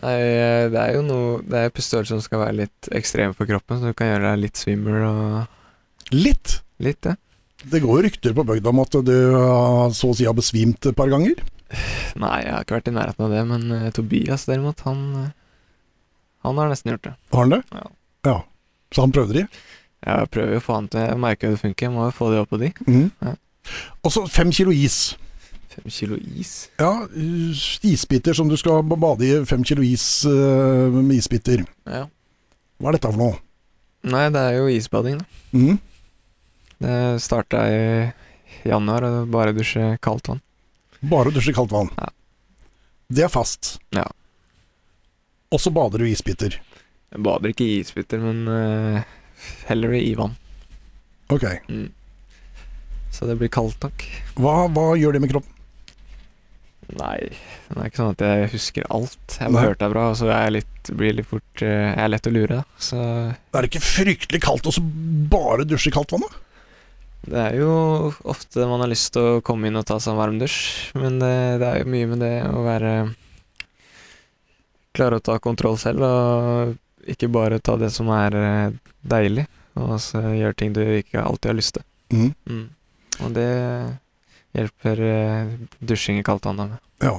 Eh, 0.02 0.64
det 0.74 0.80
er 0.80 0.96
jo 0.96 1.02
noe 1.06 1.34
Det 1.46 1.60
er 1.60 1.70
pusteøvelser 1.70 2.16
som 2.16 2.22
skal 2.24 2.40
være 2.42 2.56
litt 2.64 2.88
ekstreme 2.98 3.36
for 3.38 3.46
kroppen, 3.46 3.78
så 3.78 3.92
du 3.92 3.98
kan 3.98 4.10
gjøre 4.10 4.32
deg 4.32 4.40
litt 4.42 4.58
svimmel 4.58 5.04
og 5.06 6.14
Litt. 6.14 6.58
litt, 6.84 7.06
ja. 7.06 7.14
Det 7.64 7.80
går 7.80 8.02
rykter 8.04 8.34
på 8.36 8.44
bygda 8.44 8.70
om 8.74 8.82
at 8.82 8.96
du 9.06 9.14
så 9.96 10.10
å 10.10 10.16
si 10.16 10.26
har 10.28 10.34
besvimt 10.36 10.84
et 10.90 10.96
par 10.98 11.08
ganger. 11.08 11.38
Nei, 12.20 12.34
jeg 12.44 12.52
har 12.52 12.66
ikke 12.66 12.76
vært 12.76 12.90
i 12.90 12.94
nærheten 12.94 13.24
av 13.24 13.32
det, 13.32 13.44
men 13.48 13.62
uh, 13.72 13.86
Tobias 13.94 14.44
derimot, 14.46 14.82
han 14.84 15.00
eh, 15.22 15.30
Han 16.44 16.60
har 16.60 16.68
nesten 16.68 16.92
gjort 16.92 17.06
det. 17.08 17.14
Har 17.32 17.46
han 17.46 17.54
det? 17.54 17.62
Ja. 17.72 17.86
ja. 18.28 18.36
Så 18.92 19.06
han 19.06 19.14
prøvde 19.16 19.38
de? 19.38 19.46
Jeg 20.04 20.28
prøver 20.34 20.52
jo 20.52 20.60
å 20.60 20.64
få 20.66 20.76
han 20.76 20.90
til 20.92 21.00
Jeg 21.00 21.20
merker 21.24 21.48
jo 21.48 21.56
det 21.56 21.62
funker, 21.62 21.86
jeg 21.86 21.94
må 21.94 22.04
jo 22.04 22.14
få 22.18 22.28
det 22.34 22.42
opp 22.42 22.50
på 22.52 22.60
de. 22.60 22.68
Mm. 22.84 23.06
Ja. 23.24 23.32
Og 24.04 24.12
så 24.12 24.26
fem 24.28 24.52
kilo 24.52 24.74
is. 24.76 24.98
Fem 25.74 25.90
kilo 25.90 26.16
is? 26.38 26.70
Ja, 26.78 27.08
isbiter 27.82 28.34
som 28.36 28.48
du 28.48 28.56
skal 28.56 28.82
bade 28.86 29.26
i. 29.26 29.44
Fem 29.48 29.64
kilo 29.66 29.82
is 29.82 30.24
uh, 30.28 30.92
med 30.94 31.16
isbiter. 31.16 31.64
Ja. 31.88 32.04
Hva 32.78 32.90
er 32.92 32.98
dette 32.98 33.10
for 33.10 33.18
noe? 33.18 33.40
Nei, 34.06 34.28
det 34.30 34.42
er 34.42 34.58
jo 34.60 34.68
isbading, 34.70 35.18
da. 35.18 35.40
Mm. 35.56 35.78
Det 36.84 36.98
starta 37.24 37.64
i 37.72 37.80
januar, 38.68 39.06
og 39.08 39.32
bare 39.32 39.54
dusje 39.56 39.94
kaldt 40.04 40.28
vann. 40.30 40.42
Bare 41.00 41.32
dusje 41.34 41.54
kaldt 41.56 41.74
vann. 41.74 41.90
Ja. 41.98 42.10
Det 43.14 43.26
er 43.26 43.32
fast. 43.32 43.78
Ja. 43.96 44.06
Og 45.50 45.62
så 45.62 45.72
bader 45.74 46.02
du 46.02 46.06
i 46.06 46.14
isbiter. 46.14 46.60
Jeg 47.14 47.24
bader 47.24 47.50
ikke 47.50 47.66
i 47.66 47.80
isbiter, 47.80 48.22
men 48.22 48.46
uh, 48.46 49.02
heller 49.70 49.96
i 49.98 50.14
vann. 50.18 50.36
Ok. 51.32 51.48
Mm. 51.66 51.88
Så 53.14 53.26
det 53.26 53.38
blir 53.40 53.52
kaldt 53.52 53.82
nok. 53.82 54.06
Hva, 54.38 54.64
hva 54.74 54.92
gjør 54.98 55.16
det 55.16 55.24
med 55.24 55.34
kroppen? 55.34 55.53
Nei, 56.98 57.18
det 57.70 57.76
er 57.80 57.88
ikke 57.88 58.00
sånn 58.02 58.14
at 58.14 58.24
jeg 58.26 58.48
husker 58.52 58.88
alt. 58.92 59.36
Jeg 59.40 59.54
bare 59.54 59.70
hørte 59.70 59.86
det 59.86 59.92
bra, 59.94 60.06
og 60.12 60.18
så 60.20 60.28
er 60.30 60.46
jeg 60.46 60.56
litt, 60.58 60.90
blir 61.00 61.16
litt 61.16 61.28
fort 61.30 61.64
eh, 61.64 61.90
Jeg 61.90 62.02
er 62.04 62.10
lett 62.12 62.28
å 62.28 62.32
lure, 62.34 62.60
da. 62.60 62.82
Så 62.88 63.00
Er 63.00 63.58
det 63.64 63.70
ikke 63.70 63.84
fryktelig 63.86 64.42
kaldt 64.44 64.68
å 64.68 64.74
bare 65.32 65.66
dusje 65.68 65.90
i 65.90 65.94
kaldt 65.94 66.12
vann, 66.16 66.26
da? 66.28 66.40
det 67.24 67.40
er 67.40 67.54
jo 67.56 67.74
ofte 68.28 68.66
man 68.68 68.82
har 68.84 68.90
lyst 68.90 69.14
til 69.14 69.24
å 69.24 69.42
komme 69.44 69.68
inn 69.68 69.78
og 69.80 69.86
ta 69.88 69.96
seg 70.02 70.12
en 70.12 70.20
varm 70.20 70.38
dusj, 70.40 70.92
men 71.00 71.16
det, 71.22 71.34
det 71.62 71.68
er 71.68 71.80
jo 71.80 71.92
mye 71.94 72.08
med 72.10 72.24
det 72.24 72.34
å 72.50 72.64
være 72.66 72.94
Klare 74.94 75.18
å 75.18 75.22
ta 75.26 75.40
kontroll 75.42 75.74
selv, 75.74 76.04
og 76.06 77.08
ikke 77.10 77.26
bare 77.34 77.56
ta 77.58 77.74
det 77.74 77.88
som 77.90 78.06
er 78.14 78.36
eh, 78.38 78.76
deilig, 79.02 79.48
og 79.74 79.96
så 79.98 80.20
gjøre 80.22 80.54
ting 80.60 80.70
du 80.76 80.84
ikke 80.84 81.18
alltid 81.18 81.50
har 81.50 81.56
lyst 81.58 81.74
til. 81.74 81.86
Mm. 82.14 82.28
Mm. 82.46 82.68
Og 83.26 83.32
det 83.34 83.48
hjelper 84.54 85.00
uh, 85.02 85.52
dusjing 85.80 86.18
i 86.20 86.24
kaldt 86.26 86.46
vann 86.48 86.56
med. 86.62 86.78
Ja. 87.02 87.16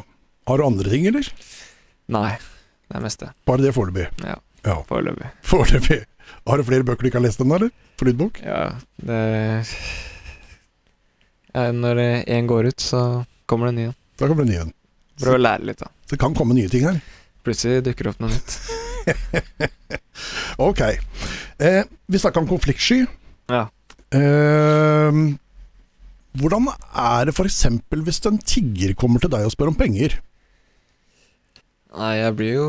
Har 0.47 0.57
du 0.61 0.65
andre 0.65 0.89
ting, 0.89 1.05
eller? 1.09 1.27
Nei, 2.13 2.35
det 2.89 2.97
er 2.99 3.03
mest 3.05 3.19
det. 3.23 3.31
Bare 3.49 3.63
det 3.65 3.73
foreløpig. 3.75 4.07
Ja, 4.23 4.37
Ja. 4.65 4.75
foreløpig. 4.89 5.29
Foreløpig. 5.45 6.03
Har 6.47 6.57
du 6.57 6.63
flere 6.65 6.85
bøker 6.85 7.05
du 7.05 7.09
ikke 7.09 7.19
har 7.21 7.25
lest 7.27 7.41
ennå, 7.41 7.55
eller? 7.59 7.71
For 7.99 8.05
lydbok? 8.09 8.39
Ja, 8.45 8.75
det 8.97 9.19
ja, 11.55 11.71
Når 11.71 12.01
én 12.27 12.47
går 12.49 12.67
ut, 12.73 12.79
så 12.83 13.25
kommer 13.47 13.67
det 13.67 13.73
en 13.73 13.75
ny. 13.75 13.85
en. 13.91 13.95
Da 14.19 14.27
kommer 14.27 14.43
det 14.45 14.49
en 14.49 14.55
ny 14.55 14.61
en. 14.65 14.73
Prøv 15.21 15.37
å 15.37 15.43
lære 15.43 15.63
litt, 15.69 15.79
da. 15.79 15.87
Så 16.05 16.15
det 16.15 16.19
kan 16.19 16.35
komme 16.35 16.53
nye 16.57 16.69
ting 16.69 16.83
her. 16.83 16.97
Plutselig 17.45 17.83
dukker 17.85 18.03
det 18.09 18.15
opp 18.15 18.19
noe 18.25 18.33
nytt. 18.33 18.57
Ok. 20.57 20.79
Eh, 21.59 21.83
vi 22.07 22.19
snakka 22.19 22.39
om 22.39 22.47
konfliktsky. 22.47 23.05
Ja. 23.51 23.65
Eh, 24.15 25.11
hvordan 26.39 26.69
er 26.71 27.27
det 27.27 27.35
f.eks. 27.35 27.61
hvis 27.89 28.21
en 28.29 28.39
tigger 28.41 28.95
kommer 28.99 29.23
til 29.23 29.31
deg 29.33 29.47
og 29.47 29.53
spør 29.53 29.71
om 29.71 29.77
penger? 29.79 30.17
Nei, 31.95 32.13
jeg 32.19 32.35
blir 32.35 32.57
jo 32.57 32.67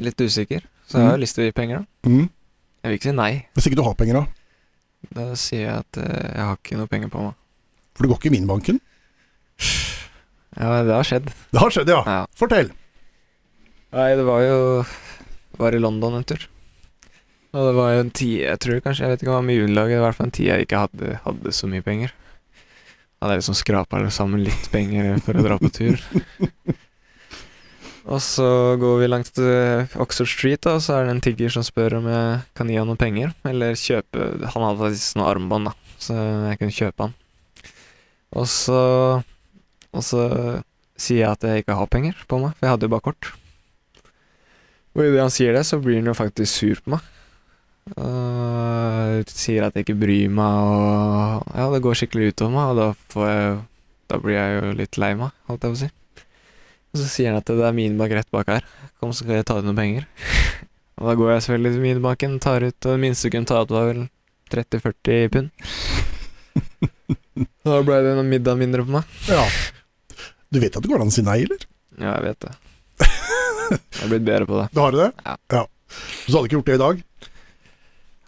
litt 0.00 0.20
usikker, 0.20 0.64
så 0.88 0.98
jeg 0.98 1.10
har 1.10 1.18
jo 1.18 1.22
lyst 1.22 1.36
til 1.36 1.44
å 1.44 1.48
gi 1.48 1.56
penger, 1.56 1.82
da. 1.82 2.08
Mm. 2.10 2.30
Jeg 2.84 2.90
vil 2.90 2.98
ikke 2.98 3.10
si 3.10 3.16
nei. 3.16 3.32
Hvis 3.56 3.68
ikke 3.68 3.80
du 3.80 3.84
har 3.86 3.96
penger, 3.98 4.20
da? 4.20 5.10
Da 5.14 5.26
sier 5.36 5.66
jeg 5.66 5.82
at 5.82 6.00
uh, 6.00 6.08
jeg 6.08 6.46
har 6.48 6.56
ikke 6.58 6.78
noe 6.80 6.90
penger 6.90 7.12
på 7.12 7.26
meg. 7.26 7.36
For 7.94 8.04
du 8.04 8.10
går 8.10 8.20
ikke 8.20 8.32
i 8.32 8.34
minibanken? 8.34 8.80
Ja, 10.54 10.80
det 10.86 10.94
har 10.94 11.06
skjedd. 11.06 11.30
Det 11.52 11.60
har 11.60 11.72
skjedd, 11.74 11.92
ja. 11.92 12.00
Ja. 12.06 12.18
Fortell. 12.38 12.72
Nei, 13.94 14.10
det 14.18 14.24
var 14.26 14.42
jo 14.42 14.58
Var 15.60 15.76
i 15.76 15.80
London 15.82 16.16
en 16.18 16.26
tur. 16.26 16.48
Og 17.54 17.68
det 17.68 17.74
var 17.76 17.92
jo 17.94 18.02
en 18.02 18.10
tid 18.10 18.32
Jeg 18.42 18.58
tror 18.62 18.80
kanskje 18.82 19.04
Jeg 19.04 19.12
vet 19.12 19.22
ikke 19.22 19.36
underlag, 19.38 19.90
det 19.92 19.98
var 19.98 20.00
i 20.00 20.04
hvert 20.08 20.18
fall 20.18 20.26
en 20.26 20.34
tid 20.34 20.48
jeg 20.48 20.66
ikke 20.66 20.80
hadde, 20.86 21.18
hadde 21.22 21.52
så 21.54 21.70
mye 21.70 21.84
penger. 21.86 22.14
Hadde 23.24 23.38
jeg 23.38 23.40
liksom 23.40 23.56
skrapa 23.56 24.02
sammen 24.12 24.42
litt 24.44 24.66
penger 24.68 25.14
for 25.24 25.38
å 25.40 25.42
dra 25.46 25.56
på 25.56 25.70
tur. 25.72 25.96
Og 28.04 28.20
så 28.20 28.46
går 28.76 28.98
vi 29.00 29.06
langs 29.08 29.32
eh, 29.40 29.94
Oxford 29.96 30.28
Street, 30.28 30.60
da, 30.66 30.74
og 30.76 30.82
så 30.84 30.98
er 30.98 31.06
det 31.06 31.14
en 31.14 31.22
tigger 31.24 31.54
som 31.54 31.64
spør 31.64 32.02
om 32.02 32.08
jeg 32.12 32.34
kan 32.52 32.68
gi 32.68 32.76
han 32.76 32.90
noen 32.90 33.00
penger. 33.00 33.32
Eller 33.48 33.78
kjøpe 33.80 34.26
Han 34.52 34.66
hadde 34.66 34.82
faktisk 34.82 35.16
noen 35.16 35.28
armbånd, 35.30 35.70
da, 35.70 35.94
så 36.04 36.18
jeg 36.50 36.60
kunne 36.60 36.76
kjøpe 36.76 37.06
han. 37.06 37.14
Og 38.36 38.50
så 38.52 38.82
Og 39.94 40.04
så 40.04 40.20
sier 41.00 41.22
jeg 41.22 41.30
at 41.30 41.48
jeg 41.48 41.64
ikke 41.64 41.78
har 41.80 41.88
penger 41.96 42.20
på 42.28 42.42
meg, 42.42 42.52
for 42.58 42.66
jeg 42.66 42.74
hadde 42.74 42.90
jo 42.90 42.92
bare 42.92 43.06
kort. 43.08 43.32
Og 44.92 45.06
idet 45.06 45.24
han 45.24 45.32
sier 45.32 45.56
det, 45.56 45.64
så 45.64 45.80
blir 45.80 46.02
han 46.02 46.12
jo 46.12 46.18
faktisk 46.20 46.60
sur 46.60 46.84
på 46.84 46.98
meg. 46.98 47.13
Og 47.92 49.28
sier 49.28 49.66
at 49.66 49.74
jeg 49.76 49.84
ikke 49.84 49.98
bryr 50.00 50.30
meg, 50.32 50.54
og 50.64 51.50
ja, 51.52 51.66
det 51.74 51.82
går 51.84 51.98
skikkelig 52.00 52.32
utover 52.32 52.54
meg, 52.54 52.70
og 52.70 52.78
da 52.80 52.86
får 53.12 53.28
jeg 53.28 53.58
Da 54.08 54.18
blir 54.20 54.36
jeg 54.36 54.56
jo 54.56 54.72
litt 54.78 54.98
lei 55.00 55.10
meg, 55.16 55.36
holdt 55.48 55.64
jeg 55.64 55.72
på 55.72 55.76
å 55.76 55.80
si. 55.80 55.90
Og 56.94 57.00
så 57.00 57.06
sier 57.10 57.32
han 57.32 57.40
at 57.40 57.48
det 57.48 57.64
er 57.66 57.76
minibank 57.76 58.12
rett 58.14 58.28
bak 58.32 58.50
her, 58.52 58.66
kom 59.00 59.12
så 59.12 59.24
skal 59.24 59.40
jeg 59.40 59.46
ta 59.48 59.56
ut 59.58 59.66
noen 59.66 59.78
penger. 59.78 60.04
og 61.00 61.08
da 61.08 61.14
går 61.18 61.32
jeg 61.32 61.44
selvfølgelig 61.46 61.72
til 61.74 61.86
minibanken, 61.86 62.36
tar 62.44 62.66
ut, 62.68 62.76
og 62.76 62.90
det 62.92 63.00
minste 63.02 63.28
du 63.28 63.34
kunne 63.34 63.50
ta 63.50 63.62
ut 63.64 63.72
var 63.74 63.88
vel 63.90 64.02
30-40 64.54 65.32
pund. 65.34 65.48
da 67.68 67.80
ble 67.88 68.02
det 68.04 68.12
noen 68.20 68.30
middag 68.30 68.60
mindre 68.60 68.84
på 68.84 68.94
meg. 68.98 69.16
Ja. 69.32 69.42
Du 70.52 70.60
vet 70.62 70.76
at 70.76 70.84
det 70.84 70.92
går 70.92 71.02
an 71.02 71.10
å 71.10 71.16
si 71.16 71.24
nei, 71.26 71.40
eller? 71.48 71.64
Ja, 71.98 72.12
jeg 72.18 72.28
vet 72.28 72.46
det. 72.46 72.54
Jeg 73.74 74.02
har 74.02 74.10
blitt 74.12 74.26
bedre 74.28 74.46
på 74.46 74.58
det. 74.60 74.68
Du 74.76 74.82
har 74.84 74.92
det? 74.94 75.08
Ja. 75.24 75.64
Så 75.96 76.28
du 76.28 76.36
hadde 76.36 76.46
ikke 76.50 76.58
gjort 76.58 76.68
det 76.68 76.76
i 76.76 76.82
dag? 76.82 77.02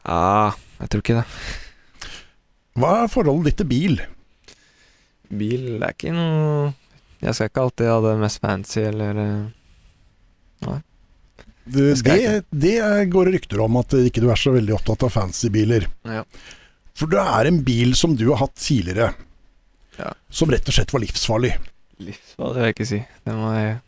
Ja, 0.06 0.52
jeg 0.80 0.90
tror 0.92 1.02
ikke 1.02 1.16
det. 1.20 1.26
Hva 2.76 2.90
er 3.02 3.08
forholdet 3.12 3.50
ditt 3.50 3.60
til 3.62 3.68
bil? 3.70 3.96
Bil 5.32 5.80
er 5.82 5.94
ikke 5.94 6.12
noe 6.14 6.74
Jeg 7.24 7.34
skal 7.34 7.48
ikke 7.50 7.62
alltid 7.64 7.88
ha 7.90 7.96
det 8.04 8.12
mest 8.20 8.42
fancy 8.44 8.82
eller 8.84 9.16
Nei. 10.66 10.76
Det, 11.66 11.86
Det 12.06 12.18
det, 12.54 12.76
går 13.10 13.32
rykter 13.34 13.64
om 13.64 13.80
at 13.80 13.96
ikke 13.98 14.22
du 14.22 14.28
er 14.30 14.38
så 14.38 14.52
veldig 14.54 14.76
opptatt 14.76 15.02
av 15.08 15.10
fancy 15.16 15.48
biler. 15.50 15.88
Ja. 16.06 16.22
For 16.96 17.10
det 17.10 17.18
er 17.20 17.48
en 17.50 17.58
bil 17.66 17.96
som 17.98 18.14
du 18.16 18.28
har 18.30 18.38
hatt 18.44 18.54
tidligere, 18.60 19.10
Ja. 19.98 20.12
som 20.30 20.52
rett 20.52 20.68
og 20.68 20.76
slett 20.76 20.92
var 20.94 21.02
livsfarlig. 21.02 21.56
Livsfarlig 21.98 22.54
vil 22.60 22.68
jeg 22.68 22.76
ikke 22.76 22.86
si. 22.92 23.00
Det 23.26 23.34
var 23.34 23.56
en 23.58 23.80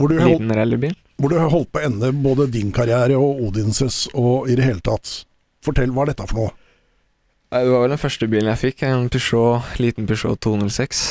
liten 0.00 0.16
du, 0.16 0.22
holdt, 0.24 0.56
rallybil. 0.56 0.96
hvor 1.20 1.28
du 1.34 1.38
holdt 1.42 1.70
på 1.74 1.82
å 1.82 1.86
ende 1.90 2.12
både 2.24 2.48
din 2.50 2.72
karriere 2.72 3.18
og 3.20 3.42
Odinses 3.50 4.06
og 4.14 4.48
i 4.48 4.56
det 4.56 4.64
hele 4.64 4.80
tatt. 4.80 5.26
Fortell, 5.64 5.92
hva 5.92 6.06
er 6.06 6.12
dette 6.12 6.28
for 6.30 6.40
noe? 6.40 6.54
Nei, 7.50 7.64
Det 7.64 7.72
var 7.72 7.82
vel 7.82 7.92
den 7.96 8.00
første 8.00 8.28
bilen 8.30 8.52
jeg 8.52 8.62
fikk. 8.62 8.86
En 8.86 9.08
Peugeot, 9.12 9.76
liten 9.82 10.06
Peugeot 10.08 10.40
206 10.40 11.02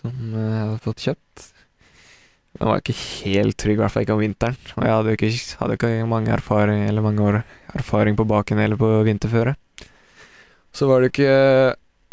som 0.00 0.12
eh, 0.34 0.44
jeg 0.44 0.60
hadde 0.66 0.84
fått 0.84 1.04
kjøpt. 1.06 1.46
Den 2.60 2.68
var 2.68 2.80
ikke 2.82 2.96
helt 2.98 3.56
trygg, 3.60 3.78
i 3.78 3.80
hvert 3.80 3.94
fall 3.94 4.04
ikke 4.04 4.16
om 4.16 4.22
vinteren. 4.24 4.56
Og 4.76 4.84
jeg 4.84 4.94
hadde 4.94 5.14
ikke, 5.16 5.30
hadde 5.60 5.76
ikke 5.78 5.92
mange, 6.10 6.32
erfaring, 6.34 6.82
mange 7.04 7.26
år 7.26 7.40
erfaring 7.78 8.18
på 8.18 8.26
baken 8.28 8.62
eller 8.62 8.80
på 8.80 8.90
vinterføre. 9.06 9.54
Så 10.74 10.88
var 10.90 11.02
det 11.02 11.12
ikke 11.12 11.30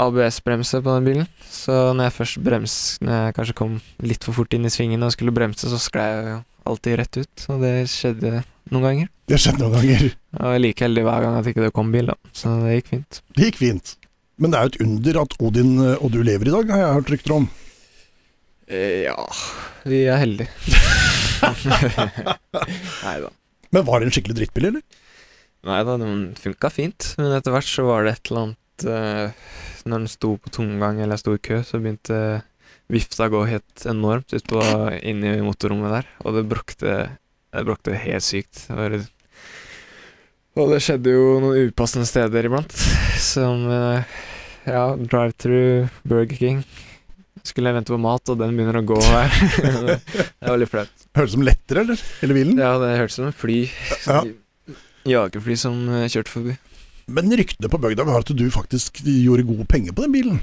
ABS-bremse 0.02 0.82
på 0.86 0.94
den 0.94 1.08
bilen, 1.10 1.28
så 1.50 1.92
når 1.98 2.08
jeg 2.08 2.16
først 2.20 2.40
brems, 2.46 2.76
når 3.02 3.16
jeg 3.18 3.36
kanskje 3.38 3.56
kom 3.58 3.80
litt 4.06 4.26
for 4.26 4.38
fort 4.38 4.54
inn 4.54 4.70
i 4.70 4.72
svingen 4.74 5.06
og 5.06 5.14
skulle 5.14 5.34
bremse, 5.34 5.70
så 5.70 5.80
sklei 5.82 6.06
jeg 6.06 6.28
jo 6.30 6.38
alltid 6.68 6.98
rett 7.02 7.20
ut. 7.22 7.46
Og 7.54 7.64
det 7.64 7.74
skjedde 7.92 8.42
noen 8.72 8.86
ganger. 8.86 9.14
Det 9.28 9.40
skjedde 9.42 9.64
noen 9.64 9.78
ganger. 9.78 10.04
Jeg 10.12 10.44
var 10.52 10.60
like 10.62 10.86
heldig 10.88 11.06
hver 11.08 11.24
gang 11.26 11.38
at 11.40 11.50
ikke 11.52 11.66
det 11.66 11.74
kom 11.76 11.94
bil, 11.94 12.12
da. 12.12 12.18
Så 12.36 12.54
det 12.64 12.78
gikk 12.78 12.92
fint. 12.94 13.22
Det 13.38 13.50
gikk 13.50 13.62
fint. 13.62 13.96
Men 14.38 14.54
det 14.54 14.60
er 14.60 14.68
jo 14.68 14.74
et 14.74 14.84
under 14.86 15.20
at 15.24 15.36
Odin 15.42 15.72
eh, 15.82 15.96
og 15.98 16.14
du 16.14 16.20
lever 16.22 16.50
i 16.50 16.54
dag, 16.54 16.70
har 16.74 16.84
jeg 16.84 16.98
hørt 17.00 17.12
rykter 17.16 17.36
om. 17.40 17.48
Eh, 18.68 19.08
ja 19.08 19.18
Vi 19.88 20.04
er 20.06 20.22
heldige. 20.22 20.52
Nei 23.08 23.18
da. 23.24 23.32
Men 23.74 23.86
var 23.88 24.00
det 24.00 24.08
en 24.08 24.14
skikkelig 24.16 24.38
drittbil, 24.42 24.70
eller? 24.70 24.84
Nei 25.68 25.80
da, 25.84 25.98
den 26.00 26.20
funka 26.38 26.70
fint, 26.72 27.14
men 27.18 27.34
etter 27.36 27.56
hvert 27.56 27.68
så 27.68 27.88
var 27.88 28.06
det 28.06 28.14
et 28.14 28.30
eller 28.30 28.44
annet 28.46 28.86
uh, 28.88 29.50
Når 29.90 30.04
den 30.04 30.12
sto 30.12 30.36
på 30.40 30.54
tomgang 30.54 31.02
eller 31.04 31.20
sto 31.20 31.34
i 31.36 31.42
kø, 31.44 31.60
så 31.66 31.82
begynte 31.82 32.20
vifta 32.92 33.28
går 33.30 33.50
helt 33.52 33.86
enormt 33.90 34.34
Inne 35.04 35.36
i 35.36 35.44
motorrommet 35.44 36.00
der, 36.00 36.10
og 36.24 36.38
det 36.38 36.48
bråkte 36.48 36.98
Det 37.52 37.66
bråkte 37.68 37.96
helt 37.98 38.24
sykt. 38.24 38.66
Det 38.68 38.78
var, 38.78 38.98
og 40.58 40.72
det 40.74 40.80
skjedde 40.82 41.14
jo 41.14 41.26
noen 41.42 41.70
upassende 41.70 42.08
steder 42.10 42.48
iblant, 42.50 42.74
som 43.22 43.68
eh, 43.70 44.16
ja, 44.66 44.88
drive-through 44.98 45.92
Burger 46.02 46.40
King. 46.40 46.64
Skulle 47.46 47.70
jeg 47.70 47.78
vente 47.78 47.94
på 47.94 48.00
mat, 48.02 48.26
og 48.34 48.40
den 48.42 48.58
begynner 48.58 48.80
å 48.80 48.88
gå 48.90 48.98
her. 49.06 49.38
det 49.94 50.50
var 50.50 50.58
litt 50.58 50.72
flaut. 50.72 51.06
Hørtes 51.16 51.36
som 51.38 51.46
lettere, 51.46 51.86
eller? 51.86 52.02
Hele 52.24 52.38
bilen? 52.40 52.58
Ja, 52.58 52.74
det 52.82 52.96
hørtes 52.98 53.20
som 53.20 53.30
et 53.30 53.38
fly. 53.38 53.60
Ja. 54.08 54.24
Jagerfly 55.08 55.60
som 55.62 55.78
eh, 55.94 56.10
kjørte 56.10 56.34
forbi. 56.34 56.58
Men 57.08 57.32
ryktene 57.40 57.70
på 57.72 57.80
bygda 57.86 58.08
var 58.10 58.26
at 58.26 58.34
du 58.36 58.48
faktisk 58.52 59.04
gjorde 59.06 59.46
gode 59.48 59.70
penger 59.70 59.94
på 59.96 60.08
den 60.08 60.18
bilen. 60.18 60.42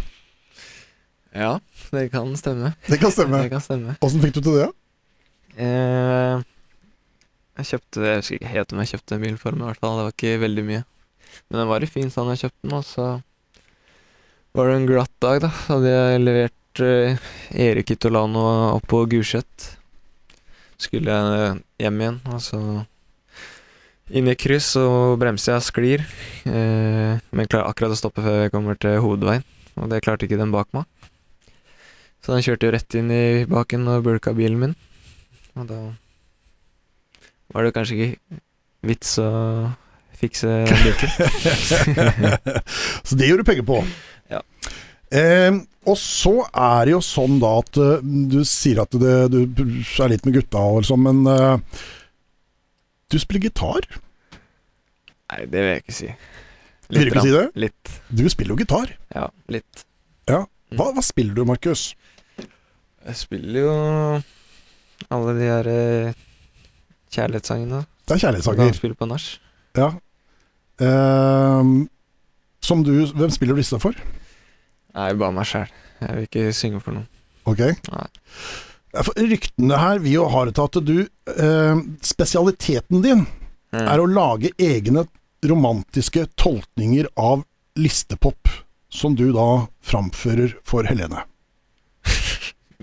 Ja, 1.35 1.59
det 1.91 2.09
kan 2.13 2.31
stemme. 2.39 2.73
Det 2.87 3.01
kan 3.03 3.11
stemme. 3.13 3.41
Det 3.45 3.51
kan 3.53 3.63
stemme. 3.63 3.97
Åssen 4.07 4.23
fikk 4.23 4.37
du 4.39 4.41
til 4.47 4.59
det? 4.61 4.69
Eh, 5.59 6.43
jeg 7.55 7.69
kjøpte 7.69 8.03
Jeg 8.03 8.21
husker 8.21 8.37
ikke 8.41 8.51
helt 8.51 8.73
om 8.75 8.81
jeg 8.83 8.91
kjøpte 8.95 9.17
en 9.17 9.25
bil 9.25 9.39
for 9.39 9.55
meg, 9.55 9.65
i 9.65 9.73
hvert 9.73 9.83
fall. 9.83 9.99
Det 9.99 10.07
var 10.07 10.15
ikke 10.17 10.43
veldig 10.45 10.65
mye. 10.71 10.83
Men 11.49 11.61
den 11.61 11.71
var 11.71 11.83
i 11.85 11.91
fin 11.91 12.11
stand 12.11 12.31
da 12.31 12.37
jeg 12.37 12.47
kjøpte 12.47 12.69
den, 12.69 12.77
og 12.79 12.85
så 12.87 13.09
var 14.55 14.71
det 14.71 14.77
en 14.79 14.87
glatt 14.87 15.15
dag, 15.23 15.41
da. 15.43 15.51
Så 15.65 15.77
hadde 15.77 15.93
jeg 15.95 16.23
levert 16.23 16.83
eh, 16.87 17.29
Erik 17.67 17.95
Itolano 17.97 18.45
opp 18.77 18.87
på 18.91 19.03
Gulset. 19.11 19.71
Skulle 20.79 21.15
jeg 21.15 21.57
hjem 21.83 22.03
igjen, 22.03 22.21
og 22.31 22.43
så 22.43 22.61
inn 24.15 24.29
i 24.31 24.37
kryss, 24.39 24.75
og 24.79 25.17
bremser 25.23 25.57
jeg 25.57 25.67
sklir. 25.71 26.07
Eh, 26.47 27.19
men 27.35 27.51
klarer 27.51 27.71
akkurat 27.71 27.95
å 27.95 27.99
stoppe 27.99 28.23
før 28.23 28.45
jeg 28.45 28.55
kommer 28.55 28.79
til 28.79 29.01
hovedveien, 29.03 29.47
og 29.81 29.91
det 29.91 30.03
klarte 30.07 30.29
ikke 30.29 30.39
den 30.39 30.55
bak 30.55 30.71
meg. 30.77 30.87
Så 32.25 32.33
den 32.33 32.45
kjørte 32.47 32.69
jo 32.69 32.73
rett 32.73 32.97
inn 32.97 33.11
i 33.13 33.25
baken 33.49 33.85
og 33.93 34.07
bulka 34.07 34.33
bilen 34.37 34.61
min. 34.61 34.75
Og 35.61 35.69
da 35.69 35.81
var 37.53 37.67
det 37.67 37.75
kanskje 37.77 37.99
ikke 37.99 38.39
vits 38.89 39.19
å 39.21 39.29
fikse 40.17 40.63
bulken. 40.71 41.13
så 43.07 43.19
det 43.21 43.29
gjorde 43.29 43.45
du 43.45 43.51
penger 43.51 43.67
på. 43.69 43.83
Ja. 44.33 44.41
Eh, 45.13 45.59
og 45.85 45.99
så 46.01 46.33
er 46.49 46.89
det 46.89 46.95
jo 46.95 47.03
sånn 47.05 47.37
da 47.43 47.51
at 47.61 47.81
eh, 47.81 48.07
du 48.33 48.41
sier 48.49 48.81
at 48.83 48.97
det, 48.97 49.17
du 49.29 49.61
er 50.01 50.15
litt 50.15 50.25
med 50.25 50.39
gutta 50.39 50.63
og 50.79 50.89
sånn, 50.89 51.05
men 51.05 51.21
eh, 51.29 51.83
du 53.13 53.19
spiller 53.21 53.51
gitar? 53.51 53.85
Nei, 55.29 55.45
det 55.45 55.61
vil 55.61 55.71
jeg 55.75 55.85
ikke 55.85 55.99
si. 55.99 56.09
Vil 56.89 57.05
du 57.05 57.13
ikke 57.13 57.27
si 57.27 57.37
det? 57.37 57.45
Litt. 57.67 57.93
Du 58.09 58.25
spiller 58.33 58.55
jo 58.55 58.63
gitar. 58.65 58.97
Ja, 59.13 59.29
litt. 59.53 59.85
Ja. 60.31 60.47
Hva, 60.75 60.89
hva 60.97 61.05
spiller 61.05 61.37
du, 61.37 61.45
Markus? 61.49 61.93
Jeg 63.05 63.17
spiller 63.21 63.61
jo 63.67 63.73
alle 65.13 65.35
de 65.37 65.49
her 65.49 65.69
eh, 65.69 66.15
kjærlighetssangene. 67.13 67.83
Det 68.09 68.15
er 68.17 68.23
kjærlighetssanger. 68.23 68.77
spiller 68.79 68.97
på 69.01 69.09
nach. 69.11 69.27
Ja. 69.77 69.91
Eh, 70.81 71.73
som 72.65 72.83
du 72.85 72.93
Hvem 73.13 73.31
spiller 73.35 73.55
du 73.55 73.61
disse 73.61 73.79
for? 73.83 73.97
Nei, 74.95 75.11
bare 75.19 75.35
meg 75.35 75.49
sjæl. 75.51 75.69
Jeg 76.01 76.15
vil 76.17 76.29
ikke 76.29 76.47
synge 76.57 76.81
for 76.83 76.97
noen. 76.97 77.09
Ok. 77.51 77.61
Nei. 77.93 78.07
Ja, 78.95 79.03
for 79.03 79.19
Ryktene 79.19 79.79
her 79.81 79.99
vil 80.05 80.17
jo 80.21 80.29
ha 80.31 80.45
det 80.47 80.55
til 80.55 80.69
at 80.69 80.77
du 80.87 80.97
eh, 81.03 81.81
Spesialiteten 82.15 83.03
din 83.05 83.27
Mm. 83.75 83.89
er 83.91 83.99
å 83.99 84.05
lage 84.07 84.53
egne 84.63 85.03
romantiske 85.43 86.29
tolkninger 86.39 87.09
av 87.19 87.41
listepop, 87.75 88.47
som 88.87 89.17
du 89.19 89.33
da 89.35 89.67
framfører 89.83 90.53
for 90.63 90.87
Helene. 90.87 91.25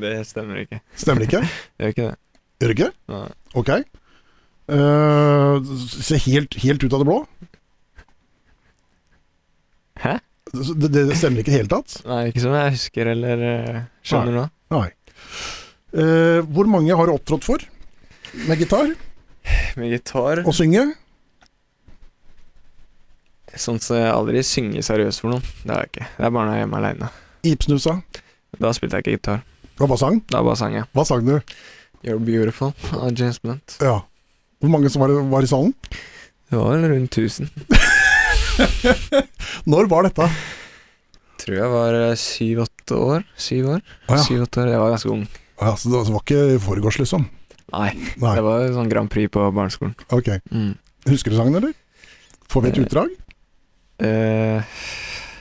Det 0.01 0.13
stemmer 0.29 0.63
ikke. 0.63 0.81
Stemmer 0.97 1.27
ikke? 1.27 1.41
Gjør 1.81 1.93
ikke 1.95 2.07
det. 2.09 2.17
Gjør 2.61 2.75
ikke? 2.75 2.89
Nei. 3.11 3.27
Ok. 3.61 3.71
Uh, 4.71 5.71
se 5.91 6.19
helt, 6.27 6.55
helt 6.63 6.83
ut 6.85 6.93
av 6.93 7.01
det 7.01 7.07
blå? 7.09 7.17
Hæ? 10.01 10.17
Det, 10.51 10.89
det 10.93 11.17
stemmer 11.19 11.41
ikke 11.41 11.51
i 11.51 11.53
det 11.53 11.59
hele 11.61 11.71
tatt? 11.71 11.99
Nei, 12.07 12.23
ikke 12.31 12.43
som 12.43 12.55
jeg 12.57 12.73
husker 12.75 13.11
eller 13.13 13.43
eh, 13.47 13.77
skjønner 14.03 14.35
nå. 14.35 14.45
Nei. 14.73 14.87
Uh, 15.91 16.39
hvor 16.51 16.67
mange 16.71 16.95
har 16.95 17.07
du 17.07 17.13
opptrådt 17.13 17.45
for 17.47 17.63
med 18.47 18.61
gitar 18.61 18.93
Med 19.75 19.91
gitar 19.91 20.39
og 20.45 20.53
synge? 20.55 20.85
Sånn 23.59 23.81
så 23.83 23.97
jeg 23.99 24.11
aldri 24.13 24.43
synger 24.47 24.85
seriøst 24.87 25.23
for 25.23 25.33
noen. 25.33 25.43
Det 25.65 25.73
har 25.73 25.83
jeg 25.83 25.91
ikke. 25.91 26.05
Det 26.15 26.23
er 26.27 26.31
bare 26.31 26.45
når 26.47 26.53
jeg 26.53 26.61
er 26.61 26.63
hjemme 26.63 26.79
aleine. 26.79 27.09
Ipsnusa? 27.51 27.95
Da 28.63 28.71
spilte 28.75 28.99
jeg 28.99 29.03
ikke 29.03 29.17
gitar. 29.17 29.41
Hva 29.81 29.87
bare 29.89 29.97
sang? 30.01 30.19
var 30.29 30.43
bare 30.45 30.59
sang 30.59 30.75
ja. 30.77 30.83
Hva 30.93 31.05
sang 31.09 31.25
du? 31.25 31.35
You're 32.05 32.21
Beautiful 32.21 32.71
av 32.97 33.11
James 33.17 33.39
Blunt. 33.41 33.77
Ja. 33.81 33.99
Hvor 34.61 34.69
mange 34.73 34.89
som 34.93 35.01
var, 35.01 35.09
var 35.31 35.41
i 35.45 35.49
salen? 35.49 35.73
Det 36.51 36.57
var 36.59 36.75
vel 36.77 36.91
rundt 36.91 37.17
1000. 37.17 37.49
Når 39.71 39.87
var 39.89 40.05
dette? 40.07 40.27
Tror 41.41 41.55
jeg 41.57 41.69
var 41.73 41.97
eh, 41.97 42.15
syv-åtte 42.19 42.97
år. 42.97 43.23
Syv 43.39 43.69
år. 43.77 43.81
Ah, 44.07 44.17
ja. 44.17 44.23
Syv-åtte 44.27 44.61
år. 44.63 44.71
Jeg 44.75 44.81
var 44.83 44.93
ganske 44.93 45.13
ung. 45.13 45.23
Ja, 45.61 45.71
så 45.77 45.89
det 45.89 46.01
var 46.11 46.21
ikke 46.25 46.41
i 46.55 46.59
forgårs, 46.61 46.99
liksom? 47.01 47.25
Nei, 47.71 47.89
Nei. 48.19 48.33
det 48.35 48.43
var 48.45 48.65
sånn 48.75 48.89
Grand 48.91 49.09
Prix 49.13 49.31
på 49.31 49.45
barneskolen. 49.55 49.93
Ok. 50.13 50.29
Mm. 50.51 50.73
Husker 51.09 51.33
du 51.33 51.37
sangen, 51.39 51.57
eller? 51.61 51.73
Får 52.51 52.65
vi 52.65 52.73
et 52.73 52.77
Eh. 52.81 52.85
utdrag? 52.85 53.13
Eh, 54.01 54.61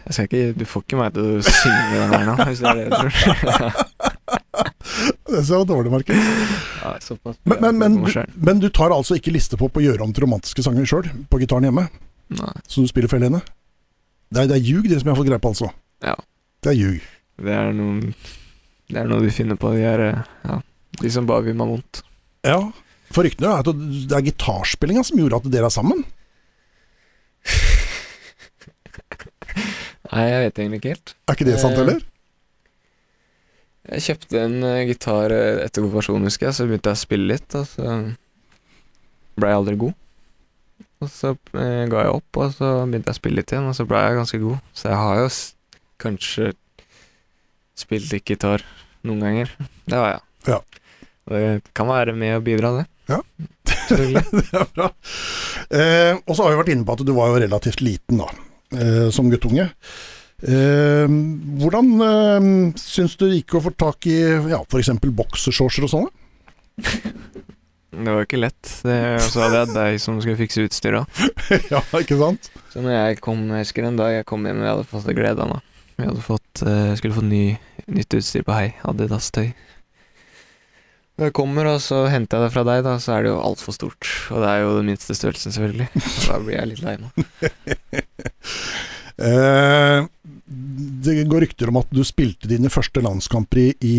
jeg 0.06 0.12
skal 0.14 0.26
ikke 0.28 0.58
Du 0.60 0.64
får 0.68 0.82
ikke 0.84 0.98
meg 1.00 1.14
til 1.16 1.22
å 1.24 1.42
synge 1.42 1.96
den 1.96 2.12
her 2.14 2.26
nå, 2.28 2.34
hvis 2.44 2.60
det 2.60 2.68
er 2.70 2.76
det 2.76 2.86
du 2.86 2.96
tror. 2.96 3.10
Det 5.30 5.44
var 5.50 5.64
dårlig, 5.68 5.90
Markus. 5.92 6.16
ja. 6.82 6.92
Men, 7.44 7.58
men, 7.60 7.78
men, 7.78 8.26
men 8.36 8.60
du 8.62 8.68
tar 8.74 8.90
altså 8.94 9.16
ikke 9.18 9.32
listepop 9.34 9.76
og 9.76 9.84
gjør 9.84 10.02
om 10.06 10.12
til 10.16 10.24
romantiske 10.26 10.62
sanger 10.66 10.86
sjøl, 10.88 11.08
på 11.30 11.40
gitaren 11.42 11.66
hjemme? 11.68 11.86
Nei. 12.38 12.52
Som 12.70 12.84
du 12.86 12.90
spiller 12.90 13.10
for 13.10 13.18
Helene? 13.20 13.40
Det 14.30 14.44
er, 14.44 14.50
det 14.52 14.56
er 14.60 14.62
ljug, 14.68 14.84
det 14.86 15.00
som 15.00 15.08
jeg 15.10 15.14
har 15.16 15.18
fått 15.20 15.30
greie 15.32 15.42
på, 15.42 15.50
altså. 15.54 15.70
Ja. 16.06 16.14
Det 16.62 16.70
er 16.72 16.78
ljug. 16.78 17.00
Det 17.40 17.54
er 17.56 17.72
noe 17.74 18.12
Det 18.90 18.98
er 19.00 19.06
noe 19.10 19.22
du 19.24 19.30
finner 19.34 19.56
på, 19.58 19.70
de 19.74 19.82
eh, 19.88 20.20
Ja, 20.46 20.60
de 21.00 21.10
som 21.14 21.26
bare 21.28 21.46
vil 21.48 21.56
meg 21.58 21.70
vondt. 21.72 22.02
Ja. 22.46 22.60
For 23.10 23.26
ryktene 23.26 23.48
er 23.50 23.64
at 23.64 23.70
det 24.10 24.14
er 24.14 24.26
gitarspillinga 24.28 25.02
som 25.06 25.18
gjorde 25.18 25.40
at 25.40 25.48
dere 25.50 25.66
er 25.70 25.74
sammen. 25.74 26.04
Nei, 30.10 30.24
jeg 30.26 30.40
vet 30.44 30.58
egentlig 30.62 30.80
ikke 30.80 30.92
helt. 30.94 31.12
Er 31.30 31.36
ikke 31.38 31.46
det 31.48 31.58
sant, 31.62 31.74
Eh, 31.74 31.80
heller? 31.82 32.00
Jeg 33.90 34.04
kjøpte 34.06 34.42
en 34.44 34.60
uh, 34.62 34.84
gitar 34.86 35.32
eh, 35.34 35.64
etter 35.64 35.82
konfirmasjonen, 35.82 36.28
husker 36.30 36.48
jeg, 36.48 36.56
så 36.56 36.66
begynte 36.68 36.92
jeg 36.92 36.98
å 36.98 37.00
spille 37.00 37.32
litt, 37.32 37.56
og 37.58 37.66
så 37.66 37.96
ble 39.40 39.50
jeg 39.50 39.60
aldri 39.60 39.76
god. 39.80 39.96
Og 41.00 41.08
så 41.08 41.32
eh, 41.32 41.86
ga 41.88 42.04
jeg 42.04 42.12
opp, 42.18 42.38
og 42.38 42.52
så 42.54 42.72
begynte 42.84 43.08
jeg 43.08 43.16
å 43.16 43.20
spille 43.20 43.40
litt 43.40 43.54
igjen, 43.54 43.68
og 43.70 43.76
så 43.76 43.86
ble 43.88 44.02
jeg 44.04 44.18
ganske 44.18 44.40
god. 44.42 44.66
Så 44.76 44.90
jeg 44.90 45.00
har 45.00 45.20
jo 45.22 45.30
kanskje 46.04 46.50
spilt 47.80 48.12
litt 48.12 48.28
gitar 48.28 48.64
noen 49.08 49.24
ganger. 49.24 49.54
Det 49.90 49.96
har 49.96 50.12
jeg. 50.12 50.22
Ja. 50.50 50.60
Og 51.30 51.34
det 51.36 51.72
kan 51.76 51.88
være 51.90 52.14
med 52.16 52.36
å 52.36 52.44
bidra, 52.44 52.72
det. 52.80 52.86
Ja. 53.10 53.20
Det 53.90 54.44
er 54.54 54.70
bra. 54.76 54.90
Eh, 55.70 56.14
og 56.20 56.36
så 56.36 56.44
har 56.44 56.52
vi 56.52 56.60
vært 56.60 56.72
inne 56.74 56.86
på 56.86 56.96
at 56.96 57.04
du 57.06 57.12
var 57.16 57.32
jo 57.32 57.40
relativt 57.42 57.82
liten 57.84 58.20
da, 58.20 58.28
eh, 58.76 59.08
som 59.14 59.30
guttunge. 59.32 59.70
Eh, 60.40 61.06
hvordan 61.60 61.90
eh, 62.06 62.48
syns 62.80 63.16
du 63.20 63.26
det 63.26 63.42
gikk 63.42 63.58
å 63.58 63.64
få 63.66 63.74
tak 63.76 64.08
i 64.08 64.16
ja, 64.52 64.62
f.eks. 64.64 64.92
boksershortser 65.04 65.84
og 65.84 65.92
sånne? 65.92 66.10
Det 67.90 68.06
var 68.14 68.24
ikke 68.24 68.40
lett. 68.40 68.68
Det, 68.86 68.98
og 69.18 69.26
så 69.26 69.42
hadde 69.44 69.64
jeg 69.64 69.74
deg 69.74 69.96
som 70.00 70.20
skulle 70.22 70.38
fikse 70.38 70.64
utstyret. 70.64 71.22
ja, 71.72 71.82
ikke 71.98 72.16
sant? 72.20 72.48
Så 72.72 72.84
når 72.84 72.94
jeg 72.94 73.18
kom, 73.24 73.42
jeg 73.50 73.66
husker 73.66 73.88
en 73.88 73.98
dag 73.98 74.14
jeg 74.14 74.28
kom 74.30 74.46
hjem, 74.46 74.62
jeg 74.62 74.72
hadde 74.72 74.86
fått 74.88 75.10
glede 75.16 75.44
av 75.44 75.50
meg. 75.56 75.66
Vi 75.98 76.06
hadde 76.06 76.22
fått, 76.24 76.62
uh, 76.64 76.94
skulle 76.96 77.18
fått 77.18 77.28
ny, 77.28 77.44
nytt 77.92 78.16
utstyr 78.16 78.46
på 78.46 78.54
Hei, 78.56 78.70
Adidas-tøy. 78.88 79.50
Når 81.20 81.28
jeg 81.28 81.34
kommer, 81.36 81.68
og 81.74 81.82
så 81.84 82.06
henter 82.08 82.38
jeg 82.38 82.46
det 82.46 82.54
fra 82.54 82.64
deg, 82.64 82.84
da, 82.86 82.94
så 83.02 83.18
er 83.18 83.26
det 83.26 83.34
jo 83.34 83.42
altfor 83.42 83.76
stort. 83.76 84.08
Og 84.32 84.40
det 84.40 84.54
er 84.54 84.62
jo 84.62 84.70
den 84.78 84.88
minste 84.88 85.16
størrelsen, 85.18 85.52
selvfølgelig. 85.52 85.90
Så 86.06 86.30
da 86.30 86.38
blir 86.46 86.56
jeg 86.56 86.70
litt 86.70 86.86
lei 86.86 86.96
nå. 87.02 87.10
Eh, 89.20 90.04
det 90.50 91.28
går 91.30 91.44
rykter 91.46 91.70
om 91.70 91.78
at 91.78 91.92
du 91.94 92.02
spilte 92.06 92.48
dine 92.50 92.70
første 92.72 93.02
landskamper 93.04 93.60
i, 93.62 93.68
i 93.86 93.98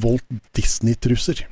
Walt 0.00 0.24
Disney-truser. 0.56 1.44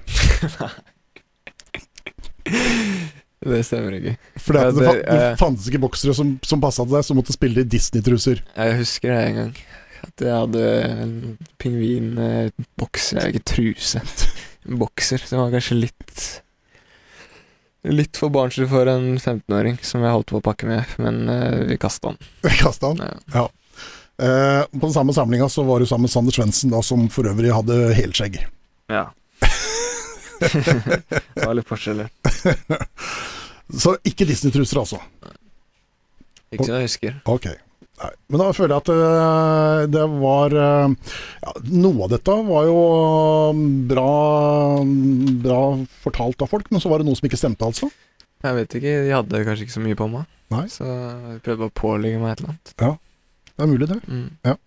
Det 3.43 3.59
stemmer 3.67 3.97
ikke. 3.97 4.13
For 4.39 4.55
det, 4.55 4.61
Ja, 4.63 4.71
det, 4.71 4.91
det, 5.03 5.15
eh, 5.19 5.33
fantes 5.41 5.67
ikke 5.67 5.83
boksere 5.83 6.15
som, 6.15 6.37
som 6.47 6.61
passa 6.63 6.85
til 6.87 6.95
deg, 6.95 7.07
som 7.07 7.19
måtte 7.19 7.35
spille 7.35 7.65
i 7.65 7.67
Disney-truser. 7.67 8.43
Jeg 8.55 8.77
husker 8.79 9.11
det 9.11 9.23
en 9.25 9.39
gang. 9.41 9.57
At 10.03 10.23
jeg 10.23 10.37
hadde 10.37 10.69
en 11.03 11.17
pingvinbokser, 11.63 13.33
ikke 13.33 13.47
truse. 13.55 14.05
En 14.63 14.79
bokser 14.79 15.19
som 15.27 15.41
var 15.41 15.49
kanskje 15.51 15.75
litt 15.75 16.21
Litt 17.83 18.15
for 18.15 18.31
barnslig 18.31 18.69
for 18.71 18.87
en 18.87 19.17
15-åring 19.17 19.81
som 19.83 20.05
jeg 20.07 20.15
holdt 20.15 20.31
på 20.31 20.39
å 20.39 20.45
pakke 20.45 20.69
med, 20.69 20.87
men 21.03 21.25
eh, 21.27 21.65
vi 21.67 21.81
kasta 21.83 22.13
den. 22.13 22.29
Kasta 22.61 22.93
han. 22.93 23.25
Ja. 23.35 23.49
Eh, 24.21 24.63
på 24.69 24.85
den 24.87 24.95
samme 24.95 25.15
samlinga 25.15 25.49
så 25.49 25.65
var 25.67 25.81
du 25.81 25.87
sammen 25.87 26.09
med 26.09 26.13
Sander 26.13 26.37
Svendsen, 26.37 26.75
som 26.83 27.09
for 27.13 27.31
øvrig 27.31 27.53
hadde 27.55 27.81
helskjegg. 27.97 28.41
ja. 28.93 29.11
det 30.43 31.45
var 31.47 31.55
litt 31.55 31.69
forskjeller. 31.69 32.09
Så 33.79 33.95
ikke 34.03 34.27
Disney-truser, 34.27 34.81
altså. 34.81 34.99
Ikke 36.51 36.67
som 36.67 36.75
jeg 36.77 36.89
husker. 36.89 37.21
Ok. 37.31 37.47
Nei. 38.03 38.11
Men 38.33 38.43
da 38.43 38.49
føler 38.57 38.75
jeg 38.75 38.83
at 38.83 38.91
uh, 38.91 39.83
det 39.93 40.03
var 40.19 40.57
uh, 40.57 41.13
ja, 41.45 41.53
Noe 41.71 42.07
av 42.07 42.11
dette 42.11 42.37
var 42.49 42.67
jo 42.67 42.81
bra, 43.93 44.09
bra 45.45 45.61
fortalt 46.03 46.43
av 46.43 46.51
folk, 46.51 46.73
men 46.73 46.83
så 46.83 46.91
var 46.91 47.01
det 47.01 47.07
noe 47.09 47.19
som 47.19 47.29
ikke 47.29 47.41
stemte, 47.41 47.69
altså. 47.69 47.93
Jeg 48.43 48.59
vet 48.59 48.77
ikke, 48.81 48.97
de 49.07 49.15
hadde 49.15 49.45
kanskje 49.47 49.69
ikke 49.69 49.77
så 49.77 49.85
mye 49.85 49.99
på 49.99 50.11
meg. 50.11 50.27
Nei. 50.53 50.67
Så 50.73 50.89
jeg 50.89 51.41
prøvde 51.45 51.63
bare 51.63 51.71
å 51.71 51.79
pålegge 51.79 52.23
meg 52.23 52.35
et 52.35 52.43
eller 52.43 52.57
annet. 52.57 52.77
Det 53.57 53.65
er 53.65 53.71
mulig, 53.71 53.89
det. 53.89 54.01
Mm. 54.09 54.59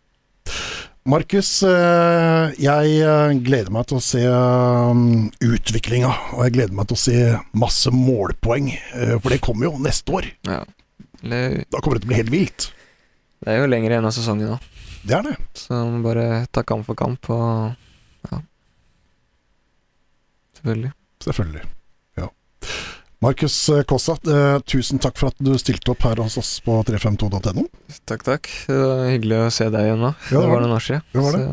Markus, 1.05 1.49
eh, 1.63 2.53
jeg 2.57 2.93
eh, 3.05 3.33
gleder 3.45 3.69
meg 3.73 3.85
til 3.89 3.99
å 3.99 4.01
se 4.01 4.21
eh, 4.25 5.01
utviklinga, 5.45 6.09
og 6.33 6.39
jeg 6.47 6.55
gleder 6.55 6.73
meg 6.79 6.87
til 6.89 6.97
å 6.97 7.01
se 7.03 7.17
masse 7.61 7.91
målpoeng, 7.93 8.71
eh, 8.73 9.13
for 9.21 9.29
det 9.33 9.37
kommer 9.45 9.67
jo 9.69 9.75
neste 9.85 10.15
år. 10.17 10.31
Ja. 10.49 10.63
Eller, 11.21 11.59
Da 11.69 11.81
kommer 11.81 11.99
det 11.99 12.05
til 12.05 12.09
å 12.09 12.13
bli 12.13 12.19
helt 12.23 12.33
vilt. 12.33 12.71
det 13.45 13.53
er 13.53 13.61
jo 13.61 13.69
lenger 13.69 13.93
igjen 13.93 14.05
av 14.09 14.15
sesongen 14.17 14.49
nå, 14.55 14.59
Det 15.05 15.13
er 15.19 15.21
det. 15.29 15.35
så 15.53 15.77
man 15.77 15.99
må 15.99 16.03
bare 16.09 16.47
ta 16.51 16.63
kamp 16.65 16.85
for 16.89 16.95
kamp 16.97 17.29
og 17.29 17.75
Ja. 18.31 18.41
Selvfølgelig. 20.57 20.91
Selvfølgelig. 21.21 21.65
Ja. 23.21 23.27
Markus 23.27 23.69
eh, 23.69 23.83
Kossa, 23.83 24.17
eh, 24.27 24.59
tusen 24.67 24.99
takk 24.99 25.17
for 25.17 25.31
at 25.31 25.39
du 25.39 25.53
stilte 25.57 25.91
opp 25.93 26.03
her 26.03 26.19
hos 26.23 26.37
oss 26.37 26.59
på 26.65 26.81
352.no. 26.87 27.67
Takk, 28.05 28.25
takk. 28.27 28.49
Det 28.67 28.75
var 28.75 29.07
hyggelig 29.09 29.39
å 29.45 29.53
se 29.53 29.69
deg 29.71 29.87
igjen 29.87 30.03
nå. 30.03 30.11
Ja, 30.11 30.27
det 30.29 30.35
det 30.35 30.41
var 30.43 30.51
var 30.51 30.65
noen 30.65 30.75
år 30.75 30.85
siden. 30.85 31.05
Det 31.13 31.23
var 31.23 31.37
det. 31.37 31.45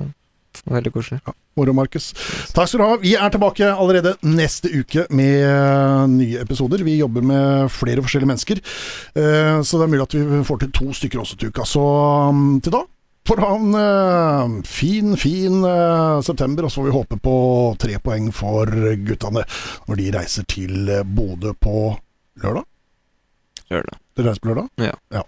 Så 0.53 0.65
det 0.67 0.69
var 0.69 0.77
veldig 0.81 0.93
koselig. 0.93 1.21
Moro, 1.57 1.73
Markus. 1.77 2.11
Takk 2.57 2.69
skal 2.69 2.81
du 2.81 2.85
ha. 2.85 2.97
Vi 3.01 3.13
er 3.17 3.33
tilbake 3.33 3.69
allerede 3.73 4.15
neste 4.25 4.73
uke 4.73 5.07
med 5.13 5.47
eh, 5.47 6.07
nye 6.13 6.43
episoder. 6.45 6.85
Vi 6.85 6.99
jobber 6.99 7.25
med 7.25 7.71
flere 7.73 8.05
forskjellige 8.05 8.33
mennesker, 8.33 8.61
så 9.13 9.79
det 9.79 9.85
er 9.87 9.93
mulig 9.93 10.05
at 10.05 10.17
vi 10.17 10.43
får 10.49 10.63
til 10.65 10.73
to 10.77 10.91
stykker 10.97 11.23
også 11.23 11.39
til 11.41 11.53
uka. 11.53 11.65
Så 11.69 11.83
mm, 12.33 12.59
til 12.65 12.75
da 12.75 12.83
får 13.29 13.37
du 13.37 13.43
ha 13.43 13.53
en 13.57 13.75
eh, 13.75 14.63
fin, 14.69 15.17
fin 15.17 15.65
eh, 15.65 16.21
september, 16.27 16.67
og 16.67 16.73
så 16.73 16.81
får 16.81 16.89
vi 16.89 16.97
håpe 16.97 17.19
på 17.23 17.37
tre 17.83 17.99
poeng 18.03 18.31
for 18.35 18.71
guttene 19.07 19.45
når 19.89 20.01
de 20.01 20.11
reiser 20.19 20.49
til 20.51 20.91
eh, 20.91 21.05
Bodø 21.07 21.55
på 21.55 21.93
lørdag. 22.43 22.67
Lørdag. 23.73 24.03
Dere 24.17 24.29
reiser 24.33 24.45
på 24.45 24.53
lørdag? 24.53 24.93
Ja. 25.13 25.25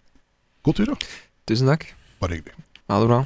God 0.65 0.81
tur, 0.81 0.93
da. 0.93 0.99
Tusen 1.49 1.71
takk. 1.71 1.89
Bare 2.21 2.39
hyggelig. 2.39 2.57
Ha 2.89 3.01
det 3.01 3.11
bra. 3.11 3.25